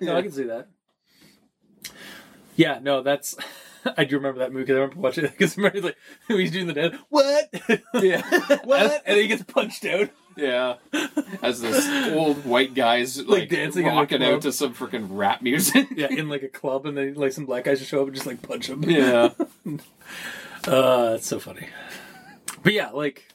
No, 0.02 0.16
I 0.18 0.22
can 0.22 0.32
see 0.32 0.44
that. 0.44 0.68
Yeah, 2.56 2.80
no, 2.82 3.02
that's. 3.02 3.36
I 3.98 4.04
do 4.04 4.18
remember 4.18 4.40
that 4.40 4.52
movie 4.52 4.66
because 4.66 4.76
I 4.76 4.80
remember 4.80 5.00
watching 5.00 5.26
it 5.26 5.32
because 5.32 5.58
remember 5.58 5.82
like 5.82 5.98
he's 6.28 6.52
doing 6.52 6.68
the 6.68 6.74
dance. 6.74 6.98
What? 7.10 7.50
Yeah. 7.94 8.22
what? 8.64 9.04
And 9.06 9.16
then 9.16 9.18
he 9.18 9.28
gets 9.28 9.44
punched 9.44 9.86
out. 9.86 10.10
Yeah, 10.36 10.76
as 11.42 11.62
this 11.62 11.88
old 12.14 12.46
white 12.46 12.74
guy's 12.74 13.24
like, 13.26 13.48
dancing 13.48 13.86
in 13.86 13.94
a 13.94 13.96
rocking 13.96 14.22
out 14.22 14.42
to 14.42 14.52
some 14.52 14.74
freaking 14.74 15.08
rap 15.12 15.42
music. 15.42 15.88
Yeah, 15.96 16.08
in 16.10 16.28
like 16.28 16.44
a 16.44 16.50
club, 16.50 16.86
and 16.86 16.98
then 16.98 17.14
like 17.14 17.32
some 17.32 17.46
black 17.46 17.64
guys 17.64 17.80
just 17.80 17.90
show 17.90 18.02
up 18.02 18.08
and 18.08 18.16
just 18.16 18.28
like 18.28 18.42
punch 18.42 18.68
him. 18.68 18.84
yeah. 18.84 19.30
Uh, 20.68 21.14
it's 21.16 21.28
so 21.28 21.40
funny. 21.40 21.70
But 22.64 22.74
yeah, 22.74 22.90
like, 22.90 23.28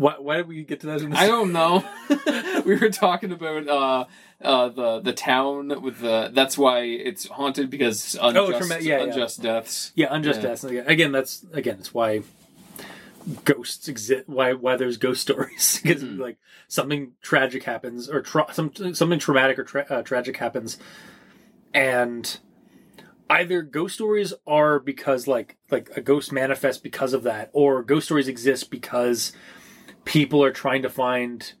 why 0.00 0.14
why 0.18 0.36
did 0.38 0.48
we 0.48 0.64
get 0.64 0.80
to 0.80 0.86
that? 0.86 1.02
In 1.02 1.10
this? 1.10 1.18
I 1.18 1.26
don't 1.26 1.52
know. 1.52 1.84
we 2.64 2.74
were 2.76 2.88
talking 2.88 3.32
about 3.32 3.68
uh, 3.68 4.04
uh, 4.42 4.68
the 4.70 5.00
the 5.00 5.12
town 5.12 5.82
with 5.82 6.00
the. 6.00 6.30
That's 6.32 6.56
why 6.56 6.80
it's 6.84 7.26
haunted 7.28 7.68
because 7.68 8.16
unjust, 8.20 8.58
trauma- 8.68 8.82
yeah, 8.82 8.96
yeah. 8.96 9.02
unjust 9.04 9.42
deaths. 9.42 9.92
Yeah, 9.94 10.08
unjust 10.10 10.40
Yeah. 10.42 10.48
deaths. 10.48 10.64
Again, 10.64 11.12
that's 11.12 11.44
again, 11.52 11.76
it's 11.80 11.92
why 11.92 12.22
ghosts 13.44 13.88
exist. 13.88 14.24
Why 14.26 14.54
why 14.54 14.76
there's 14.76 14.96
ghost 14.96 15.20
stories 15.28 15.80
because 15.82 16.02
Mhm. 16.02 16.18
like 16.18 16.38
something 16.66 17.12
tragic 17.20 17.64
happens 17.64 18.08
or 18.08 18.22
tra- 18.22 18.52
some 18.54 18.72
something 18.94 19.18
traumatic 19.18 19.58
or 19.58 19.64
tra- 19.64 19.86
uh, 19.90 20.02
tragic 20.02 20.38
happens, 20.38 20.78
and 21.74 22.38
either 23.28 23.62
ghost 23.62 23.94
stories 23.96 24.32
are 24.46 24.78
because 24.78 25.26
like 25.26 25.58
like 25.70 25.90
a 25.94 26.00
ghost 26.00 26.32
manifests 26.32 26.80
because 26.80 27.12
of 27.12 27.22
that, 27.24 27.50
or 27.52 27.82
ghost 27.82 28.06
stories 28.06 28.28
exist 28.28 28.70
because 28.70 29.32
people 30.04 30.42
are 30.44 30.52
trying 30.52 30.82
to 30.82 30.90
find 30.90 31.52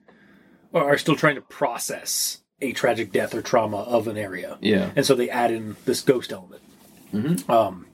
or 0.72 0.82
are 0.84 0.98
still 0.98 1.16
trying 1.16 1.34
to 1.36 1.40
process 1.42 2.38
a 2.62 2.72
tragic 2.72 3.10
death 3.12 3.34
or 3.34 3.42
trauma 3.42 3.78
of 3.78 4.06
an 4.08 4.16
area 4.16 4.58
Yeah. 4.60 4.90
and 4.96 5.04
so 5.06 5.14
they 5.14 5.30
add 5.30 5.50
in 5.50 5.76
this 5.86 6.02
ghost 6.02 6.32
element. 6.32 6.62
Mhm. 7.12 7.48
Um, 7.50 7.86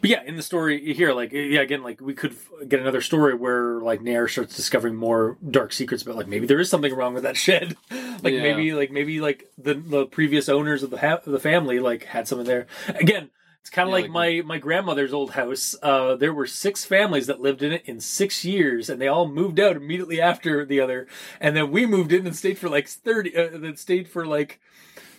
but 0.00 0.08
yeah, 0.08 0.22
in 0.24 0.36
the 0.36 0.42
story 0.42 0.94
here, 0.94 1.12
like 1.12 1.30
yeah, 1.32 1.60
again, 1.60 1.82
like 1.82 2.00
we 2.00 2.14
could 2.14 2.34
get 2.66 2.80
another 2.80 3.02
story 3.02 3.34
where 3.34 3.80
like 3.80 4.00
Nair 4.00 4.26
starts 4.28 4.56
discovering 4.56 4.96
more 4.96 5.36
dark 5.50 5.72
secrets 5.74 6.02
about 6.02 6.16
like 6.16 6.26
maybe 6.28 6.46
there 6.46 6.58
is 6.58 6.70
something 6.70 6.94
wrong 6.94 7.12
with 7.12 7.22
that 7.24 7.36
shed, 7.36 7.76
like 8.22 8.32
Yeah. 8.32 8.42
maybe 8.42 8.72
like 8.72 8.90
maybe 8.90 9.20
like 9.20 9.50
the 9.58 9.74
the 9.74 10.06
previous 10.06 10.48
owners 10.48 10.82
of 10.82 10.90
the 10.90 10.98
ha- 10.98 11.20
the 11.26 11.38
family 11.38 11.78
like 11.80 12.04
had 12.04 12.26
something 12.26 12.46
there. 12.46 12.66
Again, 12.88 13.28
it's 13.60 13.70
kind 13.70 13.88
of 13.88 13.90
Yeah, 13.90 13.94
like, 13.94 14.04
like- 14.04 14.46
my 14.46 14.54
my 14.54 14.58
grandmother's 14.58 15.12
old 15.12 15.32
house. 15.32 15.76
Uh, 15.82 16.16
there 16.16 16.32
were 16.32 16.46
six 16.46 16.84
families 16.84 17.26
that 17.26 17.40
lived 17.40 17.62
in 17.62 17.72
it 17.72 17.82
in 17.84 18.00
six 18.00 18.44
years, 18.44 18.88
and 18.88 19.00
they 19.00 19.08
all 19.08 19.28
moved 19.28 19.60
out 19.60 19.76
immediately 19.76 20.20
after 20.20 20.64
the 20.64 20.80
other. 20.80 21.06
And 21.40 21.54
then 21.56 21.70
we 21.70 21.86
moved 21.86 22.12
in 22.12 22.26
and 22.26 22.34
stayed 22.36 22.58
for 22.58 22.68
like 22.68 22.88
thirty. 22.88 23.36
Uh, 23.36 23.50
then 23.58 23.76
stayed 23.76 24.08
for 24.08 24.26
like, 24.26 24.60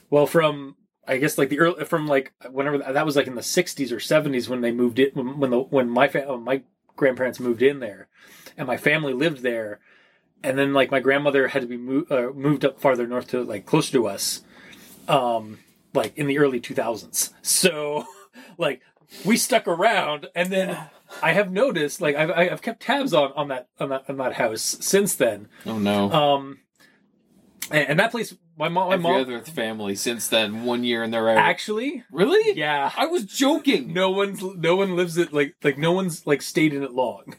well, 0.09 0.25
from 0.27 0.75
I 1.07 1.17
guess 1.17 1.37
like 1.37 1.49
the 1.49 1.59
early 1.59 1.85
from 1.85 2.07
like 2.07 2.33
whenever 2.51 2.77
that 2.79 3.05
was 3.05 3.15
like 3.15 3.27
in 3.27 3.35
the 3.35 3.41
'60s 3.41 3.91
or 3.91 3.97
'70s 3.99 4.49
when 4.49 4.61
they 4.61 4.71
moved 4.71 4.99
it 4.99 5.15
when, 5.15 5.39
when 5.39 5.49
the 5.51 5.59
when 5.59 5.89
my 5.89 6.07
fa- 6.07 6.37
my 6.37 6.61
grandparents 6.95 7.39
moved 7.39 7.61
in 7.61 7.79
there, 7.79 8.07
and 8.57 8.67
my 8.67 8.77
family 8.77 9.13
lived 9.13 9.41
there, 9.43 9.79
and 10.43 10.57
then 10.57 10.73
like 10.73 10.91
my 10.91 10.99
grandmother 10.99 11.47
had 11.49 11.61
to 11.61 11.67
be 11.67 11.77
mo- 11.77 12.05
uh, 12.09 12.31
moved 12.33 12.65
up 12.65 12.79
farther 12.79 13.07
north 13.07 13.27
to 13.29 13.43
like 13.43 13.65
closer 13.65 13.91
to 13.93 14.07
us, 14.07 14.41
um, 15.07 15.59
like 15.93 16.15
in 16.17 16.27
the 16.27 16.37
early 16.39 16.59
2000s. 16.59 17.33
So 17.41 18.05
like 18.61 18.81
we 19.25 19.35
stuck 19.35 19.67
around, 19.67 20.27
and 20.35 20.49
then 20.51 20.77
I 21.21 21.33
have 21.33 21.51
noticed, 21.51 21.99
like 21.99 22.15
I've 22.15 22.31
I've 22.31 22.61
kept 22.61 22.81
tabs 22.81 23.13
on 23.13 23.33
on 23.33 23.49
that 23.49 23.67
on 23.79 23.89
that 23.89 24.09
on 24.09 24.15
that 24.17 24.33
house 24.33 24.61
since 24.79 25.15
then. 25.15 25.49
Oh 25.65 25.77
no. 25.79 26.09
Um, 26.11 26.59
and, 27.69 27.89
and 27.89 27.99
that 27.99 28.11
place, 28.11 28.35
my 28.57 28.69
mom, 28.69 28.89
my 28.89 28.93
Every 28.95 29.03
mom 29.03 29.21
other 29.21 29.41
family 29.41 29.95
since 29.95 30.27
then, 30.27 30.63
one 30.65 30.83
year 30.83 31.03
and 31.03 31.13
they're 31.13 31.29
out. 31.29 31.37
actually, 31.37 32.03
really? 32.11 32.57
yeah, 32.57 32.91
I 32.97 33.05
was 33.05 33.25
joking. 33.25 33.93
no 33.93 34.09
one's 34.09 34.41
no 34.41 34.75
one 34.75 34.95
lives 34.95 35.17
it 35.17 35.33
like 35.33 35.55
like 35.63 35.77
no 35.77 35.91
one's 35.91 36.25
like 36.27 36.41
stayed 36.41 36.73
in 36.73 36.83
it 36.83 36.91
long. 36.93 37.35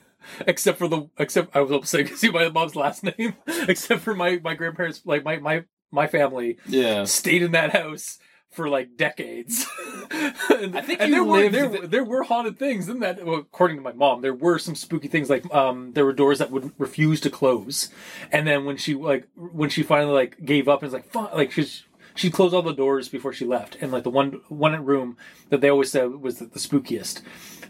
Except 0.47 0.79
for 0.79 0.87
the 0.89 1.09
except 1.19 1.55
I 1.57 1.61
was 1.61 1.71
about 1.71 2.07
to 2.09 2.17
see 2.17 2.31
my 2.31 2.49
mom's 2.49 2.77
last 2.77 3.03
name. 3.19 3.35
Except 3.69 4.01
for 4.03 4.15
my 4.15 4.39
my 4.43 4.55
grandparents 4.55 5.03
like 5.05 5.25
my 5.25 5.39
my 5.39 5.65
my 5.91 6.07
family 6.07 6.59
Yeah. 6.67 7.05
stayed 7.05 7.43
in 7.43 7.53
that 7.53 7.73
house 7.73 8.19
for 8.53 8.69
like 8.69 8.97
decades. 8.97 9.67
and, 10.51 10.77
I 10.77 10.81
think 10.83 11.01
and 11.01 11.13
there 11.13 11.25
were 11.25 11.49
there, 11.49 11.69
the- 11.69 11.87
there 11.87 12.05
were 12.05 12.23
haunted 12.25 12.59
things 12.59 12.89
in 12.89 13.01
that. 13.01 13.25
Well, 13.25 13.37
according 13.39 13.79
to 13.79 13.83
my 13.83 13.93
mom, 13.93 14.21
there 14.21 14.35
were 14.35 14.59
some 14.59 14.75
spooky 14.75 15.09
things 15.09 15.29
like 15.31 15.53
um 15.55 15.93
there 15.95 16.05
were 16.05 16.13
doors 16.13 16.39
that 16.39 16.51
would 16.51 16.73
refuse 16.79 17.21
to 17.23 17.31
close, 17.31 17.91
and 18.31 18.47
then 18.47 18.65
when 18.65 18.77
she 18.77 18.95
like 18.95 19.27
when 19.37 19.71
she 19.71 19.83
finally 19.83 20.13
like 20.13 20.45
gave 20.45 20.69
up 20.69 20.83
and 20.83 20.87
was 20.93 20.95
like 20.95 21.11
"Fuck," 21.11 21.35
like 21.35 21.51
she's. 21.53 21.85
She'd 22.15 22.35
close 22.35 22.53
all 22.53 22.61
the 22.61 22.75
doors 22.75 23.09
before 23.09 23.33
she 23.33 23.47
left, 23.47 23.79
and 23.81 23.91
like 23.91 24.03
the 24.03 24.11
one 24.11 24.43
one 24.51 24.85
room 24.85 25.17
that 25.49 25.63
they 25.63 25.71
always 25.71 25.91
said 25.91 26.17
was 26.17 26.41
the, 26.41 26.45
the 26.45 26.59
spookiest, 26.59 27.23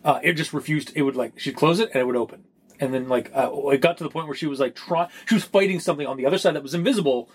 uh, 0.05 0.19
it 0.21 0.33
just 0.33 0.53
refused. 0.53 0.91
It 0.97 1.03
would 1.03 1.15
like 1.15 1.39
she'd 1.39 1.55
close 1.55 1.79
it 1.79 1.91
and 1.93 2.01
it 2.01 2.07
would 2.07 2.17
open, 2.17 2.43
and 2.81 2.93
then 2.93 3.09
like 3.09 3.31
uh, 3.37 3.53
it 3.69 3.81
got 3.81 3.99
to 3.99 4.03
the 4.03 4.11
point 4.11 4.27
where 4.27 4.35
she 4.35 4.49
was 4.49 4.59
like 4.59 4.75
trying, 4.75 5.09
she 5.27 5.37
was 5.37 5.45
fighting 5.45 5.79
something 5.79 6.09
on 6.09 6.17
the 6.17 6.27
other 6.27 6.39
side 6.39 6.57
that 6.57 6.63
was 6.65 6.75
invisible, 6.75 7.31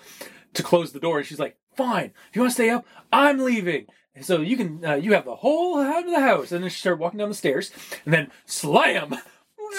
to 0.57 0.63
close 0.63 0.91
the 0.91 0.99
door, 0.99 1.17
and 1.19 1.25
she's 1.27 1.39
like, 1.39 1.57
"Fine, 1.75 2.11
if 2.29 2.35
you 2.35 2.41
want 2.41 2.51
to 2.51 2.53
stay 2.55 2.69
up, 2.69 2.85
I'm 3.11 3.39
leaving." 3.39 3.87
And 4.15 4.25
so 4.25 4.41
you 4.41 4.57
can 4.57 4.83
uh, 4.85 4.95
you 4.95 5.13
have 5.13 5.25
the 5.25 5.35
whole 5.37 5.79
out 5.79 6.05
of 6.05 6.11
the 6.11 6.19
house, 6.19 6.51
and 6.51 6.63
then 6.63 6.69
she 6.69 6.79
started 6.79 6.99
walking 6.99 7.19
down 7.19 7.29
the 7.29 7.35
stairs, 7.35 7.71
and 8.05 8.13
then 8.13 8.31
slam, 8.45 9.15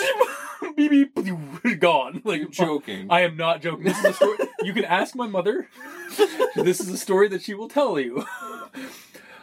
beep 0.76 1.14
beep, 1.14 1.80
gone. 1.80 2.22
Like 2.24 2.40
You're 2.40 2.48
joking. 2.48 3.08
I 3.10 3.22
am 3.22 3.36
not 3.36 3.62
joking. 3.62 3.84
This 3.84 3.98
is 3.98 4.04
a 4.04 4.12
story. 4.12 4.38
you 4.62 4.72
can 4.72 4.84
ask 4.84 5.14
my 5.14 5.26
mother. 5.26 5.68
this 6.56 6.80
is 6.80 6.88
a 6.88 6.96
story 6.98 7.28
that 7.28 7.42
she 7.42 7.54
will 7.54 7.68
tell 7.68 7.98
you. 7.98 8.24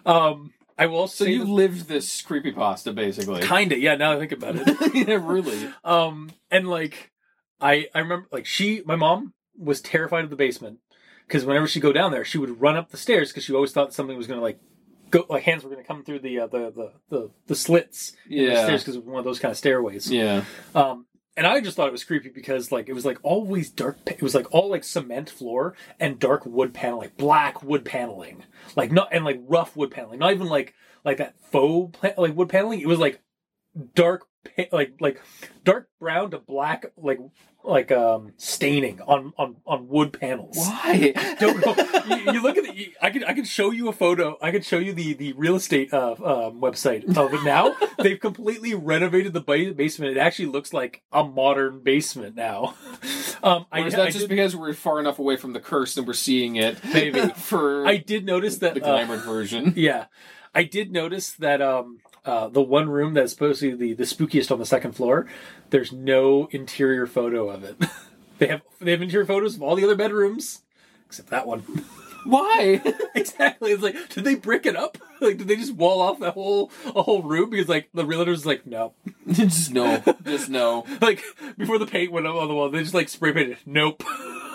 Um, 0.06 0.54
I 0.78 0.88
will 0.88 1.08
so 1.08 1.26
say 1.26 1.32
you 1.32 1.40
that- 1.40 1.50
lived 1.52 1.88
this 1.88 2.22
creepy 2.22 2.52
pasta, 2.52 2.94
basically. 2.94 3.42
kinda, 3.42 3.78
yeah. 3.80 3.96
Now 3.96 4.14
I 4.14 4.20
think 4.20 4.32
about 4.32 4.56
it. 4.58 4.96
yeah, 5.08 5.20
really. 5.22 5.70
Um, 5.84 6.30
and 6.52 6.68
like, 6.70 7.12
I 7.62 7.88
I 7.94 8.00
remember 8.00 8.28
like 8.32 8.46
she, 8.46 8.82
my 8.86 8.96
mom 8.96 9.34
was 9.58 9.82
terrified 9.82 10.26
of 10.26 10.30
the 10.30 10.36
basement 10.36 10.80
because 11.28 11.46
whenever 11.46 11.68
she 11.68 11.80
would 11.80 11.84
go 11.84 11.94
down 11.94 12.12
there, 12.12 12.26
she 12.26 12.38
would 12.38 12.62
run 12.62 12.76
up 12.76 12.90
the 12.92 12.98
stairs 12.98 13.30
because 13.32 13.44
she 13.44 13.54
always 13.54 13.72
thought 13.72 13.94
something 13.94 14.18
was 14.18 14.28
gonna 14.28 14.42
like 14.42 14.60
go, 15.10 15.26
like 15.30 15.44
hands 15.44 15.64
were 15.64 15.70
gonna 15.70 15.84
come 15.84 16.04
through 16.04 16.20
the 16.20 16.40
uh, 16.40 16.48
the, 16.48 16.72
the 16.72 16.92
the 17.10 17.32
the 17.48 17.56
slits 17.56 18.14
in 18.30 18.38
the 18.38 18.44
Yeah. 18.54 18.64
stairs 18.66 18.82
because 18.84 18.96
it 18.96 19.00
was 19.04 19.08
one 19.12 19.20
of 19.20 19.26
those 19.26 19.40
kind 19.40 19.52
of 19.52 19.58
stairways. 19.58 20.12
Yeah. 20.12 20.44
Um, 20.74 21.06
and 21.38 21.46
I 21.46 21.60
just 21.60 21.76
thought 21.76 21.88
it 21.88 21.92
was 21.92 22.04
creepy 22.06 22.30
because 22.30 22.72
like 22.72 22.88
it 22.88 22.94
was 22.94 23.06
like 23.06 23.18
always 23.22 23.70
dark. 23.70 23.98
It 24.08 24.22
was 24.22 24.34
like 24.36 24.48
all 24.54 24.70
like 24.70 24.84
cement 24.86 25.30
floor 25.30 25.76
and 26.00 26.18
dark 26.20 26.46
wood 26.46 26.74
panel, 26.74 27.00
like 27.00 27.18
black 27.18 27.62
wood 27.62 27.84
paneling, 27.84 28.44
like 28.76 28.92
not 28.92 29.10
and 29.12 29.26
like 29.26 29.40
rough 29.46 29.76
wood 29.76 29.92
paneling, 29.92 30.20
not 30.20 30.32
even 30.32 30.48
like 30.48 30.74
like 31.04 31.18
that 31.18 31.36
faux 31.52 31.98
pa- 32.00 32.14
like 32.22 32.36
wood 32.36 32.48
paneling. 32.50 32.80
It 32.80 32.88
was 32.88 33.00
like 33.00 33.22
dark, 33.96 34.28
like 34.72 34.94
like 35.00 35.22
dark 35.64 35.90
brown 36.00 36.32
to 36.32 36.40
black, 36.40 36.86
like 36.98 37.20
like 37.64 37.92
um 37.92 38.32
staining 38.38 39.02
on 39.02 39.34
on 39.38 39.58
on 39.66 39.88
wood 39.88 40.14
panels. 40.20 40.58
Why? 40.58 41.14
Don't 41.40 41.66
know. 41.66 41.76
you, 42.16 42.34
you 42.34 42.42
look 42.42 42.58
at 42.58 42.64
the. 42.64 42.94
I 43.02 43.10
could 43.10 43.24
I 43.24 43.34
could 43.34 43.48
show 43.48 43.72
you 43.72 43.88
a 43.90 43.94
photo. 43.94 44.38
I 44.42 44.52
could 44.52 44.66
show 44.66 44.78
you 44.78 44.94
the 44.94 45.14
the 45.14 45.34
real 45.34 45.56
estate 45.56 45.94
uh, 45.94 46.12
um, 46.12 46.62
website 46.62 47.18
of 47.18 47.34
it 47.34 47.44
now. 47.44 47.76
They've 48.00 48.20
completely 48.20 48.74
renovated 48.74 49.34
the 49.34 49.42
basement. 49.42 50.16
It 50.16 50.20
actually 50.20 50.48
looks 50.48 50.74
like 50.74 51.04
a 51.12 51.24
modern 51.24 51.80
basement 51.80 52.36
now. 52.36 52.76
Um, 53.44 53.68
I, 53.72 53.82
Or 53.82 53.88
is 53.88 53.94
I 53.94 53.98
that 53.98 54.06
just 54.08 54.20
did, 54.22 54.30
because 54.30 54.56
we're 54.56 54.74
far 54.74 55.00
enough 55.00 55.20
away 55.20 55.36
from 55.36 55.54
the 55.54 55.60
curse 55.60 55.98
and 55.98 56.08
we're 56.08 56.14
seeing 56.14 56.56
it? 56.56 56.84
Maybe. 56.84 57.28
for 57.36 57.86
I 57.86 57.98
did 57.98 58.26
notice 58.26 58.58
that. 58.60 58.74
the 58.74 58.84
uh, 58.84 59.06
version. 59.18 59.74
yeah, 59.76 60.06
I 60.56 60.64
did 60.64 60.92
notice 60.92 61.34
that 61.34 61.62
um, 61.62 62.00
uh, 62.26 62.48
the 62.48 62.62
one 62.62 62.90
room 62.90 63.14
that's 63.14 63.32
supposed 63.32 63.60
to 63.62 63.76
be 63.78 63.94
the, 63.94 64.04
the 64.04 64.04
spookiest 64.04 64.52
on 64.52 64.60
the 64.60 64.66
second 64.66 64.94
floor, 64.94 65.28
there's 65.70 65.92
no 65.92 66.48
interior 66.52 67.06
photo 67.08 67.50
of 67.50 67.64
it. 67.64 67.82
they 68.40 68.48
have 68.48 68.62
they 68.80 68.92
have 68.92 69.02
interior 69.02 69.26
photos 69.26 69.56
of 69.56 69.62
all 69.62 69.76
the 69.76 69.84
other 69.84 69.96
bedrooms 69.96 70.62
except 71.06 71.30
that 71.30 71.48
one. 71.48 71.64
Why? 72.26 72.82
exactly. 73.16 73.72
It's 73.72 73.84
like, 73.84 74.10
did 74.10 74.24
they 74.24 74.34
brick 74.34 74.66
it 74.66 74.76
up? 74.76 74.98
Like, 75.22 75.38
did 75.38 75.48
they 75.48 75.58
just 75.58 75.76
wall 75.76 76.02
off 76.02 76.20
that 76.20 76.34
whole 76.34 76.72
a 76.88 77.04
whole 77.04 77.22
room? 77.22 77.52
Because 77.52 77.70
like 77.70 77.90
the 77.94 78.06
realtor's 78.06 78.46
like, 78.46 78.66
no. 78.66 78.94
just 79.32 79.72
no. 79.72 80.02
Just 80.24 80.50
no. 80.50 80.86
Like 81.02 81.24
before 81.56 81.78
the 81.78 81.86
paint 81.86 82.12
went 82.12 82.26
up 82.26 82.36
on 82.36 82.48
the 82.48 82.56
wall, 82.56 82.70
they 82.70 82.82
just 82.82 82.96
like 82.96 83.10
spray 83.10 83.32
painted. 83.32 83.58
Nope. 83.68 84.04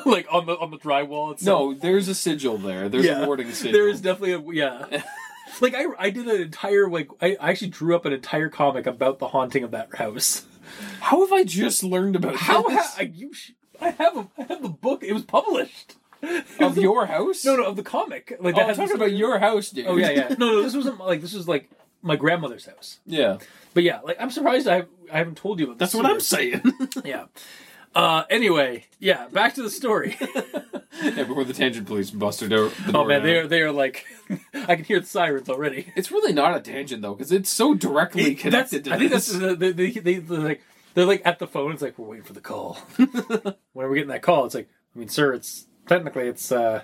like 0.05 0.27
on 0.33 0.47
the 0.47 0.59
on 0.59 0.73
the 0.73 0.79
drywall. 0.79 1.33
Itself. 1.33 1.61
No, 1.61 1.75
there's 1.75 2.09
a 2.09 2.15
sigil 2.15 2.59
there. 2.59 2.89
There's 2.89 3.07
a 3.07 3.25
warning 3.25 3.53
sigil. 3.53 3.73
There 3.73 3.89
is 3.89 4.01
definitely 4.01 4.33
a 4.33 4.55
yeah. 4.55 5.03
Like 5.61 5.75
I 5.75 5.85
I 5.99 6.11
did 6.11 6.27
an 6.29 6.41
entire 6.41 6.89
like 6.89 7.09
I 7.21 7.37
I 7.41 7.51
actually 7.51 7.69
drew 7.71 7.95
up 7.97 8.05
an 8.05 8.13
entire 8.13 8.49
comic 8.49 8.87
about 8.87 9.19
the 9.19 9.29
haunting 9.29 9.65
of 9.65 9.71
that 9.73 9.95
house. 9.97 10.45
How 11.01 11.21
have 11.21 11.33
I 11.33 11.45
just 11.45 11.83
learned 11.83 12.17
about 12.17 12.37
How 12.37 12.63
this? 12.69 12.79
ha- 12.79 12.95
I, 12.99 13.03
you 13.03 13.33
sh- 13.35 13.53
I 13.81 13.91
have 13.91 14.17
a 14.17 14.29
I 14.39 14.43
have 14.45 14.63
the 14.63 14.69
book. 14.69 15.03
It 15.03 15.13
was 15.13 15.25
published. 15.25 15.97
of 16.61 16.77
your 16.77 17.07
house? 17.07 17.45
No, 17.47 17.57
no, 17.57 17.65
of 17.65 17.77
the 17.77 17.83
comic. 17.83 18.37
Like 18.41 18.55
Oh, 18.55 18.59
that 18.59 18.63
I'm 18.63 18.69
has 18.69 18.77
talking 18.77 18.95
about 18.97 19.13
your 19.13 19.39
house, 19.39 19.71
dude. 19.71 19.87
Oh 19.87 19.97
yeah, 19.97 20.11
yeah. 20.11 20.29
No, 20.39 20.53
no, 20.53 20.63
this 20.63 20.77
wasn't 20.77 20.99
like 21.01 21.23
this 21.23 21.33
was 21.33 21.49
like 21.49 21.71
my 22.03 22.17
grandmother's 22.17 22.67
house. 22.67 23.01
yeah. 23.07 23.39
But 23.75 23.83
yeah, 23.85 24.01
like 24.01 24.17
I'm 24.21 24.31
surprised 24.31 24.69
I 24.69 24.85
I 25.13 25.19
haven't 25.19 25.37
told 25.39 25.59
you 25.61 25.67
about 25.67 25.79
this. 25.79 25.93
That's 25.93 25.95
what 26.03 26.07
I'm 26.11 26.21
saying. 26.21 26.63
Yeah. 27.05 27.25
Uh, 27.95 28.23
anyway, 28.31 28.85
yeah, 28.99 29.27
back 29.29 29.55
to 29.55 29.63
the 29.63 29.71
story. 29.71 30.17
yeah, 31.03 31.25
before 31.25 31.45
the 31.45 31.53
tangent 31.53 31.87
police 31.87 32.11
busted 32.11 32.53
out. 32.53 32.73
The 32.87 32.97
oh 32.97 33.05
man, 33.05 33.19
down. 33.21 33.27
they 33.27 33.39
are 33.39 33.47
they 33.49 33.63
are 33.63 33.73
like, 33.73 34.07
I 34.55 34.77
can 34.77 34.85
hear 34.85 35.01
the 35.01 35.07
sirens 35.07 35.49
already. 35.49 35.93
It's 35.97 36.13
really 36.13 36.33
not 36.33 36.57
a 36.57 36.61
tangent 36.61 37.03
though, 37.03 37.15
because 37.15 37.33
it's 37.33 37.51
so 37.51 37.75
directly 37.75 38.35
connected 38.37 38.85
to 38.85 38.95
I 38.95 38.99
think 38.99 39.11
this. 39.11 39.29
that's 39.29 39.41
the, 39.41 39.57
the, 39.57 39.73
they, 39.73 39.91
they, 39.91 40.17
they're 40.19 40.39
like 40.39 40.63
they're 40.95 41.05
like 41.05 41.23
at 41.25 41.41
the 41.41 41.49
phone. 41.49 41.73
It's 41.73 41.83
like 41.83 41.99
we're 41.99 42.07
waiting 42.07 42.25
for 42.25 42.33
the 42.33 42.41
call. 42.41 42.75
when 42.97 43.87
are 43.87 43.89
we 43.89 43.97
getting 43.97 44.11
that 44.11 44.23
call? 44.23 44.45
It's 44.45 44.55
like, 44.55 44.69
I 44.95 44.99
mean, 44.99 45.09
sir, 45.09 45.33
it's 45.33 45.67
technically 45.89 46.29
it's 46.29 46.53
uh 46.53 46.83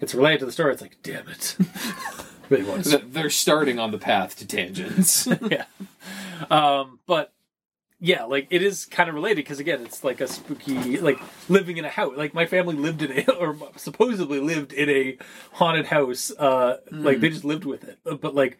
it's 0.00 0.14
related 0.14 0.40
to 0.40 0.46
the 0.46 0.52
story. 0.52 0.72
It's 0.72 0.82
like, 0.82 0.96
damn 1.02 1.28
it, 1.28 1.56
really 2.48 2.64
was. 2.64 2.96
They're 3.08 3.30
starting 3.30 3.78
on 3.78 3.90
the 3.90 3.98
path 3.98 4.36
to 4.38 4.46
tangents. 4.46 5.28
yeah. 5.50 5.64
Um, 6.50 6.98
but 7.06 7.32
yeah, 7.98 8.24
like 8.24 8.46
it 8.50 8.62
is 8.62 8.84
kind 8.84 9.08
of 9.08 9.14
related 9.14 9.36
because 9.36 9.58
again, 9.58 9.80
it's 9.82 10.04
like 10.04 10.20
a 10.20 10.28
spooky, 10.28 10.98
like 10.98 11.18
living 11.48 11.78
in 11.78 11.84
a 11.84 11.88
house. 11.88 12.14
Like 12.16 12.34
my 12.34 12.44
family 12.46 12.74
lived 12.76 13.02
in 13.02 13.12
a, 13.26 13.32
or 13.38 13.56
supposedly 13.76 14.38
lived 14.40 14.72
in 14.72 14.90
a 14.90 15.16
haunted 15.52 15.86
house. 15.86 16.30
Uh, 16.30 16.78
like 16.90 17.20
they 17.20 17.30
just 17.30 17.44
lived 17.44 17.64
with 17.64 17.84
it, 17.84 17.98
but 18.04 18.34
like 18.34 18.58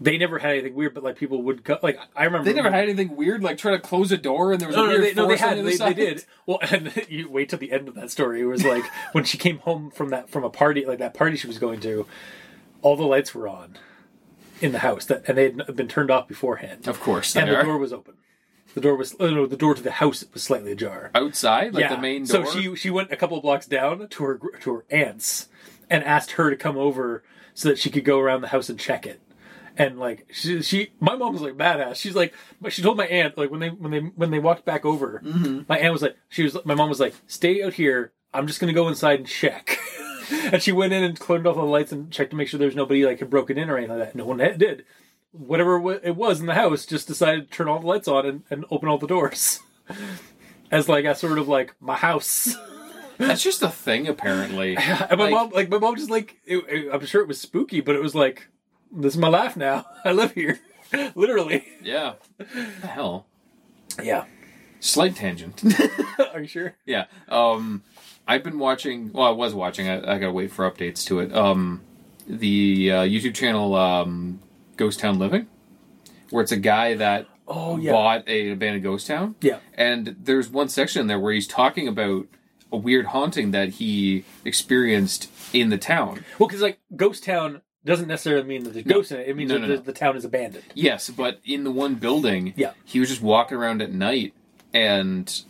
they 0.00 0.18
never 0.18 0.38
had 0.38 0.52
anything 0.52 0.74
weird. 0.74 0.92
But 0.92 1.02
like 1.02 1.16
people 1.16 1.42
would 1.44 1.64
go. 1.64 1.78
Like 1.82 1.98
I 2.14 2.24
remember 2.24 2.44
they 2.44 2.54
never 2.54 2.70
had 2.70 2.84
anything 2.84 3.16
weird, 3.16 3.42
like 3.42 3.56
try 3.56 3.72
to 3.72 3.78
close 3.80 4.12
a 4.12 4.18
door 4.18 4.52
and 4.52 4.60
there 4.60 4.68
was 4.68 4.76
No, 4.76 4.84
a 4.84 4.86
no, 4.86 4.92
weird 5.00 5.04
they, 5.04 5.14
no, 5.14 5.26
they 5.26 5.36
had. 5.38 5.58
the 5.58 5.62
They, 5.62 5.76
they 5.76 5.94
did. 5.94 6.24
Well, 6.46 6.58
and 6.62 6.92
you 7.08 7.30
wait 7.30 7.48
till 7.48 7.58
the 7.58 7.72
end 7.72 7.88
of 7.88 7.94
that 7.94 8.10
story. 8.10 8.42
It 8.42 8.46
was 8.46 8.64
like 8.64 8.84
when 9.12 9.24
she 9.24 9.38
came 9.38 9.58
home 9.60 9.90
from 9.90 10.10
that 10.10 10.28
from 10.28 10.44
a 10.44 10.50
party, 10.50 10.84
like 10.84 10.98
that 10.98 11.14
party 11.14 11.36
she 11.36 11.46
was 11.46 11.58
going 11.58 11.80
to. 11.80 12.06
All 12.82 12.96
the 12.96 13.04
lights 13.04 13.34
were 13.34 13.48
on 13.48 13.76
in 14.60 14.72
the 14.72 14.78
house, 14.80 15.06
that 15.06 15.26
and 15.26 15.38
they 15.38 15.44
had 15.50 15.74
been 15.74 15.88
turned 15.88 16.10
off 16.10 16.28
beforehand, 16.28 16.86
Of 16.86 17.00
course, 17.00 17.34
and 17.34 17.48
the 17.50 17.62
door 17.62 17.78
was 17.78 17.92
open. 17.92 18.14
The 18.78 18.88
door 18.88 18.96
was 18.96 19.14
oh, 19.18 19.30
no, 19.30 19.46
the 19.46 19.56
door 19.56 19.74
to 19.74 19.82
the 19.82 19.90
house 19.90 20.24
was 20.32 20.42
slightly 20.42 20.72
ajar. 20.72 21.10
outside, 21.14 21.74
like 21.74 21.82
yeah, 21.82 21.94
the 21.96 22.00
main 22.00 22.24
door. 22.24 22.46
so 22.46 22.50
she 22.52 22.74
she 22.76 22.90
went 22.90 23.10
a 23.12 23.16
couple 23.16 23.36
of 23.36 23.42
blocks 23.42 23.66
down 23.66 24.06
to 24.08 24.24
her 24.24 24.40
to 24.60 24.72
her 24.74 24.84
aunt's 24.90 25.48
and 25.90 26.04
asked 26.04 26.32
her 26.32 26.50
to 26.50 26.56
come 26.56 26.76
over 26.76 27.22
so 27.54 27.68
that 27.68 27.78
she 27.78 27.90
could 27.90 28.04
go 28.04 28.18
around 28.20 28.40
the 28.42 28.48
house 28.48 28.68
and 28.68 28.78
check 28.78 29.06
it. 29.06 29.20
And 29.76 29.98
like 29.98 30.26
she, 30.32 30.60
she, 30.62 30.90
my 31.00 31.14
mom 31.16 31.32
was 31.32 31.42
like 31.42 31.54
badass. 31.56 31.96
She's 31.96 32.14
like, 32.16 32.34
but 32.60 32.72
she 32.72 32.82
told 32.82 32.96
my 32.96 33.06
aunt 33.06 33.38
like 33.38 33.50
when 33.50 33.60
they 33.60 33.68
when 33.68 33.90
they 33.90 33.98
when 34.00 34.30
they 34.30 34.38
walked 34.38 34.64
back 34.64 34.84
over, 34.84 35.20
Mm-hmm. 35.24 35.60
my 35.68 35.78
aunt 35.78 35.92
was 35.92 36.02
like, 36.02 36.16
she 36.28 36.42
was 36.42 36.56
my 36.64 36.74
mom 36.74 36.88
was 36.88 37.00
like, 37.00 37.14
stay 37.26 37.62
out 37.62 37.74
here. 37.74 38.12
I'm 38.34 38.46
just 38.46 38.60
gonna 38.60 38.72
go 38.72 38.88
inside 38.88 39.20
and 39.20 39.28
check. 39.28 39.78
and 40.52 40.62
she 40.62 40.72
went 40.72 40.92
in 40.92 41.02
and 41.04 41.18
turned 41.18 41.46
off 41.46 41.56
all 41.56 41.64
the 41.66 41.70
lights 41.70 41.92
and 41.92 42.10
checked 42.10 42.30
to 42.30 42.36
make 42.36 42.48
sure 42.48 42.58
there 42.58 42.66
was 42.68 42.76
nobody 42.76 43.06
like 43.06 43.18
had 43.20 43.30
broken 43.30 43.56
in 43.56 43.70
or 43.70 43.76
anything 43.78 43.98
like 43.98 44.08
that. 44.08 44.16
No 44.16 44.24
one 44.26 44.38
had- 44.40 44.58
did. 44.58 44.84
Whatever 45.32 45.92
it 46.02 46.16
was 46.16 46.40
in 46.40 46.46
the 46.46 46.54
house, 46.54 46.86
just 46.86 47.06
decided 47.06 47.50
to 47.50 47.56
turn 47.56 47.68
all 47.68 47.80
the 47.80 47.86
lights 47.86 48.08
on 48.08 48.24
and, 48.26 48.42
and 48.50 48.64
open 48.70 48.88
all 48.88 48.98
the 48.98 49.06
doors. 49.06 49.60
As 50.70 50.88
like 50.88 51.04
a 51.04 51.14
sort 51.14 51.38
of 51.38 51.48
like 51.48 51.74
my 51.80 51.96
house. 51.96 52.54
That's 53.18 53.42
just 53.42 53.62
a 53.62 53.68
thing, 53.68 54.06
apparently. 54.06 54.76
And 54.78 55.18
my 55.18 55.24
Like- 55.24 55.30
mom, 55.30 55.50
like 55.50 55.68
my 55.70 55.78
mom, 55.78 55.96
just 55.96 56.10
like 56.10 56.36
it, 56.46 56.58
it- 56.68 56.88
I'm 56.92 57.04
sure 57.06 57.20
it 57.22 57.28
was 57.28 57.40
spooky, 57.40 57.80
but 57.80 57.94
it 57.96 58.02
was 58.02 58.14
like, 58.14 58.48
this 58.92 59.14
is 59.14 59.18
my 59.18 59.28
life 59.28 59.56
now. 59.56 59.86
I 60.04 60.12
live 60.12 60.32
here, 60.32 60.60
literally. 61.14 61.66
Yeah. 61.82 62.14
What 62.36 62.48
the 62.80 62.86
hell? 62.86 63.26
Yeah. 64.02 64.24
Slight 64.80 65.16
tangent. 65.16 65.62
Are 66.32 66.40
you 66.40 66.46
sure? 66.46 66.74
yeah. 66.86 67.06
Um, 67.28 67.82
I've 68.26 68.44
been 68.44 68.58
watching. 68.58 69.10
Well, 69.12 69.26
I 69.26 69.30
was 69.30 69.52
watching. 69.54 69.88
I, 69.88 69.96
I 70.14 70.18
gotta 70.18 70.32
wait 70.32 70.52
for 70.52 70.70
updates 70.70 71.04
to 71.06 71.18
it. 71.20 71.34
Um, 71.34 71.80
the 72.26 72.92
uh, 72.92 73.02
YouTube 73.02 73.34
channel 73.34 73.74
um, 73.74 74.38
Ghost 74.78 74.98
Town 75.00 75.18
Living, 75.18 75.46
where 76.30 76.42
it's 76.42 76.52
a 76.52 76.56
guy 76.56 76.94
that 76.94 77.26
Oh 77.46 77.76
yeah. 77.76 77.92
bought 77.92 78.26
a 78.28 78.50
abandoned 78.50 78.82
ghost 78.84 79.06
town. 79.06 79.34
Yeah. 79.42 79.58
And 79.74 80.16
there's 80.18 80.48
one 80.48 80.68
section 80.70 81.02
in 81.02 81.06
there 81.06 81.18
where 81.20 81.32
he's 81.34 81.46
talking 81.46 81.86
about 81.88 82.26
a 82.72 82.76
weird 82.76 83.06
haunting 83.06 83.50
that 83.52 83.70
he 83.70 84.24
experienced 84.44 85.30
in 85.52 85.70
the 85.70 85.78
town. 85.78 86.24
Well, 86.38 86.46
because 86.48 86.62
like 86.62 86.78
ghost 86.96 87.24
town 87.24 87.62
doesn't 87.84 88.08
necessarily 88.08 88.46
mean 88.46 88.64
that 88.64 88.74
there's 88.74 88.84
No. 88.86 88.96
ghosts 88.96 89.12
in 89.12 89.20
it. 89.20 89.28
It 89.28 89.36
means 89.36 89.48
No, 89.48 89.54
that 89.54 89.60
no, 89.62 89.66
the, 89.68 89.74
no. 89.76 89.80
the 89.80 89.92
town 89.92 90.16
is 90.16 90.24
abandoned. 90.24 90.64
Yes, 90.74 91.08
but 91.10 91.40
in 91.44 91.64
the 91.64 91.70
one 91.70 91.94
building, 91.94 92.52
Yeah. 92.56 92.72
he 92.84 93.00
was 93.00 93.08
just 93.08 93.22
walking 93.22 93.56
around 93.56 93.80
at 93.80 93.92
night 93.92 94.34
and 94.74 95.42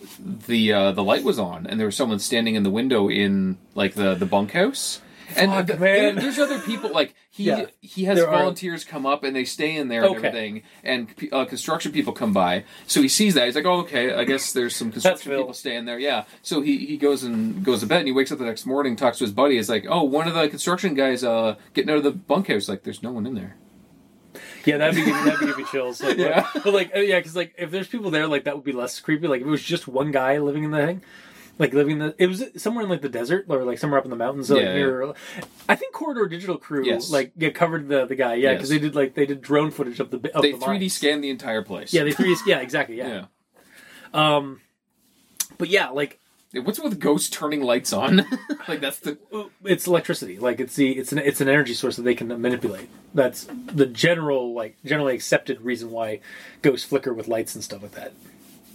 the 0.47 0.73
uh, 0.73 0.93
the 0.93 1.03
light 1.03 1.25
was 1.25 1.41
on 1.41 1.67
and 1.67 1.81
there 1.81 1.87
was 1.87 1.97
someone 1.97 2.21
standing 2.21 2.55
in 2.55 2.63
the 2.63 2.71
window 2.71 3.09
in 3.11 3.59
like 3.75 3.95
the 3.95 4.15
the 4.15 4.27
bunkhouse. 4.27 5.01
And 5.37 5.51
Fuck, 5.69 5.79
man. 5.79 6.17
there's 6.17 6.39
other 6.39 6.59
people 6.59 6.91
like 6.91 7.15
he 7.31 7.45
Yeah. 7.45 7.67
he 7.81 8.05
has 8.05 8.17
There 8.19 8.29
are- 8.29 8.39
volunteers 8.39 8.85
come 8.85 9.05
up 9.05 9.25
and 9.25 9.37
they 9.37 9.45
stay 9.45 9.77
in 9.77 9.89
there 9.89 10.03
and 10.05 10.17
Okay. 10.17 10.29
everything 10.29 10.63
and 10.83 11.09
uh, 11.33 11.45
construction 11.45 11.93
people 11.93 12.13
come 12.13 12.33
by 12.33 12.65
so 12.87 13.03
he 13.03 13.09
sees 13.09 13.35
that 13.35 13.45
he's 13.47 13.55
like 13.55 13.67
oh 13.67 13.81
okay 13.81 14.15
I 14.15 14.25
guess 14.25 14.53
there's 14.53 14.75
some 14.75 14.91
construction 14.91 15.33
people 15.37 15.53
staying 15.53 15.85
there 15.85 15.99
yeah 15.99 16.25
so 16.43 16.63
he, 16.63 16.79
he 16.87 16.97
goes 16.97 17.25
and 17.25 17.63
goes 17.63 17.81
to 17.81 17.87
bed 17.87 17.99
and 17.99 18.07
he 18.09 18.13
wakes 18.13 18.33
up 18.33 18.39
the 18.39 18.45
next 18.47 18.65
morning 18.65 18.97
talks 18.97 19.19
to 19.19 19.25
his 19.25 19.33
buddy 19.33 19.57
he's 19.57 19.69
like 19.69 19.85
oh 19.89 20.03
one 20.03 20.27
of 20.29 20.35
the 20.35 20.49
construction 20.49 20.95
guys 20.95 21.23
uh 21.23 21.57
getting 21.75 21.91
out 21.91 21.99
of 21.99 22.05
the 22.05 22.11
bunkhouse 22.13 22.69
like 22.69 22.83
there's 22.85 23.03
no 23.03 23.13
one 23.13 23.27
in 23.27 23.35
there 23.35 23.57
Yeah, 24.65 24.79
that'd 24.79 24.95
be 24.95 25.05
give 25.05 25.15
me, 25.17 25.25
that'd 25.25 25.41
be 25.41 25.47
give 25.47 25.59
me 25.59 25.65
chills. 25.71 26.03
Like, 26.03 26.19
Yeah. 26.19 26.47
like- 26.55 26.65
but 26.65 26.75
like, 26.75 26.91
uh, 26.97 27.01
yeah, 27.01 27.19
because 27.19 27.35
like 27.35 27.55
if 27.59 27.71
there's 27.71 27.89
people 27.89 28.11
there, 28.11 28.27
like 28.27 28.45
that 28.45 28.55
would 28.55 28.65
be 28.65 28.73
less 28.73 29.01
creepy. 29.01 29.27
Like 29.27 29.41
if 29.41 29.47
it 29.47 29.51
was 29.51 29.63
just 29.63 29.89
one 29.89 30.11
guy 30.11 30.39
living 30.39 30.65
in 30.65 30.71
the 30.71 30.79
thing, 30.87 31.03
like 31.59 31.73
living 31.75 31.95
in 31.95 31.99
the, 31.99 32.15
it 32.19 32.27
was 32.29 32.45
somewhere 32.57 32.85
in 32.85 32.91
like 32.91 33.01
the 33.03 33.09
desert 33.09 33.47
or 33.49 33.65
like 33.65 33.79
somewhere 33.79 33.99
up 33.99 34.05
in 34.05 34.11
the 34.11 34.17
mountains. 34.17 34.51
Like 34.51 34.63
Yeah, 34.63 34.75
near, 34.75 35.15
I 35.69 35.75
think 35.75 35.93
Corridor 35.93 36.27
Digital 36.29 36.57
Crew, 36.57 36.85
Yes. 36.87 37.11
like 37.11 37.33
yeah, 37.37 37.51
covered 37.51 37.89
the 37.89 38.07
the 38.07 38.15
guy. 38.15 38.35
Yeah, 38.35 38.53
because 38.55 38.71
Yes. 38.71 38.79
they 38.81 38.87
did 38.87 38.95
like 38.95 39.15
they 39.15 39.27
did 39.27 39.41
drone 39.41 39.71
footage 39.71 40.01
of 40.01 40.11
the 40.11 40.17
of 40.35 40.43
they 40.43 40.53
the 40.53 40.59
3D 40.59 40.67
mines. 40.81 40.93
scanned 40.95 41.25
the 41.25 41.31
entire 41.31 41.63
place 41.63 41.93
Yeah, 41.93 42.05
they 42.05 42.13
3D. 42.13 42.37
Yeah, 42.47 42.61
exactly. 42.61 42.97
Yeah. 42.97 43.25
yeah. 44.15 44.37
Um, 44.37 44.61
but 45.59 45.69
yeah, 45.69 45.89
like 45.91 46.19
What's 46.55 46.81
with 46.81 46.99
ghosts 46.99 47.29
turning 47.29 47.61
lights 47.61 47.93
on? 47.93 48.25
like 48.69 48.81
that's 48.81 49.01
the 49.01 49.19
it's 49.65 49.87
electricity. 49.87 50.39
Like 50.39 50.61
it's 50.61 50.77
the 50.77 50.93
it's 50.99 51.13
an 51.13 51.19
it's 51.19 51.43
an 51.43 51.49
energy 51.49 51.75
source 51.75 51.97
that 51.97 52.05
they 52.05 52.15
can 52.15 52.29
manipulate. 52.41 52.89
That's 53.13 53.47
the 53.67 53.85
general 53.85 54.55
like 54.55 54.77
generally 54.83 55.15
accepted 55.15 55.61
reason 55.61 55.91
why 55.91 56.21
ghosts 56.63 56.87
flicker 56.89 57.13
with 57.13 57.29
lights 57.29 57.55
and 57.55 57.63
stuff 57.63 57.83
like 57.83 57.93
that. 57.93 58.15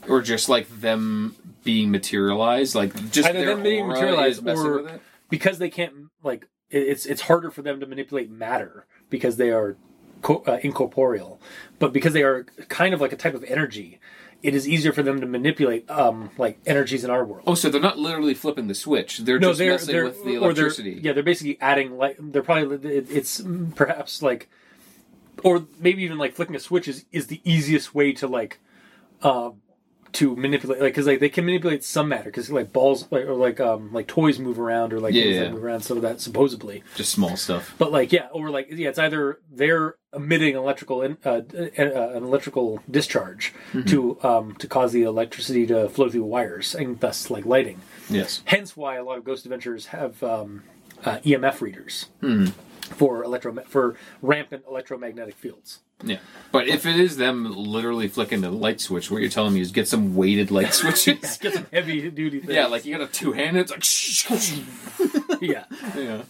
Or 0.08 0.22
just 0.22 0.50
like 0.50 0.68
them 0.82 1.36
being 1.64 1.92
materialized, 1.92 2.76
like 2.76 2.94
just 3.12 3.30
Either 3.30 3.46
them 3.46 3.64
being 3.64 3.88
materialized 3.88 4.48
or- 4.48 5.00
because 5.30 5.58
they 5.58 5.70
can't 5.70 5.94
like 6.24 6.48
it's 6.70 7.06
it's 7.06 7.22
harder 7.24 7.52
for 7.52 7.62
them 7.62 7.80
to 7.80 7.86
manipulate 7.86 8.30
matter 8.30 8.86
because 9.10 9.38
they 9.38 9.50
are 9.52 9.78
co- 10.22 10.44
uh, 10.48 10.60
incorporeal. 10.64 11.40
But 11.80 11.94
because 11.94 12.14
they 12.14 12.24
are 12.24 12.44
kind 12.70 12.94
of 12.94 13.02
like 13.02 13.14
a 13.14 13.18
type 13.18 13.34
of 13.34 13.44
energy 13.46 14.00
it 14.42 14.54
is 14.54 14.68
easier 14.68 14.92
for 14.92 15.04
them 15.04 15.22
to 15.22 15.26
manipulate 15.26 15.90
um 15.90 16.30
like 16.38 16.60
energies 16.66 17.06
in 17.06 17.10
our 17.10 17.24
world. 17.24 17.44
Oh, 17.48 17.56
so 17.56 17.70
they're 17.70 17.80
not 17.80 17.98
literally 17.98 18.34
flipping 18.34 18.68
the 18.68 18.76
switch; 18.76 19.20
they're 19.20 19.40
no 19.40 19.50
just 19.50 19.60
they're 19.60 19.72
messing 19.72 19.94
they're 19.96 20.04
with 20.04 20.24
the 20.26 20.36
or 20.38 20.54
they're 20.54 20.66
electricity. 20.66 21.00
yeah 21.02 21.14
they're 21.14 21.24
basically 21.24 21.58
adding 21.62 21.96
like 21.98 22.18
they're 22.20 22.44
probably 22.44 22.92
it- 22.98 23.08
it's 23.10 23.42
perhaps 23.76 24.22
like 24.22 24.50
or 25.44 25.66
maybe 25.80 26.04
even 26.04 26.18
like 26.18 26.34
flicking 26.36 26.56
a 26.56 26.60
switch 26.60 26.88
is 26.90 27.06
is 27.14 27.28
the 27.28 27.40
easiest 27.46 27.96
way 27.96 28.12
to 28.12 28.28
like 28.28 28.60
uh 29.22 29.52
to 30.14 30.36
manipulate 30.36 30.80
like 30.80 30.94
because 30.94 31.08
like 31.08 31.20
they 31.20 31.30
can 31.30 31.46
manipulate 31.46 31.84
some 31.84 32.08
matter 32.08 32.26
because 32.26 32.50
like 32.52 32.72
balls 32.72 33.08
like 33.12 33.26
or 33.26 33.34
like 33.34 33.60
um 33.60 33.92
like 33.92 34.08
toys 34.08 34.38
move 34.40 34.60
around 34.60 34.94
or 34.94 35.00
like 35.00 35.14
Yeah, 35.14 35.24
things 35.24 35.36
yeah. 35.36 35.44
that 35.44 35.54
move 35.54 35.64
around 35.64 35.82
some 35.82 35.98
of 35.98 36.04
that 36.04 36.22
supposedly 36.22 36.84
Just 36.96 37.12
small 37.12 37.36
stuff. 37.36 37.74
but 37.78 37.92
like 37.92 38.12
yeah 38.12 38.28
or 38.32 38.50
like 38.52 38.68
yeah 38.70 38.90
it's 38.90 39.00
either 39.00 39.40
they're 39.52 39.96
emitting 40.14 40.56
electrical 40.56 41.02
in, 41.02 41.18
uh, 41.26 41.42
uh, 41.58 42.12
an 42.16 42.24
electrical 42.24 42.82
discharge 42.90 43.54
Mm-hmm. 43.74 43.88
to 43.90 44.24
um 44.24 44.56
to 44.60 44.68
cause 44.68 44.92
the 44.94 45.02
electricity 45.04 45.66
to 45.68 45.90
flow 45.90 46.10
through 46.10 46.24
wires 46.26 46.76
and 46.76 47.00
thus 47.00 47.30
like 47.32 47.46
lighting 47.46 47.82
Yes. 48.10 48.42
hence 48.46 48.78
why 48.78 48.96
a 48.98 49.04
lot 49.04 49.18
of 49.18 49.24
ghost 49.24 49.46
adventures 49.46 49.88
have 49.88 50.22
um 50.24 50.64
uh, 51.06 51.18
emf 51.26 51.60
readers 51.60 52.06
Hmm. 52.22 52.48
For 52.84 53.24
electro 53.24 53.54
for 53.68 53.96
rampant 54.22 54.64
electromagnetic 54.68 55.36
fields 55.36 55.80
Yeah. 56.04 56.18
But 56.52 56.68
if 56.68 56.86
it 56.86 57.00
is 57.00 57.16
them 57.18 57.46
literally 57.56 58.08
flicking 58.10 58.42
the 58.42 58.52
light 58.52 58.82
switch, 58.82 59.10
what 59.10 59.22
you're 59.22 59.30
telling 59.30 59.54
me 59.54 59.62
is 59.62 59.72
get 59.72 59.88
some 59.88 60.16
weighted 60.16 60.52
light 60.52 60.74
switches. 60.82 61.38
get 61.38 61.54
some 61.54 61.66
heavy 61.72 62.10
duty 62.10 62.40
things. 62.42 62.54
yeah, 62.54 62.66
like 62.68 62.84
you 62.86 62.98
got 62.98 63.08
a 63.08 63.12
two 63.12 63.32
handed. 63.32 63.72
It's 63.72 64.30
like 64.30 65.42
yeah 65.42 65.64
yeah. 65.96 66.22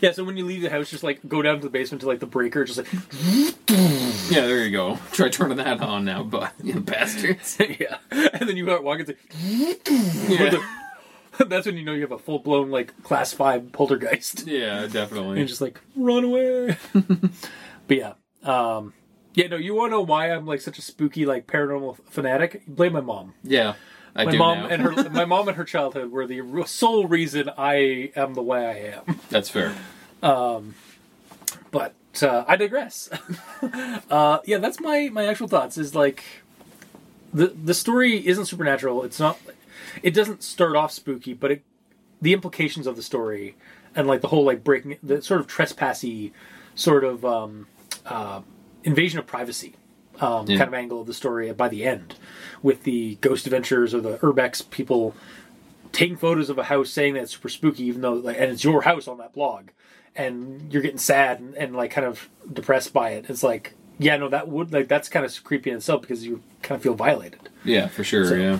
yeah 0.00 0.12
so 0.12 0.24
when 0.24 0.36
you 0.36 0.44
leave 0.44 0.62
the 0.62 0.70
house 0.70 0.90
just 0.90 1.02
like 1.02 1.20
go 1.26 1.40
down 1.42 1.56
to 1.56 1.62
the 1.62 1.70
basement 1.70 2.02
to 2.02 2.06
like 2.06 2.20
the 2.20 2.26
breaker 2.26 2.64
just 2.64 2.78
like 2.78 2.88
Yeah, 4.30 4.46
there 4.46 4.64
you 4.64 4.70
go. 4.70 4.98
Try 5.12 5.28
turning 5.28 5.56
that 5.58 5.80
on 5.80 6.04
now, 6.04 6.22
but 6.22 6.52
you 6.62 6.80
bastards. 6.80 7.56
yeah 7.60 7.98
and 8.10 8.48
then 8.48 8.56
you 8.56 8.64
start 8.66 8.82
walking 8.84 9.06
to 9.06 9.16
Yeah. 10.28 10.58
that's 11.48 11.66
when 11.66 11.76
you 11.76 11.84
know 11.84 11.92
you 11.92 12.02
have 12.02 12.12
a 12.12 12.18
full-blown 12.18 12.70
like 12.70 13.02
class 13.02 13.32
5 13.32 13.72
poltergeist. 13.72 14.46
Yeah, 14.54 14.86
definitely. 14.86 15.38
you're 15.38 15.46
just 15.48 15.60
like 15.60 15.80
run 15.96 16.24
away. 16.24 16.76
But 17.86 17.96
yeah 17.98 18.12
um 18.42 18.94
yeah 19.34 19.46
no 19.48 19.56
you 19.56 19.74
want 19.74 19.90
to 19.90 19.96
know 19.96 20.02
why 20.02 20.30
i'm 20.30 20.46
like 20.46 20.60
such 20.62 20.78
a 20.78 20.82
spooky 20.82 21.26
like 21.26 21.46
paranormal 21.46 21.98
fanatic? 22.08 22.62
Blame 22.66 22.94
my 22.94 23.00
mom. 23.02 23.34
Yeah, 23.42 23.74
I 24.16 24.24
my 24.24 24.32
do 24.32 24.38
mom 24.38 24.58
and 24.70 24.80
her 24.80 25.10
my 25.10 25.24
mom 25.26 25.48
and 25.48 25.56
her 25.58 25.64
childhood 25.64 26.10
were 26.10 26.26
the 26.26 26.42
sole 26.66 27.06
reason 27.06 27.50
i 27.58 28.10
am 28.16 28.32
the 28.34 28.42
way 28.42 28.66
i 28.66 28.96
am. 28.96 29.20
That's 29.28 29.50
fair. 29.50 29.74
Um, 30.22 30.74
but 31.70 31.94
uh, 32.22 32.44
i 32.48 32.56
digress. 32.56 33.10
Uh 34.08 34.38
yeah 34.46 34.58
that's 34.58 34.80
my 34.80 35.10
my 35.12 35.26
actual 35.26 35.48
thoughts 35.48 35.76
is 35.76 35.94
like 35.94 36.24
the 37.34 37.48
the 37.48 37.74
story 37.74 38.26
isn't 38.26 38.46
supernatural. 38.46 39.02
It's 39.02 39.18
not 39.18 39.38
it 40.02 40.12
doesn't 40.14 40.42
start 40.42 40.76
off 40.76 40.90
spooky 40.92 41.32
but 41.34 41.50
it 41.50 41.62
the 42.22 42.32
implications 42.32 42.86
of 42.86 42.96
the 42.96 43.02
story 43.02 43.54
and 43.94 44.06
like 44.06 44.20
the 44.20 44.28
whole 44.28 44.44
like 44.44 44.64
breaking 44.64 44.96
the 45.02 45.20
sort 45.22 45.40
of 45.40 45.46
trespassy 45.46 46.32
sort 46.74 47.04
of 47.04 47.24
um 47.24 47.66
uh 48.06 48.40
invasion 48.82 49.18
of 49.18 49.26
privacy 49.26 49.74
um 50.20 50.46
Yeah. 50.48 50.58
kind 50.58 50.68
of 50.68 50.74
angle 50.74 51.00
of 51.00 51.06
the 51.06 51.14
story 51.14 51.52
by 51.52 51.68
the 51.68 51.84
end 51.84 52.14
with 52.62 52.84
the 52.84 53.16
ghost 53.20 53.46
adventures 53.46 53.94
or 53.94 54.00
the 54.00 54.18
urbex 54.18 54.68
people 54.70 55.14
taking 55.92 56.16
photos 56.16 56.50
of 56.50 56.58
a 56.58 56.64
house 56.64 56.90
saying 56.90 57.14
that 57.14 57.22
it's 57.24 57.32
super 57.32 57.48
spooky 57.48 57.84
even 57.84 58.00
though 58.00 58.14
like 58.14 58.36
and 58.38 58.50
it's 58.50 58.64
your 58.64 58.82
house 58.82 59.06
on 59.06 59.18
that 59.18 59.32
blog 59.32 59.68
and 60.16 60.72
you're 60.72 60.82
getting 60.82 60.98
sad 60.98 61.40
and, 61.40 61.54
and 61.56 61.74
like 61.76 61.90
kind 61.90 62.06
of 62.06 62.28
depressed 62.52 62.92
by 62.92 63.10
it 63.10 63.26
it's 63.28 63.42
like 63.42 63.74
yeah 63.98 64.16
no 64.16 64.28
that 64.28 64.48
would 64.48 64.72
like 64.72 64.88
that's 64.88 65.08
kind 65.08 65.24
of 65.26 65.44
creepy 65.44 65.70
in 65.70 65.76
itself 65.76 66.00
because 66.00 66.24
you 66.26 66.42
kind 66.62 66.76
of 66.76 66.82
feel 66.82 66.94
violated 66.94 67.48
Yeah, 67.64 67.86
for 67.88 68.02
sure. 68.04 68.26
So- 68.26 68.34
yeah. 68.34 68.58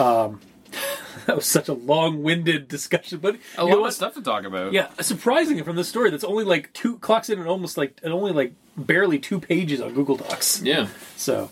that 1.26 1.36
was 1.36 1.46
such 1.46 1.68
a 1.68 1.72
long-winded 1.72 2.68
discussion 2.68 3.18
but 3.18 3.36
A 3.58 3.64
lot 3.64 3.86
of 3.86 3.92
stuff 3.92 4.14
to 4.14 4.22
talk 4.22 4.44
about. 4.44 4.72
yeah 4.72 4.88
surprisingly 5.00 5.62
from 5.62 5.76
this 5.76 5.88
story 5.88 6.10
that's 6.10 6.24
only 6.24 6.44
like 6.44 6.72
two 6.72 6.98
clocks 6.98 7.28
in 7.28 7.38
and 7.38 7.48
almost 7.48 7.76
like 7.76 7.98
and 8.02 8.12
only 8.12 8.32
like 8.32 8.52
barely 8.76 9.18
two 9.18 9.40
pages 9.40 9.80
on 9.80 9.92
google 9.94 10.16
docs 10.16 10.62
Yeah. 10.62 10.86
so 11.16 11.50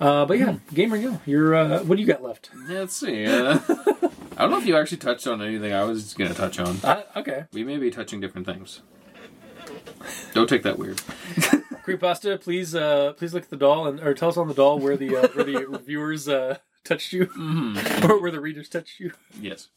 uh 0.00 0.24
but 0.26 0.38
yeah 0.38 0.56
gamer 0.72 0.98
go 1.00 1.20
you're 1.26 1.54
uh 1.54 1.82
what 1.82 1.96
do 1.96 2.02
you 2.02 2.06
got 2.06 2.22
left 2.22 2.50
Yeah, 2.68 2.80
let's 2.80 2.94
see. 2.94 3.26
Uh, 3.26 3.58
I 4.38 4.42
don't 4.42 4.50
know 4.52 4.58
if 4.58 4.66
you 4.66 4.76
actually 4.76 4.98
touched 4.98 5.26
on 5.26 5.42
anything 5.42 5.72
I 5.72 5.82
was 5.82 6.14
going 6.14 6.30
to 6.30 6.36
touch 6.36 6.60
on. 6.60 6.76
uh, 6.84 7.02
okay 7.16 7.46
We 7.52 7.64
may 7.64 7.76
be 7.78 7.90
touching 7.90 8.20
different 8.20 8.46
things. 8.46 8.82
Don't 10.32 10.48
take 10.48 10.62
that 10.62 10.78
weird. 10.78 10.98
Creepypasta, 11.84 12.40
please, 12.40 12.74
uh, 12.74 13.14
please 13.14 13.34
look 13.34 13.42
at 13.44 13.50
the 13.50 13.56
doll 13.56 13.86
and 13.88 13.98
or 14.00 14.14
tell 14.14 14.28
us 14.28 14.36
on 14.36 14.46
the 14.46 14.54
doll 14.54 14.78
where 14.78 14.96
the 14.96 15.16
uh, 15.16 15.28
where 15.28 15.44
the 15.44 15.66
reviewers 15.66 16.28
uh, 16.28 16.58
touched 16.88 17.12
you, 17.12 17.24
or 18.08 18.20
where 18.20 18.30
the 18.30 18.40
readers 18.40 18.68
touched 18.68 18.98
you. 18.98 19.12
Yes. 19.40 19.68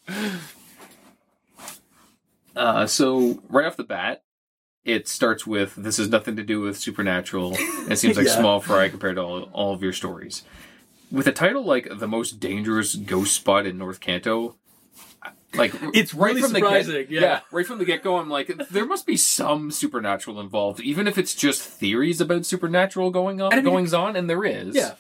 Uh, 2.56 2.86
so 2.86 3.42
right 3.50 3.66
off 3.66 3.78
the 3.78 3.84
bat, 3.84 4.24
it 4.84 5.08
starts 5.08 5.46
with 5.48 5.76
this 5.76 5.98
has 5.98 6.10
nothing 6.10 6.36
to 6.36 6.44
do 6.44 6.60
with 6.62 6.78
supernatural. 6.78 7.56
It 7.90 7.98
seems 7.98 8.18
like 8.18 8.26
Yeah. 8.28 8.38
small 8.40 8.60
fry 8.60 8.90
compared 8.90 9.16
to 9.16 9.22
all, 9.22 9.44
all 9.54 9.74
of 9.74 9.82
your 9.84 9.94
stories. 9.94 10.44
With 11.12 11.28
a 11.28 11.32
title 11.32 11.64
like 11.64 11.88
the 12.00 12.08
most 12.08 12.40
dangerous 12.40 12.96
ghost 12.96 13.36
spot 13.36 13.66
in 13.66 13.78
North 13.78 14.00
Kanto, 14.00 14.56
like 15.54 15.74
It's 15.94 16.14
right 16.14 16.30
really 16.30 16.42
the 16.42 16.48
surprising, 16.48 16.94
get, 16.94 17.10
yeah. 17.12 17.40
right 17.52 17.66
from 17.68 17.78
the 17.80 17.86
get 17.86 18.02
go, 18.04 18.18
I'm 18.18 18.30
like, 18.30 18.52
there 18.70 18.86
must 18.86 19.06
be 19.06 19.18
some 19.18 19.70
supernatural 19.72 20.40
involved, 20.40 20.80
even 20.80 21.08
if 21.08 21.18
it's 21.18 21.36
just 21.36 21.62
theories 21.62 22.22
about 22.22 22.46
supernatural 22.46 23.12
going 23.12 23.42
on, 23.42 23.52
I 23.54 23.58
mean- 23.58 23.66
goings 23.66 23.94
on, 23.94 24.16
and 24.16 24.30
there 24.30 24.44
is. 24.46 24.74
Yeah, 24.76 24.94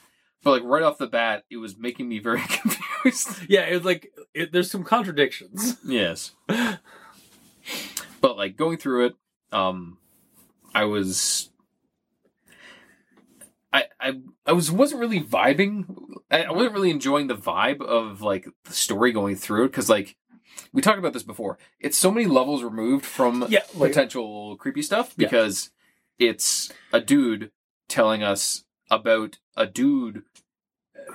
But 0.43 0.51
like 0.51 0.63
right 0.63 0.83
off 0.83 0.97
the 0.97 1.07
bat, 1.07 1.43
it 1.49 1.57
was 1.57 1.77
making 1.77 2.09
me 2.09 2.19
very 2.19 2.41
confused. 2.47 3.29
yeah. 3.47 3.61
It 3.61 3.75
was 3.75 3.85
like 3.85 4.11
it, 4.33 4.51
there's 4.51 4.71
some 4.71 4.83
contradictions. 4.83 5.77
Yes. 5.85 6.31
but 8.21 8.37
like 8.37 8.55
going 8.57 8.77
through 8.77 9.05
it, 9.07 9.15
um 9.51 9.97
I 10.73 10.85
was 10.85 11.49
I 13.73 13.83
I 13.99 14.19
I 14.45 14.51
was 14.53 14.71
wasn't 14.71 15.01
really 15.01 15.21
vibing. 15.21 15.85
I, 16.29 16.43
I 16.43 16.51
wasn't 16.51 16.73
really 16.73 16.91
enjoying 16.91 17.27
the 17.27 17.35
vibe 17.35 17.81
of 17.81 18.21
like 18.21 18.47
the 18.65 18.73
story 18.73 19.11
going 19.11 19.35
through 19.35 19.65
it 19.65 19.69
because 19.69 19.89
like 19.89 20.15
we 20.73 20.81
talked 20.81 20.99
about 20.99 21.13
this 21.13 21.23
before. 21.23 21.57
It's 21.79 21.97
so 21.97 22.11
many 22.11 22.25
levels 22.25 22.63
removed 22.63 23.05
from 23.05 23.45
Yeah, 23.49 23.61
like- 23.75 23.91
potential 23.91 24.55
creepy 24.57 24.81
stuff 24.81 25.15
because 25.15 25.69
it's 26.19 26.71
a 26.91 26.99
dude 26.99 27.51
telling 27.87 28.23
us 28.23 28.63
about 28.91 29.39
a 29.55 29.65
dude 29.65 30.23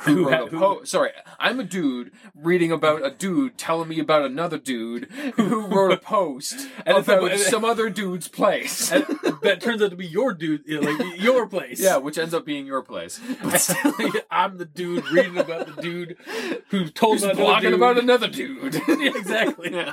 who 0.00 0.14
Who 0.24 0.30
wrote 0.30 0.52
ha- 0.52 0.56
a 0.72 0.74
who- 0.78 0.84
Sorry, 0.86 1.10
I'm 1.38 1.60
a 1.60 1.64
dude 1.64 2.12
reading 2.34 2.70
about 2.72 3.04
a 3.04 3.10
dude 3.10 3.56
telling 3.58 3.88
me 3.88 3.98
about 4.00 4.24
another 4.24 4.58
dude 4.58 5.04
who 5.36 5.66
wrote 5.66 5.92
a 5.92 5.96
post 5.96 6.68
And 6.86 6.98
about 6.98 7.38
some 7.38 7.64
other 7.64 7.90
dude's 7.90 8.28
place. 8.28 8.92
And 8.96 9.04
that 9.42 9.60
turns 9.60 9.82
out 9.82 9.90
to 9.90 9.96
be 9.96 10.06
your 10.06 10.32
dude, 10.34 10.62
like 10.68 11.20
your 11.20 11.46
place. 11.46 11.80
yeah, 11.80 11.96
which 11.98 12.18
ends 12.18 12.34
up 12.34 12.44
being 12.44 12.66
your 12.66 12.82
place. 12.82 13.20
But 13.42 13.58
still, 13.60 13.94
I'm 14.30 14.58
the 14.58 14.64
dude 14.64 15.08
reading 15.10 15.38
about 15.38 15.74
the 15.76 15.82
dude 15.82 16.16
who 16.70 16.88
told 16.88 17.20
who's 17.20 17.30
blogging 17.32 17.60
dude. 17.62 17.74
about 17.74 17.98
another 17.98 18.28
dude. 18.28 18.74
yeah, 18.88 19.12
exactly. 19.14 19.72
yeah. 19.72 19.92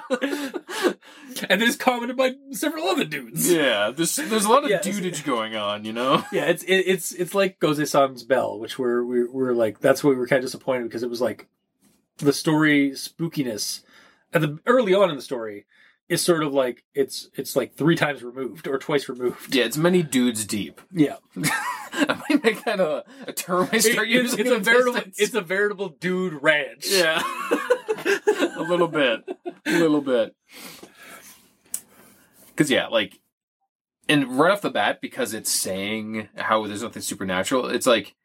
and 1.49 1.61
it's 1.61 1.75
commented 1.75 2.17
by 2.17 2.33
several 2.51 2.85
other 2.87 3.05
dudes. 3.05 3.51
Yeah, 3.51 3.91
there's 3.95 4.15
there's 4.15 4.45
a 4.45 4.49
lot 4.49 4.63
of 4.63 4.69
Yes. 4.69 4.85
dudage 4.87 5.23
going 5.25 5.55
on, 5.55 5.85
you 5.85 5.93
know. 5.93 6.23
Yeah, 6.31 6.45
it's 6.45 6.63
it, 6.63 6.75
it's 6.87 7.11
it's 7.11 7.35
like 7.35 7.59
Goze 7.59 7.85
San's 7.89 8.23
Bell, 8.23 8.59
which 8.59 8.79
we're 8.79 9.03
we're, 9.03 9.31
we're 9.31 9.53
like 9.53 9.79
that's 9.93 10.03
why 10.03 10.09
we 10.09 10.15
were 10.15 10.25
kind 10.25 10.39
of 10.39 10.45
disappointed 10.45 10.85
because 10.85 11.03
it 11.03 11.09
was 11.09 11.21
like 11.21 11.47
the 12.17 12.33
story 12.33 12.89
spookiness 12.91 13.83
at 14.33 14.41
the 14.41 14.57
early 14.65 14.95
on 14.95 15.11
in 15.11 15.15
the 15.15 15.21
story 15.21 15.67
is 16.09 16.19
sort 16.19 16.41
of 16.43 16.51
like 16.51 16.83
it's 16.95 17.29
it's 17.35 17.55
like 17.55 17.75
three 17.75 17.95
times 17.95 18.23
removed 18.23 18.67
or 18.67 18.79
twice 18.79 19.07
removed. 19.07 19.53
Yeah, 19.53 19.65
it's 19.65 19.77
many 19.77 20.01
dudes 20.01 20.45
deep. 20.45 20.81
Yeah, 20.91 21.17
I 21.93 22.23
might 22.27 22.43
make 22.43 22.63
that 22.65 22.79
a, 22.79 23.03
a 23.27 23.33
term 23.33 23.69
I 23.71 23.77
start 23.77 24.07
it's, 24.07 24.35
using. 24.35 24.39
it's 24.39 24.49
a 24.49 24.57
veritable 24.57 25.01
it's 25.15 25.33
a 25.35 25.41
veritable 25.41 25.89
dude 25.89 26.41
ranch. 26.41 26.87
yeah, 26.89 27.21
a 28.57 28.65
little 28.67 28.87
bit, 28.87 29.29
a 29.67 29.71
little 29.71 30.01
bit. 30.01 30.35
Because 32.47 32.71
yeah, 32.71 32.87
like, 32.87 33.19
and 34.09 34.39
right 34.39 34.51
off 34.51 34.61
the 34.61 34.71
bat, 34.71 35.01
because 35.01 35.35
it's 35.35 35.51
saying 35.51 36.29
how 36.35 36.65
there's 36.65 36.81
nothing 36.81 37.03
supernatural, 37.03 37.67
it's 37.67 37.85
like. 37.85 38.15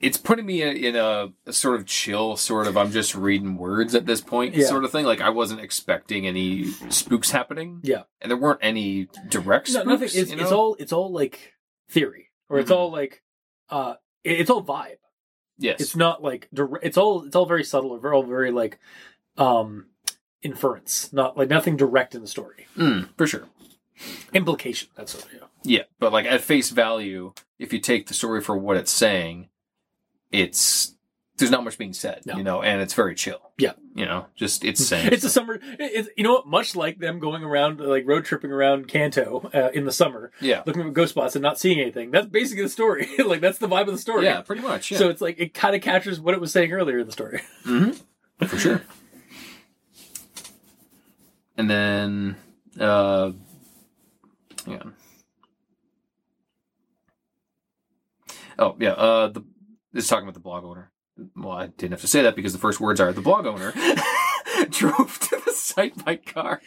It's 0.00 0.16
putting 0.16 0.46
me 0.46 0.62
in, 0.62 0.76
in 0.76 0.96
a, 0.96 1.32
a 1.46 1.52
sort 1.52 1.74
of 1.74 1.84
chill, 1.86 2.36
sort 2.36 2.68
of 2.68 2.76
I'm 2.76 2.92
just 2.92 3.14
reading 3.16 3.56
words 3.56 3.94
at 3.96 4.06
this 4.06 4.20
point, 4.20 4.54
Yeah. 4.54 4.66
sort 4.66 4.84
of 4.84 4.92
thing. 4.92 5.04
Like 5.04 5.20
I 5.20 5.30
wasn't 5.30 5.60
expecting 5.60 6.26
any 6.26 6.66
spooks 6.88 7.30
happening. 7.32 7.80
Yeah. 7.82 8.02
and 8.20 8.30
there 8.30 8.36
weren't 8.38 8.60
any 8.62 9.08
direct 9.28 9.72
No, 9.72 9.82
nothing. 9.82 10.04
It's, 10.12 10.30
you 10.30 10.38
it's 10.38 10.52
all 10.52 10.76
it's 10.78 10.92
all 10.92 11.10
like 11.12 11.54
theory, 11.90 12.30
or 12.48 12.58
it's 12.60 12.70
Mhm. 12.70 12.76
all 12.76 12.90
like 12.92 13.22
uh, 13.70 13.94
it- 14.24 14.40
it's 14.40 14.50
all 14.50 14.62
vibe. 14.62 14.98
yes, 15.58 15.80
It's 15.80 15.96
not 15.96 16.22
like 16.22 16.48
dire- 16.54 16.78
it's 16.82 16.96
all 16.96 17.24
it's 17.24 17.34
all 17.34 17.46
very 17.46 17.64
subtle 17.64 17.90
or 17.90 17.98
very 17.98 18.14
all 18.14 18.22
very 18.22 18.50
like 18.52 18.78
um 19.36 19.86
inference, 20.42 21.12
not 21.12 21.36
like 21.36 21.48
nothing 21.48 21.76
direct 21.76 22.14
in 22.14 22.20
the 22.20 22.28
story. 22.28 22.66
Mm, 22.76 23.08
for 23.16 23.26
sure. 23.26 23.48
Implication. 24.32 24.88
That's 24.94 25.14
what 25.14 25.32
know. 25.40 25.46
Yeah, 25.64 25.82
but 25.98 26.12
like 26.12 26.26
at 26.26 26.40
face 26.40 26.70
value, 26.70 27.32
if 27.58 27.72
you 27.72 27.80
take 27.80 28.06
the 28.06 28.14
story 28.14 28.40
for 28.40 28.56
what 28.56 28.76
it's 28.76 28.92
saying, 28.92 29.48
it's 30.32 30.94
there's 31.36 31.50
not 31.52 31.62
much 31.62 31.78
being 31.78 31.92
said, 31.92 32.22
No. 32.26 32.36
you 32.36 32.42
know, 32.42 32.62
and 32.62 32.80
it's 32.82 32.94
very 32.94 33.14
chill. 33.14 33.52
Yeah. 33.58 33.74
you 33.94 34.04
know, 34.04 34.26
just 34.34 34.64
it's 34.64 34.84
saying. 34.88 35.10
It's 35.12 35.22
a 35.24 35.30
summer. 35.30 35.60
It's 35.78 36.08
you 36.16 36.24
know 36.24 36.32
what? 36.34 36.46
Much 36.48 36.74
like 36.74 36.98
them 36.98 37.20
going 37.20 37.44
around 37.44 37.78
like 37.80 38.06
road 38.08 38.24
tripping 38.24 38.50
around 38.50 38.88
Kanto 38.88 39.48
uh, 39.54 39.70
in 39.72 39.84
the 39.84 39.92
summer, 39.92 40.32
yeah, 40.40 40.62
looking 40.66 40.82
for 40.82 40.90
ghost 40.90 41.10
spots 41.10 41.36
and 41.36 41.42
not 41.42 41.58
seeing 41.58 41.78
anything. 41.80 42.10
That's 42.10 42.26
basically 42.26 42.64
the 42.64 42.68
story. 42.70 43.08
like 43.24 43.40
that's 43.40 43.58
the 43.58 43.68
vibe 43.68 43.82
of 43.86 43.92
the 43.92 43.98
story. 43.98 44.24
yeah, 44.24 44.40
pretty 44.42 44.62
much. 44.62 44.90
Yeah, 44.90 44.98
So 44.98 45.08
it's 45.10 45.20
like 45.20 45.38
it 45.38 45.54
kind 45.54 45.76
of 45.76 45.82
captures 45.82 46.20
what 46.20 46.34
it 46.34 46.40
was 46.40 46.50
saying 46.52 46.72
earlier 46.72 46.98
in 46.98 47.06
the 47.06 47.12
story. 47.12 47.40
hmm 47.64 47.90
for 48.46 48.58
sure. 48.58 48.82
And 51.56 51.68
then, 51.68 52.36
uh, 52.78 53.32
yeah. 54.66 54.82
Oh 58.58 58.76
yeah, 58.78 58.92
uh, 58.92 59.28
the 59.28 59.42
is 59.98 60.08
talking 60.08 60.24
about 60.24 60.34
the 60.34 60.40
blog 60.40 60.64
owner. 60.64 60.92
Well, 61.36 61.52
I 61.56 61.66
didn't 61.66 61.92
have 61.92 62.00
to 62.02 62.06
say 62.08 62.22
that 62.22 62.36
because 62.36 62.52
the 62.52 62.58
first 62.60 62.80
words 62.80 63.00
are 63.00 63.12
the 63.12 63.20
blog 63.20 63.44
owner 63.46 63.72
drove 64.70 65.18
to 65.20 65.40
the 65.44 65.52
site 65.52 66.04
by 66.04 66.16
car, 66.16 66.60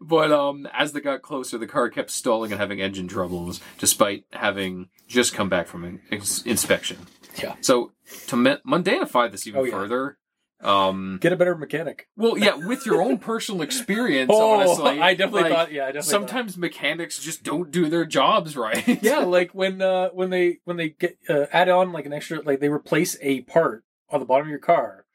but 0.00 0.30
um, 0.32 0.66
as 0.72 0.92
they 0.92 1.00
got 1.00 1.22
closer, 1.22 1.58
the 1.58 1.66
car 1.66 1.88
kept 1.88 2.10
stalling 2.10 2.52
and 2.52 2.60
having 2.60 2.80
engine 2.80 3.08
troubles, 3.08 3.60
despite 3.78 4.24
having 4.32 4.88
just 5.08 5.34
come 5.34 5.48
back 5.48 5.66
from 5.66 5.84
an 5.84 6.00
ins- 6.10 6.42
inspection. 6.44 6.98
Yeah. 7.42 7.54
So 7.60 7.92
to 8.28 8.36
mu- 8.36 8.56
mundanify 8.66 9.30
this 9.30 9.46
even 9.46 9.60
Oh, 9.60 9.64
yeah. 9.64 9.70
further, 9.72 10.18
um, 10.62 11.18
Get 11.20 11.32
a 11.32 11.36
better 11.36 11.56
mechanic. 11.56 12.08
well, 12.16 12.36
yeah, 12.36 12.54
with 12.54 12.84
your 12.84 13.00
own 13.02 13.18
personal 13.18 13.62
experience, 13.62 14.30
Oh, 14.34 14.52
honestly, 14.60 15.00
I 15.00 15.14
definitely 15.14 15.42
like, 15.44 15.52
thought. 15.52 15.72
Yeah, 15.72 15.84
I 15.84 15.86
definitely. 15.92 16.02
thought- 16.02 16.10
Sometimes 16.10 16.58
mechanics 16.58 17.18
just 17.18 17.42
don't 17.42 17.70
do 17.70 17.88
their 17.88 18.04
jobs 18.04 18.56
right. 18.56 18.86
yeah, 19.02 19.18
like 19.20 19.52
when 19.54 19.80
uh, 19.80 20.10
when 20.10 20.30
they 20.30 20.58
when 20.64 20.76
they 20.76 20.90
get 20.90 21.16
uh, 21.28 21.46
add 21.52 21.68
on 21.68 21.92
like 21.92 22.06
an 22.06 22.12
extra 22.12 22.40
like 22.42 22.60
they 22.60 22.68
replace 22.68 23.16
a 23.22 23.40
part 23.42 23.84
on 24.10 24.20
the 24.20 24.26
bottom 24.26 24.46
of 24.46 24.50
your 24.50 24.58
car, 24.58 25.06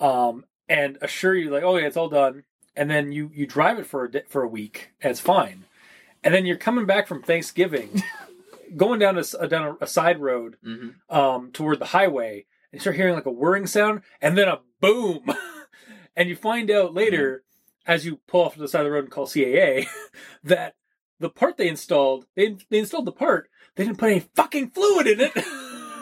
um, 0.00 0.44
and 0.68 0.98
assure 1.00 1.34
you 1.34 1.50
like 1.50 1.62
oh 1.62 1.76
yeah 1.76 1.86
it's 1.86 1.96
all 1.96 2.08
done, 2.08 2.44
and 2.76 2.90
then 2.90 3.12
you 3.12 3.30
you 3.34 3.46
drive 3.46 3.78
it 3.78 3.86
for 3.86 4.04
a 4.04 4.10
di- 4.10 4.22
for 4.28 4.42
a 4.42 4.48
week 4.48 4.90
and 5.00 5.10
it's 5.10 5.20
fine, 5.20 5.64
and 6.24 6.34
then 6.34 6.46
you're 6.46 6.56
coming 6.56 6.86
back 6.86 7.06
from 7.06 7.22
Thanksgiving, 7.22 8.02
going 8.76 8.98
down 8.98 9.16
a 9.18 9.22
uh, 9.38 9.46
down 9.46 9.76
a, 9.80 9.84
a 9.84 9.86
side 9.86 10.18
road 10.18 10.56
hmm 10.64 10.88
um 11.08 11.50
toward 11.52 11.78
the 11.78 11.86
highway, 11.86 12.46
and 12.72 12.78
you 12.78 12.80
start 12.80 12.96
hearing 12.96 13.14
like 13.14 13.26
a 13.26 13.30
whirring 13.30 13.66
sound, 13.66 14.00
and 14.20 14.36
then 14.36 14.48
a 14.48 14.58
boom, 14.82 15.24
and 16.16 16.28
you 16.28 16.36
find 16.36 16.70
out 16.70 16.92
later 16.92 17.44
as 17.86 18.04
you 18.04 18.20
pull 18.28 18.42
off 18.42 18.54
to 18.54 18.60
the 18.60 18.68
side 18.68 18.80
of 18.80 18.84
the 18.86 18.90
road 18.92 19.04
and 19.04 19.10
call 19.10 19.26
CAA 19.26 19.86
that 20.44 20.74
the 21.20 21.30
part 21.30 21.56
they 21.56 21.68
installed, 21.68 22.26
they, 22.36 22.56
they 22.68 22.80
installed 22.80 23.06
the 23.06 23.12
part, 23.12 23.48
they 23.76 23.84
didn't 23.84 23.98
put 23.98 24.10
any 24.10 24.20
fucking 24.36 24.70
fluid 24.70 25.06
in 25.06 25.20
it. 25.20 25.32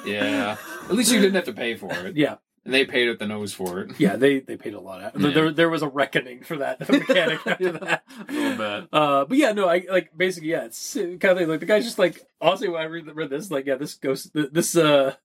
Yeah. 0.06 0.56
At 0.84 0.94
least 0.94 1.12
you 1.12 1.20
didn't 1.20 1.34
have 1.34 1.44
to 1.44 1.52
pay 1.52 1.74
for 1.74 1.92
it. 1.92 2.16
yeah, 2.16 2.36
And 2.64 2.72
they 2.72 2.86
paid 2.86 3.10
at 3.10 3.18
the 3.18 3.26
nose 3.26 3.52
for 3.52 3.80
it. 3.80 4.00
yeah, 4.00 4.16
they 4.16 4.40
they 4.40 4.56
paid 4.56 4.72
a 4.72 4.80
lot. 4.80 5.02
Out. 5.02 5.20
Yeah. 5.20 5.28
There 5.28 5.50
there 5.52 5.68
was 5.68 5.82
a 5.82 5.88
reckoning 5.88 6.42
for 6.42 6.56
that 6.56 6.80
mechanic 6.88 7.46
after 7.46 7.72
that. 7.72 8.02
A 8.26 8.32
little 8.32 8.56
bit. 8.56 8.88
Uh, 8.94 9.26
but 9.26 9.36
yeah, 9.36 9.52
no, 9.52 9.68
I 9.68 9.84
like 9.90 10.16
basically 10.16 10.48
yeah, 10.52 10.64
it's 10.64 10.94
kind 10.94 11.38
of 11.38 11.46
like 11.50 11.60
the 11.60 11.66
guy's 11.66 11.84
just 11.84 11.98
like 11.98 12.26
honestly 12.40 12.70
when 12.70 12.80
I 12.80 12.84
read, 12.84 13.14
read 13.14 13.28
this 13.28 13.50
like 13.50 13.66
yeah, 13.66 13.74
this 13.74 13.92
ghost 13.96 14.30
this 14.32 14.74
uh 14.74 15.16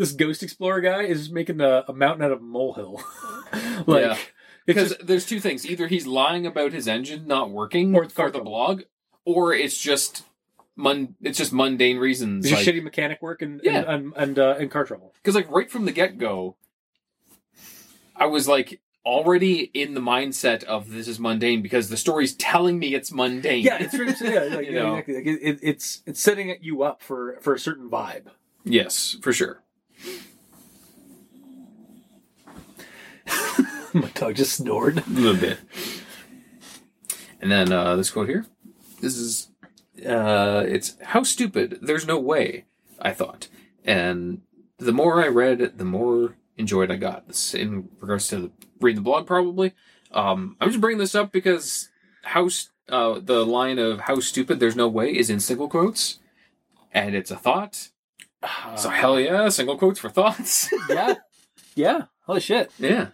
this 0.00 0.12
ghost 0.12 0.42
explorer 0.42 0.80
guy 0.80 1.02
is 1.02 1.30
making 1.30 1.60
a, 1.60 1.84
a 1.86 1.92
mountain 1.92 2.24
out 2.24 2.32
of 2.32 2.38
a 2.40 2.42
molehill. 2.42 3.02
like 3.86 4.04
Yeah. 4.04 4.16
Because 4.66 4.90
just 4.90 5.06
there's 5.06 5.26
two 5.26 5.40
things. 5.40 5.66
Either 5.66 5.86
he's 5.88 6.06
lying 6.06 6.46
about 6.46 6.72
his 6.72 6.88
engine 6.88 7.26
not 7.26 7.50
working 7.50 7.94
Or 7.94 8.04
it's 8.04 8.14
for 8.14 8.30
the 8.30 8.40
blog, 8.40 8.82
or 9.24 9.52
it's 9.52 9.78
just 9.80 10.24
mun- 10.76 11.16
it's 11.20 11.36
just 11.38 11.52
mundane 11.52 11.98
reasons. 11.98 12.44
it's 12.46 12.54
just 12.54 12.66
Like, 12.66 12.74
shitty 12.74 12.82
mechanic 12.82 13.20
work 13.20 13.42
and 13.42 13.60
Yeah. 13.62 13.78
and 13.78 13.88
and, 13.88 14.12
and, 14.16 14.38
uh, 14.38 14.54
and 14.58 14.70
car 14.70 14.84
trouble. 14.84 15.12
Because 15.22 15.34
like 15.34 15.50
right 15.50 15.70
from 15.70 15.84
the 15.84 15.92
get 15.92 16.16
go, 16.18 16.56
I 18.16 18.26
was 18.26 18.48
like 18.48 18.80
already 19.04 19.70
in 19.74 19.94
the 19.94 20.00
mindset 20.00 20.62
of 20.64 20.90
this 20.90 21.08
is 21.08 21.18
mundane 21.18 21.62
because 21.62 21.88
the 21.88 21.96
story's 21.96 22.34
telling 22.34 22.78
me 22.78 22.94
it's 22.94 23.10
mundane. 23.12 23.64
Yeah, 23.64 23.78
it's 23.80 23.94
yeah, 24.20 24.40
like, 24.56 24.66
You 24.68 24.72
know. 24.72 24.94
exactly. 24.96 25.14
Like, 25.16 25.26
it, 25.26 25.38
it, 25.42 25.58
it's 25.62 26.02
it's 26.06 26.20
setting 26.20 26.54
you 26.60 26.82
up 26.82 27.02
for 27.02 27.38
for 27.40 27.54
a 27.54 27.58
certain 27.58 27.88
vibe. 27.90 28.26
yes, 28.64 29.16
for 29.22 29.32
sure. 29.32 29.62
My 33.94 34.08
dog 34.14 34.36
just 34.36 34.52
snored. 34.56 34.98
A 34.98 35.10
little 35.10 35.40
bit. 35.40 35.58
And 37.40 37.50
then 37.50 37.72
uh, 37.72 37.96
this 37.96 38.10
quote 38.10 38.28
here. 38.28 38.46
This 39.00 39.16
is 39.16 39.48
uh, 40.06 40.64
it's 40.66 40.96
how 41.02 41.22
stupid. 41.22 41.78
There's 41.82 42.06
no 42.06 42.18
way. 42.18 42.66
I 43.02 43.12
thought, 43.12 43.48
and 43.84 44.42
the 44.78 44.92
more 44.92 45.22
I 45.22 45.28
read, 45.28 45.78
the 45.78 45.84
more 45.84 46.36
enjoyed 46.56 46.90
I 46.90 46.96
got. 46.96 47.26
This 47.26 47.54
in 47.54 47.88
regards 47.98 48.28
to 48.28 48.36
the, 48.36 48.50
reading 48.80 49.02
the 49.02 49.04
blog, 49.04 49.26
probably. 49.26 49.72
Um, 50.12 50.56
I'm 50.60 50.68
just 50.68 50.80
bringing 50.80 50.98
this 50.98 51.14
up 51.14 51.32
because 51.32 51.88
how 52.22 52.48
uh, 52.88 53.20
the 53.20 53.46
line 53.46 53.78
of 53.78 54.00
"how 54.00 54.20
stupid 54.20 54.60
there's 54.60 54.76
no 54.76 54.88
way" 54.88 55.16
is 55.16 55.30
in 55.30 55.40
single 55.40 55.68
quotes, 55.68 56.18
and 56.92 57.14
it's 57.14 57.30
a 57.30 57.36
thought. 57.36 57.88
So 58.76 58.88
hell 58.88 59.20
yeah, 59.20 59.48
single 59.50 59.76
quotes 59.76 59.98
for 60.00 60.08
thoughts. 60.08 60.70
yeah, 60.88 61.14
yeah. 61.74 62.02
Holy 62.26 62.40
shit! 62.40 62.70
yeah. 62.78 63.08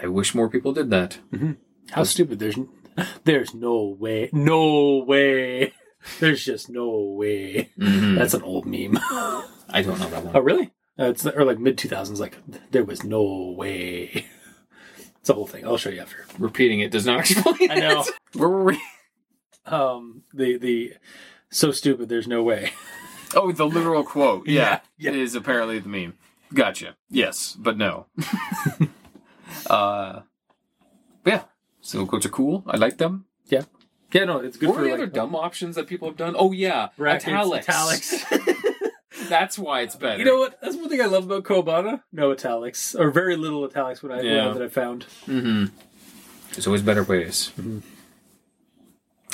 I 0.00 0.06
wish 0.08 0.34
more 0.34 0.48
people 0.48 0.72
did 0.72 0.90
that. 0.90 1.18
How 1.90 2.04
stupid! 2.04 2.38
There's 2.38 2.56
there's 3.24 3.54
no 3.54 3.96
way, 3.98 4.30
no 4.32 4.98
way. 5.06 5.72
There's 6.20 6.44
just 6.44 6.68
no 6.70 6.88
way. 7.00 7.70
Mhm. 7.78 8.16
That's 8.16 8.34
an 8.34 8.42
old 8.42 8.66
meme. 8.66 8.98
I 9.00 9.82
don't 9.82 9.98
know 9.98 10.08
that 10.10 10.24
one. 10.24 10.36
oh 10.36 10.40
really? 10.40 10.70
Uh, 10.98 11.06
it's 11.06 11.26
or 11.26 11.44
like 11.44 11.58
mid 11.58 11.76
two 11.78 11.88
thousands. 11.88 12.20
Like 12.20 12.36
there 12.70 12.84
was 12.84 13.02
no 13.04 13.54
way. 13.56 14.26
It's 15.20 15.28
a 15.30 15.34
whole 15.34 15.46
thing. 15.48 15.66
I'll 15.66 15.76
show 15.76 15.90
you 15.90 16.00
after. 16.00 16.24
Repeating 16.38 16.78
it 16.80 16.92
does 16.92 17.04
not 17.06 17.18
explain. 17.30 17.70
I 17.70 17.74
know. 17.80 18.02
it. 18.02 18.10
Where 18.38 18.48
were 18.48 18.64
we? 18.64 18.80
Um, 19.66 20.22
the 20.32 20.56
the 20.58 20.92
so 21.50 21.72
stupid. 21.72 22.08
There's 22.08 22.28
no 22.28 22.42
way. 22.44 22.70
Oh, 23.34 23.50
the 23.52 23.66
literal 23.66 24.04
quote. 24.04 24.46
Yeah, 24.48 24.62
Yeah, 24.62 24.80
yeah. 24.98 25.10
it 25.10 25.16
is 25.16 25.34
apparently 25.34 25.78
the 25.78 25.88
meme. 25.88 26.14
Gotcha. 26.54 26.96
Yes, 27.10 27.56
but 27.58 27.76
no. 27.76 28.06
uh, 29.68 30.20
but 31.22 31.32
yeah, 31.32 31.42
single 31.80 32.06
quotes 32.06 32.26
are 32.26 32.30
cool. 32.30 32.62
I 32.66 32.76
like 32.76 32.98
them. 32.98 33.24
Yeah. 33.46 33.62
Yeah, 34.12 34.24
no, 34.24 34.38
it's 34.38 34.56
good 34.56 34.68
What 34.68 34.76
for 34.76 34.80
are 34.82 34.84
the 34.84 34.90
like, 34.92 35.00
other 35.00 35.06
dumb 35.10 35.34
options 35.34 35.74
that 35.74 35.88
people 35.88 36.08
have 36.08 36.16
done? 36.16 36.36
Oh 36.38 36.52
yeah, 36.52 36.88
Brackets, 36.96 37.26
italics. 37.26 37.68
italics. 37.68 38.24
That's 39.28 39.58
why 39.58 39.80
it's 39.80 39.96
better. 39.96 40.18
You 40.18 40.24
know 40.24 40.38
what? 40.38 40.60
That's 40.60 40.76
one 40.76 40.88
thing 40.88 41.00
I 41.02 41.06
love 41.06 41.24
about 41.24 41.42
Kowabana. 41.42 42.02
No 42.12 42.30
italics, 42.30 42.94
or 42.94 43.10
very 43.10 43.34
little 43.36 43.64
italics. 43.64 44.02
What 44.02 44.12
I 44.12 44.20
Yeah. 44.20 44.52
that 44.52 44.62
I 44.62 44.68
found. 44.68 45.06
Mm-hmm. 45.26 45.66
There's 46.52 46.66
always 46.68 46.82
better 46.82 47.02
ways. 47.02 47.50
Mhm. 47.58 47.82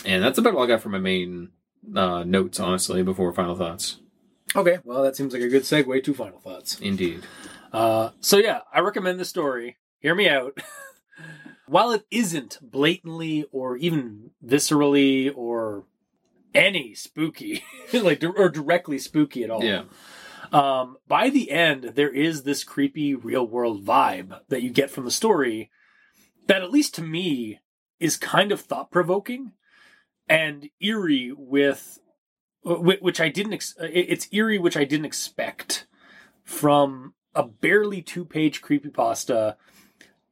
And 0.07 0.23
that's 0.25 0.39
about 0.39 0.55
all 0.55 0.65
I 0.65 0.67
got 0.67 0.81
for 0.81 0.89
my 0.89 0.99
main 0.99 1.51
uh, 1.95 2.25
notes, 2.25 2.61
honestly, 2.61 3.03
before 3.03 3.33
final 3.33 3.57
thoughts. 3.57 3.99
Okay, 4.55 4.79
well, 4.85 5.03
that 5.03 5.17
seems 5.17 5.33
like 5.33 5.43
a 5.43 5.49
good 5.49 5.63
segue 5.63 6.05
to 6.05 6.15
final 6.15 6.39
thoughts. 6.41 6.79
Indeed. 6.81 7.23
Uh, 7.73 8.11
so 8.21 8.37
yeah, 8.37 8.61
I 8.73 8.81
recommend 8.81 9.19
the 9.19 9.25
story. 9.25 9.79
Hear 10.01 10.15
me 10.15 10.29
out. 10.29 10.59
While 11.67 11.93
it 11.93 12.05
isn't 12.11 12.59
blatantly 12.61 13.47
or 13.51 13.77
even 13.79 14.31
viscerally 14.45 15.33
or 15.35 15.85
any 16.55 16.95
spooky, 16.95 17.63
like 17.95 18.23
or 18.23 18.49
directly 18.51 18.99
spooky 18.99 19.43
at 19.43 19.51
all, 19.51 19.65
Yeah. 19.65 19.85
um, 20.53 20.99
by 21.09 21.31
the 21.31 21.51
end 21.51 21.93
there 21.95 22.11
is 22.11 22.43
this 22.43 22.63
creepy 22.63 23.15
real 23.15 23.47
world 23.47 23.87
vibe 23.87 24.39
that 24.49 24.63
you 24.63 24.69
get 24.71 24.91
from 24.91 25.05
the 25.07 25.11
story 25.11 25.71
that, 26.47 26.63
at 26.63 26.71
least 26.73 26.95
to 26.97 27.03
me, 27.03 27.61
is 28.01 28.17
kind 28.19 28.53
of 28.53 28.61
thought 28.61 28.91
provoking 28.91 29.53
and 30.29 30.69
eerie 30.81 31.33
with 31.37 31.99
which 32.65 33.21
I 33.21 33.29
didn't. 33.29 33.55
Ex- 33.55 33.75
it's 33.81 34.29
eerie, 34.33 34.59
which 34.59 34.77
I 34.77 34.85
didn't 34.85 35.07
expect 35.07 35.87
from 36.45 37.15
a 37.35 37.43
barely 37.45 38.03
two 38.03 38.25
page 38.25 38.61
creepypasta 38.63 39.57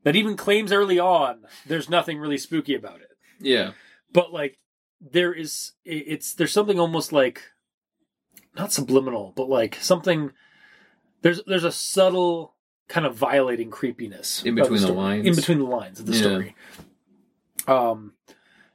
that 0.04 0.16
even 0.16 0.36
claims 0.36 0.72
early 0.72 0.98
on 0.98 1.40
there's 1.66 1.88
nothing 1.90 2.18
really 2.18 2.38
spooky 2.38 2.74
about 2.74 3.00
it. 3.00 3.08
Yeah. 3.40 3.72
But 4.12 4.32
like 4.32 4.58
there 5.00 5.32
is 5.32 5.72
it's 5.84 6.34
there's 6.34 6.52
something 6.52 6.78
almost 6.78 7.12
like 7.12 7.42
not 8.56 8.72
subliminal, 8.72 9.32
but 9.36 9.48
like 9.48 9.76
something 9.80 10.30
there's 11.22 11.42
there's 11.46 11.64
a 11.64 11.72
subtle 11.72 12.54
kind 12.88 13.06
of 13.06 13.14
violating 13.14 13.70
creepiness 13.70 14.42
In 14.44 14.54
between 14.56 14.74
the 14.80 14.86
story- 14.86 14.96
lines? 14.96 15.26
In 15.26 15.34
between 15.36 15.58
the 15.58 15.64
lines 15.64 16.00
of 16.00 16.06
the 16.06 16.12
Yeah. 16.12 16.18
story. 16.20 16.56
Um 17.66 18.14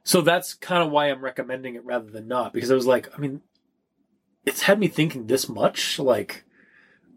so 0.06 0.20
that's 0.20 0.54
kind 0.54 0.84
of 0.84 0.92
why 0.92 1.06
I'm 1.06 1.20
recommending 1.20 1.74
it 1.74 1.84
rather 1.84 2.08
than 2.08 2.28
not 2.28 2.52
because 2.52 2.70
I 2.70 2.74
was 2.74 2.86
like, 2.86 3.08
I 3.16 3.20
mean 3.20 3.40
it's 4.44 4.62
had 4.62 4.78
me 4.78 4.88
thinking 4.88 5.26
this 5.26 5.48
much 5.48 5.98
like 5.98 6.44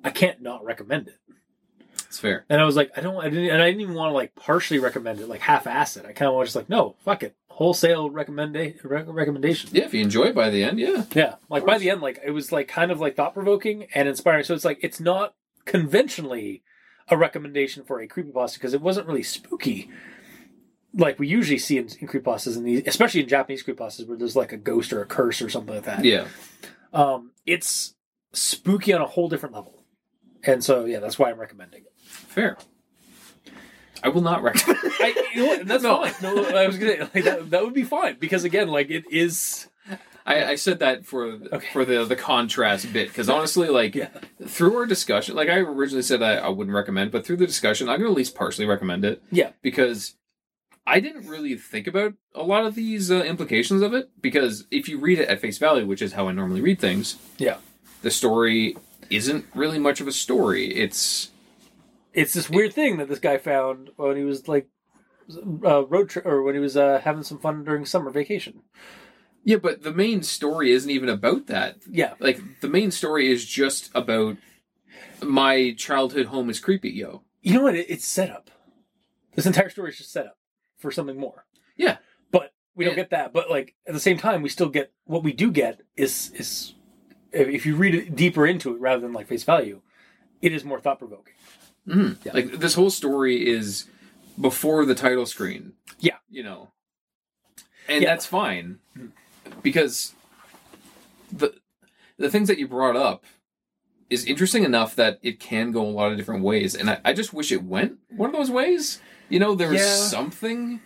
I 0.03 0.09
can't 0.09 0.41
not 0.41 0.65
recommend 0.65 1.09
it. 1.09 1.19
It's 2.07 2.17
fair. 2.17 2.45
And 2.49 2.59
I 2.59 2.65
was 2.65 2.75
like, 2.75 2.89
I 2.97 3.01
don't, 3.01 3.17
I 3.17 3.29
didn't, 3.29 3.51
and 3.51 3.61
I 3.61 3.67
didn't 3.67 3.81
even 3.81 3.93
want 3.93 4.09
to 4.09 4.15
like 4.15 4.33
partially 4.33 4.79
recommend 4.79 5.19
it, 5.19 5.29
like 5.29 5.41
half 5.41 5.67
ass 5.67 5.95
it. 5.95 6.05
I 6.05 6.13
kind 6.13 6.27
of 6.29 6.35
was 6.35 6.47
just 6.47 6.55
like, 6.55 6.69
no, 6.69 6.95
fuck 7.05 7.21
it, 7.21 7.35
wholesale 7.49 8.09
recommenda- 8.09 8.83
re- 8.83 9.03
recommendation. 9.03 9.69
Yeah, 9.73 9.85
if 9.85 9.93
you 9.93 10.01
enjoy 10.01 10.23
it 10.23 10.35
by 10.35 10.49
the 10.49 10.63
end, 10.63 10.79
yeah. 10.79 11.03
Yeah, 11.13 11.35
like 11.49 11.65
by 11.65 11.77
the 11.77 11.91
end, 11.91 12.01
like 12.01 12.19
it 12.25 12.31
was 12.31 12.51
like 12.51 12.67
kind 12.67 12.89
of 12.89 12.99
like 12.99 13.15
thought 13.15 13.35
provoking 13.35 13.87
and 13.93 14.07
inspiring. 14.07 14.43
So 14.43 14.55
it's 14.55 14.65
like 14.65 14.79
it's 14.81 14.99
not 14.99 15.35
conventionally 15.65 16.63
a 17.09 17.17
recommendation 17.17 17.83
for 17.83 17.99
a 17.99 18.07
creepypasta 18.07 18.55
because 18.55 18.73
it 18.73 18.81
wasn't 18.81 19.05
really 19.05 19.23
spooky, 19.23 19.91
like 20.93 21.19
we 21.19 21.27
usually 21.27 21.59
see 21.59 21.77
in, 21.77 21.87
in 21.99 22.07
creepypastas, 22.07 22.57
in 22.57 22.63
these, 22.63 22.83
especially 22.87 23.21
in 23.21 23.27
Japanese 23.29 23.63
creepypastas, 23.63 24.07
where 24.07 24.17
there's 24.17 24.35
like 24.35 24.51
a 24.51 24.57
ghost 24.57 24.91
or 24.93 25.01
a 25.01 25.05
curse 25.05 25.41
or 25.41 25.49
something 25.49 25.75
like 25.75 25.85
that. 25.85 26.03
Yeah. 26.03 26.27
Um, 26.93 27.31
it's 27.45 27.95
spooky 28.33 28.93
on 28.93 29.01
a 29.01 29.05
whole 29.05 29.29
different 29.29 29.53
level, 29.55 29.83
and 30.43 30.63
so 30.63 30.85
yeah, 30.85 30.99
that's 30.99 31.19
why 31.19 31.29
I'm 31.29 31.39
recommending 31.39 31.81
it. 31.83 31.93
Fair. 32.03 32.57
I 34.01 34.07
will 34.09 34.21
not 34.21 34.41
recommend 34.43 34.79
I, 34.99 35.29
you 35.33 35.41
know 35.41 35.47
what? 35.47 35.67
That's 35.67 35.83
No. 35.83 36.05
fine. 36.05 36.13
No, 36.21 36.43
I 36.57 36.67
was 36.67 36.77
gonna 36.77 37.09
like 37.13 37.23
that. 37.25 37.49
That 37.49 37.63
would 37.65 37.73
be 37.73 37.83
fine 37.83 38.15
because 38.17 38.43
again, 38.45 38.69
like 38.69 38.89
it 38.89 39.03
is. 39.11 39.67
I, 40.25 40.51
I 40.51 40.55
said 40.55 40.79
that 40.79 41.05
for 41.05 41.25
Okay. 41.51 41.67
for 41.73 41.83
the 41.83 42.05
the 42.05 42.15
contrast 42.15 42.93
bit 42.93 43.09
because 43.09 43.27
honestly, 43.37 43.67
like 43.67 43.95
Yeah. 43.95 44.07
through 44.47 44.77
our 44.77 44.85
discussion, 44.85 45.35
like 45.35 45.49
I 45.49 45.57
originally 45.57 46.01
said 46.03 46.21
I, 46.23 46.35
I 46.35 46.47
wouldn't 46.47 46.73
recommend, 46.75 47.11
but 47.11 47.25
through 47.25 47.37
the 47.37 47.47
discussion, 47.47 47.89
I'm 47.89 47.97
gonna 47.99 48.11
at 48.11 48.15
least 48.15 48.35
partially 48.35 48.65
recommend 48.65 49.03
it. 49.03 49.21
Yeah. 49.31 49.51
because 49.61 50.15
I 50.95 50.99
didn't 50.99 51.27
really 51.27 51.55
think 51.55 51.87
about 51.87 52.13
a 52.33 52.43
lot 52.43 52.65
of 52.65 52.75
these 52.75 53.11
uh, 53.11 53.21
implications 53.23 53.81
of 53.81 53.93
it. 53.93 54.09
Because 54.19 54.65
if 54.71 54.89
you 54.89 54.99
read 54.99 55.19
it 55.19 55.29
at 55.29 55.39
face 55.39 55.57
value, 55.57 55.85
which 55.85 56.01
is 56.01 56.13
how 56.13 56.27
I 56.27 56.31
normally 56.31 56.61
read 56.61 56.79
things, 56.79 57.17
Yeah. 57.37 57.57
the 58.01 58.11
story 58.11 58.75
isn't 59.09 59.45
really 59.53 59.79
much 59.79 60.01
of 60.01 60.07
a 60.07 60.11
story. 60.11 60.65
It's 60.73 61.29
It's 62.13 62.33
this 62.33 62.49
weird 62.49 62.73
thing 62.73 62.97
that 62.97 63.07
this 63.07 63.19
guy 63.19 63.37
found 63.37 63.91
when 63.97 64.17
he 64.17 64.23
was 64.23 64.47
like 64.47 64.67
uh, 65.63 65.85
road 65.85 66.09
trip 66.09 66.25
or 66.25 66.41
when 66.43 66.55
he 66.55 66.59
was 66.61 66.75
uh, 66.75 66.99
having 67.03 67.23
some 67.23 67.39
fun 67.39 67.63
during 67.63 67.85
summer 67.85 68.09
vacation. 68.09 68.61
yeah, 69.43 69.57
but 69.57 69.83
the 69.83 69.91
main 69.93 70.23
story 70.23 70.71
isn't 70.71 70.89
even 70.91 71.09
about 71.09 71.45
that. 71.47 71.77
Yeah. 71.89 72.13
Like 72.19 72.39
the 72.61 72.67
main 72.67 72.89
story 72.91 73.31
is 73.31 73.45
just 73.45 73.91
about 73.93 74.37
my 75.23 75.73
childhood 75.77 76.27
home 76.27 76.49
is 76.49 76.59
creepy, 76.59 76.89
yo. 76.89 77.21
You 77.41 77.53
know 77.53 77.61
what? 77.61 77.75
It's 77.75 78.05
set 78.05 78.29
up. 78.31 78.49
This 79.35 79.45
entire 79.45 79.69
story 79.69 79.91
is 79.91 79.97
just 79.99 80.11
set 80.11 80.25
up 80.25 80.37
for 80.79 80.91
something 80.91 81.17
more. 81.17 81.45
Yeah. 81.77 81.97
But 82.31 82.53
we 82.75 82.85
don't 82.85 82.95
get 82.95 83.11
that. 83.11 83.31
But 83.33 83.49
like 83.49 83.75
at 83.87 83.93
the 83.93 83.99
same 83.99 84.17
time, 84.17 84.41
we 84.41 84.49
still 84.49 84.69
get 84.69 84.91
what 85.05 85.23
we 85.23 85.33
do 85.33 85.51
get 85.51 85.81
is 85.95 86.31
is 86.35 86.73
if 87.31 87.65
you 87.65 87.75
read 87.75 87.93
it 87.93 88.15
deeper 88.15 88.47
into 88.47 88.73
it 88.73 88.79
rather 88.81 89.01
than 89.01 89.13
like 89.13 89.27
face 89.27 89.43
value, 89.43 89.81
it 90.41 90.51
is 90.53 90.63
more 90.63 90.79
thought 90.79 90.99
provoking. 90.99 91.33
Mhm. 91.87 92.17
Yeah. 92.25 92.33
Like 92.33 92.53
this 92.59 92.73
whole 92.73 92.89
story 92.89 93.47
is 93.47 93.85
before 94.39 94.85
the 94.85 94.95
title 94.95 95.25
screen. 95.25 95.73
Yeah. 95.99 96.17
You 96.29 96.43
know. 96.43 96.71
And 97.87 98.01
Yeah. 98.03 98.09
that's 98.09 98.25
fine 98.25 98.79
because 99.61 100.13
the 101.31 101.53
the 102.17 102.29
things 102.29 102.47
that 102.47 102.57
you 102.59 102.67
brought 102.67 102.95
up 102.95 103.23
is 104.09 104.25
interesting 104.25 104.63
enough 104.63 104.95
that 104.95 105.19
it 105.21 105.39
can 105.39 105.71
go 105.71 105.81
a 105.85 105.87
lot 105.89 106.11
of 106.11 106.17
different 106.17 106.43
ways 106.43 106.75
and 106.75 106.89
I, 106.89 106.99
I 107.05 107.13
just 107.13 107.31
wish 107.33 107.51
it 107.51 107.63
went 107.63 107.97
one 108.09 108.29
of 108.31 108.35
those 108.35 108.49
ways. 108.51 108.99
You 109.29 109.39
know, 109.39 109.55
there 109.55 109.69
was 109.69 109.79
Yeah. 109.81 109.95
something 109.95 110.81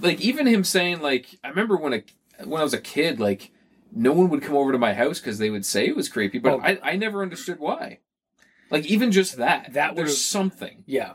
like 0.00 0.20
even 0.20 0.46
him 0.46 0.64
saying 0.64 1.00
like 1.00 1.38
I 1.44 1.48
remember 1.48 1.76
when 1.76 1.92
a 1.94 2.02
when 2.44 2.60
I 2.60 2.64
was 2.64 2.74
a 2.74 2.80
kid 2.80 3.20
like 3.20 3.50
no 3.92 4.12
one 4.12 4.28
would 4.30 4.42
come 4.42 4.56
over 4.56 4.72
to 4.72 4.78
my 4.78 4.94
house 4.94 5.20
because 5.20 5.38
they 5.38 5.50
would 5.50 5.66
say 5.66 5.86
it 5.86 5.96
was 5.96 6.08
creepy, 6.08 6.38
but 6.38 6.54
Oh. 6.54 6.60
I, 6.62 6.78
I 6.82 6.96
never 6.96 7.22
understood 7.22 7.58
why. 7.58 7.98
Like 8.70 8.86
even 8.86 9.10
just 9.12 9.36
that, 9.36 9.72
That 9.74 9.96
there's 9.96 10.10
would've- 10.10 10.18
something. 10.18 10.84
Yeah. 10.86 11.14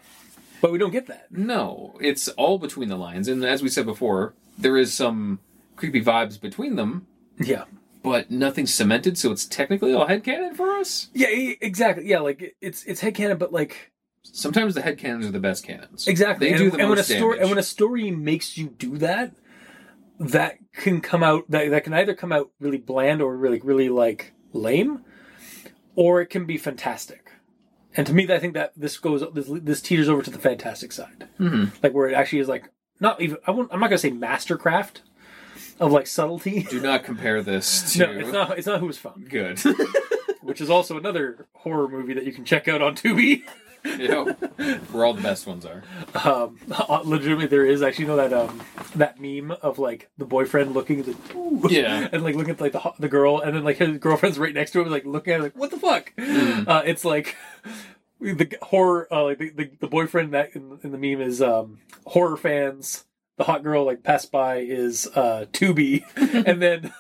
But 0.62 0.72
we 0.72 0.78
don't 0.78 0.92
get 0.92 1.08
that. 1.08 1.32
No, 1.32 1.98
it's 2.02 2.28
all 2.30 2.58
between 2.58 2.90
the 2.90 2.96
lines, 2.98 3.28
and 3.28 3.44
as 3.46 3.62
we 3.62 3.70
said 3.70 3.86
before, 3.86 4.34
there 4.58 4.78
is 4.78 4.94
some 4.94 5.40
creepy 5.76 6.02
vibes 6.04 6.40
between 6.40 6.76
them, 6.76 7.08
Yeah. 7.40 7.66
but 8.04 8.32
nothing 8.32 8.66
cemented, 8.66 9.18
so 9.18 9.32
it's 9.32 9.46
technically 9.46 9.94
all 9.94 10.08
headcanon 10.08 10.56
for 10.56 10.72
us. 10.72 11.10
Yeah, 11.14 11.28
exactly. 11.62 12.08
Yeah, 12.08 12.20
like 12.20 12.42
it- 12.42 12.56
it's 12.62 12.84
it's 12.86 13.02
headcanon, 13.02 13.38
but 13.40 13.54
like 13.54 13.92
Sometimes 14.32 14.76
the 14.76 14.82
head 14.82 14.98
canons 14.98 15.26
are 15.26 15.32
the 15.32 15.40
best 15.40 15.64
canons. 15.64 16.08
exactly. 16.08 16.48
They 16.48 16.54
and, 16.56 16.60
do 16.64 16.72
the 16.72 16.80
and 16.80 16.90
when 16.90 17.00
a 17.00 17.04
story 17.04 17.20
damage. 17.38 17.40
and 17.42 17.50
when 17.50 17.58
a 17.60 17.64
story 17.64 18.12
makes 18.12 18.58
you 18.58 18.70
do 18.70 18.98
that, 18.98 19.34
that 20.20 20.58
can 20.74 21.02
come 21.02 21.24
out 21.24 21.50
that 21.50 21.70
that 21.70 21.84
can 21.84 21.94
either 21.94 22.14
come 22.14 22.32
out 22.32 22.50
really 22.60 22.78
bland 22.78 23.22
or 23.22 23.36
really 23.38 23.60
really 23.60 23.90
like 23.90 24.34
lame, 24.54 25.02
or 25.96 26.22
it 26.22 26.28
can 26.28 26.46
be 26.46 26.58
fantastic. 26.58 27.32
And 27.98 28.06
to 28.08 28.14
me, 28.14 28.30
I 28.32 28.40
think 28.40 28.54
that 28.56 28.74
this 28.76 28.98
goes 28.98 29.24
this, 29.34 29.48
this 29.50 29.82
teeters 29.82 30.10
over 30.10 30.22
to 30.22 30.30
the 30.30 30.40
fantastic 30.40 30.92
side, 30.92 31.28
Mhm. 31.40 31.72
like 31.82 31.94
where 31.94 32.10
it 32.10 32.14
actually 32.14 32.40
is 32.40 32.48
like 32.50 32.70
not 33.00 33.22
even 33.22 33.38
I 33.48 33.52
won't, 33.52 33.70
I'm 33.74 33.80
not 33.80 33.88
gonna 33.90 33.98
say 33.98 34.12
mastercraft 34.12 35.02
of 35.80 35.92
like 35.92 36.08
subtlety. 36.08 36.64
Do 36.64 36.82
not 36.82 37.04
compare 37.04 37.42
this 37.42 37.94
to. 37.98 38.00
no, 38.00 38.12
it's 38.20 38.32
not. 38.32 38.58
It's 38.58 38.68
not 38.68 38.80
who 38.80 38.88
was 38.88 38.98
found. 38.98 39.30
good. 39.30 39.60
which 40.42 40.62
is 40.62 40.70
also 40.70 40.96
another 40.98 41.48
horror 41.54 41.88
movie 41.90 42.14
that 42.14 42.24
you 42.26 42.32
can 42.32 42.46
check 42.46 42.68
out 42.68 42.82
on 42.82 42.96
Tubi. 42.96 43.44
you 44.00 44.08
know, 44.08 44.26
where 44.92 45.06
all 45.06 45.14
the 45.14 45.22
best 45.22 45.46
ones 45.46 45.66
are. 45.66 45.84
Um, 46.24 46.58
legitimately, 47.04 47.48
there 47.48 47.66
is 47.66 47.82
actually 47.82 48.06
you 48.06 48.08
know 48.10 48.16
that 48.18 48.34
um 48.34 48.62
that 48.96 49.20
meme 49.20 49.52
of 49.52 49.78
like 49.80 50.10
the 50.18 50.26
boyfriend 50.26 50.74
looking 50.74 51.00
at 51.00 51.06
the 51.06 51.68
Yeah. 51.70 52.10
and 52.14 52.24
like 52.24 52.36
looking 52.36 52.56
at 52.56 52.62
like 52.62 52.72
the 52.72 52.94
the 53.00 53.10
girl 53.10 53.40
and 53.40 53.56
then 53.56 53.64
like 53.64 53.78
his 53.78 53.98
girlfriend's 54.00 54.40
right 54.40 54.54
next 54.54 54.72
to 54.72 54.82
him 54.82 54.90
like 54.90 55.06
looking 55.06 55.34
at 55.34 55.42
like 55.42 55.56
what 55.58 55.72
the 55.72 55.78
fuck? 55.78 56.14
Mm. 56.18 56.68
Uh, 56.68 56.82
it's 56.86 57.06
like 57.06 57.36
the 58.20 58.58
horror 58.62 59.08
uh, 59.12 59.24
like 59.24 59.38
the, 59.38 59.50
the, 59.52 59.72
the 59.82 59.88
boyfriend 59.88 60.34
that 60.34 60.56
in, 60.56 60.80
in 60.84 60.92
the 60.92 60.98
meme 60.98 61.22
is 61.22 61.42
um 61.42 61.80
horror 62.06 62.38
fans. 62.38 63.06
The 63.38 63.44
hot 63.44 63.64
girl 63.64 63.86
like 63.86 64.02
passed 64.02 64.32
by 64.32 64.58
is 64.58 65.08
uh 65.16 65.46
Tubi, 65.52 66.06
and 66.48 66.62
then 66.62 66.94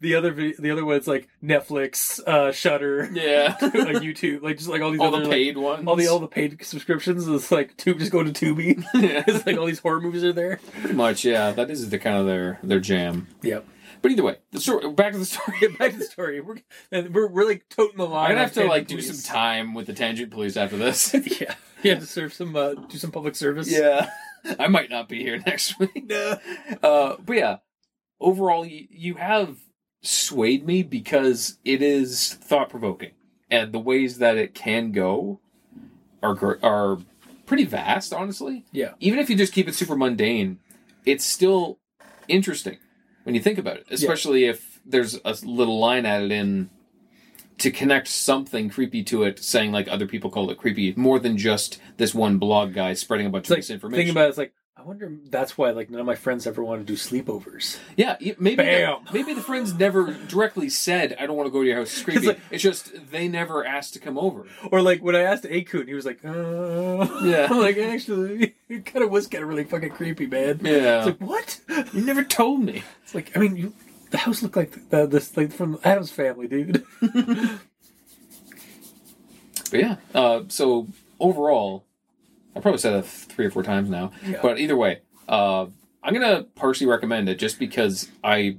the 0.00 0.14
other 0.14 0.32
the 0.32 0.70
other 0.70 0.84
one's 0.84 1.06
like 1.08 1.28
Netflix, 1.42 2.20
uh 2.26 2.52
Shudder, 2.52 3.08
Yeah. 3.12 3.56
like 3.60 3.96
YouTube, 3.98 4.42
like 4.42 4.58
just 4.58 4.68
like 4.68 4.82
all 4.82 4.90
these 4.90 5.00
all 5.00 5.08
other 5.08 5.18
the 5.24 5.28
like, 5.28 5.32
paid 5.36 5.56
ones. 5.56 5.86
all 5.86 5.96
the 5.96 6.06
all 6.08 6.18
the 6.18 6.28
paid 6.28 6.64
subscriptions. 6.64 7.26
It's 7.28 7.50
like 7.52 7.76
Tube 7.76 7.98
just 7.98 8.12
go 8.12 8.22
to 8.22 8.30
Tubi. 8.30 8.82
Yeah. 8.94 9.24
it's 9.28 9.46
like 9.46 9.56
all 9.56 9.66
these 9.66 9.78
horror 9.80 10.00
movies 10.00 10.24
are 10.24 10.32
there. 10.32 10.60
Pretty 10.80 10.94
much, 10.94 11.24
yeah. 11.24 11.50
That 11.52 11.70
is 11.70 11.88
the 11.90 11.98
kind 11.98 12.16
of 12.16 12.26
their 12.26 12.58
their 12.62 12.80
jam. 12.80 13.28
Yep. 13.42 13.66
But 14.02 14.12
either 14.12 14.22
way, 14.22 14.36
the 14.52 14.60
story. 14.60 14.90
Back 14.92 15.12
to 15.12 15.18
the 15.18 15.26
story. 15.26 15.68
Back 15.78 15.92
to 15.92 15.98
the 15.98 16.04
story. 16.04 16.40
We're 16.40 16.56
and 16.90 17.14
we're 17.14 17.28
really 17.28 17.60
toting 17.68 17.98
the 17.98 18.06
line. 18.06 18.30
I'm 18.30 18.36
gonna 18.36 18.40
have 18.44 18.52
to 18.54 18.64
like 18.64 18.86
do 18.86 19.00
some 19.02 19.18
time 19.18 19.74
with 19.74 19.86
the 19.86 19.92
tangent 19.92 20.30
police 20.30 20.56
after 20.56 20.78
this. 20.78 21.10
police. 21.10 21.40
yeah, 21.40 21.54
you 21.82 21.90
have 21.90 22.00
to 22.00 22.06
serve 22.06 22.32
some, 22.32 22.56
uh, 22.56 22.72
do 22.74 22.96
some 22.96 23.10
public 23.10 23.36
service. 23.36 23.70
yeah, 23.70 24.08
I 24.58 24.68
might 24.68 24.88
not 24.88 25.08
be 25.10 25.22
here 25.22 25.38
next 25.44 25.78
week. 25.78 26.04
No. 26.08 26.38
Uh, 26.82 27.16
but 27.24 27.36
yeah, 27.36 27.56
overall, 28.20 28.64
you, 28.64 28.86
you 28.90 29.14
have 29.16 29.58
swayed 30.02 30.66
me 30.66 30.82
because 30.82 31.58
it 31.64 31.82
is 31.82 32.34
thought 32.34 32.70
provoking, 32.70 33.12
and 33.50 33.72
the 33.72 33.78
ways 33.78 34.18
that 34.18 34.36
it 34.36 34.54
can 34.54 34.92
go 34.92 35.40
are 36.22 36.58
are 36.62 36.98
pretty 37.46 37.64
vast. 37.64 38.12
Honestly, 38.12 38.64
Yeah. 38.72 38.92
even 39.00 39.18
if 39.18 39.28
you 39.28 39.36
just 39.36 39.52
keep 39.52 39.68
it 39.68 39.74
super 39.74 39.96
mundane, 39.96 40.58
it's 41.04 41.24
still 41.24 41.78
interesting 42.28 42.78
when 43.24 43.34
you 43.34 43.40
think 43.40 43.58
about 43.58 43.76
it. 43.76 43.86
Especially 43.90 44.44
if 44.44 44.80
there's 44.86 45.18
a 45.24 45.36
little 45.44 45.78
line 45.78 46.06
added 46.06 46.30
in 46.32 46.70
to 47.58 47.70
connect 47.70 48.08
something 48.08 48.70
creepy 48.70 49.02
to 49.04 49.22
it, 49.24 49.38
saying 49.38 49.70
like 49.72 49.86
other 49.88 50.06
people 50.06 50.30
call 50.30 50.50
it 50.50 50.56
creepy, 50.56 50.94
more 50.96 51.18
than 51.18 51.36
just 51.36 51.78
this 51.98 52.14
one 52.14 52.38
blog 52.38 52.72
guy 52.72 52.94
spreading 52.94 53.26
a 53.26 53.30
bunch 53.30 53.42
It's 53.42 53.50
of 53.50 53.54
like 53.56 53.58
misinformation. 53.58 53.98
thinking 53.98 54.12
about 54.12 54.24
it, 54.26 54.28
it's 54.30 54.38
like 54.38 54.54
I 54.80 54.82
wonder 54.82 55.12
that's 55.28 55.58
why 55.58 55.72
like 55.72 55.90
none 55.90 56.00
of 56.00 56.06
my 56.06 56.14
friends 56.14 56.46
ever 56.46 56.64
want 56.64 56.80
to 56.80 56.86
do 56.90 56.94
sleepovers. 56.98 57.78
Yeah, 57.98 58.16
y- 58.18 58.34
maybe 58.38 58.56
Bam. 58.56 59.04
The, 59.04 59.12
maybe 59.12 59.34
the 59.34 59.42
friends 59.42 59.74
never 59.74 60.10
directly 60.26 60.70
said, 60.70 61.14
"I 61.20 61.26
don't 61.26 61.36
want 61.36 61.48
to 61.48 61.50
go 61.50 61.60
to 61.60 61.68
your 61.68 61.76
house." 61.76 61.90
It's 61.98 62.02
creepy. 62.02 62.26
like- 62.28 62.40
it's 62.50 62.62
just 62.62 63.10
they 63.10 63.28
never 63.28 63.62
asked 63.64 63.92
to 63.94 63.98
come 63.98 64.16
over. 64.16 64.46
Or 64.72 64.80
like 64.80 65.02
when 65.02 65.14
I 65.14 65.20
asked 65.20 65.44
Akun, 65.44 65.86
he 65.86 65.92
was 65.92 66.06
like, 66.06 66.24
uh, 66.24 67.06
Yeah. 67.22 67.48
I'm 67.50 67.58
like 67.66 67.76
actually, 67.76 68.54
it 68.70 68.86
kind 68.86 69.04
of 69.04 69.10
was 69.10 69.26
kind 69.26 69.42
of 69.44 69.50
really 69.50 69.64
fucking 69.64 69.90
creepy, 69.90 70.26
man. 70.26 70.60
Yeah, 70.62 70.98
It's 70.98 71.06
like 71.06 71.18
what? 71.20 71.60
you 71.92 72.00
never 72.00 72.24
told 72.24 72.62
me. 72.62 72.82
It's 73.04 73.14
like 73.14 73.36
I 73.36 73.40
mean, 73.40 73.56
you, 73.56 73.74
the 74.10 74.18
house 74.18 74.42
looked 74.42 74.56
like 74.56 74.88
the, 74.88 75.04
this 75.06 75.36
like 75.36 75.52
from 75.52 75.78
Addams 75.84 76.10
family, 76.10 76.48
dude. 76.48 76.84
But 79.70 79.78
yeah, 79.80 79.96
uh, 80.14 80.42
so 80.48 80.88
overall, 81.20 81.84
I 82.56 82.60
probably 82.60 82.78
said 82.78 82.92
that 82.94 83.06
three 83.06 83.46
or 83.46 83.50
four 83.50 83.62
times 83.62 83.88
now. 83.88 84.10
Yeah. 84.26 84.40
But 84.42 84.58
either 84.58 84.76
way, 84.76 85.00
uh, 85.28 85.66
I'm 86.02 86.14
gonna 86.14 86.44
partially 86.54 86.86
recommend 86.86 87.28
it 87.28 87.38
just 87.38 87.58
because 87.58 88.08
I 88.24 88.58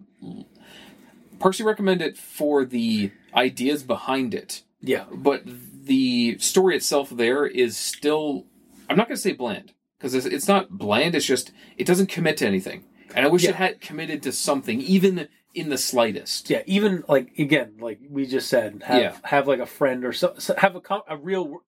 partially 1.39 1.65
recommend 1.65 2.01
it 2.01 2.17
for 2.17 2.65
the 2.65 3.11
ideas 3.35 3.83
behind 3.83 4.33
it. 4.33 4.63
yeah, 4.81 5.05
but 5.11 5.43
the 5.45 6.37
story 6.37 6.75
itself 6.75 7.09
there 7.09 7.45
is 7.47 7.75
still 7.75 8.45
i'm 8.87 8.95
not 8.95 9.07
going 9.07 9.15
to 9.15 9.21
say 9.21 9.31
bland 9.33 9.73
because 9.97 10.13
it's, 10.13 10.27
it's 10.27 10.47
not 10.47 10.69
bland 10.69 11.15
it's 11.15 11.25
just 11.25 11.51
it 11.75 11.87
doesn't 11.87 12.05
commit 12.07 12.37
to 12.37 12.45
anything 12.45 12.83
and 13.15 13.25
i 13.25 13.27
wish 13.29 13.43
Yeah. 13.43 13.49
it 13.49 13.55
had 13.55 13.81
committed 13.81 14.21
to 14.23 14.31
something 14.31 14.79
even 14.79 15.27
in 15.55 15.69
the 15.69 15.77
slightest 15.79 16.49
yeah. 16.51 16.61
Even 16.67 17.03
like 17.09 17.31
again, 17.39 17.73
like 17.79 17.99
we 18.09 18.25
just 18.27 18.47
said, 18.47 18.83
have 18.85 19.01
Yeah. 19.01 19.17
have 19.23 19.47
like 19.47 19.59
a 19.59 19.65
friend 19.65 20.05
or 20.05 20.13
so, 20.13 20.35
have 20.59 20.75
a 20.75 20.81
com- 20.81 21.01
a 21.09 21.17
real 21.17 21.63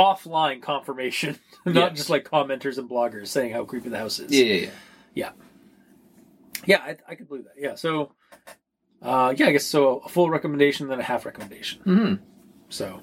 offline 0.00 0.62
confirmation, 0.62 1.38
not 1.66 1.74
Yeah. 1.74 1.88
just 1.90 2.08
like 2.10 2.24
commenters 2.28 2.78
and 2.78 2.88
bloggers 2.88 3.28
saying 3.28 3.52
how 3.52 3.64
creepy 3.64 3.90
the 3.90 3.98
house 3.98 4.18
is. 4.18 4.32
yeah 4.32 4.44
yeah 4.54 4.70
yeah 5.14 5.30
Yeah, 6.66 6.78
I, 6.78 6.96
I 7.08 7.14
could 7.14 7.28
believe 7.28 7.44
that. 7.44 7.54
Yeah, 7.58 7.74
so 7.74 8.12
uh, 9.02 9.34
yeah, 9.36 9.46
I 9.48 9.52
guess 9.52 9.64
so. 9.66 9.98
A 9.98 10.08
full 10.08 10.30
recommendation, 10.30 10.88
then 10.88 11.00
a 11.00 11.02
half 11.02 11.24
recommendation. 11.26 11.80
hmm 11.82 12.14
So, 12.68 13.00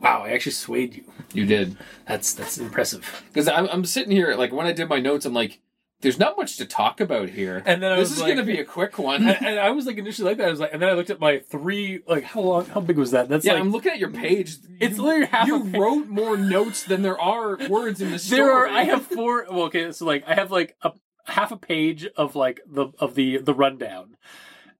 wow, 0.00 0.22
I 0.24 0.30
actually 0.30 0.52
swayed 0.52 0.94
you. 0.96 1.04
you 1.32 1.46
did 1.46 1.76
That's 2.06 2.32
that's 2.34 2.58
impressive. 2.58 3.24
because 3.28 3.48
I'm, 3.48 3.66
I'm 3.68 3.84
sitting 3.84 4.10
here 4.12 4.34
like 4.34 4.52
when 4.52 4.66
i 4.66 4.72
did 4.72 4.88
my 4.88 4.98
notes 5.00 5.24
i'm 5.26 5.34
like 5.34 5.60
there's 6.02 6.18
not 6.18 6.36
much 6.36 6.56
to 6.56 6.64
talk 6.64 7.00
about 7.00 7.28
here 7.28 7.62
And 7.66 7.82
then 7.82 7.92
I 7.92 7.96
this 7.96 8.10
is 8.10 8.20
like, 8.20 8.34
going 8.34 8.46
to 8.46 8.52
be 8.52 8.58
a 8.58 8.64
quick 8.64 8.98
one 8.98 9.22
and, 9.26 9.46
and 9.46 9.58
I 9.60 9.70
was 9.70 9.86
like 9.86 9.98
initially 9.98 10.28
like 10.30 10.38
that. 10.38 10.48
I 10.48 10.50
was 10.50 10.60
like, 10.60 10.72
and 10.72 10.80
then 10.80 10.88
I 10.88 10.92
looked 10.92 11.10
at 11.10 11.20
my 11.20 11.38
three. 11.40 12.00
Like, 12.06 12.24
how 12.24 12.40
long? 12.40 12.64
How 12.66 12.80
big 12.80 12.96
was 12.96 13.10
that? 13.10 13.28
That's 13.28 13.44
yeah 13.44 13.52
like 13.54 13.60
i'm 13.62 13.70
looking 13.70 13.92
at 13.92 13.98
your 13.98 14.10
page 14.10 14.56
It's 14.80 14.96
You- 14.96 15.02
literally 15.02 15.26
half 15.26 15.46
you 15.46 15.62
wrote 15.64 16.08
more 16.08 16.36
notes 16.36 16.84
than 16.84 17.02
there 17.02 17.20
are 17.20 17.56
words 17.68 18.00
in 18.00 18.10
the 18.10 18.18
story 18.18 18.40
there 18.42 18.50
are. 18.52 18.66
I 18.66 18.84
have 18.84 19.04
four. 19.06 19.46
Well, 19.50 19.64
okay, 19.64 19.92
so 19.92 20.04
like 20.06 20.24
I 20.26 20.34
have 20.34 20.50
like 20.50 20.76
a 20.82 20.92
half 21.26 21.52
a 21.52 21.56
page 21.56 22.06
of 22.16 22.34
like 22.34 22.60
the 22.66 22.88
of 22.98 23.14
the 23.14 23.38
the 23.38 23.54
rundown, 23.54 24.16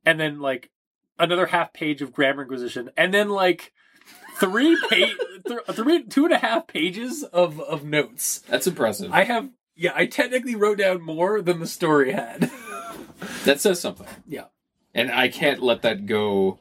and 0.07 0.19
then 0.19 0.41
like 0.41 0.71
another 1.19 1.47
half 1.47 1.73
page 1.73 2.01
of 2.03 2.13
grammar 2.13 2.43
inquisition, 2.43 2.91
and 2.97 3.13
then 3.13 3.29
like 3.29 3.73
three 4.39 4.77
page, 4.89 5.15
th- 5.47 5.61
three 5.73 6.03
two 6.05 6.25
and 6.25 6.33
a 6.33 6.39
half 6.39 6.67
pages 6.67 7.23
of 7.25 7.61
of 7.61 7.85
notes. 7.85 8.39
that's 8.49 8.67
impressive 8.67 9.13
I 9.13 9.25
have. 9.25 9.51
Yeah, 9.81 9.93
I 9.95 10.05
technically 10.05 10.55
wrote 10.55 10.77
down 10.79 11.01
more 11.01 11.41
than 11.41 11.59
the 11.59 11.67
story 11.67 12.13
had. 12.13 12.51
that 13.45 13.61
says 13.61 13.81
something 13.81 14.07
Yeah. 14.29 14.45
and 14.95 15.11
I 15.11 15.29
can't 15.29 15.63
let 15.63 15.81
that 15.83 16.05
go 16.05 16.59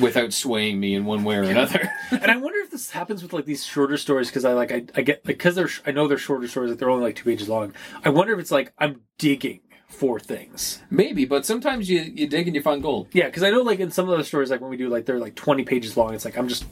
without 0.00 0.32
swaying 0.32 0.80
me 0.80 0.94
in 0.94 1.04
one 1.04 1.24
way 1.24 1.36
or 1.36 1.42
another. 1.42 1.90
and 2.10 2.30
I 2.30 2.36
wonder 2.38 2.58
if 2.60 2.70
this 2.70 2.90
happens 2.90 3.22
with 3.22 3.32
like 3.34 3.44
these 3.44 3.64
shorter 3.66 3.98
stories 3.98 4.28
because 4.28 4.46
I 4.46 4.54
like 4.54 4.72
I, 4.72 4.84
I 4.94 5.02
get 5.02 5.24
because 5.24 5.54
they're 5.54 5.68
sh- 5.68 5.82
I 5.86 5.90
know 5.92 6.08
they're 6.08 6.16
shorter 6.18 6.48
stories 6.48 6.70
like 6.70 6.78
they're 6.78 6.90
only 6.90 7.04
like 7.04 7.16
two 7.16 7.24
pages 7.24 7.48
long. 7.50 7.74
I 8.02 8.08
wonder 8.08 8.32
if 8.32 8.40
it's 8.40 8.50
like 8.50 8.72
I'm 8.78 9.02
digging 9.18 9.60
for 9.88 10.18
things. 10.18 10.82
Maybe, 10.90 11.24
but 11.26 11.44
sometimes 11.46 11.88
you 11.90 12.00
you 12.00 12.26
dig 12.26 12.46
and 12.48 12.56
you 12.56 12.62
find 12.62 12.82
gold. 12.82 13.08
Yeah, 13.12 13.26
because 13.26 13.42
I 13.42 13.50
know 13.50 13.60
like 13.62 13.78
in 13.80 13.90
some 13.90 14.08
of 14.08 14.16
the 14.18 14.24
stories 14.24 14.50
like 14.50 14.60
when 14.62 14.70
we 14.70 14.76
do 14.78 14.88
like 14.88 15.04
they're 15.06 15.18
like 15.20 15.34
twenty 15.34 15.64
pages 15.64 15.96
long. 15.98 16.14
It's 16.14 16.24
like 16.24 16.36
I'm 16.38 16.48
just 16.48 16.64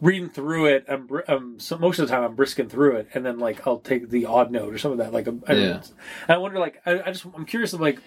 reading 0.00 0.28
through 0.28 0.66
it. 0.66 0.84
I'm, 0.88 1.08
um 1.28 1.60
so 1.60 1.78
most 1.78 1.98
of 1.98 2.06
the 2.08 2.12
time 2.14 2.24
I'm 2.24 2.34
brisking 2.34 2.68
through 2.68 2.96
it, 2.96 3.08
and 3.14 3.24
then 3.24 3.38
like 3.38 3.66
I'll 3.66 3.78
take 3.78 4.10
the 4.10 4.26
odd 4.26 4.50
note 4.50 4.72
or 4.74 4.78
some 4.78 4.92
of 4.92 4.98
that. 4.98 5.12
Like 5.12 5.28
I, 5.28 5.30
don't 5.32 5.48
Yeah. 5.48 5.76
And 5.76 6.30
I 6.30 6.36
wonder 6.38 6.58
like 6.58 6.80
I, 6.86 7.00
I 7.02 7.12
just 7.12 7.24
I'm 7.36 7.44
curious 7.46 7.72
of 7.72 7.80
like 7.80 7.98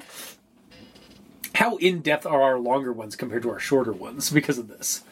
how 1.56 1.78
in 1.78 2.02
depth 2.02 2.26
are 2.26 2.42
our 2.42 2.60
longer 2.60 2.92
ones 2.92 3.16
compared 3.16 3.44
to 3.44 3.50
our 3.50 3.60
shorter 3.60 3.94
ones 3.94 4.30
because 4.30 4.58
of 4.58 4.68
this. 4.68 5.04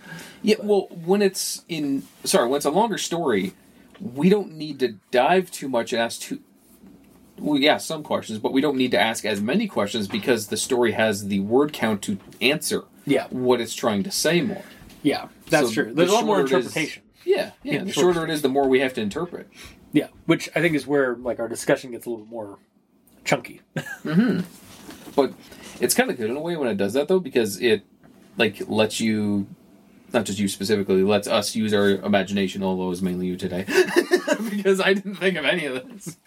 Yeah, 0.41 0.55
well, 0.61 0.87
when 1.05 1.21
it's 1.21 1.63
in 1.69 2.03
sorry, 2.25 2.49
when 2.49 2.57
it's 2.57 2.65
a 2.65 2.69
longer 2.71 2.97
story, 2.97 3.53
we 4.01 4.29
don't 4.29 4.53
need 4.53 4.79
to 4.79 4.95
dive 5.11 5.51
too 5.51 5.69
much 5.69 5.93
and 5.93 6.01
ask 6.01 6.21
too. 6.21 6.41
Well, 7.39 7.57
yeah, 7.59 7.77
some 7.77 8.03
questions, 8.03 8.39
but 8.39 8.53
we 8.53 8.61
don't 8.61 8.77
need 8.77 8.91
to 8.91 8.99
ask 8.99 9.25
as 9.25 9.41
many 9.41 9.67
questions 9.67 10.07
because 10.07 10.47
the 10.47 10.57
story 10.57 10.91
has 10.91 11.27
the 11.27 11.39
word 11.39 11.73
count 11.73 12.01
to 12.03 12.19
answer 12.41 12.83
Yeah, 13.05 13.25
what 13.31 13.59
it's 13.59 13.73
trying 13.73 14.03
to 14.03 14.11
say 14.11 14.41
more. 14.41 14.61
yeah, 15.01 15.27
that's 15.53 15.69
So 15.69 15.83
true. 15.83 15.93
There's 15.93 16.09
the 16.09 16.13
a 16.13 16.17
lot 16.17 16.25
more 16.25 16.41
it 16.41 16.45
is- 16.45 16.51
interpretation. 16.51 17.03
Yeah, 17.25 17.51
yeah. 17.63 17.73
Yeah, 17.75 17.83
the 17.85 17.93
shorter 17.93 18.23
it 18.25 18.29
is, 18.29 18.41
the 18.41 18.49
more 18.49 18.67
we 18.67 18.81
have 18.81 18.93
to 18.95 19.01
interpret. 19.01 19.49
Yeah, 19.93 20.07
which 20.25 20.49
I 20.55 20.59
think 20.61 20.75
is 20.75 20.85
where 20.85 21.15
like 21.15 21.39
our 21.39 21.47
discussion 21.47 21.91
gets 21.91 22.05
a 22.05 22.09
little 22.09 22.25
more 22.25 22.59
chunky. 23.23 23.61
mm-hmm. 23.77 24.41
But 25.15 25.33
it's 25.79 25.93
kind 25.93 26.09
of 26.09 26.17
good 26.17 26.29
in 26.29 26.35
a 26.35 26.41
way 26.41 26.57
when 26.57 26.67
it 26.67 26.75
does 26.75 26.93
that 26.93 27.07
though, 27.07 27.19
because 27.21 27.61
it 27.61 27.85
like 28.37 28.61
lets 28.67 28.99
you, 28.99 29.47
not 30.11 30.25
just 30.25 30.37
you 30.39 30.47
specifically, 30.49 31.03
lets 31.03 31.27
us 31.27 31.55
use 31.55 31.73
our 31.73 31.91
imagination. 31.91 32.61
Although 32.61 32.87
it 32.87 32.89
was 32.89 33.01
mainly 33.01 33.27
you 33.27 33.37
today, 33.37 33.63
because 34.49 34.81
I 34.81 34.93
didn't 34.93 35.15
think 35.15 35.37
of 35.37 35.45
any 35.45 35.65
of 35.65 35.75
this. 35.87 36.17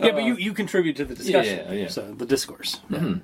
yeah, 0.00 0.12
but 0.12 0.22
you 0.24 0.36
you 0.36 0.54
contribute 0.54 0.96
to 0.96 1.04
the 1.04 1.14
discussion. 1.14 1.66
yeah, 1.66 1.72
yeah. 1.72 1.88
So 1.88 2.14
the 2.14 2.24
discourse. 2.26 2.80
Mm-hmm. 2.90 3.18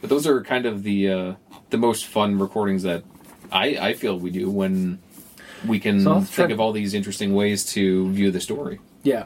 But 0.00 0.10
those 0.10 0.26
are 0.26 0.42
kind 0.42 0.66
of 0.66 0.82
the 0.82 1.08
uh, 1.10 1.34
the 1.68 1.78
most 1.78 2.06
fun 2.06 2.38
recordings 2.38 2.82
that 2.82 3.04
I 3.52 3.64
I 3.88 3.92
feel 3.94 4.18
we 4.18 4.30
do 4.30 4.50
when 4.50 5.00
we 5.66 5.78
can 5.78 6.02
So 6.02 6.12
I'll 6.12 6.20
try 6.20 6.44
think 6.46 6.50
of 6.52 6.60
all 6.60 6.72
these 6.72 6.94
interesting 6.94 7.34
ways 7.34 7.64
to 7.72 8.10
view 8.12 8.30
the 8.30 8.40
story. 8.40 8.80
Yeah. 9.02 9.24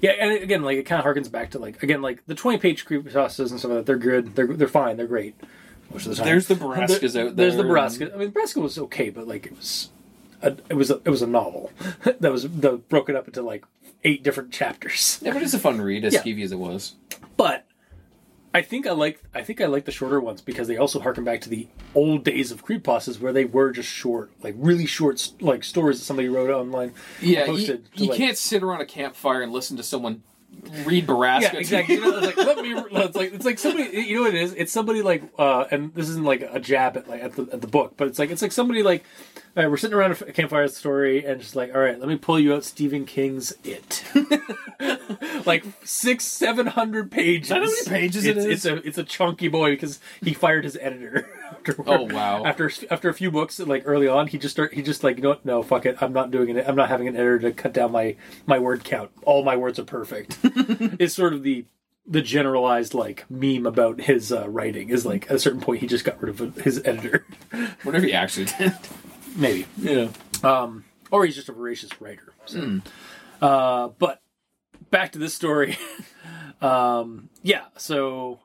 Yeah, 0.00 0.12
and 0.12 0.32
again, 0.42 0.62
like 0.62 0.78
it 0.78 0.84
kind 0.84 0.98
of 0.98 1.04
harkens 1.04 1.30
back 1.30 1.50
to 1.50 1.58
like 1.58 1.82
again, 1.82 2.00
like 2.00 2.24
the 2.26 2.34
twenty-page 2.34 2.86
creepypastas 2.86 3.50
and 3.50 3.58
stuff 3.58 3.70
like 3.70 3.78
that. 3.80 3.86
They're 3.86 3.98
good. 3.98 4.34
They're 4.34 4.46
they're 4.46 4.66
fine. 4.68 4.96
They're 4.96 5.06
great. 5.06 5.34
Most 5.92 6.06
of 6.06 6.10
the 6.12 6.16
time, 6.16 6.26
There's 6.26 6.46
the 6.46 6.54
Borrascas 6.54 7.08
out 7.08 7.12
there. 7.12 7.30
There's 7.32 7.56
the 7.56 7.62
there. 7.64 8.14
I 8.14 8.18
mean, 8.18 8.30
Borrasca 8.30 8.62
was 8.62 8.78
okay, 8.78 9.10
but 9.10 9.26
like 9.26 9.46
it 9.46 9.56
was, 9.56 9.90
a, 10.40 10.56
it 10.70 10.74
was 10.74 10.90
a, 10.90 11.00
it 11.04 11.10
was 11.10 11.20
a 11.20 11.26
novel 11.26 11.72
that 12.20 12.30
was 12.32 12.44
the, 12.44 12.76
broken 12.88 13.16
up 13.16 13.26
into 13.26 13.42
like 13.42 13.64
eight 14.04 14.22
different 14.22 14.52
chapters. 14.52 15.18
Yeah, 15.20 15.32
but 15.32 15.42
it's 15.42 15.52
a 15.52 15.58
fun 15.58 15.80
read, 15.80 16.04
as 16.04 16.14
Yeah. 16.14 16.22
skeevy 16.22 16.44
as 16.44 16.52
it 16.52 16.58
was. 16.58 16.94
But 17.36 17.66
I 18.52 18.62
think 18.62 18.86
I 18.86 18.92
like 18.92 19.22
I 19.34 19.42
think 19.42 19.60
I 19.60 19.66
like 19.66 19.84
the 19.84 19.92
shorter 19.92 20.20
ones 20.20 20.40
because 20.40 20.66
they 20.66 20.76
also 20.76 21.00
harken 21.00 21.22
back 21.22 21.40
to 21.42 21.48
the 21.48 21.68
old 21.94 22.24
days 22.24 22.50
of 22.50 22.64
creepypastas 22.64 23.20
where 23.20 23.32
they 23.32 23.44
were 23.44 23.70
just 23.70 23.88
short, 23.88 24.32
like 24.42 24.54
really 24.58 24.86
short, 24.86 25.32
like 25.40 25.62
stories 25.62 25.98
that 26.00 26.04
somebody 26.04 26.28
wrote 26.28 26.50
online. 26.50 26.92
Yeah, 27.20 27.46
you, 27.46 27.84
you 27.94 28.08
like- 28.08 28.18
can't 28.18 28.36
sit 28.36 28.62
around 28.62 28.80
a 28.80 28.86
campfire 28.86 29.42
and 29.42 29.52
listen 29.52 29.76
to 29.76 29.82
someone 29.82 30.22
read 30.84 31.06
Borrasca. 31.06 31.40
Yeah, 31.40 31.56
exactly. 31.56 31.96
You 31.96 32.00
know, 32.00 32.18
it's 32.18 32.26
like 32.26 32.36
let 32.36 32.58
me. 32.58 32.74
It's 32.74 33.16
like 33.16 33.32
it's 33.32 33.44
like 33.44 33.58
somebody. 33.58 33.90
You 33.98 34.16
know 34.16 34.22
what 34.22 34.34
it 34.34 34.42
is? 34.42 34.54
It's 34.54 34.72
somebody 34.72 35.02
like, 35.02 35.22
uh, 35.38 35.64
and 35.70 35.94
this 35.94 36.08
isn't 36.08 36.24
like 36.24 36.42
a 36.42 36.60
jab 36.60 36.96
at 36.96 37.08
like 37.08 37.22
at 37.22 37.34
the 37.34 37.48
at 37.52 37.60
the 37.60 37.66
book, 37.66 37.94
but 37.96 38.08
it's 38.08 38.18
like 38.18 38.30
it's 38.30 38.42
like 38.42 38.52
somebody 38.52 38.82
like, 38.82 39.04
all 39.56 39.62
right, 39.62 39.70
we're 39.70 39.76
sitting 39.76 39.96
around 39.96 40.12
a 40.12 40.32
campfire 40.32 40.68
story, 40.68 41.24
and 41.24 41.40
just 41.40 41.56
like, 41.56 41.74
all 41.74 41.80
right, 41.80 41.98
let 41.98 42.08
me 42.08 42.16
pull 42.16 42.38
you 42.38 42.54
out 42.54 42.64
Stephen 42.64 43.06
King's 43.06 43.52
It, 43.64 44.04
like 45.46 45.64
six, 45.84 46.24
seven 46.24 46.66
hundred 46.66 47.10
pages. 47.10 47.50
How 47.50 47.60
many 47.60 47.72
pages 47.86 48.26
it 48.26 48.36
it's. 48.36 48.46
It's 48.46 48.64
a 48.64 48.86
it's 48.86 48.98
a 48.98 49.04
chunky 49.04 49.48
boy 49.48 49.70
because 49.72 50.00
he 50.22 50.34
fired 50.34 50.64
his 50.64 50.76
editor. 50.80 51.28
Afterward. 51.68 51.88
Oh, 51.88 52.14
wow. 52.14 52.44
After 52.44 52.70
after 52.90 53.08
a 53.08 53.14
few 53.14 53.30
books, 53.30 53.58
like 53.60 53.82
early 53.86 54.08
on, 54.08 54.26
he 54.26 54.38
just 54.38 54.54
start 54.54 54.74
he 54.74 54.82
just 54.82 55.04
like 55.04 55.16
you 55.16 55.22
know 55.22 55.30
what? 55.30 55.44
No, 55.44 55.62
fuck 55.62 55.86
it. 55.86 55.96
I'm 56.00 56.12
not 56.12 56.30
doing 56.30 56.56
it. 56.56 56.66
I'm 56.68 56.76
not 56.76 56.88
having 56.88 57.08
an 57.08 57.14
editor 57.16 57.38
to 57.40 57.52
cut 57.52 57.72
down 57.72 57.92
my 57.92 58.16
my 58.46 58.58
word 58.58 58.84
count. 58.84 59.10
All 59.22 59.44
my 59.44 59.56
words 59.56 59.78
are 59.78 59.84
perfect. 59.84 60.38
it's 60.42 61.14
sort 61.14 61.32
of 61.32 61.42
the 61.42 61.64
the 62.06 62.22
generalized 62.22 62.94
like 62.94 63.24
meme 63.30 63.66
about 63.66 64.00
his 64.00 64.32
uh, 64.32 64.48
writing 64.48 64.88
is 64.88 65.06
like 65.06 65.30
at 65.30 65.36
a 65.36 65.38
certain 65.38 65.60
point 65.60 65.80
he 65.80 65.86
just 65.86 66.04
got 66.04 66.20
rid 66.20 66.40
of 66.40 66.56
his 66.56 66.80
editor. 66.84 67.24
Whatever 67.82 68.06
he 68.06 68.12
actually 68.12 68.46
did. 68.46 68.72
Maybe. 69.36 69.66
Yeah. 69.78 70.08
Um, 70.42 70.84
or 71.10 71.24
he's 71.24 71.36
just 71.36 71.48
a 71.48 71.52
voracious 71.52 72.00
writer. 72.00 72.32
So. 72.46 72.80
Uh, 73.40 73.88
but 73.98 74.20
back 74.90 75.12
to 75.12 75.18
this 75.18 75.34
story. 75.34 75.78
um, 76.60 77.28
yeah, 77.42 77.66
so 77.76 78.40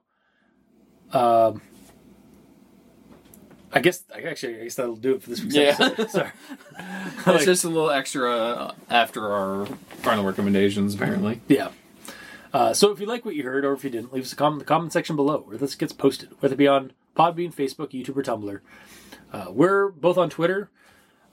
Um, 1.11 1.61
I 3.75 3.79
guess 3.81 4.03
I 4.13 4.21
actually 4.21 4.61
I 4.61 4.63
guess 4.63 4.75
that'll 4.75 4.95
do 4.95 5.15
it 5.15 5.21
for 5.21 5.29
this 5.29 5.41
week's 5.41 5.55
Yeah. 5.55 5.75
episode. 5.79 6.09
Sorry. 6.09 6.31
It's 7.17 7.27
Like- 7.27 7.43
just 7.45 7.63
a 7.65 7.67
little 7.69 7.91
extra 7.91 8.73
after 8.89 9.31
our 9.31 9.65
Final 10.01 10.23
recommendations, 10.23 10.95
apparently. 10.95 11.41
Yeah. 11.47 11.69
Uh, 12.53 12.73
so 12.73 12.91
if 12.91 12.99
you 13.01 13.05
like 13.05 13.25
what 13.25 13.35
you 13.35 13.43
heard, 13.43 13.65
or 13.65 13.73
if 13.73 13.83
you 13.83 13.89
didn't, 13.89 14.13
leave 14.13 14.23
us 14.23 14.31
a 14.31 14.35
comment 14.35 14.55
in 14.55 14.59
the 14.59 14.65
comment 14.65 14.93
section 14.93 15.15
below 15.17 15.39
where 15.39 15.57
this 15.57 15.75
gets 15.75 15.91
posted, 15.91 16.29
whether 16.39 16.53
it 16.53 16.57
be 16.57 16.67
on 16.67 16.93
Podbean, 17.17 17.53
Facebook, 17.53 17.89
YouTube, 17.91 18.15
or 18.15 18.23
Tumblr. 18.23 18.59
Uh, 19.33 19.51
we're 19.51 19.89
both 19.89 20.17
on 20.17 20.29
Twitter. 20.29 20.69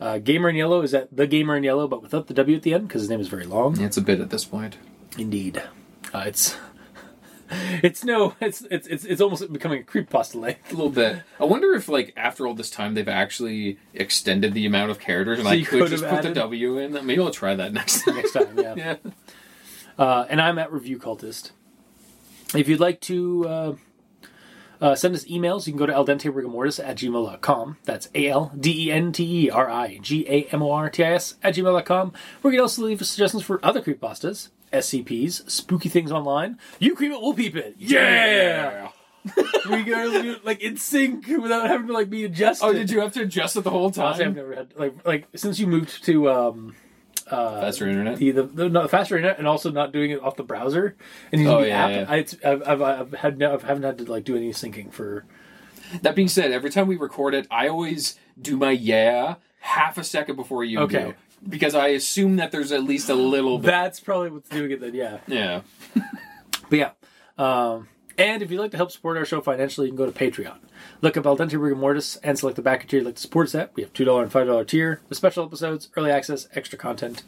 Uh, 0.01 0.19
Gamer 0.19 0.49
in 0.49 0.57
Yellow 0.57 0.83
is 0.83 0.93
at 0.95 1.15
the 1.17 1.29
Gamer 1.29 1.57
in 1.57 1.63
Yellow, 1.63 1.87
but 1.87 2.03
without 2.03 2.27
the 2.27 2.35
W 2.35 2.57
at 2.57 2.63
the 2.63 2.75
end 2.75 2.89
because 2.89 3.03
his 3.03 3.09
name 3.11 3.21
is 3.21 3.29
very 3.29 3.45
long. 3.45 3.81
It's 3.81 3.97
a 3.97 4.01
bit 4.01 4.19
at 4.21 4.31
this 4.31 4.45
point. 4.45 4.79
Indeed, 5.17 5.63
uh, 6.13 6.25
it's 6.27 6.57
it's 7.83 8.05
no, 8.05 8.35
it's 8.41 8.63
it's 8.71 8.87
it's 8.87 9.05
it's 9.05 9.21
almost 9.21 9.53
becoming 9.53 9.81
a 9.81 9.85
creepypasta 9.85 10.37
length. 10.41 10.73
A 10.73 10.75
little 10.77 10.91
bit. 10.91 11.23
I 11.41 11.45
wonder 11.45 11.73
if, 11.75 11.89
like, 11.89 12.13
after 12.17 12.47
all 12.47 12.55
this 12.55 12.71
time, 12.71 12.95
they've 12.95 13.09
actually 13.09 13.79
extended 13.95 14.55
the 14.55 14.67
amount 14.67 14.91
of 14.91 14.99
characters, 14.99 15.39
and 15.39 15.47
So 15.47 15.53
I 15.53 15.55
you 15.55 15.65
could 15.67 15.81
could 15.83 15.91
just 15.91 16.03
have 16.05 16.11
put 16.13 16.23
the 16.23 16.29
added- 16.29 16.41
W 16.41 16.79
in. 16.79 16.93
Maybe 17.07 17.21
I'll 17.21 17.31
try 17.31 17.55
that 17.55 17.73
next 17.73 18.03
time. 18.05 18.17
Next 18.23 18.33
time, 18.33 18.59
yeah. 18.59 18.75
yeah. 18.77 18.97
Uh, 19.99 20.27
and 20.29 20.41
I'm 20.41 20.59
at 20.59 20.73
Review 20.73 20.99
Cultist. 20.99 21.51
If 22.55 22.69
you'd 22.69 22.81
like 22.81 23.01
to 23.03 23.49
uh, 23.49 23.75
uh, 24.81 24.95
send 24.95 25.15
us 25.15 25.25
emails, 25.25 25.67
you 25.67 25.73
can 25.73 25.79
go 25.79 25.87
to 25.87 25.93
aldenterigamortis 25.93 26.83
at 26.87 26.97
gmail.com. 26.97 27.77
That's 27.85 28.09
A 28.15 28.29
L 28.29 28.53
D 28.59 28.89
E 28.89 28.93
N 28.93 29.13
T 29.13 29.47
E 29.47 29.51
R 29.51 29.71
I 29.71 29.99
G 29.99 30.27
A 30.29 30.45
M 30.53 30.63
O 30.63 30.71
R 30.73 30.91
T 30.91 31.05
I 31.05 31.13
S 31.13 31.37
at 31.43 31.55
gmail.com. 31.55 32.13
Where 32.41 32.53
you 32.53 32.59
can 32.59 32.63
also 32.63 32.83
leave 32.83 33.01
us 33.01 33.11
suggestions 33.11 33.43
for 33.45 33.65
other 33.65 33.81
creepypastas, 33.81 34.49
SCPs, 34.73 35.49
spooky 35.51 35.89
things 35.89 36.11
online. 36.13 36.59
You 36.79 36.95
creep 36.95 37.13
it, 37.13 37.21
we'll 37.21 37.35
peep 37.35 37.57
it. 37.57 37.75
Yeah! 37.79 38.89
we 39.71 39.85
go 39.85 40.37
like 40.43 40.61
in 40.63 40.77
sync 40.77 41.29
without 41.29 41.69
having 41.69 41.87
to 41.87 41.93
like 41.93 42.11
be 42.11 42.25
adjusted. 42.25 42.65
Oh, 42.67 42.73
did 42.73 42.91
you 42.91 43.01
have 43.01 43.13
to 43.13 43.23
adjust 43.23 43.57
it 43.57 43.61
the 43.63 43.71
whole 43.71 43.93
Honestly, 43.97 44.25
I've 44.25 44.35
never 44.35 44.55
had 44.55 44.73
like 44.77 44.95
like 45.07 45.29
since 45.37 45.59
you 45.61 45.67
moved 45.69 46.05
to 46.07 46.29
um 46.31 46.75
Faster 47.29 47.89
internet. 47.89 48.19
the 48.19 48.33
the, 48.33 48.43
the 48.43 48.69
not 48.69 48.91
faster 48.91 49.17
internet 49.17 49.39
and 49.39 49.47
also 49.47 49.71
not 49.71 49.93
doing 49.93 50.11
it 50.11 50.21
off 50.21 50.35
the 50.37 50.43
browser 50.43 50.97
and 51.31 51.41
using 51.41 51.57
Oh, 51.57 51.61
the 51.61 51.69
yeah, 51.69 51.85
app. 51.85 51.91
yeah. 51.91 52.05
I, 52.09 52.17
it's, 52.17 52.37
I've, 52.45 52.63
I've, 52.69 52.83
I've 52.83 53.13
had 53.13 53.39
no, 53.39 53.57
I 53.57 53.67
haven't 53.67 53.85
had 53.85 53.99
to 53.99 54.11
like 54.11 54.25
do 54.25 54.37
any 54.37 54.51
syncing 54.51 54.93
for. 54.93 55.25
That 56.03 56.15
being 56.17 56.29
said, 56.29 56.51
every 56.53 56.71
time 56.71 56.89
we 56.89 56.97
record 56.97 57.35
it, 57.35 57.47
I 57.51 57.69
always 57.69 58.19
do 58.41 58.57
my 58.57 58.71
yeah 58.73 59.37
half 59.61 59.99
a 59.99 60.05
second 60.05 60.35
before 60.37 60.65
you 60.65 60.81
Okay. 60.81 61.05
do. 61.05 61.15
Because 61.49 61.75
I 61.75 61.89
assume 61.89 62.37
that 62.37 62.53
there's 62.53 62.73
at 62.73 62.85
least 62.85 63.09
a 63.09 63.15
little 63.15 63.59
bit. 63.59 63.67
That's 63.67 64.01
probably 64.01 64.31
what's 64.31 64.49
doing 64.49 64.71
it 64.71 64.81
then. 64.81 64.95
Yeah, 64.95 65.19
yeah. 65.27 65.63
but 66.71 66.79
yeah. 66.79 66.91
Um, 67.37 67.89
and 68.19 68.43
if 68.43 68.51
you'd 68.51 68.61
like 68.61 68.71
to 68.73 68.77
help 68.77 68.93
support 68.93 69.17
our 69.17 69.25
show 69.25 69.41
financially, 69.41 69.89
you 69.89 69.93
can 69.93 69.97
go 69.97 70.11
to 70.11 70.13
Patreon. 70.13 70.59
Look 71.01 71.17
up 71.17 71.27
Al 71.27 71.37
Dente 71.37 71.61
Rigor 71.61 71.75
Mortis 71.75 72.17
and 72.17 72.39
select 72.39 72.57
the 72.57 72.63
backer 72.63 72.87
tier 72.87 73.01
you'd 73.01 73.07
like 73.07 73.17
to 73.17 73.21
support 73.23 73.49
us 73.49 73.55
at. 73.55 73.75
We 73.75 73.83
have 73.83 73.93
$2 73.93 74.23
and 74.23 74.31
$5 74.31 74.67
tier, 74.67 75.01
the 75.09 75.15
special 75.15 75.45
episodes, 75.45 75.89
early 75.97 76.11
access, 76.11 76.47
extra 76.55 76.79
content. 76.79 77.23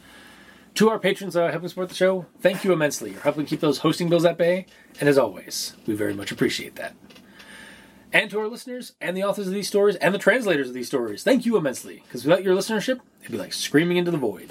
To 0.74 0.90
our 0.90 0.98
patrons 0.98 1.36
uh, 1.36 1.50
helping 1.50 1.68
support 1.68 1.88
the 1.88 1.94
show, 1.94 2.26
thank 2.40 2.64
you 2.64 2.72
immensely. 2.72 3.12
You're 3.12 3.20
helping 3.20 3.46
keep 3.46 3.60
those 3.60 3.78
hosting 3.78 4.08
bills 4.08 4.24
at 4.24 4.36
bay, 4.36 4.66
and 5.00 5.08
as 5.08 5.16
always, 5.16 5.74
we 5.86 5.94
very 5.94 6.14
much 6.14 6.32
appreciate 6.32 6.74
that. 6.76 6.94
And 8.14 8.30
to 8.30 8.38
our 8.38 8.46
listeners, 8.46 8.92
and 9.00 9.16
the 9.16 9.24
authors 9.24 9.48
of 9.48 9.52
these 9.52 9.66
stories, 9.66 9.96
and 9.96 10.14
the 10.14 10.20
translators 10.20 10.68
of 10.68 10.74
these 10.74 10.86
stories, 10.86 11.24
thank 11.24 11.44
you 11.44 11.56
immensely. 11.56 12.04
Because 12.06 12.24
without 12.24 12.44
your 12.44 12.54
listenership, 12.54 13.00
it'd 13.20 13.32
be 13.32 13.38
like 13.38 13.52
screaming 13.52 13.96
into 13.96 14.12
the 14.12 14.16
void. 14.16 14.50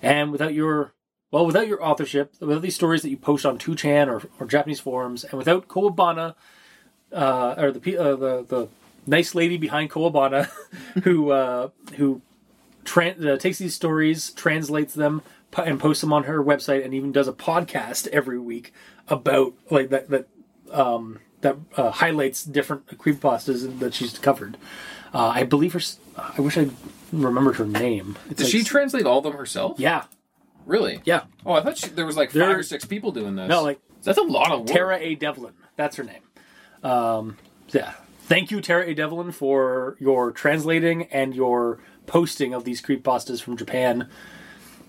And 0.00 0.32
without 0.32 0.54
your, 0.54 0.94
well, 1.30 1.44
without 1.44 1.68
your 1.68 1.84
authorship, 1.84 2.32
without 2.40 2.62
these 2.62 2.74
stories 2.74 3.02
that 3.02 3.10
you 3.10 3.18
post 3.18 3.44
on 3.44 3.58
2chan 3.58 4.08
or, 4.08 4.26
or 4.40 4.46
Japanese 4.46 4.80
forums, 4.80 5.24
and 5.24 5.34
without 5.34 5.68
Kowabana, 5.68 6.36
uh, 7.12 7.54
or 7.58 7.70
the, 7.70 7.98
uh, 7.98 8.16
the 8.16 8.44
the 8.48 8.68
nice 9.06 9.34
lady 9.34 9.58
behind 9.58 9.90
Kowabana, 9.90 10.50
who 11.04 11.32
uh, 11.32 11.68
who 11.96 12.22
uh, 12.96 13.36
takes 13.36 13.58
these 13.58 13.74
stories, 13.74 14.30
translates 14.30 14.94
them, 14.94 15.20
and 15.58 15.78
posts 15.78 16.00
them 16.00 16.14
on 16.14 16.24
her 16.24 16.42
website, 16.42 16.82
and 16.82 16.94
even 16.94 17.12
does 17.12 17.28
a 17.28 17.32
podcast 17.34 18.06
every 18.08 18.38
week 18.38 18.72
about 19.06 19.52
like 19.70 19.90
that 19.90 20.08
that 20.08 20.28
um, 20.72 21.20
that 21.46 21.56
uh, 21.76 21.90
highlights 21.90 22.44
different 22.44 22.86
creepypastas 22.98 23.78
that 23.78 23.94
she's 23.94 24.18
covered. 24.18 24.56
Uh, 25.14 25.28
I 25.28 25.44
believe 25.44 25.72
her. 25.72 25.80
I 26.16 26.40
wish 26.40 26.58
I 26.58 26.68
remembered 27.12 27.56
her 27.56 27.66
name. 27.66 28.16
It's 28.30 28.38
Does 28.42 28.46
like- 28.48 28.52
she 28.52 28.64
translate 28.64 29.06
all 29.06 29.18
of 29.18 29.24
them 29.24 29.34
herself? 29.34 29.78
Yeah, 29.78 30.04
Really? 30.66 31.00
yeah. 31.04 31.22
Oh, 31.44 31.52
I 31.52 31.62
thought 31.62 31.78
she, 31.78 31.88
there 31.90 32.06
was 32.06 32.16
like 32.16 32.32
There- 32.32 32.46
five 32.48 32.58
or 32.58 32.62
six 32.62 32.84
people 32.84 33.12
doing 33.12 33.36
this. 33.36 33.48
No, 33.48 33.62
like 33.62 33.78
that's 34.02 34.18
a 34.18 34.22
lot 34.22 34.50
of 34.52 34.60
work. 34.60 34.68
Tara 34.68 34.98
A. 34.98 35.14
Devlin. 35.14 35.52
That's 35.76 35.96
her 35.96 36.04
name. 36.04 36.22
Um, 36.82 37.36
yeah. 37.68 37.94
Thank 38.22 38.50
you, 38.50 38.60
Tara 38.60 38.86
A. 38.86 38.94
Devlin, 38.94 39.30
for 39.32 39.96
your 40.00 40.32
translating 40.32 41.04
and 41.04 41.34
your 41.34 41.78
posting 42.06 42.52
of 42.54 42.64
these 42.64 42.82
creepypastas 42.82 43.40
from 43.40 43.56
Japan. 43.56 44.08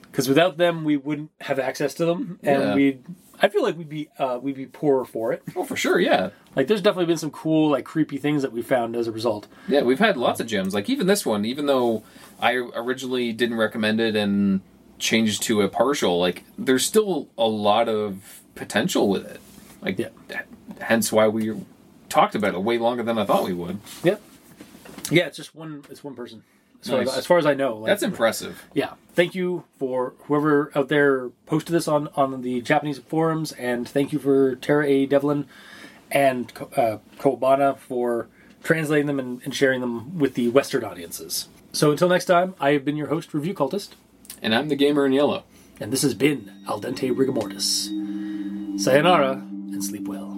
Because 0.03 0.27
without 0.27 0.57
them, 0.57 0.83
we 0.83 0.97
wouldn't 0.97 1.29
have 1.41 1.59
access 1.59 1.93
to 1.95 2.05
them, 2.05 2.39
and 2.41 2.61
Yeah. 2.63 2.75
we'd. 2.75 3.03
I 3.41 3.49
feel 3.49 3.61
like 3.63 3.77
we'd 3.77 3.89
be 3.89 4.09
uh, 4.17 4.39
we'd 4.41 4.55
be 4.55 4.65
poorer 4.65 5.05
for 5.05 5.31
it. 5.33 5.43
Oh, 5.55 5.63
for 5.63 5.75
sure. 5.75 5.99
Yeah. 5.99 6.29
Like, 6.55 6.65
there's 6.67 6.81
definitely 6.81 7.05
been 7.05 7.17
some 7.19 7.29
cool, 7.29 7.69
like, 7.69 7.85
creepy 7.85 8.17
things 8.17 8.41
that 8.41 8.51
we 8.51 8.63
found 8.63 8.95
as 8.95 9.07
a 9.07 9.11
result. 9.11 9.47
Yeah, 9.67 9.83
we've 9.83 9.99
had 9.99 10.17
lots 10.17 10.39
of 10.39 10.47
gems. 10.47 10.73
Like 10.73 10.89
even 10.89 11.05
this 11.05 11.23
one, 11.25 11.45
even 11.45 11.67
though 11.67 12.03
I 12.39 12.53
originally 12.55 13.31
didn't 13.33 13.57
recommend 13.57 13.99
it 14.01 14.15
and 14.15 14.61
changed 14.97 15.43
to 15.43 15.61
a 15.61 15.67
partial, 15.69 16.19
like 16.19 16.43
there's 16.57 16.83
still 16.85 17.27
a 17.37 17.45
lot 17.47 17.87
of 17.87 18.41
potential 18.55 19.07
with 19.09 19.25
it. 19.27 19.39
Like 19.81 19.99
Yeah. 19.99 20.09
hence 20.81 21.11
why 21.11 21.27
we 21.27 21.53
talked 22.09 22.33
about 22.33 22.55
it 22.55 22.63
way 22.63 22.79
longer 22.79 23.03
than 23.03 23.19
I 23.19 23.25
thought 23.25 23.43
we 23.45 23.53
would. 23.53 23.79
Yep. 24.03 24.21
Yeah, 25.11 25.27
it's 25.27 25.37
just 25.37 25.53
one. 25.53 25.83
It's 25.91 26.03
one 26.03 26.15
person. 26.15 26.43
As, 26.83 26.89
far, 26.89 26.99
Nice. 26.99 27.07
as, 27.09 27.17
as 27.17 27.25
far 27.25 27.37
as 27.37 27.45
I 27.45 27.53
know, 27.53 27.77
like, 27.77 27.87
That's 27.87 28.03
impressive. 28.03 28.63
yeah 28.73 28.93
thank 29.13 29.33
you 29.33 29.63
for 29.79 30.13
whoever 30.25 30.71
out 30.75 30.89
there 30.89 31.29
posted 31.47 31.73
this 31.73 31.87
on 31.87 32.07
on 32.15 32.41
the 32.43 32.61
japanese 32.61 32.99
forums 32.99 33.51
and 33.53 33.89
thank 33.89 34.13
you 34.13 34.19
for 34.19 34.55
tara 34.57 34.85
a 34.87 35.05
devlin 35.07 35.47
and 36.11 36.53
uh, 36.75 36.97
kowabana 37.17 37.75
for 37.77 38.27
translating 38.63 39.07
them 39.07 39.19
and, 39.19 39.41
and 39.43 39.55
sharing 39.55 39.81
them 39.81 40.19
with 40.19 40.35
the 40.35 40.49
western 40.49 40.83
audiences 40.83 41.47
so 41.71 41.89
until 41.91 42.07
next 42.07 42.25
time 42.25 42.53
i 42.59 42.71
have 42.73 42.85
been 42.85 42.95
your 42.95 43.07
host 43.07 43.33
review 43.33 43.53
cultist 43.55 43.89
And 44.41 44.53
I'm 44.53 44.69
the 44.69 44.75
gamer 44.75 45.03
in 45.07 45.13
yellow. 45.13 45.43
and 45.79 45.91
this 45.91 46.03
has 46.03 46.13
been 46.13 46.53
al 46.67 46.79
dente 46.79 47.09
rigamortis 47.11 47.89
sayonara 48.79 49.31
and 49.73 49.83
sleep 49.83 50.07
well 50.07 50.36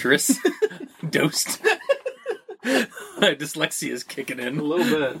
dangerous 0.00 0.38
dosed 1.10 1.60
dyslexia 2.64 3.90
is 3.90 4.02
kicking 4.02 4.38
in 4.38 4.58
A 4.58 4.62
little 4.62 4.98
bit. 4.98 5.16